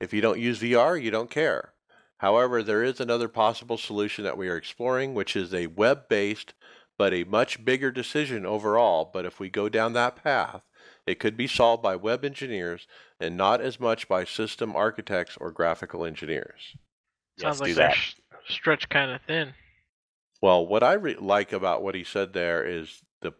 If 0.00 0.12
you 0.12 0.20
don't 0.20 0.40
use 0.40 0.60
VR, 0.60 1.00
you 1.00 1.10
don't 1.10 1.30
care. 1.30 1.72
However, 2.18 2.62
there 2.62 2.82
is 2.82 3.00
another 3.00 3.28
possible 3.28 3.78
solution 3.78 4.24
that 4.24 4.36
we 4.36 4.48
are 4.48 4.56
exploring, 4.56 5.14
which 5.14 5.36
is 5.36 5.54
a 5.54 5.68
web 5.68 6.08
based 6.08 6.54
but 6.96 7.12
a 7.12 7.24
much 7.24 7.64
bigger 7.64 7.90
decision 7.90 8.46
overall. 8.46 9.10
But 9.12 9.24
if 9.24 9.40
we 9.40 9.50
go 9.50 9.68
down 9.68 9.94
that 9.94 10.22
path, 10.22 10.62
it 11.06 11.18
could 11.18 11.36
be 11.36 11.46
solved 11.46 11.82
by 11.82 11.96
web 11.96 12.24
engineers 12.24 12.86
and 13.20 13.36
not 13.36 13.60
as 13.60 13.78
much 13.80 14.08
by 14.08 14.24
system 14.24 14.74
architects 14.76 15.36
or 15.38 15.50
graphical 15.52 16.04
engineers. 16.04 16.76
Sounds 17.38 17.56
Yes, 17.56 17.60
like 17.60 17.68
do 17.70 17.74
they're 17.74 17.88
that. 17.88 17.94
sh- 17.96 18.14
stretched 18.48 18.88
kind 18.90 19.10
of 19.10 19.20
thin. 19.22 19.54
Well, 20.40 20.66
what 20.66 20.82
I 20.82 20.94
re- 20.94 21.16
like 21.16 21.52
about 21.52 21.82
what 21.82 21.94
he 21.94 22.04
said 22.04 22.32
there 22.32 22.64
is 22.64 23.02
the 23.20 23.32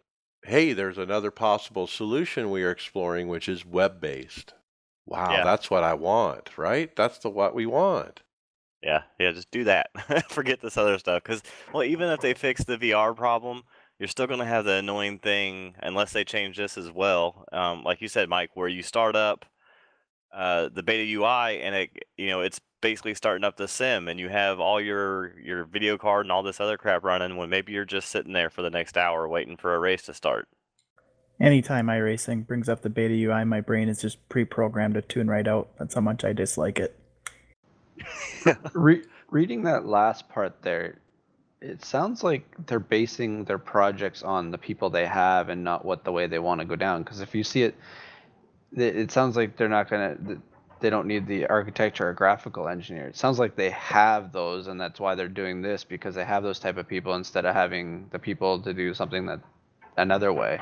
hey, 0.43 0.73
there's 0.73 0.97
another 0.97 1.31
possible 1.31 1.87
solution 1.87 2.49
we 2.51 2.63
are 2.63 2.71
exploring, 2.71 3.27
which 3.27 3.47
is 3.49 3.65
web 3.65 4.01
based. 4.01 4.53
Wow, 5.05 5.31
Yeah. 5.31 5.43
that's 5.43 5.69
what 5.69 5.83
I 5.83 5.93
want, 5.93 6.57
right? 6.57 6.95
That's 6.95 7.19
the 7.19 7.29
what 7.29 7.53
we 7.55 7.65
want. 7.65 8.21
Yeah, 8.81 9.03
yeah, 9.19 9.31
just 9.31 9.49
do 9.51 9.63
that. 9.65 9.89
Forget 10.29 10.61
this 10.61 10.77
other 10.77 10.97
stuff. 10.99 11.23
Because, 11.23 11.41
well, 11.73 11.83
even 11.83 12.09
if 12.09 12.19
they 12.21 12.33
fix 12.35 12.63
the 12.63 12.77
VR 12.77 13.15
problem, 13.15 13.63
you're 13.99 14.07
still 14.07 14.27
going 14.27 14.39
to 14.39 14.45
have 14.45 14.65
the 14.65 14.73
annoying 14.73 15.19
thing, 15.19 15.75
unless 15.81 16.13
they 16.13 16.23
change 16.23 16.57
this 16.57 16.77
as 16.77 16.91
well. 16.91 17.45
Um, 17.51 17.83
like 17.83 18.01
you 18.01 18.07
said, 18.07 18.29
Mike, 18.29 18.51
where 18.53 18.67
you 18.67 18.83
start 18.83 19.15
up 19.15 19.45
uh, 20.33 20.69
the 20.73 20.83
beta 20.83 21.03
UI 21.17 21.61
and 21.61 21.75
it, 21.75 21.89
you 22.17 22.27
know, 22.27 22.41
it's 22.41 22.59
basically 22.81 23.15
starting 23.15 23.43
up 23.43 23.57
the 23.57 23.67
sim, 23.67 24.07
and 24.07 24.19
you 24.19 24.29
have 24.29 24.59
all 24.59 24.79
your 24.79 25.39
your 25.39 25.63
video 25.63 25.97
card 25.97 26.25
and 26.25 26.31
all 26.31 26.43
this 26.43 26.59
other 26.59 26.77
crap 26.77 27.03
running. 27.03 27.37
When 27.37 27.49
maybe 27.49 27.73
you're 27.73 27.85
just 27.85 28.09
sitting 28.09 28.33
there 28.33 28.49
for 28.49 28.61
the 28.61 28.69
next 28.69 28.97
hour 28.97 29.27
waiting 29.27 29.57
for 29.57 29.73
a 29.73 29.79
race 29.79 30.03
to 30.03 30.13
start. 30.13 30.47
Anytime 31.39 31.87
iRacing 31.87 32.45
brings 32.45 32.69
up 32.69 32.81
the 32.81 32.89
beta 32.89 33.13
UI, 33.13 33.43
my 33.43 33.59
brain 33.59 33.89
is 33.89 34.01
just 34.01 34.29
pre-programmed 34.29 34.93
to 34.93 35.01
tune 35.01 35.27
right 35.27 35.47
out. 35.47 35.69
That's 35.77 35.95
how 35.95 36.01
much 36.01 36.23
I 36.23 36.31
dislike 36.31 36.79
it. 36.79 36.97
Re- 38.73 39.03
reading 39.31 39.63
that 39.63 39.85
last 39.85 40.29
part 40.29 40.61
there, 40.61 40.99
it 41.65 41.83
sounds 41.83 42.23
like 42.23 42.45
they're 42.67 42.79
basing 42.79 43.43
their 43.45 43.57
projects 43.57 44.21
on 44.21 44.51
the 44.51 44.57
people 44.57 44.89
they 44.89 45.05
have 45.07 45.49
and 45.49 45.63
not 45.63 45.83
what 45.83 46.03
the 46.03 46.11
way 46.11 46.27
they 46.27 46.37
want 46.37 46.61
to 46.61 46.65
go 46.65 46.75
down. 46.75 47.01
Because 47.03 47.21
if 47.21 47.33
you 47.33 47.43
see 47.43 47.63
it, 47.63 47.75
it, 48.71 49.11
sounds 49.11 49.35
like 49.35 49.57
they're 49.57 49.67
not 49.67 49.89
gonna. 49.89 50.17
They 50.81 50.89
don't 50.89 51.07
need 51.07 51.25
the 51.25 51.47
architecture 51.47 52.09
or 52.09 52.13
graphical 52.13 52.67
engineer. 52.67 53.07
It 53.07 53.15
sounds 53.15 53.39
like 53.39 53.55
they 53.55 53.71
have 53.71 54.31
those, 54.31 54.67
and 54.67 54.79
that's 54.79 54.99
why 54.99 55.15
they're 55.15 55.27
doing 55.27 55.61
this 55.61 55.83
because 55.83 56.13
they 56.13 56.25
have 56.25 56.43
those 56.43 56.59
type 56.59 56.77
of 56.77 56.87
people 56.87 57.15
instead 57.15 57.45
of 57.45 57.55
having 57.55 58.07
the 58.11 58.19
people 58.19 58.61
to 58.61 58.73
do 58.73 58.93
something 58.93 59.25
that 59.25 59.39
another 59.97 60.31
way. 60.31 60.59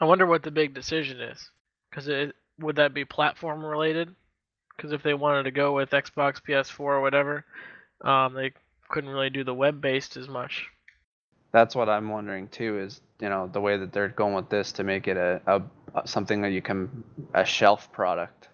I 0.00 0.06
wonder 0.06 0.26
what 0.26 0.42
the 0.42 0.50
big 0.50 0.74
decision 0.74 1.20
is. 1.20 1.50
Because 1.90 2.32
would 2.58 2.76
that 2.76 2.94
be 2.94 3.04
platform 3.04 3.64
related? 3.64 4.14
Because 4.76 4.92
if 4.92 5.02
they 5.02 5.14
wanted 5.14 5.44
to 5.44 5.50
go 5.50 5.74
with 5.74 5.90
Xbox, 5.90 6.40
PS4, 6.42 6.80
or 6.80 7.00
whatever, 7.00 7.44
um, 8.02 8.32
they 8.34 8.52
couldn't 8.90 9.10
really 9.10 9.30
do 9.30 9.44
the 9.44 9.54
web 9.54 9.80
based 9.80 10.16
as 10.16 10.28
much. 10.28 10.66
That's 11.52 11.74
what 11.74 11.88
I'm 11.88 12.08
wondering 12.08 12.48
too. 12.48 12.78
Is 12.78 13.00
you 13.20 13.28
know 13.28 13.48
the 13.52 13.60
way 13.60 13.76
that 13.76 13.92
they're 13.92 14.08
going 14.08 14.34
with 14.34 14.50
this 14.50 14.72
to 14.72 14.84
make 14.84 15.08
it 15.08 15.16
a, 15.16 15.40
a, 15.46 15.62
a 15.94 16.06
something 16.06 16.42
that 16.42 16.52
you 16.52 16.62
can 16.62 17.04
a 17.34 17.44
shelf 17.44 17.90
product. 17.92 18.48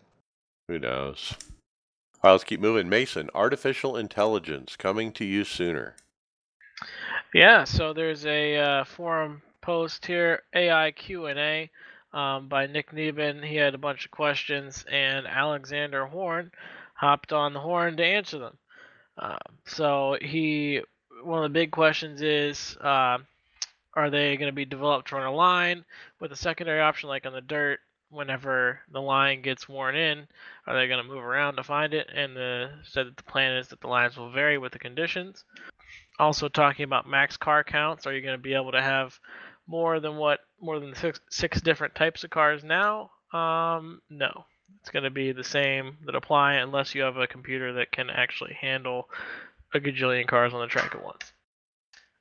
Who 0.68 0.78
knows? 0.78 1.34
All 2.22 2.30
right, 2.30 2.32
let's 2.32 2.44
keep 2.44 2.60
moving. 2.60 2.88
Mason, 2.88 3.28
artificial 3.34 3.96
intelligence 3.96 4.76
coming 4.76 5.12
to 5.12 5.24
you 5.24 5.44
sooner. 5.44 5.94
Yeah, 7.34 7.64
so 7.64 7.92
there's 7.92 8.24
a 8.24 8.56
uh, 8.56 8.84
forum 8.84 9.42
post 9.60 10.06
here, 10.06 10.42
AI 10.54 10.92
Q&A 10.92 11.70
um, 12.12 12.48
by 12.48 12.66
Nick 12.66 12.92
Neben. 12.92 13.42
He 13.42 13.56
had 13.56 13.74
a 13.74 13.78
bunch 13.78 14.06
of 14.06 14.10
questions, 14.10 14.84
and 14.90 15.26
Alexander 15.26 16.06
Horn 16.06 16.50
hopped 16.94 17.32
on 17.32 17.52
the 17.52 17.60
horn 17.60 17.96
to 17.98 18.04
answer 18.04 18.38
them. 18.38 18.56
Um, 19.18 19.38
so 19.66 20.16
he, 20.20 20.82
one 21.22 21.44
of 21.44 21.50
the 21.50 21.58
big 21.58 21.70
questions 21.70 22.22
is, 22.22 22.76
uh, 22.80 23.18
are 23.94 24.10
they 24.10 24.36
going 24.36 24.50
to 24.50 24.54
be 24.54 24.64
developed 24.64 25.10
run 25.10 25.26
a 25.26 25.32
line 25.32 25.84
with 26.20 26.32
a 26.32 26.36
secondary 26.36 26.80
option 26.80 27.08
like 27.08 27.26
on 27.26 27.32
the 27.32 27.40
dirt? 27.40 27.80
Whenever 28.08 28.78
the 28.92 29.02
line 29.02 29.42
gets 29.42 29.68
worn 29.68 29.96
in, 29.96 30.28
are 30.66 30.76
they 30.76 30.86
going 30.86 31.02
to 31.02 31.12
move 31.12 31.24
around 31.24 31.56
to 31.56 31.64
find 31.64 31.92
it? 31.92 32.08
And 32.14 32.36
the 32.36 32.70
said 32.84 33.08
that 33.08 33.16
the 33.16 33.22
plan 33.24 33.56
is 33.56 33.66
that 33.68 33.80
the 33.80 33.88
lines 33.88 34.16
will 34.16 34.30
vary 34.30 34.58
with 34.58 34.72
the 34.72 34.78
conditions. 34.78 35.44
Also 36.18 36.48
talking 36.48 36.84
about 36.84 37.08
max 37.08 37.36
car 37.36 37.64
counts, 37.64 38.06
are 38.06 38.14
you 38.14 38.22
going 38.22 38.38
to 38.38 38.42
be 38.42 38.54
able 38.54 38.70
to 38.72 38.80
have 38.80 39.18
more 39.66 39.98
than 39.98 40.16
what 40.16 40.40
more 40.60 40.78
than 40.78 40.94
six, 40.94 41.20
six 41.30 41.60
different 41.60 41.96
types 41.96 42.22
of 42.22 42.30
cars 42.30 42.62
now? 42.62 43.10
Um, 43.32 44.00
no, 44.08 44.46
it's 44.80 44.90
going 44.90 45.04
to 45.04 45.10
be 45.10 45.32
the 45.32 45.44
same 45.44 45.96
that 46.06 46.14
apply 46.14 46.54
unless 46.54 46.94
you 46.94 47.02
have 47.02 47.16
a 47.16 47.26
computer 47.26 47.74
that 47.74 47.92
can 47.92 48.10
actually 48.10 48.54
handle 48.54 49.08
a 49.74 49.80
gajillion 49.80 50.26
cars 50.26 50.54
on 50.54 50.60
the 50.60 50.66
track 50.66 50.94
at 50.94 51.04
once. 51.04 51.32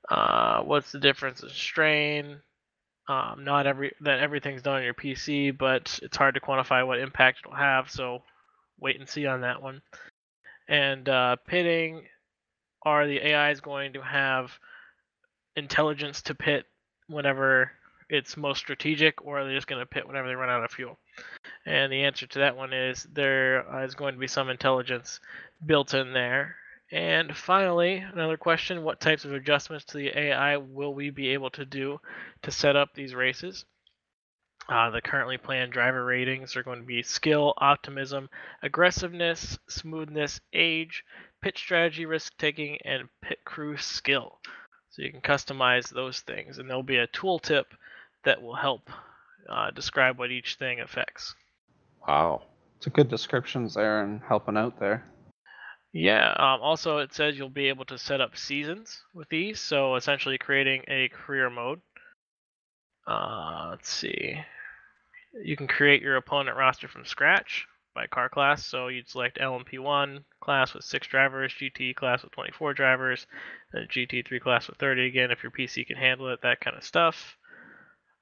Uh, 0.10 0.62
what's 0.62 0.92
the 0.92 1.00
difference 1.00 1.42
in 1.44 1.50
strain? 1.50 2.38
Um, 3.08 3.44
not 3.44 3.68
every 3.68 3.94
that 4.02 4.20
everything's 4.20 4.64
done 4.64 4.78
on 4.78 4.84
your 4.84 4.94
PC, 4.94 5.56
but 5.56 6.00
it's 6.02 6.18
hard 6.18 6.36
to 6.36 6.42
quantify 6.42 6.86
what 6.86 7.00
impact 7.00 7.40
it'll 7.44 7.56
have. 7.56 7.90
So 7.92 8.24
wait 8.80 9.00
and 9.00 9.08
see 9.08 9.26
on 9.28 9.42
that 9.42 9.62
one. 9.62 9.82
And 10.68 11.08
uh, 11.08 11.36
pitting, 11.48 12.04
are 12.84 13.08
the 13.08 13.34
AIs 13.34 13.60
going 13.60 13.94
to 13.94 14.02
have 14.02 14.52
intelligence 15.56 16.22
to 16.24 16.36
pit 16.36 16.66
whenever 17.08 17.72
it's 18.10 18.38
most 18.38 18.60
strategic, 18.60 19.26
or 19.26 19.40
are 19.40 19.46
they 19.46 19.54
just 19.54 19.68
going 19.68 19.80
to 19.80 19.86
pit 19.86 20.08
whenever 20.08 20.28
they 20.28 20.36
run 20.36 20.50
out 20.50 20.64
of 20.64 20.72
fuel? 20.72 20.98
And 21.66 21.92
the 21.92 22.04
answer 22.04 22.28
to 22.28 22.40
that 22.40 22.56
one 22.56 22.74
is 22.74 23.04
there 23.04 23.66
is 23.84 23.96
going 23.96 24.14
to 24.14 24.20
be 24.20 24.28
some 24.28 24.50
intelligence 24.50 25.20
built 25.66 25.94
in 25.94 26.14
there. 26.14 26.56
And 26.92 27.36
finally, 27.36 27.98
another 27.98 28.38
question 28.38 28.84
what 28.84 29.00
types 29.00 29.26
of 29.26 29.34
adjustments 29.34 29.86
to 29.86 29.98
the 29.98 30.18
AI 30.18 30.58
will 30.58 30.94
we 30.94 31.10
be 31.10 31.30
able 31.30 31.50
to 31.52 31.66
do 31.66 32.00
to 32.44 32.52
set 32.52 32.76
up 32.76 32.94
these 32.94 33.16
races? 33.16 33.66
Uh, 34.68 34.90
the 34.90 35.02
currently 35.02 35.38
planned 35.38 35.72
driver 35.72 36.04
ratings 36.04 36.56
are 36.56 36.64
going 36.64 36.80
to 36.80 36.86
be 36.86 37.04
skill, 37.04 37.54
optimism, 37.58 38.30
aggressiveness, 38.64 39.60
smoothness, 39.68 40.40
age, 40.54 41.04
pit 41.42 41.56
strategy, 41.58 42.06
risk 42.06 42.36
taking, 42.38 42.78
and 42.84 43.08
pit 43.22 43.40
crew 43.46 43.78
skill. 43.78 44.40
So 44.90 45.04
you 45.04 45.12
can 45.12 45.22
customize 45.22 45.90
those 45.90 46.22
things, 46.22 46.58
and 46.58 46.68
there'll 46.68 46.82
be 46.82 46.98
a 46.98 47.08
tooltip 47.08 47.66
that 48.26 48.42
will 48.42 48.56
help 48.56 48.90
uh, 49.50 49.72
describe 49.72 50.20
what 50.20 50.32
each 50.32 50.56
thing 50.56 50.82
affects. 50.82 51.34
Wow. 52.08 52.44
It's 52.78 52.88
a 52.88 52.90
good 52.90 53.10
descriptions 53.10 53.74
there 53.74 54.04
and 54.04 54.22
helping 54.28 54.58
out 54.58 54.80
there. 54.80 55.06
Yeah. 55.94 56.32
Um, 56.32 56.62
also, 56.62 56.98
it 56.98 57.14
says 57.14 57.38
you'll 57.38 57.50
be 57.50 57.70
able 57.70 57.86
to 57.86 57.98
set 57.98 58.20
up 58.20 58.36
seasons 58.36 59.02
with 59.14 59.30
these, 59.30 59.62
so 59.62 59.96
essentially 59.96 60.38
creating 60.38 60.84
a 60.88 61.10
career 61.10 61.50
mode. 61.50 61.80
Uh, 63.08 63.68
let's 63.70 63.90
see. 63.90 64.36
You 65.44 65.56
can 65.56 65.68
create 65.68 66.02
your 66.02 66.18
opponent 66.18 66.58
roster 66.58 66.88
from 66.88 67.06
scratch 67.06 67.66
by 67.94 68.08
car 68.08 68.30
class. 68.30 68.66
So 68.66 68.90
you'd 68.90 69.10
select 69.10 69.40
LMP1 69.40 70.24
class 70.42 70.74
with 70.74 70.84
six 70.84 71.08
drivers, 71.08 71.54
GT 71.54 71.96
class 71.96 72.24
with 72.24 72.34
24 72.34 72.74
drivers, 72.74 73.26
and 73.74 73.90
GT3 73.90 74.42
class 74.42 74.68
with 74.68 74.78
30 74.78 75.08
again 75.08 75.32
if 75.32 75.42
your 75.42 75.52
PC 75.52 75.88
can 75.88 75.96
handle 75.96 76.32
it, 76.32 76.42
that 76.44 76.60
kind 76.60 76.76
of 76.76 76.84
stuff. 76.84 77.38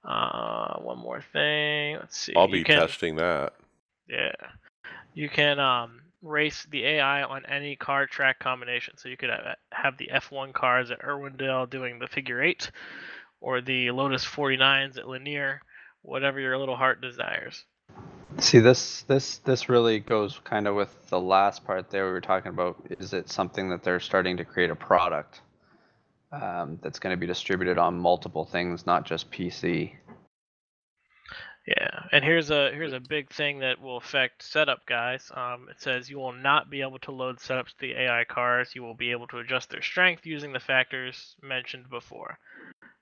Uh, 0.03 0.79
one 0.79 0.99
more 0.99 1.23
thing. 1.33 1.97
Let's 1.97 2.17
see. 2.17 2.33
I'll 2.35 2.47
be 2.47 2.63
can- 2.63 2.79
testing 2.79 3.15
that. 3.17 3.53
yeah. 4.07 4.33
You 5.13 5.29
can 5.29 5.59
um, 5.59 6.01
race 6.23 6.65
the 6.71 6.85
AI 6.85 7.23
on 7.23 7.45
any 7.45 7.75
car 7.75 8.07
track 8.07 8.39
combination. 8.39 8.97
So 8.97 9.09
you 9.09 9.17
could 9.17 9.29
have, 9.29 9.55
have 9.71 9.97
the 9.97 10.09
F1 10.13 10.53
cars 10.53 10.91
at 10.91 11.01
Irwindale 11.01 11.69
doing 11.69 11.99
the 11.99 12.07
figure 12.07 12.41
eight, 12.41 12.71
or 13.41 13.61
the 13.61 13.91
Lotus 13.91 14.25
49s 14.25 14.97
at 14.97 15.07
Lanier, 15.07 15.61
whatever 16.01 16.39
your 16.39 16.57
little 16.57 16.75
heart 16.75 17.01
desires. 17.01 17.63
See 18.39 18.57
this 18.57 19.03
this 19.03 19.37
this 19.39 19.69
really 19.69 19.99
goes 19.99 20.39
kind 20.43 20.67
of 20.67 20.73
with 20.73 21.09
the 21.09 21.19
last 21.19 21.63
part 21.63 21.91
there 21.91 22.07
we 22.07 22.13
were 22.13 22.21
talking 22.21 22.49
about. 22.49 22.77
Is 22.99 23.13
it 23.13 23.29
something 23.29 23.69
that 23.69 23.83
they're 23.83 23.99
starting 23.99 24.37
to 24.37 24.45
create 24.45 24.71
a 24.71 24.75
product 24.75 25.41
um, 26.33 26.79
that's 26.81 26.99
going 26.99 27.13
to 27.13 27.19
be 27.19 27.27
distributed 27.27 27.77
on 27.77 27.97
multiple 27.97 28.45
things, 28.45 28.85
not 28.85 29.05
just 29.05 29.31
PC? 29.31 29.93
Yeah, 31.67 32.03
and 32.11 32.25
here's 32.25 32.51
a 32.51 32.71
here's 32.73 32.91
a 32.91 32.99
big 32.99 33.29
thing 33.29 33.59
that 33.59 33.81
will 33.81 33.95
affect 33.95 34.43
setup 34.43 34.85
guys. 34.85 35.31
Um, 35.33 35.67
it 35.69 35.81
says 35.81 36.09
you 36.09 36.17
will 36.17 36.33
not 36.33 36.69
be 36.69 36.81
able 36.81 36.99
to 36.99 37.11
load 37.11 37.37
setups 37.37 37.67
to 37.67 37.79
the 37.79 37.93
AI 37.93 38.25
cars. 38.25 38.71
You 38.75 38.83
will 38.83 38.95
be 38.95 39.11
able 39.11 39.27
to 39.27 39.37
adjust 39.37 39.69
their 39.69 39.81
strength 39.81 40.25
using 40.25 40.51
the 40.51 40.59
factors 40.59 41.35
mentioned 41.41 41.89
before. 41.89 42.37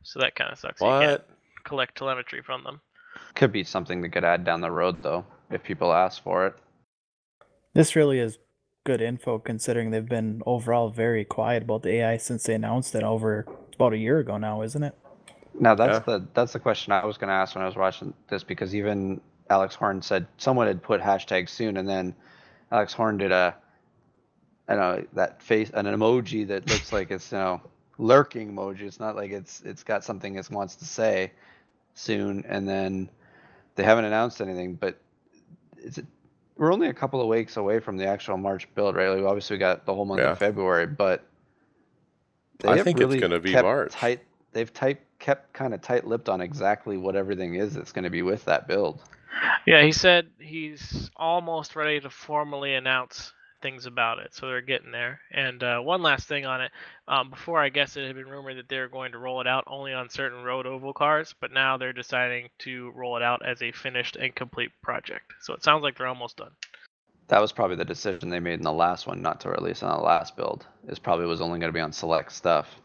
So 0.04 0.20
that 0.20 0.36
kind 0.36 0.52
of 0.52 0.60
sucks. 0.60 0.80
You 0.80 0.88
can't 0.88 1.22
collect 1.64 1.98
telemetry 1.98 2.44
from 2.44 2.64
them. 2.64 2.82
Could 3.34 3.52
be 3.52 3.64
something 3.64 4.02
that 4.02 4.10
could 4.10 4.24
add 4.24 4.44
down 4.46 4.62
the 4.62 4.70
road 4.70 5.02
though, 5.02 5.26
if 5.50 5.64
people 5.64 5.92
ask 5.92 6.22
for 6.22 6.46
it. 6.46 6.54
This 7.74 7.96
really 7.96 8.20
is 8.20 8.38
good 8.84 9.02
info 9.02 9.38
considering 9.38 9.92
they've 9.92 10.08
been 10.08 10.42
overall 10.46 10.90
very 10.90 11.24
quiet 11.24 11.64
about 11.64 11.84
the 11.84 11.90
AI 11.90 12.18
since 12.18 12.44
they 12.44 12.56
announced 12.56 12.96
it 12.96 13.04
over 13.04 13.46
about 13.76 13.94
a 13.94 13.98
year 13.98 14.20
ago 14.20 14.38
now, 14.38 14.62
isn't 14.64 14.84
it? 14.84 14.96
Now 15.60 15.76
that's 15.76 16.04
the 16.06 16.26
that's 16.34 16.54
the 16.54 16.60
question 16.60 16.94
I 16.94 17.06
was 17.06 17.18
going 17.18 17.28
to 17.28 17.34
ask 17.34 17.56
when 17.56 17.64
I 17.64 17.68
was 17.68 17.76
watching 17.76 18.14
this 18.30 18.44
because 18.44 18.74
even 18.74 19.22
Alex 19.50 19.76
Horn 19.76 20.02
said 20.02 20.26
someone 20.38 20.68
had 20.68 20.82
put 20.82 21.02
hashtag 21.02 21.50
soon, 21.50 21.78
and 21.78 21.88
then 21.88 22.16
Alex 22.72 22.94
Horn 22.94 23.18
did 23.18 23.32
a 23.32 23.56
I 24.68 24.76
don't 24.76 24.98
know 24.98 25.08
that 25.14 25.44
face 25.44 25.70
an 25.74 25.86
emoji 25.86 26.48
that 26.48 26.70
looks 26.70 26.94
like 26.94 27.12
it's 27.12 27.32
you 27.32 27.38
know 27.38 27.62
lurking 27.98 28.54
emoji. 28.54 28.82
It's 28.82 29.00
not 29.00 29.16
like 29.16 29.32
it's 29.32 29.62
it's 29.62 29.84
got 29.84 30.04
something 30.04 30.36
it 30.36 30.50
wants 30.50 30.78
to 30.78 30.86
say 30.86 31.32
soon, 31.94 32.46
and 32.48 32.68
then 32.68 33.10
they 33.76 33.84
haven't 33.84 34.06
announced 34.06 34.42
anything. 34.42 34.76
But 34.76 35.00
is 35.78 35.98
it, 35.98 36.06
we're 36.62 36.72
only 36.72 36.90
a 36.90 36.94
couple 36.94 37.20
of 37.20 37.28
weeks 37.28 37.58
away 37.58 37.80
from 37.80 37.98
the 37.98 38.06
actual 38.06 38.38
March 38.38 38.72
build, 38.76 38.96
right? 38.96 39.10
Like 39.10 39.24
obviously 39.26 39.56
we 39.56 39.58
got 39.58 39.84
the 39.88 39.96
whole 39.96 40.06
month 40.06 40.22
Yeah. 40.22 40.34
of 40.34 40.38
February, 40.38 40.86
but 40.86 41.24
I 42.64 42.76
have 42.78 42.86
think 42.86 43.02
it's 43.02 43.16
gonna 43.16 43.40
be 43.40 43.52
kept 43.52 43.64
March. 43.64 43.92
Tight, 43.92 44.20
they've 44.52 44.72
tight, 44.72 45.02
kept 45.18 45.54
kind 45.54 45.74
of 45.74 45.82
tight-lipped 45.82 46.30
on 46.30 46.40
exactly 46.40 46.98
what 46.98 47.16
everything 47.16 47.56
is 47.56 47.74
that's 47.74 47.92
going 47.92 48.04
to 48.04 48.12
be 48.12 48.22
with 48.22 48.46
that 48.46 48.68
build. 48.68 49.02
Yeah, 49.66 49.82
he 49.84 49.92
said 49.92 50.28
he's 50.40 51.10
almost 51.16 51.76
ready 51.76 52.00
to 52.00 52.12
formally 52.12 52.76
announce 52.76 53.34
things 53.62 53.86
about 53.86 54.20
it, 54.20 54.34
so 54.34 54.48
they're 54.48 54.62
getting 54.62 54.92
there. 54.92 55.20
And 55.32 55.62
uh, 55.64 55.80
one 55.80 56.02
last 56.02 56.28
thing 56.28 56.46
on 56.46 56.62
it, 56.62 56.72
um, 57.08 57.30
before 57.30 57.62
I 57.62 57.70
guess 57.70 57.98
it 57.98 58.06
had 58.06 58.16
been 58.16 58.28
rumored 58.28 58.58
that 58.58 58.70
they 58.70 58.80
were 58.80 58.88
going 58.88 59.12
to 59.14 59.18
roll 59.18 59.42
it 59.42 59.48
out 59.48 59.64
only 59.68 59.94
on 59.94 60.10
certain 60.10 60.44
road 60.44 60.66
oval 60.66 60.94
cars, 60.94 61.34
but 61.40 61.52
now 61.52 61.78
they're 61.78 61.94
deciding 61.94 62.50
to 62.60 62.92
roll 62.92 63.18
it 63.18 63.24
out 63.24 63.46
as 63.46 63.62
a 63.62 63.72
finished 63.72 64.16
and 64.16 64.36
complete 64.36 64.72
project. 64.82 65.34
So 65.42 65.54
it 65.54 65.64
sounds 65.64 65.84
like 65.84 65.98
they're 65.98 66.08
almost 66.08 66.38
done. 66.38 66.52
That 67.28 67.42
was 67.42 67.54
probably 67.54 67.78
the 67.78 67.86
decision 67.86 68.30
they 68.30 68.40
made 68.40 68.60
in 68.60 68.64
the 68.64 68.74
last 68.74 69.08
one, 69.08 69.22
not 69.22 69.40
to 69.42 69.50
release 69.50 69.84
on 69.84 69.98
the 69.98 70.04
last 70.04 70.36
build. 70.36 70.66
Is 70.88 71.00
probably 71.00 71.26
was 71.26 71.40
only 71.40 71.60
going 71.60 71.70
to 71.70 71.78
be 71.78 71.80
on 71.80 71.94
select 71.94 72.34
stuff. 72.34 72.76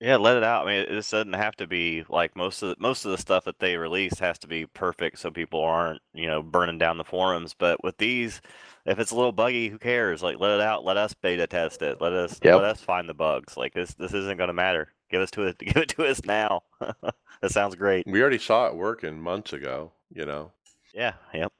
Yeah, 0.00 0.16
let 0.16 0.38
it 0.38 0.42
out. 0.44 0.66
I 0.66 0.70
mean, 0.70 0.80
it 0.80 0.88
just 0.88 1.10
doesn't 1.10 1.34
have 1.34 1.56
to 1.56 1.66
be 1.66 2.04
like 2.08 2.34
most 2.34 2.62
of 2.62 2.70
the, 2.70 2.76
most 2.78 3.04
of 3.04 3.10
the 3.10 3.18
stuff 3.18 3.44
that 3.44 3.58
they 3.58 3.76
release 3.76 4.18
has 4.18 4.38
to 4.38 4.46
be 4.46 4.64
perfect, 4.66 5.18
so 5.18 5.30
people 5.30 5.60
aren't 5.60 6.00
you 6.14 6.26
know 6.26 6.42
burning 6.42 6.78
down 6.78 6.96
the 6.96 7.04
forums. 7.04 7.54
But 7.58 7.84
with 7.84 7.98
these, 7.98 8.40
if 8.86 8.98
it's 8.98 9.10
a 9.10 9.14
little 9.14 9.32
buggy, 9.32 9.68
who 9.68 9.76
cares? 9.78 10.22
Like, 10.22 10.40
let 10.40 10.52
it 10.52 10.60
out. 10.62 10.84
Let 10.86 10.96
us 10.96 11.12
beta 11.12 11.46
test 11.46 11.82
it. 11.82 12.00
Let 12.00 12.14
us 12.14 12.40
Yep. 12.42 12.54
let 12.56 12.64
us 12.64 12.80
find 12.80 13.06
the 13.08 13.14
bugs. 13.14 13.58
Like 13.58 13.74
this 13.74 13.92
this 13.94 14.14
isn't 14.14 14.38
going 14.38 14.48
to 14.48 14.54
matter. 14.54 14.88
Give 15.10 15.20
us 15.20 15.30
to 15.32 15.42
it. 15.48 15.58
Give 15.58 15.76
it 15.76 15.90
to 15.90 16.06
us 16.06 16.24
now. 16.24 16.62
that 16.80 17.50
sounds 17.50 17.74
great. 17.74 18.06
We 18.06 18.22
already 18.22 18.38
saw 18.38 18.68
it 18.68 18.76
working 18.76 19.20
months 19.20 19.52
ago. 19.52 19.92
You 20.14 20.24
know. 20.24 20.50
Yeah. 20.94 21.12
Yep. 21.34 21.52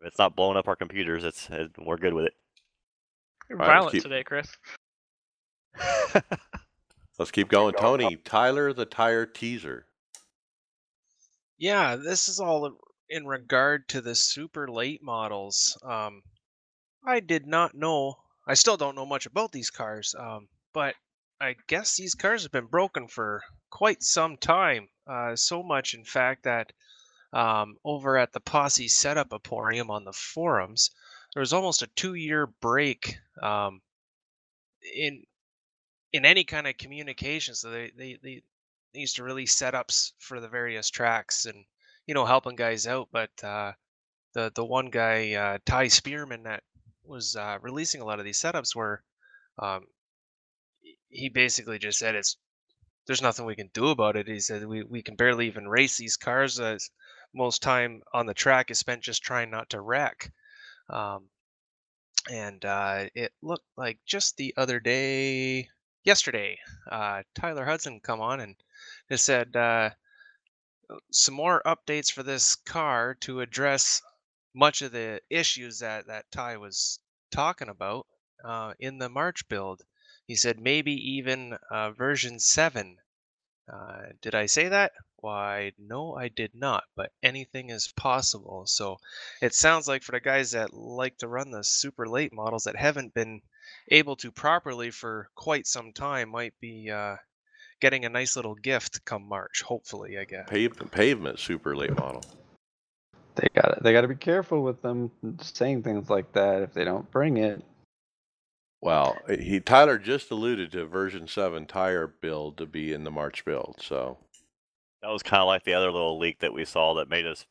If 0.00 0.06
it's 0.06 0.18
not 0.18 0.34
blowing 0.34 0.56
up 0.56 0.66
our 0.66 0.76
computers, 0.76 1.24
it's 1.24 1.46
it, 1.50 1.72
we're 1.78 1.98
good 1.98 2.14
with 2.14 2.24
it. 2.24 2.34
You're 3.50 3.60
All 3.60 3.68
right, 3.68 3.74
violent 3.74 3.92
keep- 3.92 4.02
today, 4.02 4.24
Chris. 4.24 4.48
Let's 7.20 7.32
keep 7.32 7.50
going. 7.50 7.74
going. 7.78 8.00
Tony, 8.00 8.16
Tyler 8.16 8.72
the 8.72 8.86
tire 8.86 9.26
teaser. 9.26 9.84
Yeah, 11.58 11.96
this 11.96 12.30
is 12.30 12.40
all 12.40 12.64
in- 12.64 12.78
in 13.10 13.26
regard 13.26 13.90
to 13.90 14.00
the 14.00 14.14
super 14.14 14.66
late 14.66 15.02
models. 15.02 15.76
Um, 15.82 16.22
I 17.04 17.20
did 17.20 17.46
not 17.46 17.74
know. 17.74 18.24
I 18.46 18.54
still 18.54 18.78
don't 18.78 18.94
know 18.94 19.04
much 19.04 19.26
about 19.26 19.52
these 19.52 19.68
cars, 19.68 20.14
um, 20.18 20.48
but 20.72 20.94
I 21.38 21.56
guess 21.66 21.94
these 21.94 22.14
cars 22.14 22.44
have 22.44 22.52
been 22.52 22.68
broken 22.68 23.06
for 23.06 23.44
quite 23.68 24.02
some 24.02 24.38
time. 24.38 24.88
Uh, 25.06 25.36
so 25.36 25.62
much, 25.62 25.92
in 25.92 26.06
fact, 26.06 26.44
that 26.44 26.72
um, 27.34 27.76
over 27.84 28.16
at 28.16 28.32
the 28.32 28.40
Posse 28.40 28.88
Setup 28.88 29.30
Emporium 29.34 29.90
on 29.90 30.04
the 30.04 30.14
forums, 30.14 30.90
there 31.34 31.42
was 31.42 31.52
almost 31.52 31.82
a 31.82 31.86
two-year 31.88 32.46
break 32.46 33.18
um, 33.42 33.82
in 34.94 35.26
in 36.12 36.24
any 36.24 36.44
kind 36.44 36.66
of 36.66 36.76
communication. 36.76 37.54
So 37.54 37.70
they, 37.70 37.92
they 37.96 38.18
they 38.22 38.42
they 38.94 39.00
used 39.00 39.16
to 39.16 39.24
release 39.24 39.56
setups 39.56 40.12
for 40.18 40.40
the 40.40 40.48
various 40.48 40.90
tracks 40.90 41.46
and 41.46 41.64
you 42.06 42.14
know 42.14 42.26
helping 42.26 42.56
guys 42.56 42.86
out. 42.86 43.08
But 43.12 43.30
uh, 43.44 43.72
the 44.34 44.52
the 44.54 44.64
one 44.64 44.90
guy 44.90 45.34
uh, 45.34 45.58
Ty 45.64 45.88
Spearman 45.88 46.44
that 46.44 46.62
was 47.04 47.36
uh, 47.36 47.58
releasing 47.62 48.00
a 48.00 48.04
lot 48.04 48.18
of 48.18 48.24
these 48.24 48.40
setups 48.40 48.74
were 48.74 49.02
um, 49.58 49.86
he- 51.08 51.28
basically 51.28 51.78
just 51.78 51.98
said 51.98 52.14
it's 52.14 52.36
there's 53.06 53.22
nothing 53.22 53.46
we 53.46 53.56
can 53.56 53.70
do 53.74 53.88
about 53.88 54.16
it. 54.16 54.28
He 54.28 54.40
said 54.40 54.66
we, 54.66 54.82
we 54.84 55.02
can 55.02 55.16
barely 55.16 55.46
even 55.46 55.68
race 55.68 55.96
these 55.96 56.16
cars 56.16 56.60
as 56.60 56.90
most 57.34 57.62
time 57.62 58.02
on 58.12 58.26
the 58.26 58.34
track 58.34 58.70
is 58.70 58.78
spent 58.78 59.02
just 59.02 59.22
trying 59.22 59.50
not 59.50 59.70
to 59.70 59.80
wreck. 59.80 60.32
Um, 60.88 61.30
and 62.30 62.64
uh, 62.64 63.08
it 63.14 63.32
looked 63.42 63.66
like 63.76 63.98
just 64.06 64.36
the 64.36 64.54
other 64.56 64.80
day, 64.80 65.70
yesterday, 66.04 66.58
uh, 66.90 67.22
Tyler 67.34 67.64
Hudson 67.64 68.00
come 68.00 68.20
on 68.20 68.40
and 68.40 68.56
has 69.08 69.22
said 69.22 69.54
uh, 69.56 69.90
some 71.10 71.34
more 71.34 71.62
updates 71.64 72.10
for 72.10 72.22
this 72.22 72.56
car 72.56 73.14
to 73.20 73.40
address 73.40 74.02
much 74.54 74.82
of 74.82 74.92
the 74.92 75.20
issues 75.30 75.78
that 75.78 76.06
that 76.06 76.30
Ty 76.30 76.56
was 76.56 76.98
talking 77.30 77.68
about 77.68 78.06
uh, 78.44 78.74
in 78.80 78.98
the 78.98 79.08
March 79.08 79.48
build. 79.48 79.82
He 80.26 80.34
said 80.36 80.60
maybe 80.60 80.92
even 80.92 81.58
uh, 81.70 81.92
version 81.92 82.38
seven. 82.38 82.96
Uh, 83.72 84.06
did 84.20 84.34
I 84.34 84.46
say 84.46 84.68
that? 84.68 84.92
Why, 85.16 85.72
no, 85.78 86.16
I 86.16 86.28
did 86.28 86.54
not. 86.54 86.84
But 86.96 87.12
anything 87.22 87.70
is 87.70 87.92
possible. 87.92 88.66
So 88.66 88.98
it 89.40 89.54
sounds 89.54 89.86
like 89.86 90.02
for 90.02 90.12
the 90.12 90.20
guys 90.20 90.52
that 90.52 90.74
like 90.74 91.18
to 91.18 91.28
run 91.28 91.50
the 91.50 91.62
super 91.62 92.08
late 92.08 92.32
models 92.32 92.64
that 92.64 92.76
haven't 92.76 93.14
been 93.14 93.42
able 93.90 94.16
to 94.16 94.32
properly 94.32 94.90
for 94.90 95.28
quite 95.36 95.66
some 95.66 95.92
time, 95.92 96.30
might 96.30 96.54
be 96.60 96.90
uh, 96.90 97.16
getting 97.80 98.04
a 98.04 98.10
nice 98.10 98.36
little 98.36 98.54
gift 98.56 99.04
come 99.04 99.28
March. 99.28 99.62
Hopefully, 99.62 100.18
I 100.18 100.24
guess. 100.24 100.48
Pavement, 100.48 100.90
pavement 100.92 101.38
super 101.38 101.76
late 101.76 101.96
model. 101.96 102.22
They 103.36 103.48
got 103.54 103.82
they 103.82 103.92
got 103.92 104.02
to 104.02 104.08
be 104.08 104.16
careful 104.16 104.62
with 104.62 104.82
them 104.82 105.10
saying 105.40 105.82
things 105.84 106.10
like 106.10 106.32
that 106.32 106.62
if 106.62 106.74
they 106.74 106.84
don't 106.84 107.10
bring 107.10 107.38
it. 107.38 107.62
Well, 108.82 109.18
he 109.28 109.60
Tyler 109.60 109.98
just 109.98 110.30
alluded 110.30 110.72
to 110.72 110.86
version 110.86 111.28
seven 111.28 111.66
tire 111.66 112.06
build 112.08 112.58
to 112.58 112.66
be 112.66 112.92
in 112.92 113.04
the 113.04 113.10
March 113.10 113.44
build. 113.44 113.76
So 113.80 114.18
That 115.02 115.10
was 115.10 115.22
kind 115.22 115.40
of 115.40 115.46
like 115.46 115.64
the 115.64 115.74
other 115.74 115.90
little 115.92 116.18
leak 116.18 116.40
that 116.40 116.52
we 116.52 116.64
saw 116.64 116.94
that 116.94 117.08
made 117.08 117.26
us 117.26 117.46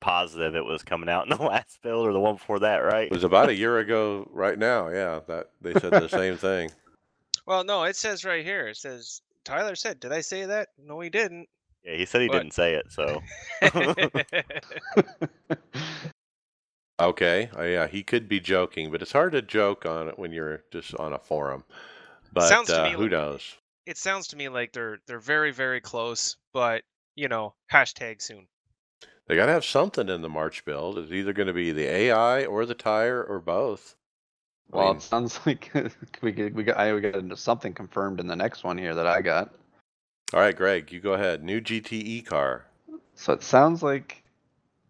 positive 0.00 0.54
it 0.54 0.64
was 0.64 0.82
coming 0.82 1.08
out 1.08 1.24
in 1.30 1.36
the 1.36 1.42
last 1.44 1.80
build 1.82 2.06
or 2.06 2.12
the 2.12 2.20
one 2.20 2.34
before 2.36 2.60
that, 2.60 2.78
right? 2.78 3.06
it 3.06 3.12
was 3.12 3.24
about 3.24 3.48
a 3.48 3.54
year 3.54 3.78
ago 3.84 4.28
right 4.32 4.58
now. 4.58 4.88
Yeah, 4.88 5.20
that 5.28 5.50
they 5.60 5.72
said 5.74 5.92
the 5.92 6.08
same 6.08 6.36
thing. 6.38 6.70
Well, 7.46 7.64
no, 7.64 7.84
it 7.84 7.96
says 7.96 8.24
right 8.24 8.44
here. 8.44 8.68
It 8.68 8.76
says 8.76 9.22
Tyler 9.44 9.74
said. 9.74 10.00
Did 10.00 10.12
I 10.12 10.20
say 10.20 10.44
that? 10.44 10.68
No, 10.78 11.00
he 11.00 11.08
didn't. 11.10 11.48
Yeah, 11.84 11.96
he 11.96 12.04
said 12.04 12.20
he 12.22 12.28
But- 12.28 12.38
didn't 12.38 12.52
say 12.54 12.74
it, 12.74 12.86
so 12.90 13.22
Okay, 17.00 17.48
uh, 17.56 17.62
yeah, 17.62 17.86
he 17.86 18.02
could 18.02 18.28
be 18.28 18.40
joking, 18.40 18.90
but 18.90 19.02
it's 19.02 19.12
hard 19.12 19.30
to 19.32 19.40
joke 19.42 19.86
on 19.86 20.08
it 20.08 20.18
when 20.18 20.32
you're 20.32 20.64
just 20.72 20.94
on 20.96 21.12
a 21.12 21.18
forum. 21.18 21.62
But 22.32 22.48
Sounds 22.48 22.66
to 22.68 22.80
uh, 22.82 22.84
me 22.88 22.92
who 22.92 23.02
like- 23.02 23.12
knows? 23.12 23.56
it 23.86 23.96
sounds 23.96 24.26
to 24.28 24.36
me 24.36 24.50
like 24.50 24.72
they're 24.72 24.98
they're 25.06 25.18
very 25.20 25.50
very 25.50 25.80
close, 25.80 26.36
but 26.52 26.82
you 27.14 27.28
know, 27.28 27.54
hashtag 27.72 28.20
soon. 28.20 28.46
They 29.28 29.36
got 29.36 29.46
to 29.46 29.52
have 29.52 29.66
something 29.66 30.10
in 30.10 30.22
the 30.22 30.30
March 30.30 30.64
build. 30.66 30.98
It's 30.98 31.12
either 31.12 31.34
going 31.34 31.48
to 31.48 31.54
be 31.54 31.72
the 31.72 31.86
AI 31.88 32.46
or 32.46 32.66
the 32.66 32.74
tire 32.76 33.24
or 33.24 33.40
both. 33.40 33.96
I 34.72 34.76
Well, 34.76 34.92
mean, 34.92 34.92
it 34.92 35.02
sounds 35.02 35.40
like 35.46 35.72
we 36.22 36.32
get, 36.32 36.54
we 36.54 36.64
got 36.64 36.78
I 36.78 36.94
we 36.94 37.00
got 37.02 37.38
something 37.38 37.74
confirmed 37.74 38.20
in 38.20 38.26
the 38.28 38.36
next 38.36 38.64
one 38.64 38.78
here 38.78 38.94
that 38.96 39.06
I 39.06 39.22
got. 39.22 39.54
all 40.34 40.40
right, 40.40 40.56
Greg, 40.56 40.92
you 40.92 41.00
go 41.00 41.14
ahead. 41.14 41.44
New 41.44 41.60
GTE 41.60 42.26
car. 42.26 42.66
So 43.14 43.32
it 43.34 43.42
sounds 43.42 43.82
like, 43.82 44.22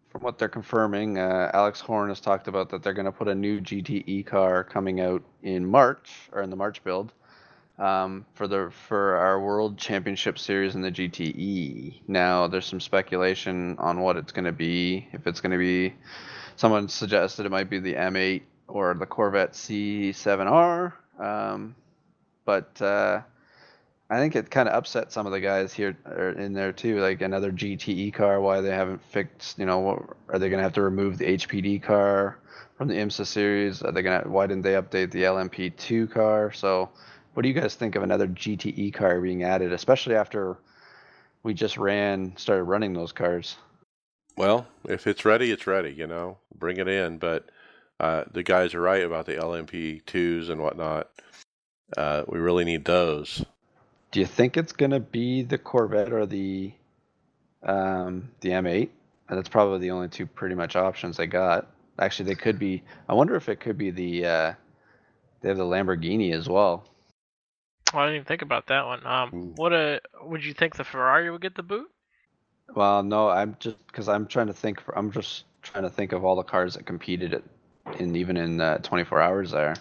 from 0.09 0.21
what 0.23 0.37
they're 0.39 0.49
confirming, 0.49 1.17
uh, 1.19 1.51
Alex 1.53 1.81
Horn 1.81 2.09
has 2.09 2.21
talked 2.21 2.47
about 2.47 2.69
that 2.69 2.83
they're 2.83 2.93
going 2.93 3.05
to 3.05 3.11
put 3.13 3.27
a 3.29 3.35
new 3.35 3.61
GTE 3.61 4.25
car 4.25 4.63
coming 4.63 5.01
out 5.01 5.23
in 5.43 5.65
March 5.65 6.11
or 6.33 6.43
in 6.43 6.49
the 6.51 6.55
March 6.57 6.83
build 6.83 7.13
um, 7.79 8.25
for 8.33 8.47
the 8.47 8.71
for 8.87 9.15
our 9.15 9.39
World 9.39 9.77
Championship 9.77 10.37
Series 10.37 10.75
in 10.75 10.81
the 10.81 10.91
GTE. 10.91 12.01
Now 12.07 12.47
there's 12.47 12.65
some 12.65 12.79
speculation 12.79 13.77
on 13.79 14.01
what 14.01 14.17
it's 14.17 14.31
going 14.31 14.45
to 14.45 14.51
be. 14.51 15.07
If 15.13 15.25
it's 15.25 15.41
going 15.41 15.53
to 15.53 15.57
be, 15.57 15.95
someone 16.55 16.89
suggested 16.89 17.45
it 17.45 17.49
might 17.49 17.69
be 17.69 17.79
the 17.79 17.95
M8 17.95 18.41
or 18.67 18.93
the 18.93 19.05
Corvette 19.05 19.53
C7R. 19.53 20.93
Um, 21.19 21.75
but 22.45 22.81
uh, 22.81 23.21
I 24.09 24.17
think 24.17 24.35
it 24.35 24.49
kind 24.49 24.67
of 24.67 24.75
upset 24.75 25.11
some 25.11 25.25
of 25.25 25.31
the 25.31 25.39
guys 25.39 25.73
here 25.73 25.95
or 26.05 26.31
in 26.31 26.53
there 26.53 26.73
too. 26.73 26.99
Like 26.99 27.21
another 27.21 27.51
GTE 27.51 28.13
car, 28.13 28.41
why 28.41 28.59
they 28.61 28.71
haven't 28.71 29.03
fixed? 29.03 29.59
You 29.59 29.65
know, 29.65 29.79
what, 29.79 30.03
are 30.29 30.39
they 30.39 30.49
going 30.49 30.57
to 30.59 30.63
have 30.63 30.73
to 30.73 30.81
remove 30.81 31.17
the 31.17 31.37
HPD 31.37 31.83
car 31.83 32.39
from 32.77 32.87
the 32.87 32.95
IMSA 32.95 33.25
series? 33.27 33.83
Are 33.83 33.91
they 33.91 34.01
to? 34.01 34.23
Why 34.25 34.47
didn't 34.47 34.63
they 34.63 34.73
update 34.73 35.11
the 35.11 35.23
LMP2 35.23 36.11
car? 36.11 36.51
So, 36.51 36.89
what 37.33 37.43
do 37.43 37.49
you 37.49 37.53
guys 37.53 37.75
think 37.75 37.95
of 37.95 38.03
another 38.03 38.27
GTE 38.27 38.93
car 38.93 39.19
being 39.21 39.43
added, 39.43 39.73
especially 39.73 40.15
after 40.15 40.57
we 41.43 41.53
just 41.53 41.77
ran 41.77 42.35
started 42.37 42.63
running 42.63 42.93
those 42.93 43.11
cars? 43.11 43.55
Well, 44.35 44.67
if 44.85 45.07
it's 45.07 45.25
ready, 45.25 45.51
it's 45.51 45.67
ready. 45.67 45.91
You 45.91 46.07
know, 46.07 46.37
bring 46.57 46.77
it 46.77 46.87
in. 46.87 47.17
But 47.17 47.49
uh, 47.99 48.23
the 48.31 48.43
guys 48.43 48.73
are 48.73 48.81
right 48.81 49.03
about 49.03 49.25
the 49.25 49.35
LMP 49.35 50.05
twos 50.05 50.49
and 50.49 50.61
whatnot. 50.61 51.09
Uh, 51.97 52.23
we 52.27 52.39
really 52.39 52.65
need 52.65 52.85
those. 52.85 53.43
Do 54.11 54.19
you 54.19 54.25
think 54.25 54.57
it's 54.57 54.73
going 54.73 54.91
to 54.91 54.99
be 54.99 55.43
the 55.43 55.57
Corvette 55.57 56.13
or 56.13 56.25
the 56.25 56.73
um, 57.63 58.29
the 58.41 58.49
M8? 58.49 58.89
And 59.27 59.37
that's 59.37 59.49
probably 59.49 59.79
the 59.79 59.91
only 59.91 60.07
two 60.07 60.25
pretty 60.25 60.55
much 60.55 60.75
options 60.75 61.17
they 61.17 61.27
got. 61.27 61.67
Actually, 61.99 62.29
they 62.29 62.35
could 62.35 62.57
be. 62.57 62.83
I 63.07 63.13
wonder 63.13 63.35
if 63.35 63.49
it 63.49 63.59
could 63.59 63.77
be 63.77 63.91
the. 63.91 64.25
Uh, 64.25 64.53
they 65.41 65.49
have 65.49 65.57
the 65.57 65.63
Lamborghini 65.63 66.33
as 66.33 66.49
well. 66.49 66.85
Well, 67.93 68.03
I 68.03 68.05
didn't 68.07 68.15
even 68.17 68.25
think 68.25 68.41
about 68.41 68.67
that 68.67 68.85
one. 68.85 69.05
Um, 69.05 69.29
Ooh. 69.33 69.53
what 69.55 69.73
a 69.73 70.01
would 70.21 70.43
you 70.43 70.53
think 70.53 70.75
the 70.75 70.83
Ferrari 70.83 71.29
would 71.29 71.41
get 71.41 71.55
the 71.55 71.63
boot? 71.63 71.89
Well, 72.75 73.01
no, 73.03 73.29
I'm 73.29 73.55
just 73.59 73.85
because 73.87 74.07
I'm 74.07 74.27
trying 74.27 74.47
to 74.47 74.53
think. 74.53 74.81
For, 74.81 74.97
I'm 74.97 75.11
just 75.11 75.45
trying 75.61 75.83
to 75.83 75.89
think 75.89 76.11
of 76.11 76.23
all 76.23 76.35
the 76.35 76.43
cars 76.43 76.75
that 76.75 76.85
competed 76.85 77.33
at, 77.33 77.43
in 77.99 78.15
even 78.15 78.37
in 78.37 78.61
uh, 78.61 78.77
24 78.79 79.21
hours 79.21 79.51
there. 79.51 79.75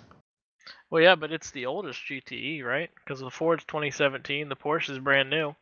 Well, 0.90 1.02
yeah, 1.02 1.16
but 1.16 1.32
it's 1.32 1.50
the 1.50 1.66
oldest 1.66 2.00
GTE, 2.08 2.64
right? 2.64 2.90
Because 2.94 3.20
the 3.20 3.30
Ford's 3.30 3.64
2017, 3.64 4.48
the 4.48 4.56
Porsche 4.56 4.90
is 4.90 4.98
brand 4.98 5.28
new. 5.28 5.54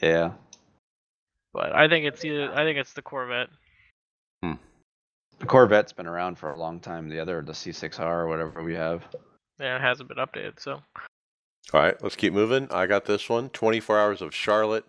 Yeah. 0.00 0.32
But 1.52 1.74
I 1.74 1.88
think 1.88 2.06
it's 2.06 2.24
either 2.24 2.52
I 2.52 2.62
think 2.62 2.78
it's 2.78 2.92
the 2.92 3.02
Corvette. 3.02 3.48
The 5.40 5.46
Corvette's 5.46 5.94
been 5.94 6.06
around 6.06 6.38
for 6.38 6.52
a 6.52 6.58
long 6.58 6.80
time. 6.80 7.08
The 7.08 7.18
other, 7.18 7.40
the 7.40 7.52
C6R 7.52 7.98
or 8.00 8.28
whatever 8.28 8.62
we 8.62 8.74
have. 8.74 9.02
Yeah, 9.58 9.76
it 9.76 9.80
hasn't 9.80 10.08
been 10.08 10.18
updated, 10.18 10.60
so 10.60 10.82
All 11.72 11.80
right, 11.80 12.02
let's 12.02 12.16
keep 12.16 12.32
moving. 12.32 12.66
I 12.72 12.86
got 12.86 13.04
this 13.04 13.28
one 13.28 13.48
24 13.50 13.96
Hours 13.96 14.22
of 14.22 14.34
Charlotte. 14.34 14.86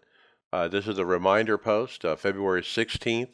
Uh, 0.51 0.67
this 0.67 0.87
is 0.87 0.97
a 0.97 1.05
reminder 1.05 1.57
post, 1.59 2.03
uh, 2.03 2.15
February 2.15 2.63
16th. 2.63 3.29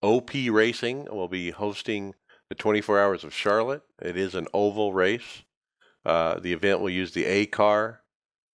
OP 0.00 0.30
Racing 0.50 1.06
will 1.10 1.28
be 1.28 1.50
hosting 1.50 2.14
the 2.48 2.54
24 2.54 2.98
Hours 2.98 3.22
of 3.22 3.34
Charlotte. 3.34 3.82
It 4.00 4.16
is 4.16 4.34
an 4.34 4.46
oval 4.54 4.94
race. 4.94 5.42
Uh, 6.06 6.40
the 6.40 6.54
event 6.54 6.80
will 6.80 6.88
use 6.88 7.12
the 7.12 7.26
A 7.26 7.44
car 7.44 8.00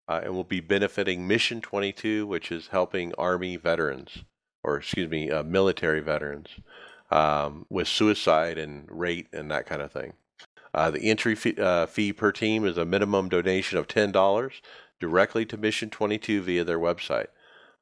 uh, 0.08 0.20
and 0.24 0.34
will 0.34 0.44
be 0.44 0.60
benefiting 0.60 1.28
Mission 1.28 1.60
22, 1.60 2.26
which 2.26 2.50
is 2.50 2.68
helping 2.68 3.14
Army 3.16 3.56
veterans, 3.56 4.24
or 4.64 4.78
excuse 4.78 5.10
me, 5.10 5.30
uh, 5.30 5.42
military 5.42 6.00
veterans, 6.00 6.48
um, 7.10 7.66
with 7.68 7.88
suicide 7.88 8.56
and 8.56 8.88
rate 8.90 9.26
and 9.34 9.50
that 9.50 9.66
kind 9.66 9.82
of 9.82 9.92
thing. 9.92 10.14
Uh, 10.72 10.90
the 10.90 11.00
entry 11.00 11.34
fee, 11.34 11.56
uh, 11.58 11.86
fee 11.86 12.12
per 12.12 12.32
team 12.32 12.64
is 12.64 12.78
a 12.78 12.84
minimum 12.84 13.28
donation 13.28 13.78
of 13.78 13.88
$10 13.88 14.52
directly 15.00 15.44
to 15.46 15.56
Mission 15.56 15.90
22 15.90 16.42
via 16.42 16.64
their 16.64 16.78
website. 16.78 17.26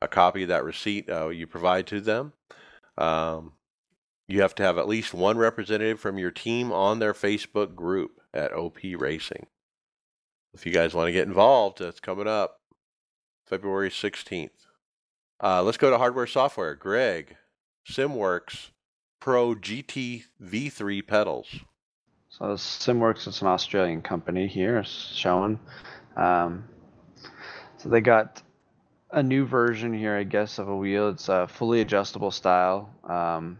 A 0.00 0.08
copy 0.08 0.42
of 0.44 0.48
that 0.48 0.64
receipt 0.64 1.10
uh, 1.10 1.28
you 1.28 1.46
provide 1.46 1.86
to 1.88 2.00
them. 2.00 2.32
Um, 2.96 3.52
you 4.26 4.42
have 4.42 4.54
to 4.56 4.62
have 4.62 4.78
at 4.78 4.88
least 4.88 5.14
one 5.14 5.38
representative 5.38 6.00
from 6.00 6.18
your 6.18 6.30
team 6.30 6.70
on 6.70 6.98
their 6.98 7.14
Facebook 7.14 7.74
group 7.74 8.20
at 8.32 8.52
OP 8.52 8.78
Racing. 8.96 9.46
If 10.54 10.66
you 10.66 10.72
guys 10.72 10.94
want 10.94 11.08
to 11.08 11.12
get 11.12 11.26
involved, 11.26 11.78
that's 11.78 12.00
coming 12.00 12.28
up 12.28 12.60
February 13.46 13.90
16th. 13.90 14.50
Uh, 15.42 15.62
let's 15.62 15.76
go 15.76 15.90
to 15.90 15.98
hardware 15.98 16.26
software. 16.26 16.74
Greg, 16.74 17.36
SimWorks 17.88 18.70
Pro 19.20 19.54
GT 19.54 20.24
V3 20.42 21.06
pedals. 21.06 21.60
So 22.38 22.44
SimWorks 22.54 23.26
is 23.26 23.40
an 23.42 23.48
Australian 23.48 24.00
company 24.02 24.46
here, 24.46 24.78
it's 24.78 25.12
showing. 25.14 25.58
Um, 26.16 26.64
so 27.78 27.88
they 27.88 28.00
got 28.00 28.42
a 29.10 29.22
new 29.22 29.44
version 29.44 29.92
here, 29.92 30.14
I 30.16 30.22
guess, 30.22 30.58
of 30.58 30.68
a 30.68 30.76
wheel. 30.76 31.08
It's 31.08 31.28
a 31.28 31.48
fully 31.48 31.80
adjustable 31.80 32.30
style, 32.30 32.90
um, 33.04 33.58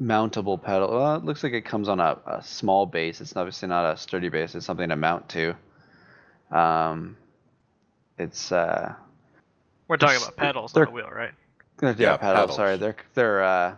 mountable 0.00 0.60
pedal. 0.60 0.90
Well, 0.90 1.14
it 1.16 1.24
looks 1.24 1.44
like 1.44 1.52
it 1.52 1.64
comes 1.64 1.88
on 1.88 2.00
a, 2.00 2.18
a 2.26 2.42
small 2.42 2.86
base. 2.86 3.20
It's 3.20 3.36
obviously 3.36 3.68
not 3.68 3.92
a 3.92 3.96
sturdy 3.96 4.28
base. 4.30 4.54
It's 4.56 4.66
something 4.66 4.88
to 4.88 4.96
mount 4.96 5.28
to. 5.30 5.54
Um, 6.50 7.16
it's 8.18 8.50
uh, 8.50 8.94
we're 9.86 9.96
talking 9.96 10.16
It's- 10.16 10.28
about 10.28 10.36
pedals, 10.36 10.72
they're- 10.72 10.84
not 10.84 10.90
a 10.92 10.94
wheel, 10.94 11.08
right? 11.10 11.32
yeah, 11.82 11.94
Yeah, 11.98 12.16
pedals. 12.16 12.56
Sorry, 12.56 12.76
they're 12.78 12.96
they're. 13.14 13.42
Uh, 13.44 13.76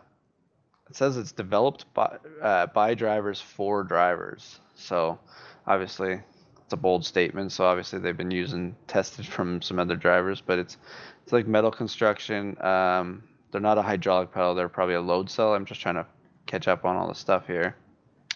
it 0.88 0.96
says 0.96 1.16
it's 1.16 1.32
developed 1.32 1.92
by 1.94 2.16
uh, 2.42 2.66
by 2.66 2.94
drivers 2.94 3.40
for 3.40 3.82
drivers. 3.84 4.60
So 4.74 5.18
obviously 5.66 6.20
it's 6.62 6.72
a 6.72 6.76
bold 6.76 7.04
statement. 7.04 7.52
So 7.52 7.64
obviously 7.64 7.98
they've 7.98 8.16
been 8.16 8.30
using 8.30 8.74
tested 8.86 9.26
from 9.26 9.62
some 9.62 9.78
other 9.78 9.96
drivers, 9.96 10.40
but 10.40 10.58
it's 10.58 10.76
it's 11.22 11.32
like 11.32 11.46
metal 11.46 11.70
construction. 11.70 12.56
Um, 12.62 13.24
they're 13.50 13.60
not 13.60 13.78
a 13.78 13.82
hydraulic 13.82 14.32
pedal. 14.32 14.54
They're 14.54 14.68
probably 14.68 14.94
a 14.96 15.00
load 15.00 15.30
cell. 15.30 15.54
I'm 15.54 15.64
just 15.64 15.80
trying 15.80 15.94
to 15.96 16.06
catch 16.46 16.68
up 16.68 16.84
on 16.84 16.96
all 16.96 17.08
the 17.08 17.14
stuff 17.14 17.46
here. 17.46 17.76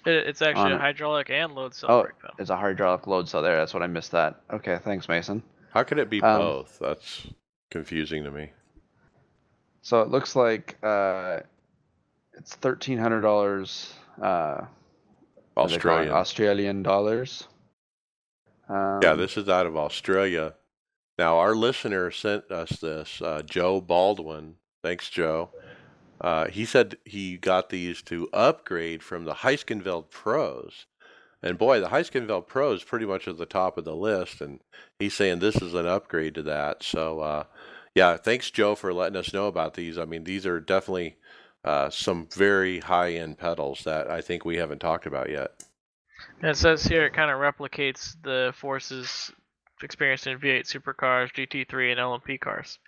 It, 0.06 0.28
it's 0.28 0.40
actually 0.43 0.62
On 0.64 0.72
a 0.72 0.78
hydraulic 0.78 1.28
and 1.31 1.55
load 1.55 1.74
cell 1.74 1.90
Oh, 1.90 2.02
brake 2.02 2.18
pedal. 2.20 2.35
it's 2.39 2.51
a 2.51 2.56
hydraulic 2.56 3.06
load 3.06 3.28
cell 3.28 3.43
there. 3.43 3.56
That's 3.56 3.74
what 3.74 3.82
I 3.82 3.86
missed. 3.86 4.12
That. 4.12 4.40
Okay, 4.52 4.78
thanks, 4.82 5.09
Mason. 5.09 5.43
How 5.72 5.82
could 5.85 5.98
it 5.98 6.09
be 6.10 6.22
Um, 6.22 6.39
both? 6.40 6.78
That's 6.81 7.27
confusing 7.70 8.24
to 8.24 8.31
me. 8.31 8.51
So 9.82 10.01
it 10.02 10.09
looks 10.09 10.35
like 10.36 10.77
uh, 10.82 11.40
it's 12.40 12.54
thirteen 12.56 12.98
hundred 12.98 13.20
dollars. 13.20 13.92
Uh, 14.20 14.62
what 15.54 15.68
do 15.68 15.74
they 15.74 15.78
call 15.78 15.98
it? 15.98 16.08
Australian. 16.08 16.12
Australian 16.12 16.82
dollars. 16.82 17.48
Um, 18.68 19.00
Yeah, 19.02 19.14
this 19.14 19.36
is 19.36 19.48
out 19.48 19.66
of 19.66 19.76
Australia. 19.76 20.54
Now, 21.18 21.38
our 21.38 21.54
listener 21.54 22.10
sent 22.10 22.50
us 22.50 22.80
this, 22.80 23.20
uh, 23.20 23.42
Joe 23.44 23.80
Baldwin. 23.80 24.54
Thanks, 24.82 25.10
Joe. 25.10 25.50
Uh, 26.18 26.48
he 26.48 26.64
said 26.64 26.96
he 27.04 27.36
got 27.36 27.68
these 27.68 28.00
to 28.02 28.28
upgrade 28.32 29.02
from 29.02 29.24
the 29.24 29.34
Heusinkveld 29.34 30.10
Pros. 30.10 30.86
And 31.42 31.58
boy, 31.58 31.80
the 31.80 31.88
Heusinkveld 31.88 32.46
Pro 32.46 32.72
is 32.72 32.84
pretty 32.84 33.06
much 33.06 33.28
at 33.28 33.36
the 33.36 33.46
top 33.46 33.76
of 33.76 33.84
the 33.84 33.96
list. 33.96 34.40
And 34.40 34.60
he's 34.98 35.14
saying 35.14 35.38
this 35.40 35.56
is 35.56 35.74
an 35.74 35.86
upgrade 35.86 36.34
to 36.36 36.42
that. 36.44 36.82
So, 36.82 37.20
uh, 37.20 37.44
yeah, 37.94 38.16
thanks, 38.16 38.50
Joe, 38.50 38.74
for 38.74 38.92
letting 38.92 39.16
us 39.16 39.34
know 39.34 39.46
about 39.46 39.74
these. 39.74 39.98
I 39.98 40.06
mean, 40.06 40.24
these 40.24 40.46
are 40.46 40.60
definitely 40.60 41.16
uh, 41.64 41.90
some 41.90 42.28
very 42.32 42.80
high 42.80 43.14
end 43.14 43.38
pedals 43.38 43.84
that 43.84 44.10
I 44.10 44.20
think 44.20 44.44
we 44.44 44.56
haven't 44.56 44.80
talked 44.80 45.06
about 45.06 45.30
yet. 45.30 45.62
And 46.40 46.50
it 46.50 46.56
says 46.56 46.84
here 46.84 47.06
it 47.06 47.12
kind 47.12 47.30
of 47.30 47.38
replicates 47.38 48.16
the 48.22 48.52
forces 48.56 49.30
experienced 49.82 50.26
in 50.26 50.38
V8 50.38 50.66
supercars, 50.66 51.32
GT3, 51.32 51.92
and 51.92 52.00
LMP 52.00 52.38
cars. 52.38 52.78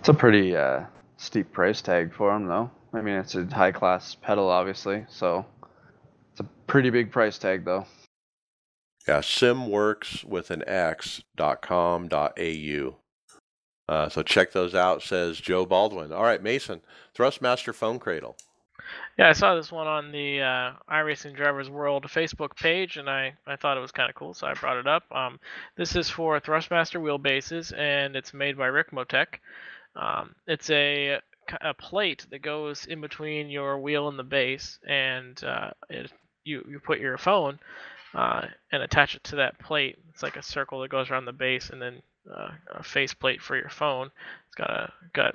It's 0.00 0.08
a 0.08 0.14
pretty 0.14 0.56
uh, 0.56 0.84
steep 1.16 1.52
price 1.52 1.82
tag 1.82 2.14
for 2.14 2.32
them, 2.32 2.46
though. 2.46 2.70
I 2.92 3.00
mean, 3.00 3.16
it's 3.16 3.34
a 3.34 3.44
high 3.46 3.72
class 3.72 4.14
pedal, 4.14 4.48
obviously. 4.48 5.04
So 5.08 5.44
it's 6.32 6.40
a 6.40 6.48
pretty 6.66 6.90
big 6.90 7.10
price 7.10 7.38
tag, 7.38 7.64
though. 7.64 7.86
Yeah, 9.06 9.18
simworks 9.18 10.24
with 10.24 10.50
an 10.50 10.66
X 10.66 11.22
dot 11.36 11.60
com 11.60 12.08
dot 12.08 12.38
au. 12.38 12.96
Uh, 13.88 14.08
so 14.08 14.22
check 14.22 14.52
those 14.52 14.74
out, 14.74 15.02
says 15.02 15.38
Joe 15.38 15.66
Baldwin. 15.66 16.12
All 16.12 16.22
right, 16.22 16.42
Mason, 16.42 16.80
Thrustmaster 17.16 17.74
phone 17.74 17.98
cradle. 17.98 18.36
Yeah, 19.18 19.28
I 19.28 19.32
saw 19.32 19.54
this 19.54 19.70
one 19.70 19.86
on 19.86 20.10
the 20.10 20.40
uh, 20.40 20.72
iRacing 20.90 21.36
Drivers 21.36 21.70
World 21.70 22.04
Facebook 22.04 22.56
page, 22.56 22.96
and 22.96 23.08
I, 23.08 23.34
I 23.46 23.56
thought 23.56 23.76
it 23.76 23.80
was 23.80 23.92
kind 23.92 24.10
of 24.10 24.16
cool, 24.16 24.34
so 24.34 24.46
I 24.46 24.54
brought 24.54 24.76
it 24.76 24.86
up. 24.86 25.04
Um, 25.12 25.38
this 25.76 25.96
is 25.96 26.10
for 26.10 26.40
Thrustmaster 26.40 27.00
wheelbases, 27.00 27.76
and 27.76 28.16
it's 28.16 28.34
made 28.34 28.58
by 28.58 28.68
Ricmotech. 28.68 29.26
Um, 29.96 30.34
it's 30.46 30.68
a, 30.70 31.20
a 31.60 31.74
plate 31.74 32.26
that 32.30 32.42
goes 32.42 32.86
in 32.86 33.00
between 33.00 33.48
your 33.50 33.78
wheel 33.78 34.08
and 34.08 34.18
the 34.18 34.24
base, 34.24 34.78
and 34.86 35.42
uh, 35.44 35.70
it, 35.88 36.10
you, 36.44 36.64
you 36.68 36.80
put 36.80 36.98
your 36.98 37.16
phone 37.16 37.60
uh, 38.14 38.46
and 38.72 38.82
attach 38.82 39.14
it 39.14 39.24
to 39.24 39.36
that 39.36 39.58
plate. 39.60 39.96
It's 40.10 40.22
like 40.22 40.36
a 40.36 40.42
circle 40.42 40.80
that 40.80 40.90
goes 40.90 41.10
around 41.10 41.26
the 41.26 41.32
base, 41.32 41.70
and 41.70 41.80
then 41.80 42.02
uh, 42.32 42.50
a 42.70 42.82
face 42.82 43.14
plate 43.14 43.42
for 43.42 43.56
your 43.56 43.68
phone. 43.68 44.10
It's 44.46 44.56
got 44.56 44.70
a 44.70 44.92
got 45.12 45.34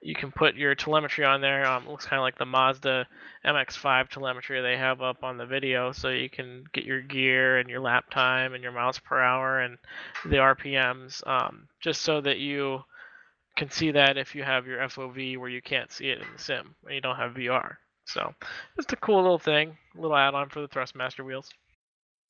you 0.00 0.14
can 0.14 0.30
put 0.30 0.54
your 0.54 0.74
telemetry 0.74 1.24
on 1.24 1.40
there. 1.40 1.66
Um, 1.66 1.84
it 1.84 1.90
looks 1.90 2.06
kind 2.06 2.20
of 2.20 2.22
like 2.22 2.38
the 2.38 2.46
Mazda 2.46 3.06
MX-5 3.44 4.08
telemetry 4.08 4.60
they 4.60 4.76
have 4.76 5.02
up 5.02 5.24
on 5.24 5.36
the 5.36 5.46
video, 5.46 5.90
so 5.92 6.08
you 6.08 6.30
can 6.30 6.64
get 6.72 6.84
your 6.84 7.00
gear 7.02 7.58
and 7.58 7.68
your 7.68 7.80
lap 7.80 8.08
time 8.10 8.54
and 8.54 8.62
your 8.62 8.72
miles 8.72 8.98
per 9.00 9.20
hour 9.20 9.60
and 9.60 9.76
the 10.24 10.36
RPMs, 10.36 11.26
um, 11.26 11.66
just 11.80 12.02
so 12.02 12.20
that 12.20 12.38
you 12.38 12.82
can 13.56 13.70
see 13.70 13.90
that 13.90 14.16
if 14.16 14.36
you 14.36 14.44
have 14.44 14.66
your 14.68 14.78
FOV 14.78 15.36
where 15.36 15.48
you 15.48 15.60
can't 15.60 15.90
see 15.90 16.10
it 16.10 16.18
in 16.18 16.26
the 16.32 16.40
sim 16.40 16.76
and 16.84 16.94
you 16.94 17.00
don't 17.00 17.16
have 17.16 17.34
VR. 17.34 17.76
So 18.04 18.32
just 18.76 18.92
a 18.92 18.96
cool 18.96 19.20
little 19.20 19.38
thing, 19.38 19.76
little 19.96 20.16
add-on 20.16 20.48
for 20.48 20.60
the 20.60 20.68
Thrustmaster 20.68 21.24
wheels. 21.24 21.50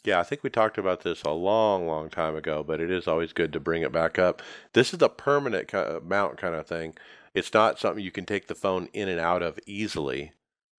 Yeah, 0.04 0.20
I 0.20 0.22
think 0.22 0.42
we 0.42 0.50
talked 0.50 0.78
about 0.78 1.02
this 1.02 1.22
a 1.22 1.30
long, 1.30 1.86
long 1.86 2.08
time 2.08 2.36
ago, 2.36 2.62
but 2.62 2.80
it 2.80 2.90
is 2.90 3.08
always 3.08 3.32
good 3.32 3.52
to 3.52 3.60
bring 3.60 3.82
it 3.82 3.92
back 3.92 4.18
up. 4.18 4.42
This 4.72 4.94
is 4.94 5.02
a 5.02 5.08
permanent 5.08 5.68
ki- 5.68 5.76
uh, 5.76 6.00
mount 6.00 6.38
kind 6.38 6.54
of 6.54 6.66
thing. 6.66 6.94
It's 7.34 7.52
not 7.52 7.78
something 7.78 8.02
you 8.04 8.10
can 8.12 8.24
take 8.24 8.46
the 8.46 8.54
phone 8.54 8.88
in 8.92 9.08
and 9.08 9.20
out 9.20 9.42
of 9.42 9.58
easily. 9.66 10.32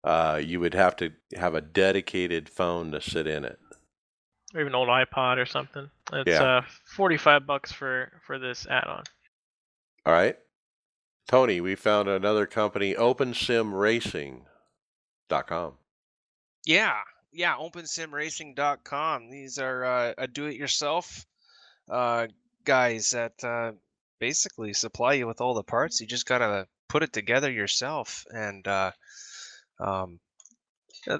Uh, 0.03 0.41
you 0.43 0.59
would 0.59 0.73
have 0.73 0.95
to 0.97 1.11
have 1.35 1.53
a 1.53 1.61
dedicated 1.61 2.49
phone 2.49 2.91
to 2.91 3.01
sit 3.01 3.27
in 3.27 3.43
it. 3.45 3.59
Or 4.55 4.61
even 4.61 4.71
an 4.71 4.75
old 4.75 4.87
iPod 4.89 5.37
or 5.37 5.45
something. 5.45 5.89
It's 6.13 6.27
Yeah. 6.29 6.57
uh, 6.59 6.61
45 6.95 7.45
bucks 7.45 7.71
for 7.71 8.11
for 8.25 8.39
this 8.39 8.65
add-on. 8.67 9.03
All 10.05 10.13
right. 10.13 10.37
Tony, 11.27 11.61
we 11.61 11.75
found 11.75 12.07
another 12.09 12.47
company, 12.47 12.95
OpenSimRacing.com. 12.95 15.73
Yeah, 16.65 16.97
yeah, 17.31 17.55
OpenSimRacing.com. 17.55 19.29
These 19.29 19.57
are 19.59 19.83
uh, 19.83 20.13
a 20.17 20.27
do-it-yourself 20.27 21.25
uh, 21.89 22.27
guys 22.63 23.11
that 23.11 23.43
uh, 23.43 23.73
basically 24.19 24.73
supply 24.73 25.13
you 25.13 25.27
with 25.27 25.41
all 25.41 25.53
the 25.53 25.63
parts. 25.63 26.01
You 26.01 26.07
just 26.07 26.25
gotta 26.25 26.67
put 26.87 27.03
it 27.03 27.13
together 27.13 27.51
yourself, 27.51 28.25
and 28.33 28.67
uh, 28.67 28.91
um, 29.79 30.19
uh, 31.07 31.19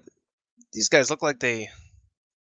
these 0.73 0.89
guys 0.89 1.09
look 1.09 1.21
like 1.21 1.39
they 1.39 1.69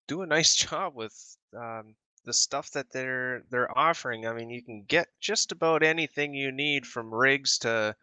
do 0.06 0.22
a 0.22 0.26
nice 0.26 0.54
job 0.66 0.94
with 0.94 1.14
um, 1.56 1.94
the 2.24 2.32
stuff 2.32 2.70
that 2.72 2.90
they're 2.90 3.42
they're 3.50 3.76
offering. 3.78 4.26
I 4.26 4.32
mean, 4.32 4.50
you 4.50 4.62
can 4.62 4.84
get 4.86 5.08
just 5.20 5.52
about 5.52 5.82
anything 5.82 6.34
you 6.34 6.52
need 6.52 6.86
from 6.86 7.14
rigs 7.14 7.58
to 7.58 7.94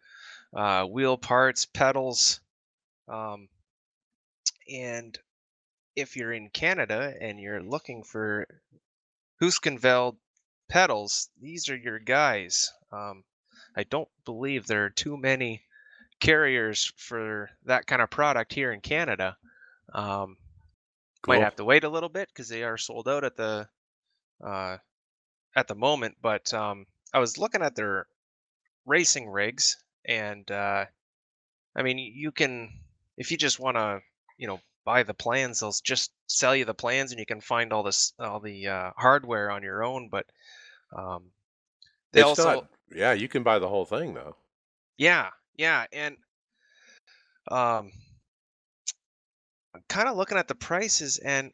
uh, 0.54 0.84
wheel 0.84 1.16
parts, 1.16 1.66
pedals. 1.66 2.40
Um, 3.08 3.48
and 4.68 5.16
if 5.96 6.14
you're 6.14 6.32
in 6.32 6.50
Canada 6.50 7.14
and 7.20 7.40
you're 7.40 7.62
looking 7.62 8.04
for 8.04 8.46
Heusinkveld 9.42 10.16
pedals, 10.68 11.30
these 11.40 11.68
are 11.68 11.76
your 11.76 11.98
guys. 11.98 12.70
Um, 12.92 13.24
I 13.74 13.82
don't 13.84 14.08
believe 14.24 14.66
there 14.66 14.84
are 14.84 14.90
too 14.90 15.16
many 15.16 15.62
carriers 16.20 16.92
for 16.96 17.50
that 17.64 17.86
kind 17.86 18.02
of 18.02 18.10
product 18.10 18.52
here 18.52 18.72
in 18.72 18.80
Canada. 18.80 19.36
Um, 19.92 20.36
might 21.26 21.40
have 21.40 21.56
to 21.56 21.64
wait 21.64 21.84
a 21.84 21.88
little 21.88 22.08
bit 22.08 22.28
because 22.28 22.48
they 22.48 22.62
are 22.62 22.78
sold 22.78 23.08
out 23.08 23.24
at 23.24 23.36
the 23.36 23.68
uh, 24.44 24.76
at 25.56 25.66
the 25.66 25.74
moment. 25.74 26.16
But 26.22 26.52
um, 26.54 26.86
I 27.12 27.18
was 27.18 27.38
looking 27.38 27.62
at 27.62 27.74
their 27.74 28.06
racing 28.84 29.28
rigs, 29.28 29.76
and 30.04 30.48
uh, 30.50 30.84
I 31.74 31.82
mean, 31.82 31.98
you 31.98 32.30
can 32.30 32.70
if 33.16 33.30
you 33.30 33.36
just 33.36 33.58
want 33.58 33.76
to, 33.76 34.00
you 34.36 34.46
know, 34.46 34.60
buy 34.86 35.02
the 35.02 35.12
plans, 35.12 35.60
they'll 35.60 35.74
just 35.84 36.12
sell 36.28 36.56
you 36.56 36.64
the 36.64 36.72
plans, 36.72 37.10
and 37.10 37.20
you 37.20 37.26
can 37.26 37.42
find 37.42 37.72
all 37.74 37.82
this 37.82 38.14
all 38.18 38.40
the 38.40 38.68
uh, 38.68 38.90
hardware 38.96 39.50
on 39.50 39.62
your 39.62 39.84
own. 39.84 40.08
But 40.08 40.24
um, 40.96 41.24
they 42.12 42.20
It's 42.20 42.28
also 42.28 42.44
not. 42.54 42.66
Yeah, 42.94 43.12
you 43.12 43.28
can 43.28 43.42
buy 43.42 43.58
the 43.58 43.68
whole 43.68 43.84
thing 43.84 44.14
though. 44.14 44.36
yeah, 44.96 45.30
yeah, 45.56 45.84
and 45.92 46.16
um, 47.50 47.90
I'm 49.74 49.82
kind 49.88 50.08
of 50.08 50.16
looking 50.16 50.38
at 50.38 50.48
the 50.48 50.54
prices, 50.54 51.18
and 51.18 51.52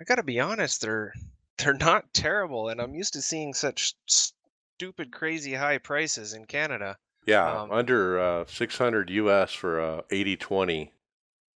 I 0.00 0.04
gotta 0.04 0.22
be 0.22 0.38
honest, 0.38 0.82
they're 0.82 1.14
they're 1.58 1.74
not 1.74 2.12
terrible, 2.14 2.68
and 2.68 2.80
I'm 2.80 2.94
used 2.94 3.14
to 3.14 3.22
seeing 3.22 3.54
such 3.54 3.94
stupid, 4.06 5.12
crazy 5.12 5.54
high 5.54 5.78
prices 5.78 6.34
in 6.34 6.44
Canada. 6.44 6.96
Yeah, 7.26 7.62
Um, 7.62 7.70
under 7.70 8.18
uh, 8.18 8.44
600 8.46 9.10
US 9.10 9.52
for 9.52 9.78
a 9.78 10.04
8020 10.10 10.92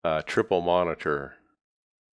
uh, 0.03 0.21
triple 0.23 0.61
monitor 0.61 1.35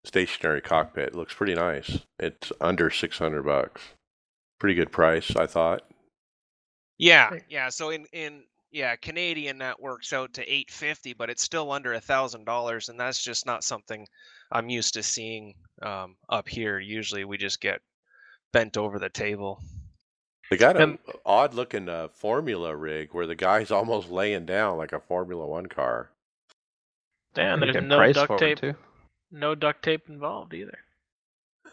stationary 0.04 0.60
cockpit. 0.60 1.08
It 1.08 1.14
looks 1.14 1.34
pretty 1.34 1.54
nice. 1.54 1.98
It's 2.18 2.52
under 2.60 2.90
600 2.90 3.42
bucks. 3.42 3.82
Pretty 4.58 4.74
good 4.74 4.92
price, 4.92 5.34
I 5.36 5.46
thought. 5.46 5.82
Yeah, 6.98 7.30
yeah. 7.48 7.70
So 7.70 7.90
in 7.90 8.04
in 8.12 8.42
yeah, 8.70 8.94
Canadian 8.96 9.58
that 9.58 9.80
works 9.80 10.12
out 10.12 10.34
to 10.34 10.42
850, 10.42 11.14
but 11.14 11.30
it's 11.30 11.42
still 11.42 11.72
under 11.72 11.94
a 11.94 12.00
thousand 12.00 12.44
dollars, 12.44 12.88
and 12.88 13.00
that's 13.00 13.22
just 13.22 13.46
not 13.46 13.64
something 13.64 14.06
I'm 14.52 14.68
used 14.68 14.94
to 14.94 15.02
seeing 15.02 15.54
um, 15.82 16.16
up 16.28 16.48
here. 16.48 16.78
Usually, 16.78 17.24
we 17.24 17.38
just 17.38 17.60
get 17.60 17.80
bent 18.52 18.76
over 18.76 18.98
the 18.98 19.08
table. 19.08 19.62
They 20.50 20.56
got 20.56 20.80
an 20.80 20.98
odd 21.24 21.54
looking 21.54 21.88
uh, 21.88 22.08
Formula 22.08 22.74
rig 22.74 23.10
where 23.12 23.26
the 23.26 23.34
guy's 23.34 23.70
almost 23.70 24.10
laying 24.10 24.46
down 24.46 24.76
like 24.76 24.92
a 24.92 25.00
Formula 25.00 25.46
One 25.46 25.66
car. 25.66 26.10
Damn, 27.35 27.61
there's 27.61 27.77
no 27.82 28.12
duct 28.12 28.39
tape. 28.39 28.59
too. 28.59 28.74
No 29.31 29.55
duct 29.55 29.82
tape 29.82 30.09
involved 30.09 30.55
either. 30.55 30.78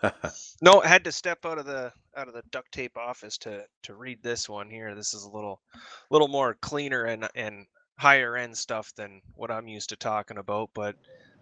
No, 0.61 0.81
I 0.83 0.87
had 0.87 1.03
to 1.05 1.11
step 1.11 1.45
out 1.45 1.57
of 1.57 1.65
the 1.65 1.91
out 2.15 2.27
of 2.27 2.33
the 2.33 2.43
duct 2.51 2.71
tape 2.71 2.97
office 2.97 3.37
to 3.39 3.65
to 3.83 3.95
read 3.95 4.21
this 4.21 4.47
one 4.47 4.69
here. 4.69 4.93
This 4.93 5.13
is 5.13 5.23
a 5.23 5.29
little 5.29 5.59
little 6.11 6.27
more 6.27 6.55
cleaner 6.61 7.05
and 7.05 7.27
and 7.35 7.65
higher 7.97 8.37
end 8.37 8.55
stuff 8.55 8.93
than 8.95 9.21
what 9.35 9.49
I'm 9.49 9.67
used 9.67 9.89
to 9.89 9.95
talking 9.95 10.37
about, 10.37 10.69
but 10.75 10.95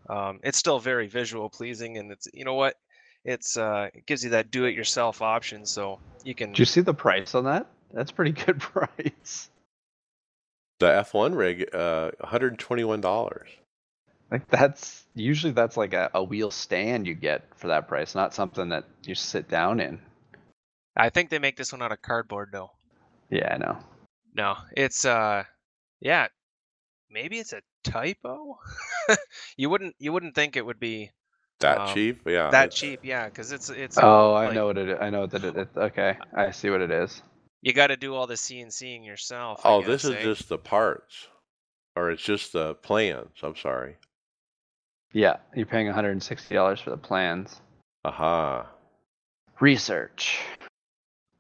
um, 0.10 0.40
it's 0.44 0.58
still 0.58 0.80
very 0.80 1.08
visual 1.08 1.50
pleasing 1.50 1.98
and 1.98 2.12
it's 2.12 2.28
you 2.34 2.46
know 2.46 2.54
what 2.54 2.76
it's 3.26 3.58
uh 3.58 3.90
it 3.94 4.06
gives 4.06 4.24
you 4.24 4.30
that 4.32 4.52
do 4.52 4.66
it 4.66 4.76
yourself 4.76 5.22
option 5.22 5.66
so 5.66 6.00
you 6.24 6.36
can 6.36 6.52
Do 6.54 6.62
you 6.62 6.66
see 6.66 6.82
the 6.82 6.94
price 6.94 7.36
on 7.36 7.44
that? 7.46 7.68
That's 7.92 8.12
pretty 8.12 8.32
good 8.46 8.60
price. 8.60 9.50
The 10.80 10.88
F1 10.88 11.36
rig, 11.38 11.70
uh, 11.74 12.12
$121. 12.22 13.46
Like 14.36 14.50
that's 14.50 15.06
usually 15.16 15.54
that's 15.54 15.78
like 15.78 15.94
a, 15.94 16.12
a 16.14 16.22
wheel 16.24 16.52
stand 16.52 17.08
you 17.08 17.14
get 17.14 17.44
for 17.56 17.68
that 17.68 17.88
price, 17.88 18.16
not 18.16 18.34
something 18.34 18.68
that 18.70 18.84
you 19.04 19.16
sit 19.16 19.48
down 19.48 19.80
in. 19.80 20.00
I 20.98 21.10
think 21.10 21.30
they 21.30 21.40
make 21.40 21.56
this 21.56 21.72
one 21.72 21.82
out 21.82 21.94
of 21.94 22.02
cardboard 22.02 22.50
though. 22.52 22.72
Yeah, 23.30 23.54
I 23.54 23.58
know. 23.58 23.78
No, 24.36 24.56
it's 24.76 25.06
uh 25.06 25.44
yeah, 26.02 26.28
maybe 27.10 27.40
it's 27.40 27.54
a 27.54 27.62
typo. 27.86 28.60
you 29.58 29.70
wouldn't 29.70 29.96
you 30.00 30.12
wouldn't 30.12 30.36
think 30.36 30.58
it 30.58 30.66
would 30.66 30.80
be 30.82 31.12
That 31.62 31.78
Um, 31.80 31.94
cheap? 31.94 32.20
Yeah. 32.28 32.50
that 32.52 32.72
cheap, 32.72 33.00
yeah, 33.04 33.26
because 33.30 33.54
it's 33.54 33.70
it's 33.70 33.98
Oh, 33.98 34.34
I 34.34 34.48
like- 34.48 34.54
know 34.56 34.66
what 34.68 34.78
it. 34.78 34.90
is. 34.90 34.98
I 35.00 35.10
know 35.12 35.28
that 35.28 35.46
it, 35.46 35.56
it. 35.56 35.70
Okay, 35.78 36.18
I 36.34 36.52
see 36.52 36.70
what 36.70 36.82
it 36.82 36.92
is. 36.92 37.22
you 37.62 37.72
got 37.72 37.88
to 37.88 37.96
do 37.96 38.14
all 38.14 38.28
the 38.28 38.34
CNCing 38.36 39.06
yourself. 39.06 39.62
I 39.66 39.70
Oh, 39.70 39.82
this 39.82 40.04
is 40.04 40.12
eh? 40.12 40.22
just 40.24 40.50
the 40.50 40.58
parts. 40.58 41.28
Or 41.96 42.12
it's 42.12 42.22
just 42.22 42.52
the 42.52 42.76
plans. 42.76 43.32
I'm 43.42 43.56
sorry. 43.56 43.96
Yeah, 45.16 45.38
you're 45.56 45.66
paying 45.66 45.86
160 45.86 46.54
dollars 46.54 46.82
for 46.82 46.90
the 46.90 46.98
plans. 46.98 47.62
Aha. 48.04 48.68
Research. 49.62 50.42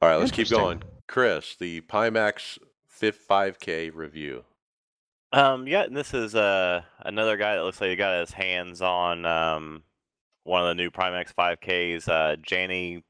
All 0.01 0.07
right, 0.07 0.15
let's 0.15 0.31
keep 0.31 0.49
going. 0.49 0.81
Chris, 1.09 1.57
the 1.59 1.81
Pimax 1.81 2.57
Fif 2.87 3.27
5K 3.27 3.91
review. 3.93 4.45
Um, 5.33 5.67
yeah, 5.67 5.83
and 5.83 5.95
this 5.95 6.13
is 6.13 6.35
uh 6.35 6.83
another 7.01 7.35
guy 7.35 7.55
that 7.55 7.63
looks 7.63 7.81
like 7.81 7.89
he 7.89 7.97
got 7.97 8.21
his 8.21 8.31
hands 8.31 8.81
on 8.81 9.25
um 9.25 9.83
one 10.45 10.61
of 10.61 10.69
the 10.69 10.75
new 10.75 10.89
Pimax 10.89 11.33
5Ks, 11.37 12.07
uh 12.07 12.37
Jani 12.49 13.03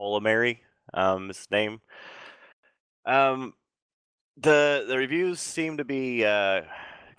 Polomary, 0.00 0.58
um 0.94 1.30
is 1.30 1.38
his 1.38 1.50
name. 1.50 1.80
Um 3.06 3.54
the 4.36 4.84
the 4.86 4.96
reviews 4.96 5.40
seem 5.40 5.78
to 5.78 5.84
be 5.84 6.24
uh 6.24 6.60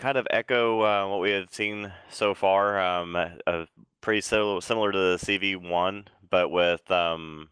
kind 0.02 0.18
of 0.18 0.28
echo 0.32 0.82
uh, 0.82 1.08
what 1.08 1.22
we 1.22 1.32
had 1.32 1.54
seen 1.54 1.92
so 2.10 2.34
far. 2.34 2.80
Um 2.82 3.16
uh, 3.16 3.66
pretty 4.02 4.22
sil- 4.26 4.60
similar 4.62 4.92
to 4.92 4.98
the 4.98 5.18
CV1, 5.18 6.08
but 6.30 6.50
with 6.52 6.90
um 6.92 7.50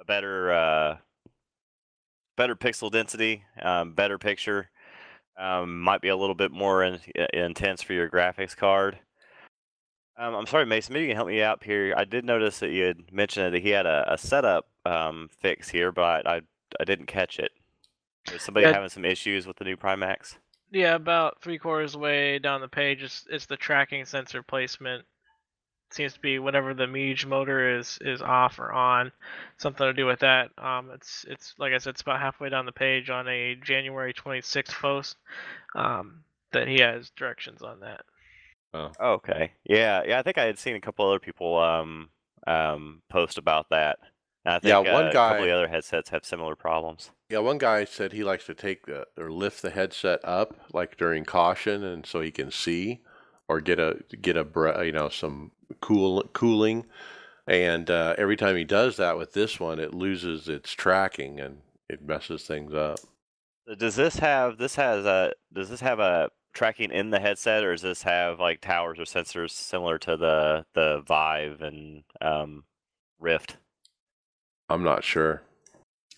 a 0.00 0.04
better 0.04 0.52
uh 0.52 0.96
better 2.36 2.56
pixel 2.56 2.90
density, 2.90 3.44
um, 3.62 3.92
better 3.92 4.18
picture 4.18 4.70
um, 5.38 5.80
might 5.80 6.00
be 6.00 6.08
a 6.08 6.16
little 6.16 6.34
bit 6.34 6.50
more 6.50 6.82
in, 6.82 7.00
intense 7.32 7.82
for 7.82 7.92
your 7.92 8.08
graphics 8.08 8.56
card. 8.56 8.98
Um, 10.16 10.34
I'm 10.34 10.46
sorry, 10.46 10.66
Mason. 10.66 10.92
Maybe 10.92 11.04
you 11.06 11.10
can 11.10 11.16
help 11.16 11.28
me 11.28 11.42
out 11.42 11.62
here. 11.64 11.92
I 11.96 12.04
did 12.04 12.24
notice 12.24 12.58
that 12.60 12.70
you 12.70 12.84
had 12.84 13.12
mentioned 13.12 13.52
that 13.54 13.62
he 13.62 13.70
had 13.70 13.86
a, 13.86 14.14
a 14.14 14.18
setup 14.18 14.66
um, 14.86 15.28
fix 15.40 15.68
here, 15.68 15.90
but 15.92 16.26
I 16.26 16.42
I 16.80 16.84
didn't 16.84 17.06
catch 17.06 17.38
it. 17.38 17.52
Is 18.32 18.42
somebody 18.42 18.66
Yeah. 18.66 18.72
having 18.72 18.88
some 18.88 19.04
issues 19.04 19.46
with 19.46 19.56
the 19.58 19.64
new 19.64 19.76
Pimax? 19.76 20.36
Yeah, 20.74 20.96
about 20.96 21.40
three 21.40 21.58
quarters 21.58 21.96
way 21.96 22.40
down 22.40 22.60
the 22.60 22.68
page, 22.68 23.02
it's, 23.02 23.24
it's 23.30 23.46
the 23.46 23.56
tracking 23.56 24.04
sensor 24.04 24.42
placement. 24.42 25.04
Seems 25.92 26.14
to 26.14 26.20
be 26.20 26.40
whenever 26.40 26.74
the 26.74 26.86
Miege 26.86 27.24
motor 27.24 27.78
is 27.78 27.98
is 28.00 28.20
off 28.20 28.58
or 28.58 28.72
on, 28.72 29.12
something 29.58 29.86
to 29.86 29.92
do 29.92 30.06
with 30.06 30.18
that. 30.20 30.50
Um, 30.58 30.90
it's 30.92 31.24
it's 31.28 31.54
like 31.58 31.72
I 31.72 31.78
said, 31.78 31.90
it's 31.90 32.02
about 32.02 32.20
halfway 32.20 32.48
down 32.48 32.66
the 32.66 32.72
page 32.72 33.10
on 33.10 33.28
a 33.28 33.54
January 33.54 34.12
26th 34.12 34.72
post. 34.72 35.16
Um, 35.76 36.24
that 36.50 36.66
he 36.66 36.80
has 36.80 37.10
directions 37.10 37.62
on 37.62 37.80
that. 37.80 38.02
Oh. 38.72 38.90
Okay. 39.00 39.52
Yeah, 39.64 40.02
yeah. 40.06 40.18
I 40.18 40.22
think 40.22 40.38
I 40.38 40.44
had 40.44 40.58
seen 40.58 40.74
a 40.74 40.80
couple 40.80 41.06
other 41.06 41.20
people 41.20 41.58
um, 41.58 42.08
um, 42.46 43.02
post 43.10 43.38
about 43.38 43.68
that. 43.70 43.98
And 44.44 44.60
I 44.62 44.68
Yeah, 44.68 44.78
one 44.78 45.06
uh, 45.06 45.10
a 45.10 45.12
guy- 45.12 45.28
couple 45.30 45.44
of 45.44 45.48
the 45.48 45.54
other 45.54 45.68
headsets 45.68 46.10
have 46.10 46.24
similar 46.24 46.54
problems. 46.56 47.10
Yeah, 47.30 47.38
one 47.38 47.58
guy 47.58 47.84
said 47.84 48.12
he 48.12 48.22
likes 48.22 48.44
to 48.46 48.54
take 48.54 48.86
the, 48.86 49.06
or 49.16 49.30
lift 49.30 49.62
the 49.62 49.70
headset 49.70 50.20
up 50.22 50.54
like 50.72 50.96
during 50.96 51.24
caution, 51.24 51.82
and 51.82 52.04
so 52.06 52.20
he 52.20 52.30
can 52.30 52.50
see 52.50 53.00
or 53.48 53.60
get 53.60 53.78
a 53.78 53.98
get 54.20 54.36
a 54.36 54.46
you 54.84 54.92
know 54.92 55.08
some 55.08 55.52
cool 55.80 56.22
cooling. 56.32 56.86
And 57.46 57.90
uh, 57.90 58.14
every 58.16 58.36
time 58.36 58.56
he 58.56 58.64
does 58.64 58.96
that 58.96 59.18
with 59.18 59.32
this 59.34 59.60
one, 59.60 59.78
it 59.78 59.92
loses 59.92 60.48
its 60.48 60.72
tracking 60.72 61.40
and 61.40 61.58
it 61.90 62.02
messes 62.02 62.44
things 62.44 62.72
up. 62.72 63.00
Does 63.78 63.96
this 63.96 64.16
have 64.16 64.58
this 64.58 64.76
has 64.76 65.04
a 65.04 65.32
does 65.52 65.70
this 65.70 65.80
have 65.80 65.98
a 65.98 66.30
tracking 66.52 66.90
in 66.90 67.10
the 67.10 67.20
headset 67.20 67.64
or 67.64 67.72
does 67.72 67.82
this 67.82 68.02
have 68.02 68.38
like 68.38 68.60
towers 68.60 68.98
or 68.98 69.02
sensors 69.02 69.50
similar 69.50 69.98
to 69.98 70.16
the 70.16 70.64
the 70.74 71.02
Vive 71.06 71.60
and 71.60 72.04
um, 72.20 72.64
Rift? 73.18 73.56
I'm 74.68 74.82
not 74.82 75.04
sure, 75.04 75.42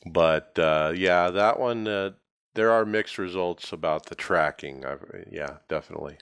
but 0.05 0.59
uh, 0.59 0.93
yeah, 0.95 1.31
that 1.31 1.59
one 1.59 1.89
uh, 1.89 2.11
there 2.55 2.71
are 2.73 2.85
mixed 2.85 3.17
results 3.19 3.73
about 3.73 4.07
the 4.07 4.15
tracking. 4.15 4.85
i 4.85 4.97
yeah, 5.31 5.57
definitely. 5.69 6.19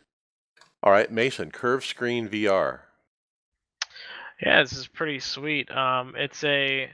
All 0.82 0.92
right, 0.92 1.10
Mason, 1.10 1.51
curve 1.51 1.84
screen 1.84 2.28
VR. 2.28 2.80
Yeah, 4.42 4.62
this 4.62 4.72
is 4.72 4.88
pretty 4.88 5.20
sweet. 5.20 5.70
Um, 5.70 6.14
it's 6.16 6.42
a, 6.44 6.90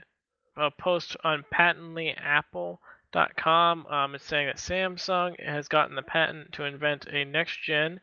a 0.55 0.71
post 0.71 1.17
on 1.23 1.43
patentlyapple.com. 1.53 3.87
Um, 3.87 4.15
it's 4.15 4.23
saying 4.23 4.47
that 4.47 4.55
Samsung 4.57 5.43
has 5.43 5.67
gotten 5.67 5.95
the 5.95 6.03
patent 6.03 6.53
to 6.53 6.63
invent 6.63 7.07
a 7.07 7.25
next 7.25 7.61
gen 7.63 7.99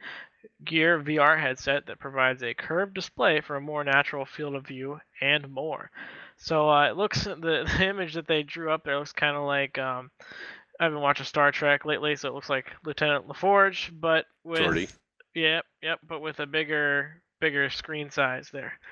Gear 0.65 1.01
VR 1.01 1.41
headset 1.41 1.87
that 1.87 1.99
provides 1.99 2.43
a 2.43 2.53
curved 2.55 2.95
display 2.95 3.41
for 3.41 3.57
a 3.57 3.61
more 3.61 3.83
natural 3.85 4.27
field 4.27 4.55
of 4.55 4.67
view 4.67 5.01
and 5.21 5.49
more. 5.49 5.91
So 6.39 6.71
uh, 6.71 6.89
it 6.89 6.97
looks 6.97 7.25
the, 7.25 7.35
the 7.67 7.85
image 7.85 8.15
that 8.15 8.27
they 8.27 8.43
drew 8.43 8.71
up 8.71 8.85
there 8.85 8.99
looks 8.99 9.13
kind 9.13 9.37
of 9.37 9.45
like 9.45 9.79
um, 9.79 10.11
I 10.81 10.85
haven't 10.85 11.01
watched 11.01 11.21
a 11.21 11.25
Star 11.25 11.53
Trek 11.53 11.85
lately, 11.85 12.17
so 12.17 12.29
it 12.29 12.35
looks 12.35 12.49
like 12.49 12.73
Lieutenant 12.85 13.29
LaForge, 13.29 13.91
but 14.01 14.27
with 14.45 14.61
Geordi. 14.61 14.93
Yep, 15.35 15.65
yep, 15.83 16.01
but 16.09 16.21
with 16.21 16.41
a 16.41 16.47
bigger 16.47 17.23
bigger 17.41 17.71
screen 17.71 18.11
size 18.11 18.49
there. 18.53 18.73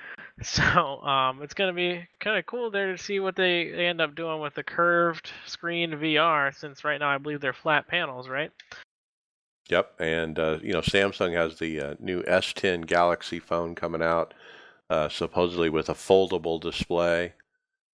So 0.42 0.62
um, 0.62 1.40
it's 1.40 1.54
gonna 1.54 1.72
be 1.72 2.06
kind 2.20 2.36
of 2.36 2.44
cool 2.44 2.70
there 2.70 2.92
to 2.94 3.02
see 3.02 3.20
what 3.20 3.36
they, 3.36 3.70
they 3.70 3.86
end 3.86 4.02
up 4.02 4.14
doing 4.14 4.38
with 4.38 4.54
the 4.54 4.62
curved 4.62 5.30
screen 5.46 5.92
VR. 5.92 6.54
Since 6.54 6.84
right 6.84 7.00
now 7.00 7.08
I 7.08 7.16
believe 7.16 7.40
they're 7.40 7.54
flat 7.54 7.88
panels, 7.88 8.28
right? 8.28 8.50
Yep, 9.70 9.94
and 9.98 10.38
uh, 10.38 10.58
you 10.62 10.74
know 10.74 10.82
Samsung 10.82 11.34
has 11.34 11.58
the 11.58 11.80
uh, 11.80 11.94
new 11.98 12.22
S10 12.24 12.86
Galaxy 12.86 13.38
phone 13.38 13.74
coming 13.74 14.02
out, 14.02 14.34
uh, 14.90 15.08
supposedly 15.08 15.70
with 15.70 15.88
a 15.88 15.94
foldable 15.94 16.60
display, 16.60 17.32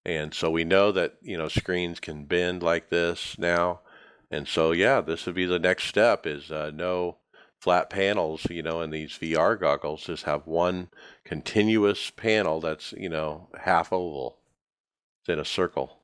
and 0.05 0.35
so 0.35 0.51
we 0.51 0.65
know 0.65 0.93
that 0.93 1.16
you 1.23 1.37
know 1.37 1.49
screens 1.49 2.01
can 2.01 2.24
bend 2.24 2.62
like 2.62 2.91
this 2.91 3.37
now, 3.39 3.81
and 4.31 4.47
so 4.47 4.73
yeah, 4.73 5.01
this 5.01 5.27
would 5.27 5.35
be 5.35 5.47
the 5.47 5.59
next 5.59 5.85
step 5.85 6.27
is 6.27 6.51
uh, 6.51 6.70
no 6.74 7.16
flat 7.61 7.91
panels, 7.91 8.47
you 8.51 8.62
know, 8.62 8.81
in 8.81 8.91
these 8.91 9.12
VR 9.12 9.59
goggles. 9.59 10.05
Just 10.05 10.24
have 10.24 10.47
one 10.47 10.89
continuous 11.24 12.11
panel 12.11 12.61
that's 12.61 12.93
you 12.93 13.09
know 13.09 13.49
half 13.61 13.93
oval, 13.93 14.39
it's 15.23 15.29
in 15.29 15.39
a 15.39 15.45
circle. 15.45 15.99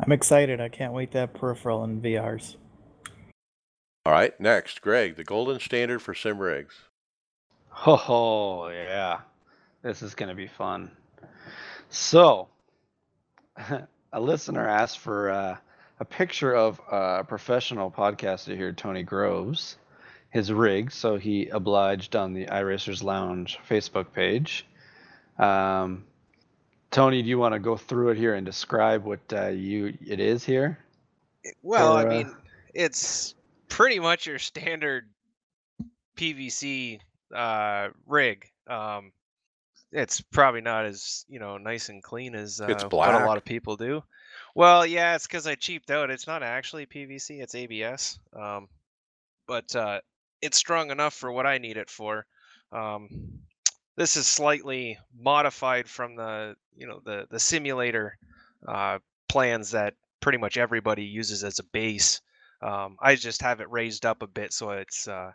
I'm 0.00 0.12
excited. 0.12 0.60
I 0.60 0.68
can't 0.68 0.92
wait 0.92 1.10
to 1.12 1.18
have 1.18 1.34
peripheral 1.34 1.82
in 1.84 2.00
VRs. 2.00 2.56
All 4.06 4.12
right, 4.12 4.38
next, 4.40 4.80
Greg, 4.80 5.16
the 5.16 5.24
golden 5.24 5.60
standard 5.60 6.00
for 6.00 6.14
sim 6.14 6.38
rigs. 6.38 6.74
Oh, 7.86 8.68
yeah. 8.68 9.20
This 9.82 10.02
is 10.02 10.14
going 10.14 10.30
to 10.30 10.34
be 10.34 10.46
fun. 10.46 10.90
So, 11.90 12.48
a 14.12 14.20
listener 14.20 14.66
asked 14.68 14.98
for 14.98 15.30
uh, 15.30 15.56
a 16.00 16.04
picture 16.04 16.54
of 16.54 16.80
a 16.90 17.24
professional 17.24 17.90
podcaster 17.90 18.56
here, 18.56 18.72
Tony 18.72 19.02
Groves, 19.02 19.76
his 20.30 20.52
rig. 20.52 20.92
So 20.92 21.16
he 21.16 21.48
obliged 21.48 22.16
on 22.16 22.32
the 22.32 22.46
iRacers 22.46 23.02
Lounge 23.02 23.58
Facebook 23.68 24.12
page. 24.12 24.66
Um, 25.38 26.04
Tony, 26.90 27.22
do 27.22 27.28
you 27.28 27.38
want 27.38 27.54
to 27.54 27.58
go 27.58 27.76
through 27.76 28.10
it 28.10 28.16
here 28.16 28.34
and 28.34 28.46
describe 28.46 29.04
what 29.04 29.20
uh, 29.32 29.48
you 29.48 29.96
it 30.06 30.20
is 30.20 30.44
here? 30.44 30.78
Well, 31.62 31.94
Or, 31.94 31.98
I 31.98 32.04
uh, 32.04 32.08
mean, 32.08 32.36
it's 32.74 33.34
pretty 33.68 33.98
much 33.98 34.26
your 34.26 34.38
standard 34.38 35.08
PVC 36.16 37.00
uh, 37.34 37.88
rig. 38.06 38.50
Um, 38.66 39.12
it's 39.92 40.20
probably 40.20 40.60
not 40.60 40.84
as 40.84 41.24
you 41.28 41.38
know 41.38 41.58
nice 41.58 41.88
and 41.88 42.02
clean 42.02 42.34
as 42.34 42.60
uh, 42.60 42.66
It's 42.66 42.84
what 42.84 43.14
a 43.14 43.26
lot 43.26 43.36
of 43.36 43.44
people 43.44 43.76
do. 43.76 44.02
Well, 44.54 44.84
yeah, 44.84 45.14
it's 45.14 45.26
because 45.26 45.46
I 45.46 45.54
cheaped 45.54 45.90
out. 45.90 46.10
It's 46.10 46.26
not 46.26 46.42
actually 46.42 46.86
PVC; 46.86 47.40
it's 47.40 47.54
ABS. 47.54 48.18
Um, 48.32 48.68
but 49.46 49.74
uh, 49.74 50.00
it's 50.42 50.58
strong 50.58 50.90
enough 50.90 51.14
for 51.14 51.32
what 51.32 51.46
I 51.46 51.58
need 51.58 51.76
it 51.76 51.90
for. 51.90 52.26
Um, 52.72 53.08
this 53.96 54.16
is 54.16 54.26
slightly 54.26 54.98
modified 55.18 55.88
from 55.88 56.16
the 56.16 56.54
you 56.76 56.86
know 56.86 57.00
the 57.04 57.26
the 57.30 57.40
simulator 57.40 58.18
uh, 58.66 58.98
plans 59.28 59.70
that 59.72 59.94
pretty 60.20 60.38
much 60.38 60.56
everybody 60.56 61.04
uses 61.04 61.44
as 61.44 61.58
a 61.58 61.64
base. 61.64 62.20
Um, 62.60 62.96
I 63.00 63.14
just 63.14 63.42
have 63.42 63.60
it 63.60 63.70
raised 63.70 64.04
up 64.04 64.22
a 64.22 64.26
bit 64.26 64.52
so 64.52 64.70
it's 64.70 65.06
uh, 65.06 65.30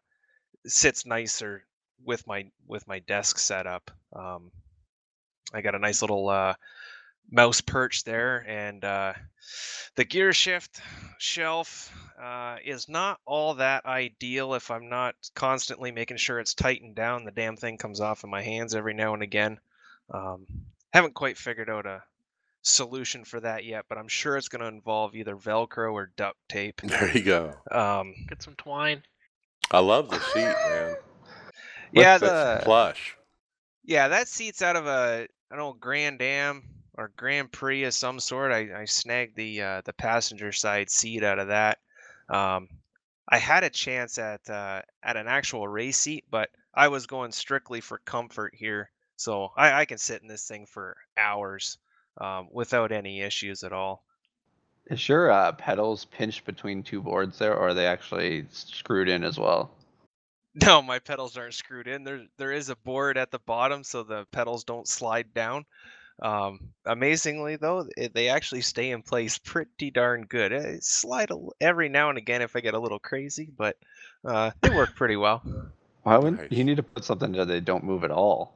sits 0.65 1.05
nicer 1.05 1.65
with 2.05 2.25
my 2.27 2.45
with 2.67 2.87
my 2.87 2.99
desk 2.99 3.37
setup. 3.37 3.91
Um, 4.13 4.51
I 5.53 5.61
got 5.61 5.75
a 5.75 5.79
nice 5.79 6.01
little 6.01 6.29
uh, 6.29 6.55
mouse 7.29 7.61
perch 7.61 8.03
there, 8.03 8.45
and 8.47 8.83
uh, 8.83 9.13
the 9.95 10.05
gear 10.05 10.33
shift 10.33 10.81
shelf 11.19 11.91
uh, 12.21 12.57
is 12.63 12.89
not 12.89 13.19
all 13.25 13.55
that 13.55 13.85
ideal 13.85 14.53
if 14.53 14.71
I'm 14.71 14.89
not 14.89 15.15
constantly 15.35 15.91
making 15.91 16.17
sure 16.17 16.39
it's 16.39 16.53
tightened 16.53 16.95
down. 16.95 17.25
The 17.25 17.31
damn 17.31 17.57
thing 17.57 17.77
comes 17.77 18.01
off 18.01 18.23
in 18.23 18.29
my 18.29 18.41
hands 18.41 18.75
every 18.75 18.93
now 18.93 19.13
and 19.13 19.23
again. 19.23 19.59
Um, 20.13 20.45
haven't 20.91 21.13
quite 21.13 21.37
figured 21.37 21.69
out 21.69 21.85
a 21.85 22.03
solution 22.61 23.25
for 23.25 23.39
that 23.39 23.65
yet, 23.65 23.85
but 23.89 23.97
I'm 23.97 24.07
sure 24.07 24.37
it's 24.37 24.49
going 24.49 24.61
to 24.61 24.67
involve 24.67 25.15
either 25.15 25.35
Velcro 25.35 25.93
or 25.93 26.11
duct 26.15 26.37
tape. 26.49 26.81
There 26.83 27.11
you 27.11 27.23
go. 27.23 27.53
Um, 27.71 28.13
Get 28.27 28.41
some 28.41 28.55
twine. 28.55 29.03
I 29.71 29.79
love 29.79 30.09
the 30.09 30.19
seat, 30.19 30.41
man. 30.41 30.95
Yeah, 31.93 32.17
What's 32.17 32.21
the, 32.21 32.57
the- 32.59 32.65
plush. 32.65 33.15
yeah, 33.85 34.07
that 34.09 34.27
seat's 34.27 34.61
out 34.61 34.75
of 34.75 34.87
a 34.87 35.27
an 35.51 35.59
old 35.59 35.79
Grand 35.79 36.21
Am 36.21 36.63
or 36.95 37.11
Grand 37.15 37.51
Prix 37.51 37.83
of 37.83 37.93
some 37.93 38.19
sort. 38.19 38.51
I, 38.51 38.81
I 38.81 38.85
snagged 38.85 39.35
the 39.35 39.61
uh, 39.61 39.81
the 39.85 39.93
passenger 39.93 40.51
side 40.51 40.89
seat 40.89 41.23
out 41.23 41.39
of 41.39 41.47
that. 41.49 41.79
Um, 42.29 42.69
I 43.29 43.37
had 43.37 43.63
a 43.63 43.69
chance 43.69 44.17
at 44.17 44.49
uh, 44.49 44.81
at 45.03 45.17
an 45.17 45.27
actual 45.27 45.67
race 45.67 45.97
seat, 45.97 46.25
but 46.29 46.49
I 46.73 46.87
was 46.87 47.07
going 47.07 47.31
strictly 47.31 47.81
for 47.81 47.99
comfort 47.99 48.53
here, 48.55 48.89
so 49.15 49.51
I, 49.55 49.81
I 49.81 49.85
can 49.85 49.97
sit 49.97 50.21
in 50.21 50.27
this 50.27 50.47
thing 50.47 50.65
for 50.65 50.97
hours 51.17 51.77
um, 52.19 52.47
without 52.51 52.91
any 52.91 53.21
issues 53.21 53.63
at 53.63 53.73
all. 53.73 54.03
Is 54.87 55.07
your 55.07 55.31
uh, 55.31 55.51
pedals 55.53 56.05
pinched 56.05 56.45
between 56.45 56.83
two 56.83 57.01
boards 57.01 57.39
there, 57.39 57.53
or 57.55 57.69
are 57.69 57.73
they 57.73 57.85
actually 57.87 58.45
screwed 58.51 59.07
in 59.09 59.23
as 59.23 59.37
well? 59.39 59.71
No, 60.55 60.81
my 60.81 60.99
pedals 60.99 61.35
aren't 61.37 61.53
screwed 61.55 61.87
in. 61.87 62.03
There 62.03 62.21
there 62.37 62.51
is 62.51 62.69
a 62.69 62.75
board 62.75 63.17
at 63.17 63.31
the 63.31 63.39
bottom 63.39 63.83
so 63.83 64.03
the 64.03 64.25
pedals 64.31 64.63
don't 64.63 64.87
slide 64.87 65.33
down. 65.33 65.65
Um, 66.21 66.59
amazingly 66.85 67.55
though, 67.55 67.87
it, 67.97 68.13
they 68.13 68.29
actually 68.29 68.61
stay 68.61 68.91
in 68.91 69.01
place 69.01 69.37
pretty 69.39 69.89
darn 69.89 70.25
good. 70.25 70.51
It 70.51 70.83
slide 70.83 71.31
a 71.31 71.33
l- 71.33 71.53
every 71.59 71.89
now 71.89 72.09
and 72.09 72.17
again 72.19 72.43
if 72.43 72.55
I 72.55 72.59
get 72.59 72.75
a 72.75 72.79
little 72.79 72.99
crazy, 72.99 73.49
but 73.57 73.77
uh, 74.23 74.51
they 74.61 74.69
work 74.69 74.95
pretty 74.95 75.15
well. 75.15 75.41
Why 76.03 76.17
would 76.17 76.37
Nice. 76.37 76.51
you 76.51 76.63
need 76.63 76.77
to 76.77 76.83
put 76.83 77.03
something 77.03 77.31
that 77.31 77.47
they 77.47 77.59
don't 77.59 77.83
move 77.83 78.03
at 78.03 78.11
all? 78.11 78.55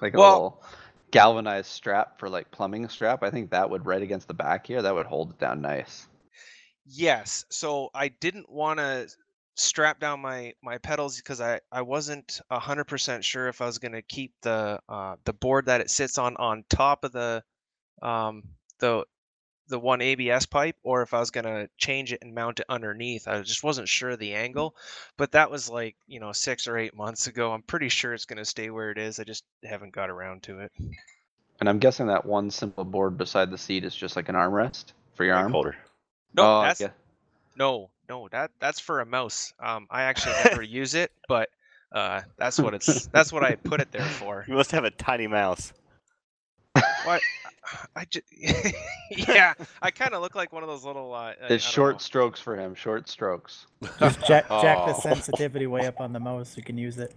Like 0.00 0.14
a 0.14 0.18
Well- 0.18 0.32
little 0.32 0.62
galvanized 1.10 1.66
strap 1.70 2.18
for 2.18 2.30
like 2.30 2.50
plumbing 2.50 2.88
strap. 2.88 3.22
I 3.22 3.30
think 3.30 3.50
that 3.50 3.68
would 3.68 3.84
right 3.84 4.00
against 4.00 4.28
the 4.28 4.34
back 4.34 4.66
here. 4.66 4.80
That 4.80 4.94
would 4.94 5.04
hold 5.06 5.30
it 5.30 5.38
down 5.38 5.60
nice. 5.60 6.06
Yes, 6.86 7.44
so 7.50 7.90
I 7.94 8.08
didn't 8.08 8.50
want 8.50 8.78
to 8.78 9.08
strap 9.54 10.00
down 10.00 10.20
my 10.20 10.52
my 10.62 10.78
pedals 10.78 11.16
because 11.16 11.40
I 11.40 11.60
I 11.70 11.82
wasn't 11.82 12.40
a 12.50 12.58
hundred 12.58 12.84
percent 12.84 13.24
sure 13.24 13.48
if 13.48 13.60
I 13.60 13.66
was 13.66 13.78
gonna 13.78 14.02
keep 14.02 14.32
the 14.42 14.80
uh, 14.88 15.16
the 15.24 15.32
board 15.32 15.66
that 15.66 15.80
it 15.80 15.90
sits 15.90 16.18
on 16.18 16.36
on 16.36 16.64
top 16.68 17.04
of 17.04 17.12
the 17.12 17.42
um 18.00 18.42
the 18.78 19.04
the 19.68 19.78
one 19.78 20.02
ABS 20.02 20.44
pipe 20.46 20.76
or 20.82 21.02
if 21.02 21.14
I 21.14 21.20
was 21.20 21.30
gonna 21.30 21.68
change 21.78 22.12
it 22.12 22.18
and 22.22 22.34
mount 22.34 22.60
it 22.60 22.66
underneath. 22.68 23.28
I 23.28 23.40
just 23.42 23.62
wasn't 23.62 23.88
sure 23.88 24.10
of 24.10 24.18
the 24.18 24.34
angle, 24.34 24.74
but 25.16 25.32
that 25.32 25.50
was 25.50 25.70
like 25.70 25.96
you 26.06 26.18
know 26.20 26.32
six 26.32 26.66
or 26.66 26.76
eight 26.76 26.94
months 26.96 27.26
ago. 27.26 27.52
I'm 27.52 27.62
pretty 27.62 27.88
sure 27.88 28.12
it's 28.12 28.24
gonna 28.26 28.44
stay 28.44 28.70
where 28.70 28.90
it 28.90 28.98
is. 28.98 29.20
I 29.20 29.24
just 29.24 29.44
haven't 29.64 29.92
got 29.94 30.10
around 30.10 30.42
to 30.44 30.60
it. 30.60 30.72
And 31.60 31.68
I'm 31.68 31.78
guessing 31.78 32.08
that 32.08 32.26
one 32.26 32.50
simple 32.50 32.84
board 32.84 33.16
beside 33.16 33.50
the 33.50 33.56
seat 33.58 33.84
is 33.84 33.94
just 33.94 34.16
like 34.16 34.28
an 34.28 34.34
armrest 34.34 34.86
for 35.14 35.24
your 35.24 35.36
arm. 35.36 35.52
holder. 35.52 35.76
No, 36.34 36.58
Oh, 36.58 36.62
that's 36.62 36.80
get- 36.80 36.94
No, 37.56 37.90
no, 38.08 38.28
that 38.32 38.50
that's 38.60 38.80
for 38.80 39.00
a 39.00 39.06
mouse. 39.06 39.52
Um, 39.60 39.86
I 39.90 40.02
actually 40.02 40.34
never 40.44 40.62
use 40.80 40.94
it, 40.94 41.12
but 41.28 41.48
uh, 41.92 42.22
that's 42.38 42.58
what 42.58 42.74
it's 42.74 43.06
that's 43.12 43.32
what 43.32 43.42
I 43.44 43.54
put 43.56 43.80
it 43.80 43.92
there 43.92 44.02
for. 44.04 44.44
You 44.48 44.54
must 44.54 44.70
have 44.72 44.84
a 44.84 44.90
tiny 44.90 45.26
mouse. 45.26 45.72
What? 47.04 47.20
I 47.96 48.04
just 48.06 48.26
yeah, 49.10 49.54
I 49.80 49.90
kind 49.90 50.14
of 50.14 50.20
look 50.22 50.34
like 50.34 50.52
one 50.52 50.62
of 50.62 50.68
those 50.68 50.84
little. 50.84 51.14
Uh, 51.14 51.16
I- 51.18 51.30
I 51.42 51.46
It's 51.50 51.64
short 51.64 51.94
know. 51.96 51.98
strokes 51.98 52.40
for 52.40 52.56
him. 52.56 52.74
Short 52.74 53.08
strokes. 53.08 53.66
Just 53.98 54.18
jack, 54.26 54.48
jack 54.48 54.86
the 54.86 54.94
Oh. 54.94 55.00
sensitivity 55.00 55.66
way 55.66 55.86
up 55.86 56.00
on 56.00 56.12
the 56.12 56.20
mouse. 56.20 56.56
You 56.56 56.62
can 56.62 56.76
use 56.76 56.98
it. 56.98 57.14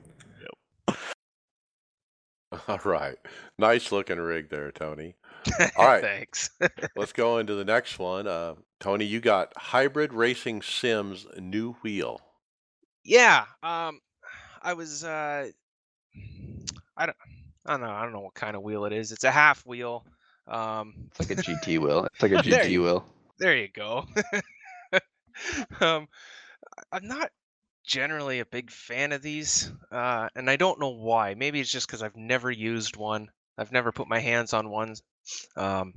All 2.68 2.80
right. 2.86 3.18
Nice 3.58 3.92
looking 3.92 4.18
rig 4.20 4.50
there, 4.50 4.72
Tony. 4.72 5.16
All 5.78 5.86
right. 5.86 6.02
Thanks. 6.02 6.50
Let's 6.96 7.14
go 7.14 7.38
into 7.38 7.56
the 7.56 7.66
next 7.66 8.00
one. 8.00 8.28
Uh, 8.28 8.56
Tony, 8.80 9.06
you 9.06 9.20
got 9.20 9.54
Hybrid 9.58 10.14
Racing 10.14 10.62
Sims 10.62 11.26
new 11.40 11.74
wheel. 11.84 12.20
yeah. 13.04 13.46
Um, 13.64 14.00
I 14.62 14.74
was. 14.74 15.04
Uh, 15.04 15.50
I 16.98 17.06
don't. 17.06 17.18
I 17.66 17.72
don't 17.74 17.82
know. 17.82 17.90
I 17.92 18.04
don't 18.04 18.14
know 18.14 18.20
what 18.22 18.34
kind 18.36 18.56
of 18.56 18.62
wheel 18.64 18.86
it 18.86 18.94
is. 18.94 19.12
It's 19.12 19.24
a 19.24 19.32
half 19.32 19.66
wheel. 19.66 20.06
Um, 20.48 20.94
It's 21.12 21.20
like 21.20 21.32
a 21.38 21.42
GT 21.42 21.80
wheel. 21.80 22.06
It's 22.06 22.22
like 22.24 22.32
a 22.32 22.48
There 22.48 22.64
GT 22.64 22.70
you- 22.72 22.84
wheel. 22.84 23.06
there 23.40 23.58
you 23.58 23.68
go. 23.68 24.06
um, 25.82 26.08
I'm 26.92 27.08
not 27.08 27.30
generally 27.86 28.40
a 28.40 28.46
big 28.46 28.72
fan 28.72 29.12
of 29.12 29.22
these, 29.22 29.72
uh, 29.92 30.30
and 30.36 30.50
I 30.50 30.56
don't 30.56 30.80
know 30.80 30.90
why. 30.90 31.36
Maybe 31.36 31.60
it's 31.60 31.72
just 31.72 31.88
because 31.88 32.02
I've 32.02 32.16
never 32.16 32.52
used 32.52 32.96
one. 32.96 33.30
I've 33.58 33.72
never 33.72 33.92
put 33.92 34.08
my 34.08 34.20
hands 34.20 34.54
on 34.54 34.70
one. 34.70 34.96
Um, 35.56 35.94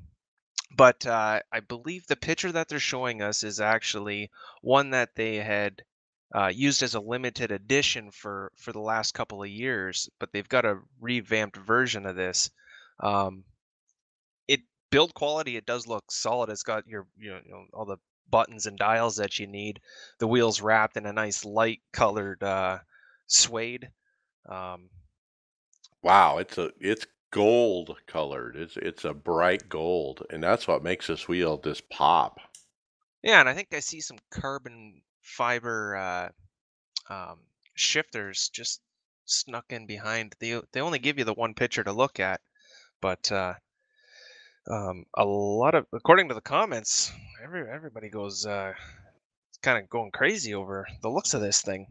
but 0.76 1.06
uh, 1.06 1.40
I 1.50 1.60
believe 1.60 2.06
the 2.06 2.16
picture 2.16 2.52
that 2.52 2.68
they're 2.68 2.78
showing 2.78 3.22
us 3.22 3.42
is 3.42 3.60
actually 3.60 4.30
one 4.60 4.90
that 4.90 5.14
they 5.14 5.36
had 5.36 5.82
uh, 6.34 6.52
used 6.54 6.82
as 6.82 6.94
a 6.94 7.00
limited 7.00 7.50
edition 7.50 8.10
for 8.10 8.52
for 8.56 8.72
the 8.72 8.80
last 8.80 9.14
couple 9.14 9.42
of 9.42 9.48
years. 9.48 10.10
But 10.18 10.32
they've 10.32 10.48
got 10.48 10.66
a 10.66 10.80
revamped 11.00 11.56
version 11.56 12.04
of 12.04 12.16
this. 12.16 12.50
Um, 13.00 13.44
it 14.46 14.60
build 14.90 15.14
quality 15.14 15.56
it 15.56 15.66
does 15.66 15.86
look 15.86 16.10
solid 16.10 16.50
it's 16.50 16.62
got 16.62 16.86
your 16.86 17.06
you 17.16 17.30
know, 17.30 17.40
you 17.44 17.50
know 17.52 17.64
all 17.72 17.84
the 17.84 17.98
buttons 18.30 18.66
and 18.66 18.78
dials 18.78 19.16
that 19.16 19.38
you 19.38 19.46
need 19.46 19.80
the 20.18 20.28
wheels 20.28 20.60
wrapped 20.60 20.96
in 20.96 21.06
a 21.06 21.12
nice 21.12 21.44
light 21.44 21.82
colored 21.92 22.42
uh 22.42 22.78
suede 23.26 23.90
um 24.48 24.90
Wow, 26.02 26.38
it's 26.38 26.58
a 26.58 26.72
it's 26.80 27.06
gold 27.30 28.00
colored. 28.08 28.56
It's 28.56 28.76
it's 28.76 29.04
a 29.04 29.14
bright 29.14 29.68
gold, 29.68 30.26
and 30.28 30.42
that's 30.42 30.66
what 30.66 30.82
makes 30.82 31.06
this 31.06 31.28
wheel 31.28 31.56
just 31.56 31.88
pop. 31.88 32.40
yeah 33.22 33.40
and 33.40 33.48
i 33.48 33.54
think 33.54 33.68
i 33.72 33.80
see 33.80 34.00
some 34.00 34.18
carbon 34.30 35.00
fiber 35.22 35.96
uh 35.96 36.28
um, 37.10 37.40
shifters 37.74 38.50
just 38.50 38.82
snuck 39.26 39.66
in 39.72 39.86
behind. 39.86 40.34
They 40.40 40.60
they 40.72 40.80
only 40.80 40.98
give 41.00 41.18
you 41.18 41.24
the 41.24 41.34
one 41.34 41.54
picture 41.54 41.84
to 41.84 41.92
look 41.92 42.20
at, 42.20 42.40
but 43.00 43.32
uh, 43.32 43.54
um, 44.70 45.04
a 45.14 45.24
lot 45.24 45.74
of 45.74 45.86
according 45.92 46.28
to 46.28 46.34
the 46.34 46.40
comments, 46.40 47.12
every 47.42 47.68
everybody 47.70 48.08
goes 48.08 48.46
uh, 48.46 48.72
kind 49.62 49.82
of 49.82 49.88
going 49.88 50.10
crazy 50.10 50.54
over 50.54 50.86
the 51.02 51.08
looks 51.08 51.34
of 51.34 51.40
this 51.40 51.62
thing. 51.62 51.86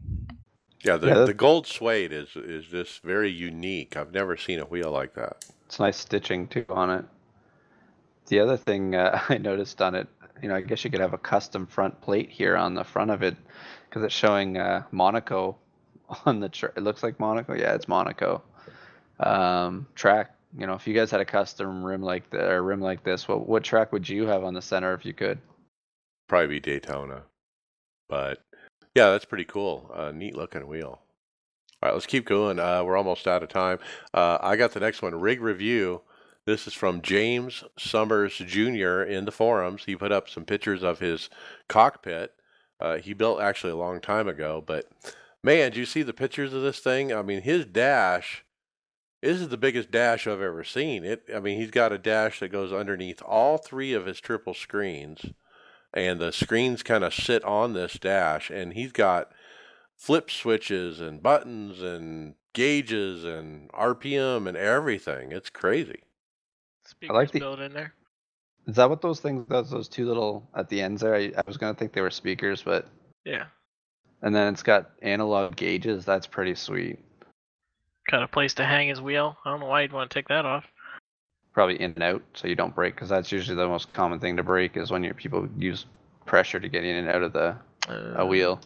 Yeah, 0.84 0.96
the, 0.96 1.08
Yeah, 1.08 1.24
the 1.24 1.34
gold 1.34 1.66
suede 1.66 2.12
is 2.12 2.28
is 2.36 2.66
just 2.66 3.02
very 3.02 3.30
unique. 3.30 3.96
I've 3.96 4.12
never 4.12 4.36
seen 4.36 4.60
a 4.60 4.64
wheel 4.64 4.90
like 4.90 5.14
that. 5.14 5.44
It's 5.66 5.80
nice 5.80 5.96
stitching 5.96 6.48
too 6.48 6.64
on 6.68 6.90
it. 6.90 7.04
The 8.28 8.40
other 8.40 8.56
thing 8.56 8.94
uh, 8.94 9.20
I 9.28 9.38
noticed 9.38 9.82
on 9.82 9.94
it, 9.94 10.08
you 10.42 10.48
know, 10.48 10.54
I 10.54 10.60
guess 10.60 10.84
you 10.84 10.90
could 10.90 11.00
have 11.00 11.14
a 11.14 11.18
custom 11.18 11.66
front 11.66 12.00
plate 12.00 12.30
here 12.30 12.56
on 12.56 12.74
the 12.74 12.84
front 12.84 13.10
of 13.10 13.22
it 13.22 13.36
because 13.88 14.04
it's 14.04 14.14
showing 14.14 14.56
uh, 14.56 14.84
Monaco 14.92 15.56
on 16.26 16.40
the. 16.40 16.48
Tra- 16.48 16.72
it 16.76 16.82
looks 16.82 17.02
like 17.02 17.18
Monaco. 17.18 17.54
Yeah, 17.54 17.74
it's 17.74 17.88
Monaco. 17.88 18.42
Um, 19.18 19.88
track. 19.96 20.37
You 20.56 20.66
know, 20.66 20.74
if 20.74 20.86
you 20.86 20.94
guys 20.94 21.10
had 21.10 21.20
a 21.20 21.24
custom 21.24 21.84
rim 21.84 22.02
like 22.02 22.30
the 22.30 22.42
or 22.50 22.62
rim 22.62 22.80
like 22.80 23.04
this, 23.04 23.28
what 23.28 23.48
what 23.48 23.64
track 23.64 23.92
would 23.92 24.08
you 24.08 24.26
have 24.26 24.44
on 24.44 24.54
the 24.54 24.62
center 24.62 24.94
if 24.94 25.04
you 25.04 25.12
could? 25.12 25.38
Probably 26.28 26.46
be 26.46 26.60
Daytona, 26.60 27.22
but 28.08 28.42
yeah, 28.94 29.10
that's 29.10 29.24
pretty 29.24 29.44
cool. 29.44 29.90
Uh, 29.94 30.12
neat 30.12 30.34
looking 30.34 30.66
wheel. 30.66 31.00
All 31.80 31.88
right, 31.88 31.94
let's 31.94 32.06
keep 32.06 32.24
going. 32.24 32.58
Uh, 32.58 32.82
we're 32.82 32.96
almost 32.96 33.28
out 33.28 33.42
of 33.42 33.48
time. 33.48 33.78
Uh, 34.12 34.38
I 34.40 34.56
got 34.56 34.72
the 34.72 34.80
next 34.80 35.02
one. 35.02 35.14
Rig 35.14 35.40
review. 35.40 36.00
This 36.44 36.66
is 36.66 36.72
from 36.72 37.02
James 37.02 37.62
Summers 37.78 38.38
Jr. 38.38 39.02
in 39.02 39.26
the 39.26 39.30
forums. 39.30 39.84
He 39.84 39.94
put 39.94 40.10
up 40.10 40.28
some 40.28 40.44
pictures 40.44 40.82
of 40.82 40.98
his 40.98 41.28
cockpit. 41.68 42.32
Uh, 42.80 42.96
he 42.96 43.12
built 43.12 43.40
actually 43.40 43.72
a 43.72 43.76
long 43.76 44.00
time 44.00 44.26
ago, 44.26 44.64
but 44.66 44.86
man, 45.44 45.72
do 45.72 45.78
you 45.78 45.86
see 45.86 46.02
the 46.02 46.12
pictures 46.12 46.54
of 46.54 46.62
this 46.62 46.78
thing? 46.78 47.12
I 47.12 47.22
mean, 47.22 47.42
his 47.42 47.66
dash. 47.66 48.44
This 49.20 49.40
is 49.40 49.48
the 49.48 49.56
biggest 49.56 49.90
dash 49.90 50.26
I've 50.26 50.40
ever 50.40 50.62
seen. 50.64 51.04
It. 51.04 51.24
I 51.34 51.40
mean, 51.40 51.58
he's 51.60 51.70
got 51.72 51.92
a 51.92 51.98
dash 51.98 52.40
that 52.40 52.50
goes 52.52 52.72
underneath 52.72 53.20
all 53.22 53.58
three 53.58 53.92
of 53.92 54.06
his 54.06 54.20
triple 54.20 54.54
screens, 54.54 55.20
and 55.92 56.20
the 56.20 56.30
screens 56.32 56.82
kind 56.84 57.02
of 57.02 57.12
sit 57.14 57.42
on 57.44 57.72
this 57.72 57.94
dash, 57.94 58.48
and 58.50 58.74
he's 58.74 58.92
got 58.92 59.32
flip 59.96 60.30
switches 60.30 61.00
and 61.00 61.20
buttons 61.22 61.82
and 61.82 62.34
gauges 62.52 63.24
and 63.24 63.70
RPM 63.72 64.46
and 64.46 64.56
everything. 64.56 65.32
It's 65.32 65.50
crazy. 65.50 66.02
Speakers 66.86 67.14
like 67.14 67.30
the- 67.32 67.40
built 67.40 67.58
in 67.60 67.72
there. 67.72 67.94
Is 68.68 68.76
that 68.76 68.88
what 68.90 69.00
those 69.00 69.18
things? 69.20 69.46
Those 69.48 69.70
those 69.70 69.88
two 69.88 70.06
little 70.06 70.48
at 70.54 70.68
the 70.68 70.80
ends 70.82 71.00
there? 71.00 71.14
I, 71.14 71.32
I 71.36 71.42
was 71.46 71.56
gonna 71.56 71.74
think 71.74 71.92
they 71.92 72.02
were 72.02 72.10
speakers, 72.10 72.62
but 72.62 72.86
Yeah. 73.24 73.46
and 74.22 74.34
then 74.34 74.52
it's 74.52 74.62
got 74.62 74.90
analog 75.00 75.56
gauges. 75.56 76.04
That's 76.04 76.26
pretty 76.26 76.54
sweet. 76.54 76.98
Got 78.10 78.22
a 78.22 78.28
place 78.28 78.54
to 78.54 78.64
hang 78.64 78.88
his 78.88 79.00
wheel. 79.00 79.36
I 79.44 79.50
don't 79.50 79.60
know 79.60 79.66
why 79.66 79.82
you'd 79.82 79.92
want 79.92 80.10
to 80.10 80.14
take 80.14 80.28
that 80.28 80.46
off. 80.46 80.64
probably 81.52 81.80
in 81.80 81.92
and 81.92 82.02
out 82.02 82.22
so 82.34 82.46
you 82.48 82.54
don't 82.54 82.74
break 82.74 82.94
because 82.94 83.08
that's 83.08 83.32
usually 83.32 83.56
the 83.56 83.66
most 83.66 83.92
common 83.92 84.18
thing 84.20 84.36
to 84.36 84.42
break 84.42 84.76
is 84.76 84.90
when 84.90 85.02
your 85.02 85.14
people 85.14 85.48
use 85.58 85.86
pressure 86.24 86.60
to 86.60 86.68
get 86.68 86.84
in 86.84 86.96
and 86.96 87.08
out 87.08 87.22
of 87.22 87.32
the 87.32 87.56
a 87.88 88.22
Uh, 88.22 88.26
wheel 88.26 88.60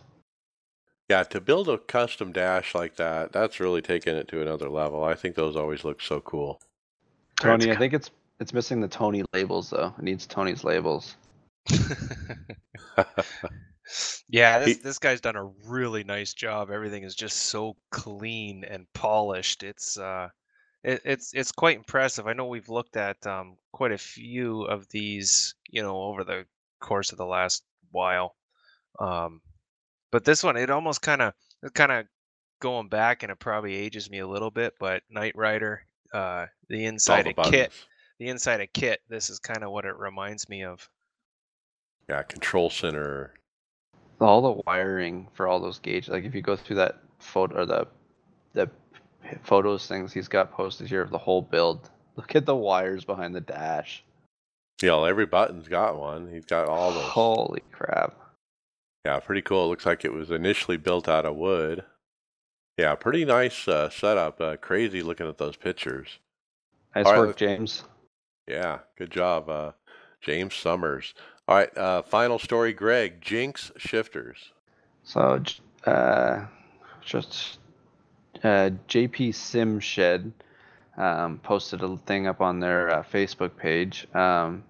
Yeah, 1.09 1.23
to 1.24 1.40
build 1.40 1.69
a 1.69 1.78
custom 1.78 2.32
dash 2.32 2.74
like 2.74 2.97
that, 2.97 3.32
that's 3.32 3.60
really 3.60 3.82
taking 3.82 4.14
it 4.16 4.28
to 4.28 4.43
another 4.43 4.69
level. 4.69 5.02
I 5.05 5.14
think 5.14 5.35
those 5.36 5.56
always 5.56 5.85
look 5.85 6.01
so 6.02 6.20
cool. 6.20 6.60
tony 7.36 7.70
i 7.70 7.77
think 7.77 7.94
it's 7.94 8.10
it's 8.40 8.52
missing 8.52 8.81
the 8.81 8.89
tony 8.89 9.24
labels 9.32 9.70
though 9.70 9.94
it 9.98 10.02
needs 10.05 10.27
tony's 10.27 10.62
labels 10.64 11.16
yeah, 14.28 14.59
this, 14.60 14.78
this 14.78 14.98
guy's 14.98 15.20
done 15.20 15.36
a 15.36 15.50
really 15.66 16.04
nice 16.04 16.34
job. 16.34 16.70
Everything 16.70 17.02
is 17.02 17.14
just 17.14 17.36
so 17.36 17.76
clean 17.90 18.64
and 18.64 18.86
polished. 18.94 19.62
It's 19.62 19.98
uh, 19.98 20.28
it, 20.84 21.02
it's 21.04 21.32
it's 21.34 21.52
quite 21.52 21.76
impressive. 21.76 22.26
I 22.26 22.32
know 22.32 22.46
we've 22.46 22.68
looked 22.68 22.96
at 22.96 23.24
um, 23.26 23.56
quite 23.72 23.92
a 23.92 23.98
few 23.98 24.62
of 24.62 24.88
these, 24.90 25.54
you 25.68 25.82
know, 25.82 25.96
over 26.02 26.24
the 26.24 26.44
course 26.80 27.12
of 27.12 27.18
the 27.18 27.26
last 27.26 27.64
while. 27.90 28.36
Um, 28.98 29.40
but 30.10 30.24
this 30.24 30.44
one, 30.44 30.56
it 30.56 30.70
almost 30.70 31.02
kind 31.02 31.22
of 31.22 31.34
kind 31.74 31.92
of 31.92 32.06
going 32.60 32.88
back, 32.88 33.22
and 33.22 33.32
it 33.32 33.38
probably 33.38 33.74
ages 33.74 34.10
me 34.10 34.18
a 34.20 34.28
little 34.28 34.50
bit. 34.50 34.74
But 34.78 35.02
Knight 35.10 35.36
Rider, 35.36 35.82
uh, 36.12 36.46
the 36.68 36.84
inside 36.84 37.26
of 37.26 37.36
KITT, 37.36 37.72
the 38.18 38.28
inside 38.28 38.60
of 38.60 38.72
KITT. 38.72 38.98
This 39.09 39.30
is 39.30 39.38
kind 39.38 39.64
of 39.64 39.70
what 39.70 39.84
it 39.84 39.96
reminds 39.96 40.48
me 40.48 40.64
of. 40.64 40.88
Yeah, 42.09 42.22
control 42.22 42.70
center. 42.70 43.34
All 44.23 44.40
the 44.43 44.62
wiring 44.66 45.28
for 45.35 45.47
all 45.49 45.61
those 45.61 45.78
gauges 45.78 46.09
like 46.09 46.24
if 46.24 46.35
you 46.35 46.43
go 46.43 46.57
through 46.57 46.77
that 46.77 46.99
photo 47.19 47.61
or 47.62 47.66
the 47.66 47.86
the 48.55 48.69
photos 49.43 49.86
things 49.86 50.12
he's 50.12 50.28
got 50.28 50.53
posted 50.53 50.89
here 50.89 51.01
of 51.03 51.11
the 51.11 51.19
whole 51.19 51.43
build 51.43 51.90
look 52.16 52.35
at 52.35 52.44
the 52.47 52.55
wires 52.57 53.05
behind 53.05 53.35
the 53.35 53.40
dash 53.40 54.03
You 54.82 54.89
know, 54.89 55.05
every 55.05 55.27
button's 55.27 55.69
got 55.69 55.97
one. 55.99 56.28
He's 56.32 56.44
got 56.44 56.66
all 56.69 56.93
those. 56.93 57.03
holy 57.05 57.62
crap 57.70 58.15
Yeah, 59.05 59.19
pretty 59.20 59.43
cool. 59.43 59.66
It 59.66 59.69
looks 59.69 59.86
like 59.86 60.05
it 60.05 60.12
was 60.12 60.31
initially 60.31 60.77
built 60.77 61.09
out 61.09 61.24
of 61.24 61.36
wood. 61.36 61.85
Yeah, 62.78 62.94
pretty 62.97 63.24
nice 63.24 63.69
uh, 63.69 63.90
setup. 63.90 64.40
Uh, 64.40 64.57
crazy 64.57 65.03
looking 65.03 65.28
at 65.28 65.39
those 65.39 65.57
pictures. 65.57 66.19
nice 66.94 67.07
All 67.07 67.12
right, 67.12 67.19
work 67.19 67.28
let's- 67.28 67.39
james 67.39 67.85
Yeah, 68.49 68.78
good 68.99 69.11
job, 69.11 69.49
uh, 69.49 69.73
James 70.20 70.55
Summers. 70.55 71.15
All 71.48 71.56
right, 71.56 71.77
uh, 71.77 72.02
final 72.02 72.39
story, 72.39 72.73
Greg. 72.73 73.20
Jinx 73.20 73.73
shifters. 73.77 74.52
So, 75.02 75.43
uh, 75.85 76.47
just 77.01 77.59
uh, 78.44 78.70
JP 78.89 79.35
Sim 79.35 79.81
Shed 79.81 80.32
um, 80.97 81.39
posted 81.43 81.82
a 81.82 81.97
thing 81.97 82.28
up 82.28 82.40
on 82.40 82.60
their 82.60 82.90
uh, 82.90 83.02
Facebook 83.02 83.56
page. 83.56 84.06
Um, 84.14 84.62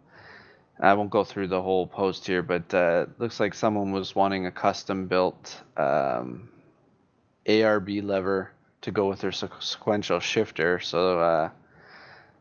I 0.80 0.94
won't 0.94 1.10
go 1.10 1.24
through 1.24 1.48
the 1.48 1.60
whole 1.60 1.86
post 1.86 2.26
here, 2.26 2.42
but 2.42 2.72
uh, 2.72 3.04
looks 3.18 3.38
like 3.38 3.52
someone 3.52 3.92
was 3.92 4.14
wanting 4.14 4.46
a 4.46 4.50
custom 4.50 5.08
built 5.08 5.60
um, 5.76 6.48
ARB 7.46 8.02
lever 8.02 8.50
to 8.80 8.90
go 8.90 9.10
with 9.10 9.20
their 9.20 9.32
sequential 9.32 10.20
shifter. 10.20 10.80
So, 10.80 11.20
uh, 11.20 11.50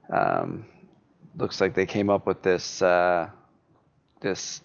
um, 0.09 0.65
looks 1.35 1.59
like 1.59 1.73
they 1.73 1.85
came 1.85 2.09
up 2.09 2.25
with 2.25 2.41
this 2.41 2.81
uh, 2.81 3.29
this 4.21 4.61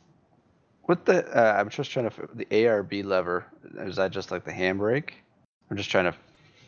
what 0.84 1.04
the? 1.04 1.26
Uh, 1.36 1.58
I'm 1.58 1.68
just 1.68 1.90
trying 1.90 2.08
to. 2.10 2.28
The 2.34 2.44
ARB 2.46 3.04
lever 3.04 3.44
is 3.80 3.96
that 3.96 4.12
just 4.12 4.30
like 4.30 4.44
the 4.44 4.52
handbrake? 4.52 5.10
I'm 5.70 5.76
just 5.76 5.90
trying 5.90 6.04
to 6.04 6.14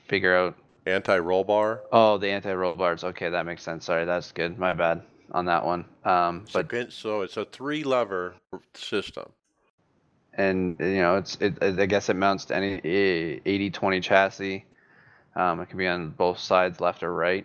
figure 0.08 0.36
out. 0.36 0.56
Anti 0.86 1.18
roll 1.18 1.44
bar. 1.44 1.82
Oh, 1.92 2.16
the 2.16 2.28
anti-roll 2.30 2.74
bars. 2.74 3.04
Okay, 3.04 3.28
that 3.28 3.44
makes 3.44 3.62
sense. 3.62 3.84
Sorry, 3.84 4.06
that's 4.06 4.32
good. 4.32 4.58
My 4.58 4.72
bad 4.72 5.02
on 5.32 5.44
that 5.44 5.62
one. 5.62 5.84
Um, 6.06 6.40
but 6.54 6.70
Second- 6.70 6.92
so 6.92 7.20
it's 7.20 7.36
a 7.36 7.44
three 7.44 7.84
lever 7.84 8.34
system. 8.72 9.26
and 10.32 10.76
you 10.80 11.02
know, 11.02 11.16
it's 11.16 11.36
it. 11.42 11.62
I 11.62 11.84
guess 11.84 12.08
it 12.08 12.16
mounts 12.16 12.46
to 12.46 12.56
any 12.56 12.80
80-20 13.44 14.02
chassis. 14.02 14.64
Um, 15.36 15.60
it 15.60 15.68
can 15.68 15.76
be 15.76 15.86
on 15.86 16.08
both 16.10 16.38
sides, 16.38 16.80
left 16.80 17.02
or 17.02 17.12
right. 17.12 17.44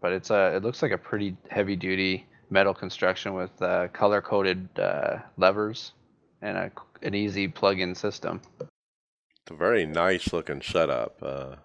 But 0.00 0.12
it's 0.12 0.30
a. 0.30 0.56
It 0.56 0.62
looks 0.62 0.80
like 0.80 0.92
a 0.92 0.98
pretty 0.98 1.36
heavy-duty 1.50 2.24
metal 2.50 2.74
construction 2.74 3.34
with 3.34 3.50
uh, 3.62 3.88
color-coded 3.88 4.68
uh, 4.78 5.18
levers 5.36 5.92
and 6.42 6.56
a, 6.56 6.70
an 7.02 7.14
easy 7.14 7.48
plug-in 7.48 7.94
system. 7.94 8.40
It's 8.60 9.50
a 9.50 9.54
very 9.54 9.86
nice 9.86 10.32
looking 10.32 10.62
setup. 10.62 11.22
Uh, 11.22 11.56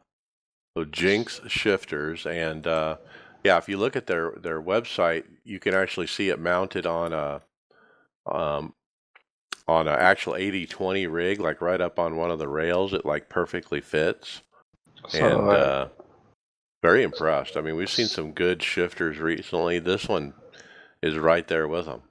so 0.76 0.86
Jinx 0.86 1.42
shifters, 1.48 2.26
and 2.26 2.66
uh, 2.66 2.98
yeah, 3.44 3.58
if 3.58 3.70
you 3.70 3.78
look 3.78 3.96
at 3.96 4.08
their 4.08 4.32
their 4.42 4.62
website, 4.62 5.26
you 5.44 5.60
can 5.60 5.74
actually 5.74 6.08
see 6.08 6.30
it 6.30 6.40
mounted 6.40 6.88
on 6.88 7.14
a 7.14 7.42
um, 8.26 8.74
on 9.68 9.88
an 9.88 9.96
actual 9.98 10.34
80-20 10.34 11.12
rig, 11.12 11.40
like 11.40 11.62
right 11.62 11.80
up 11.80 12.00
on 12.00 12.16
one 12.16 12.32
of 12.32 12.40
the 12.40 12.48
rails. 12.48 12.94
It 12.94 13.06
like 13.06 13.30
perfectly 13.30 13.82
fits, 13.82 14.42
So, 15.10 15.26
and 15.26 15.48
uh, 15.48 15.52
uh, 15.52 15.88
very 16.82 17.04
impressed. 17.04 17.56
I 17.56 17.62
mean, 17.62 17.76
we've 17.76 17.90
seen 17.90 18.08
some 18.08 18.32
good 18.32 18.64
shifters 18.64 19.20
recently. 19.20 19.80
This 19.80 20.08
one 20.08 20.34
is 21.04 21.18
right 21.18 21.48
there 21.48 21.68
with 21.68 21.86
them. 21.86 22.02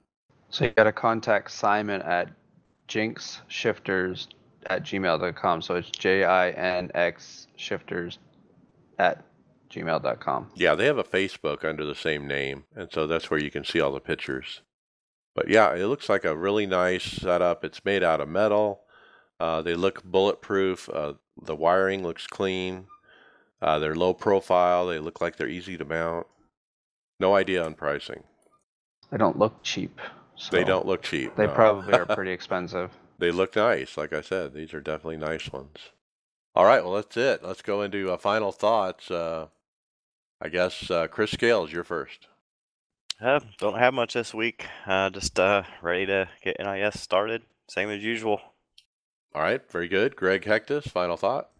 So 0.50 0.66
you 0.66 0.70
got 0.70 0.84
to 0.84 0.92
contact 0.92 1.50
Simon 1.50 2.02
at 2.02 2.30
jinxshifters 2.88 4.28
at 4.66 4.84
gmail.com. 4.84 5.62
So 5.62 5.76
it's 5.76 5.90
J 5.90 6.24
I 6.24 6.50
N 6.50 6.90
X 6.94 7.48
shifters 7.56 8.18
at 8.98 9.24
gmail.com. 9.70 10.50
Yeah, 10.54 10.74
they 10.74 10.84
have 10.84 10.98
a 10.98 11.04
Facebook 11.04 11.64
under 11.64 11.86
the 11.86 11.94
same 11.94 12.28
name, 12.28 12.64
and 12.76 12.88
so 12.92 13.06
that's 13.06 13.30
where 13.30 13.40
you 13.40 13.50
can 13.50 13.64
see 13.64 13.80
all 13.80 13.92
the 13.92 14.00
pictures. 14.00 14.60
But 15.34 15.48
yeah, 15.48 15.74
it 15.74 15.86
looks 15.86 16.10
like 16.10 16.26
a 16.26 16.36
really 16.36 16.66
nice 16.66 17.04
setup. 17.04 17.64
It's 17.64 17.84
made 17.86 18.02
out 18.02 18.20
of 18.20 18.28
metal. 18.28 18.82
Uh, 19.40 19.62
they 19.62 19.74
look 19.74 20.04
bulletproof. 20.04 20.90
Uh, 20.90 21.14
the 21.42 21.56
wiring 21.56 22.02
looks 22.02 22.26
clean. 22.26 22.86
Uh, 23.62 23.78
they're 23.78 23.94
low 23.94 24.12
profile. 24.12 24.86
They 24.86 24.98
look 24.98 25.22
like 25.22 25.36
they're 25.36 25.48
easy 25.48 25.78
to 25.78 25.84
mount. 25.86 26.26
No 27.18 27.34
idea 27.34 27.64
on 27.64 27.72
pricing. 27.74 28.24
They 29.12 29.18
don't 29.18 29.38
look 29.38 29.62
cheap. 29.62 30.00
So 30.34 30.56
They 30.56 30.64
don't 30.64 30.86
look 30.86 31.02
cheap. 31.02 31.36
They 31.36 31.46
no. 31.46 31.52
probably 31.54 31.92
are 31.94 32.06
pretty 32.06 32.32
expensive. 32.38 32.90
they 33.18 33.30
look 33.30 33.54
nice. 33.54 33.96
Like 33.96 34.12
I 34.12 34.22
said, 34.22 34.54
these 34.54 34.74
are 34.74 34.80
definitely 34.80 35.18
nice 35.18 35.52
ones. 35.52 35.76
All 36.56 36.64
right, 36.64 36.82
well 36.82 36.94
that's 36.94 37.16
it. 37.16 37.44
Let's 37.44 37.62
go 37.62 37.82
into 37.82 38.10
uh, 38.10 38.16
final 38.16 38.50
thoughts. 38.50 39.10
Uh, 39.10 39.46
I 40.40 40.48
guess 40.48 40.90
uh, 40.90 41.06
Chris 41.06 41.30
Scales, 41.30 41.70
you're 41.72 41.84
first. 41.84 42.26
Uh, 43.20 43.38
don't 43.58 43.78
have 43.78 43.94
much 43.94 44.14
this 44.14 44.34
week. 44.34 44.66
Uh, 44.86 45.08
just 45.10 45.38
uh, 45.38 45.62
ready 45.80 46.06
to 46.06 46.28
get 46.42 46.56
NIS 46.58 47.00
started. 47.00 47.42
Same 47.68 47.88
as 47.90 48.02
usual. 48.02 48.40
All 49.34 49.42
right, 49.42 49.60
very 49.70 49.86
good. 49.88 50.16
Greg 50.16 50.42
Hectus, 50.42 50.88
final 50.88 51.16
thought. 51.16 51.50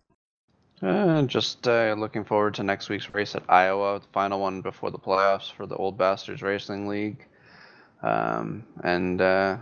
Uh, 0.82 1.22
just 1.22 1.68
uh, 1.68 1.94
looking 1.96 2.24
forward 2.24 2.54
to 2.54 2.64
next 2.64 2.88
week's 2.88 3.14
race 3.14 3.36
at 3.36 3.44
Iowa, 3.48 4.00
the 4.00 4.06
final 4.12 4.40
one 4.40 4.60
before 4.62 4.90
the 4.90 4.98
playoffs 4.98 5.52
for 5.52 5.64
the 5.66 5.76
Old 5.76 5.96
Bastards 5.96 6.42
Racing 6.42 6.88
League. 6.88 7.24
Um, 8.02 8.64
and 8.82 9.20
uh, 9.20 9.58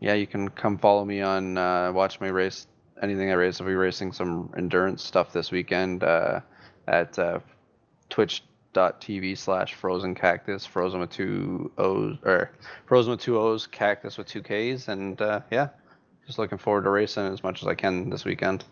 yeah, 0.00 0.14
you 0.14 0.26
can 0.26 0.48
come 0.48 0.78
follow 0.78 1.04
me 1.04 1.22
on 1.22 1.56
uh, 1.58 1.92
watch 1.92 2.20
my 2.20 2.28
race 2.28 2.66
anything 3.02 3.30
I 3.30 3.34
race. 3.34 3.60
I'll 3.60 3.66
be 3.66 3.74
racing 3.74 4.12
some 4.12 4.52
endurance 4.56 5.02
stuff 5.02 5.32
this 5.32 5.50
weekend 5.50 6.02
uh, 6.02 6.40
at 6.86 7.18
uh, 7.18 7.40
twitch.tv 8.10 9.36
slash 9.36 9.74
frozen 9.74 10.14
cactus, 10.14 10.66
frozen 10.66 11.00
with 11.00 11.10
two 11.10 11.70
O's, 11.78 12.16
or 12.24 12.50
frozen 12.86 13.12
with 13.12 13.20
two 13.20 13.38
O's, 13.38 13.66
cactus 13.66 14.18
with 14.18 14.26
two 14.26 14.42
K's. 14.42 14.88
And 14.88 15.20
uh, 15.20 15.40
yeah, 15.50 15.68
just 16.26 16.38
looking 16.38 16.58
forward 16.58 16.84
to 16.84 16.90
racing 16.90 17.26
as 17.26 17.42
much 17.42 17.62
as 17.62 17.68
I 17.68 17.74
can 17.74 18.10
this 18.10 18.24
weekend. 18.24 18.64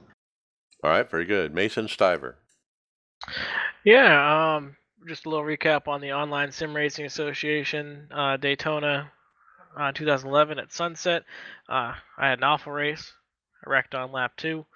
All 0.82 0.90
right, 0.90 1.10
very 1.10 1.24
good. 1.24 1.55
Mason 1.55 1.86
Stiver. 1.86 2.34
Yeah, 3.84 4.56
um, 4.56 4.76
just 5.07 5.27
a 5.27 5.28
little 5.28 5.45
recap 5.45 5.87
on 5.87 6.01
the 6.01 6.12
Online 6.12 6.51
Sim 6.51 6.74
Racing 6.74 7.07
Association 7.07 8.09
uh, 8.12 8.37
Daytona 8.37 9.12
uh, 9.78 9.93
2011 9.93 10.59
at 10.59 10.73
Sunset. 10.73 11.23
Uh, 11.69 11.95
I 12.19 12.28
had 12.28 12.39
an 12.39 12.45
awful 12.45 12.73
race. 12.73 13.12
I 13.65 13.70
wrecked 13.70 13.95
on 13.95 14.11
lap 14.11 14.33
two, 14.37 14.66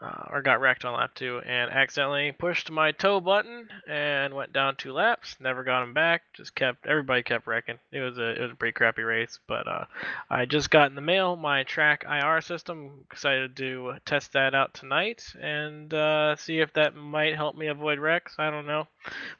uh, 0.00 0.24
or 0.30 0.42
got 0.42 0.60
wrecked 0.60 0.84
on 0.84 0.94
lap 0.94 1.10
two, 1.14 1.40
and 1.44 1.70
accidentally 1.70 2.32
pushed 2.32 2.70
my 2.70 2.92
tow 2.92 3.20
button 3.20 3.68
and 3.88 4.34
went 4.34 4.52
down 4.52 4.76
two 4.76 4.92
laps. 4.92 5.36
Never 5.40 5.62
got 5.64 5.82
him 5.82 5.92
back. 5.92 6.22
Just 6.34 6.54
kept 6.54 6.86
everybody 6.86 7.22
kept 7.22 7.46
wrecking. 7.46 7.78
It 7.92 8.00
was 8.00 8.18
a 8.18 8.30
it 8.30 8.40
was 8.40 8.52
a 8.52 8.56
pretty 8.56 8.72
crappy 8.72 9.02
race, 9.02 9.38
but 9.46 9.68
uh, 9.68 9.84
I 10.30 10.46
just 10.46 10.70
got 10.70 10.88
in 10.88 10.94
the 10.94 11.00
mail 11.00 11.36
my 11.36 11.64
track 11.64 12.04
IR 12.08 12.40
system. 12.40 13.04
Excited 13.10 13.56
to 13.56 13.94
test 14.06 14.32
that 14.32 14.54
out 14.54 14.74
tonight 14.74 15.22
and 15.40 15.92
uh, 15.92 16.36
see 16.36 16.60
if 16.60 16.72
that 16.74 16.94
might 16.94 17.36
help 17.36 17.56
me 17.56 17.66
avoid 17.66 17.98
wrecks. 17.98 18.34
I 18.38 18.50
don't 18.50 18.66
know. 18.66 18.86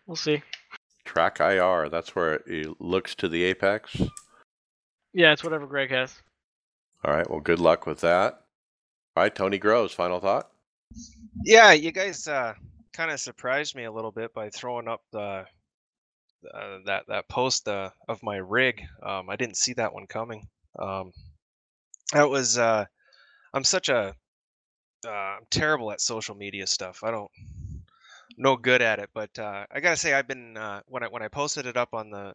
We'll 0.06 0.16
see. 0.16 0.42
Track 1.04 1.40
IR, 1.40 1.88
that's 1.88 2.14
where 2.14 2.34
it 2.46 2.80
looks 2.80 3.14
to 3.16 3.28
the 3.28 3.42
apex. 3.44 3.96
Yeah, 5.12 5.32
it's 5.32 5.42
whatever 5.42 5.66
Greg 5.66 5.90
has. 5.90 6.14
All 7.04 7.12
right, 7.12 7.28
well, 7.28 7.40
good 7.40 7.58
luck 7.58 7.86
with 7.86 8.00
that. 8.00 8.44
All 9.16 9.24
right, 9.24 9.34
Tony 9.34 9.58
Groves, 9.58 9.92
final 9.92 10.20
thought. 10.20 10.49
Yeah, 11.44 11.72
you 11.72 11.92
guys 11.92 12.26
uh, 12.28 12.54
kind 12.92 13.10
of 13.10 13.20
surprised 13.20 13.74
me 13.74 13.84
a 13.84 13.92
little 13.92 14.12
bit 14.12 14.32
by 14.34 14.50
throwing 14.50 14.88
up 14.88 15.02
the 15.12 15.46
uh, 16.54 16.78
that 16.86 17.04
that 17.08 17.28
post 17.28 17.68
uh, 17.68 17.90
of 18.08 18.22
my 18.22 18.36
rig. 18.36 18.82
Um, 19.02 19.28
I 19.30 19.36
didn't 19.36 19.56
see 19.56 19.72
that 19.74 19.92
one 19.92 20.06
coming. 20.06 20.48
Um, 20.78 21.12
that 22.12 22.28
was 22.28 22.58
uh, 22.58 22.84
I'm 23.54 23.64
such 23.64 23.88
a 23.88 24.14
uh, 25.06 25.10
I'm 25.10 25.46
terrible 25.50 25.92
at 25.92 26.00
social 26.00 26.34
media 26.34 26.66
stuff. 26.66 27.00
I 27.04 27.10
don't 27.10 27.30
no 28.36 28.56
good 28.56 28.82
at 28.82 28.98
it, 28.98 29.10
but 29.14 29.36
uh, 29.38 29.66
I 29.70 29.80
gotta 29.80 29.96
say 29.96 30.14
I've 30.14 30.26
been 30.28 30.56
uh, 30.56 30.80
when 30.86 31.02
I 31.02 31.08
when 31.08 31.22
I 31.22 31.28
posted 31.28 31.66
it 31.66 31.76
up 31.76 31.90
on 31.94 32.10
the 32.10 32.34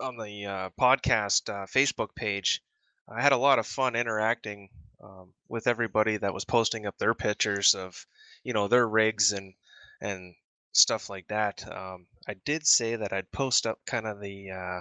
on 0.00 0.16
the 0.16 0.46
uh, 0.46 0.70
podcast 0.80 1.48
uh, 1.50 1.66
Facebook 1.66 2.14
page, 2.16 2.62
I 3.08 3.20
had 3.22 3.32
a 3.32 3.36
lot 3.36 3.58
of 3.58 3.66
fun 3.66 3.96
interacting 3.96 4.68
um, 5.02 5.32
with 5.48 5.66
everybody 5.66 6.16
that 6.16 6.34
was 6.34 6.44
posting 6.44 6.86
up 6.86 6.96
their 6.98 7.14
pictures 7.14 7.74
of 7.74 8.06
you 8.44 8.52
know 8.52 8.68
their 8.68 8.86
rigs 8.86 9.32
and 9.32 9.54
and 10.00 10.34
stuff 10.72 11.10
like 11.10 11.28
that. 11.28 11.66
Um, 11.70 12.06
I 12.26 12.34
did 12.44 12.66
say 12.66 12.96
that 12.96 13.12
I'd 13.12 13.30
post 13.32 13.66
up 13.66 13.78
kind 13.86 14.06
of 14.06 14.20
the 14.20 14.50
uh, 14.50 14.80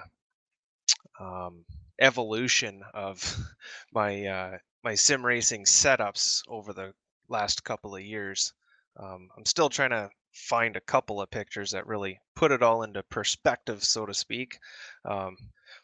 um, 1.19 1.65
evolution 1.99 2.83
of 2.93 3.37
my 3.93 4.25
uh, 4.25 4.57
my 4.83 4.95
sim 4.95 5.25
racing 5.25 5.65
setups 5.65 6.41
over 6.47 6.73
the 6.73 6.93
last 7.27 7.63
couple 7.63 7.95
of 7.95 8.01
years. 8.01 8.53
Um, 8.97 9.29
I'm 9.37 9.45
still 9.45 9.69
trying 9.69 9.91
to 9.91 10.09
find 10.33 10.75
a 10.75 10.81
couple 10.81 11.21
of 11.21 11.29
pictures 11.29 11.71
that 11.71 11.87
really 11.87 12.19
put 12.35 12.51
it 12.51 12.63
all 12.63 12.83
into 12.83 13.03
perspective, 13.03 13.83
so 13.83 14.05
to 14.05 14.13
speak. 14.13 14.57
Um, 15.05 15.37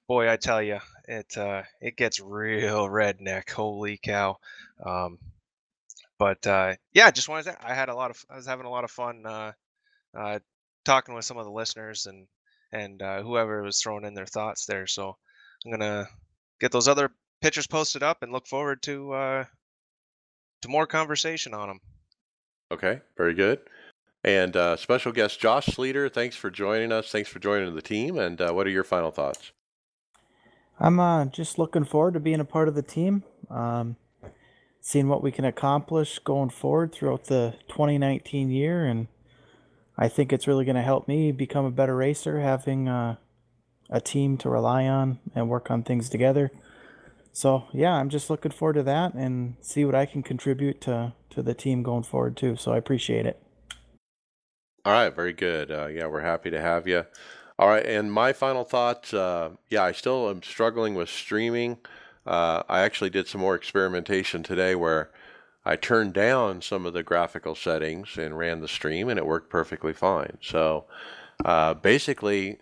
boy, 0.07 0.29
I 0.29 0.37
tell 0.37 0.61
you, 0.61 0.79
it 1.07 1.37
uh, 1.37 1.63
it 1.81 1.97
gets 1.97 2.19
real 2.19 2.87
redneck. 2.87 3.49
Holy 3.49 3.97
cow! 3.97 4.37
Um, 4.83 5.19
but 6.17 6.45
uh, 6.47 6.75
yeah, 6.93 7.11
just 7.11 7.29
wanted 7.29 7.45
to. 7.45 7.67
I 7.67 7.73
had 7.73 7.89
a 7.89 7.95
lot 7.95 8.11
of. 8.11 8.23
I 8.29 8.35
was 8.35 8.45
having 8.45 8.65
a 8.65 8.71
lot 8.71 8.83
of 8.83 8.91
fun 8.91 9.25
uh, 9.25 9.51
uh, 10.17 10.39
talking 10.85 11.15
with 11.15 11.25
some 11.25 11.37
of 11.37 11.45
the 11.45 11.51
listeners 11.51 12.05
and 12.05 12.27
and 12.71 13.01
uh, 13.01 13.21
whoever 13.21 13.61
was 13.61 13.79
throwing 13.79 14.05
in 14.05 14.13
their 14.13 14.25
thoughts 14.25 14.65
there. 14.65 14.87
So 14.87 15.15
I'm 15.65 15.71
gonna 15.71 16.07
get 16.59 16.71
those 16.71 16.87
other 16.87 17.11
pictures 17.41 17.67
posted 17.67 18.03
up 18.03 18.23
and 18.23 18.31
look 18.31 18.47
forward 18.47 18.81
to 18.83 19.13
uh, 19.13 19.45
to 20.61 20.69
more 20.69 20.87
conversation 20.87 21.53
on 21.53 21.67
them. 21.67 21.79
Okay, 22.71 23.01
very 23.15 23.33
good. 23.33 23.59
And 24.23 24.55
uh, 24.57 24.75
special 24.75 25.11
guest 25.11 25.39
Josh 25.39 25.67
Sleeter, 25.67 26.11
thanks 26.11 26.35
for 26.35 26.49
joining 26.49 26.91
us. 26.91 27.11
Thanks 27.11 27.29
for 27.29 27.39
joining 27.39 27.73
the 27.75 27.81
team. 27.81 28.17
And 28.17 28.41
uh, 28.41 28.51
what 28.51 28.67
are 28.67 28.71
your 28.71 28.83
final 28.83 29.11
thoughts? 29.11 29.51
I'm 30.79 30.99
uh, 30.99 31.25
just 31.25 31.57
looking 31.57 31.85
forward 31.85 32.13
to 32.13 32.19
being 32.19 32.39
a 32.39 32.45
part 32.45 32.67
of 32.67 32.75
the 32.75 32.83
team, 32.83 33.23
um, 33.49 33.95
seeing 34.79 35.07
what 35.07 35.23
we 35.23 35.31
can 35.31 35.45
accomplish 35.45 36.19
going 36.19 36.49
forward 36.49 36.91
throughout 36.91 37.25
the 37.25 37.55
2019 37.67 38.51
year, 38.51 38.85
and 38.85 39.07
I 39.97 40.07
think 40.07 40.31
it's 40.31 40.47
really 40.47 40.65
going 40.65 40.75
to 40.75 40.81
help 40.83 41.07
me 41.07 41.31
become 41.31 41.65
a 41.65 41.71
better 41.71 41.95
racer, 41.95 42.41
having 42.41 42.87
uh, 42.87 43.15
a 43.89 43.99
team 43.99 44.37
to 44.37 44.49
rely 44.49 44.85
on 44.85 45.19
and 45.33 45.49
work 45.49 45.71
on 45.71 45.81
things 45.81 46.09
together. 46.09 46.51
So 47.31 47.65
yeah, 47.73 47.93
I'm 47.93 48.09
just 48.09 48.29
looking 48.29 48.51
forward 48.51 48.73
to 48.73 48.83
that 48.83 49.13
and 49.13 49.55
see 49.61 49.85
what 49.85 49.95
I 49.95 50.05
can 50.05 50.23
contribute 50.23 50.81
to 50.81 51.13
to 51.31 51.43
the 51.43 51.53
team 51.53 51.83
going 51.83 52.03
forward 52.03 52.35
too. 52.35 52.55
So 52.55 52.71
I 52.71 52.77
appreciate 52.77 53.25
it. 53.25 53.41
All 54.85 54.93
right, 54.93 55.13
very 55.13 55.33
good. 55.33 55.69
Uh, 55.69 55.87
yeah, 55.87 56.07
we're 56.07 56.21
happy 56.21 56.49
to 56.49 56.61
have 56.61 56.87
you. 56.87 57.05
All 57.59 57.67
right, 57.69 57.85
and 57.85 58.11
my 58.11 58.33
final 58.33 58.63
thoughts. 58.63 59.13
Uh, 59.13 59.51
yeah, 59.69 59.83
I 59.83 59.91
still 59.91 60.29
am 60.29 60.43
struggling 60.43 60.93
with 60.93 61.09
streaming. 61.09 61.77
Uh, 62.25 62.61
I 62.69 62.81
actually 62.81 63.09
did 63.09 63.27
some 63.27 63.41
more 63.41 63.55
experimentation 63.55 64.43
today 64.43 64.75
where 64.75 65.09
I 65.65 65.75
turned 65.75 66.13
down 66.13 66.61
some 66.61 66.85
of 66.85 66.93
the 66.93 67.01
graphical 67.01 67.55
settings 67.55 68.15
and 68.17 68.37
ran 68.37 68.61
the 68.61 68.67
stream, 68.67 69.09
and 69.09 69.17
it 69.17 69.25
worked 69.25 69.49
perfectly 69.49 69.91
fine. 69.91 70.37
So 70.39 70.85
uh, 71.43 71.73
basically, 71.73 72.59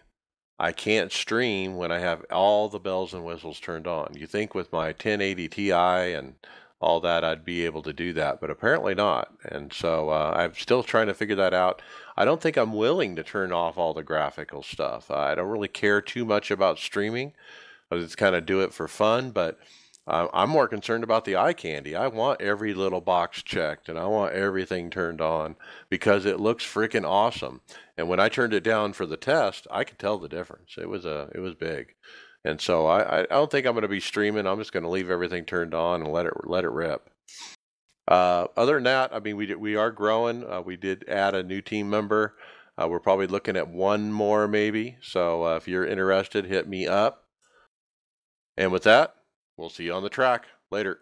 I 0.58 0.72
can't 0.72 1.12
stream 1.12 1.76
when 1.76 1.92
I 1.92 2.00
have 2.00 2.24
all 2.32 2.70
the 2.70 2.80
bells 2.80 3.14
and 3.14 3.26
whistles 3.26 3.60
turned 3.60 3.88
on. 3.88 4.14
You 4.18 4.28
think 4.28 4.56
with 4.56 4.72
my 4.72 4.88
1080 4.88 5.50
Ti 5.50 5.72
and 5.72 6.36
all 6.80 7.02
that, 7.02 7.26
I'd 7.26 7.44
be 7.44 7.66
able 7.66 7.82
to 7.84 7.92
do 7.92 8.14
that, 8.14 8.40
but 8.40 8.50
apparently 8.50 8.96
not. 8.96 9.34
And 9.44 9.74
so 9.74 10.10
uh, 10.10 10.34
I'm 10.38 10.54
still 10.54 10.84
trying 10.84 11.08
to 11.08 11.14
figure 11.14 11.36
that 11.36 11.54
out. 11.54 11.82
I 12.18 12.26
don't 12.26 12.42
think 12.42 12.58
I'm 12.58 12.74
willing 12.74 13.16
to 13.16 13.24
turn 13.24 13.52
off 13.52 13.78
all 13.78 13.94
the 13.94 14.04
graphical 14.04 14.64
stuff. 14.64 15.12
I 15.12 15.36
don't 15.36 15.50
really 15.50 15.68
care 15.68 16.02
too 16.02 16.26
much 16.26 16.50
about 16.50 16.80
streaming. 16.80 17.34
I 17.92 17.98
just 17.98 18.18
kind 18.18 18.36
of 18.36 18.46
do 18.46 18.62
it 18.62 18.74
for 18.74 18.88
fun, 18.88 19.32
but 19.32 19.60
uh, 20.08 20.28
I'm 20.34 20.50
more 20.50 20.68
concerned 20.68 21.04
about 21.04 21.26
the 21.26 21.36
eye 21.36 21.54
candy. 21.54 21.96
I 21.96 22.08
want 22.08 22.42
every 22.42 22.74
little 22.74 23.02
box 23.02 23.42
checked 23.42 23.90
and 23.90 23.98
I 23.98 24.06
want 24.06 24.34
everything 24.34 24.90
turned 24.90 25.20
on 25.20 25.56
because 25.90 26.26
it 26.26 26.40
looks 26.40 26.64
freaking 26.64 27.08
awesome. 27.08 27.62
And 27.98 28.08
when 28.08 28.20
I 28.20 28.30
turned 28.30 28.54
it 28.54 28.64
down 28.64 28.94
for 28.94 29.06
the 29.06 29.18
test, 29.18 29.68
I 29.72 29.84
could 29.84 29.98
tell 29.98 30.18
the 30.18 30.30
difference. 30.30 30.76
It 30.78 30.90
was 30.90 31.06
a 31.06 31.30
it 31.34 31.40
was 31.40 31.56
big. 31.56 31.96
And 32.44 32.62
so 32.62 32.86
I, 32.86 33.22
I 33.22 33.26
don't 33.26 33.50
think 33.50 33.66
I'm 33.66 33.74
going 33.74 33.82
to 33.82 33.88
be 33.88 34.00
streaming. 34.00 34.46
I'm 34.46 34.60
just 34.60 34.72
going 34.72 34.84
to 34.84 34.90
leave 34.90 35.10
everything 35.10 35.46
turned 35.46 35.74
on 35.74 36.04
and 36.04 36.12
let 36.12 36.28
it 36.28 36.34
let 36.44 36.64
it 36.64 36.72
rip. 36.72 37.10
Uh, 38.08 38.48
other 38.56 38.76
than 38.76 38.84
that, 38.84 39.14
I 39.14 39.20
mean, 39.20 39.36
we 39.36 39.54
we 39.56 39.76
are 39.76 39.92
growing. 39.92 40.44
Uh, 40.44 40.62
we 40.62 40.78
did 40.78 41.08
add 41.08 41.34
a 41.34 41.44
new 41.44 41.62
team 41.62 41.90
member. 41.90 42.36
Uh, 42.78 42.88
we're 42.88 43.00
probably 43.00 43.28
looking 43.28 43.56
at 43.56 43.70
one 43.70 44.12
more 44.12 44.48
maybe. 44.48 44.98
So 45.02 45.46
uh, 45.46 45.56
if 45.56 45.68
you're 45.68 45.86
interested, 45.86 46.46
hit 46.46 46.68
me 46.68 46.88
up. 46.88 47.24
And 48.58 48.72
with 48.72 48.84
that, 48.84 49.16
we'll 49.58 49.70
see 49.70 49.86
you 49.86 49.94
on 49.94 50.04
the 50.04 50.10
track 50.10 50.46
later. 50.72 51.00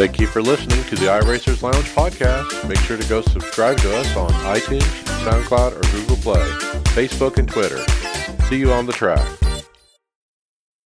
Thank 0.00 0.18
you 0.18 0.26
for 0.26 0.40
listening 0.40 0.82
to 0.84 0.96
the 0.96 1.06
iRacers 1.06 1.60
Lounge 1.60 1.84
podcast. 1.94 2.66
Make 2.66 2.78
sure 2.78 2.96
to 2.96 3.06
go 3.06 3.20
subscribe 3.20 3.76
to 3.78 3.96
us 3.98 4.16
on 4.16 4.30
iTunes, 4.30 4.80
SoundCloud, 5.24 5.76
or 5.76 5.92
Google 5.92 6.16
Play, 6.16 6.40
Facebook, 6.94 7.36
and 7.36 7.46
Twitter. 7.46 7.84
See 8.50 8.58
you 8.58 8.72
on 8.72 8.84
the 8.84 8.92
track. 8.92 9.49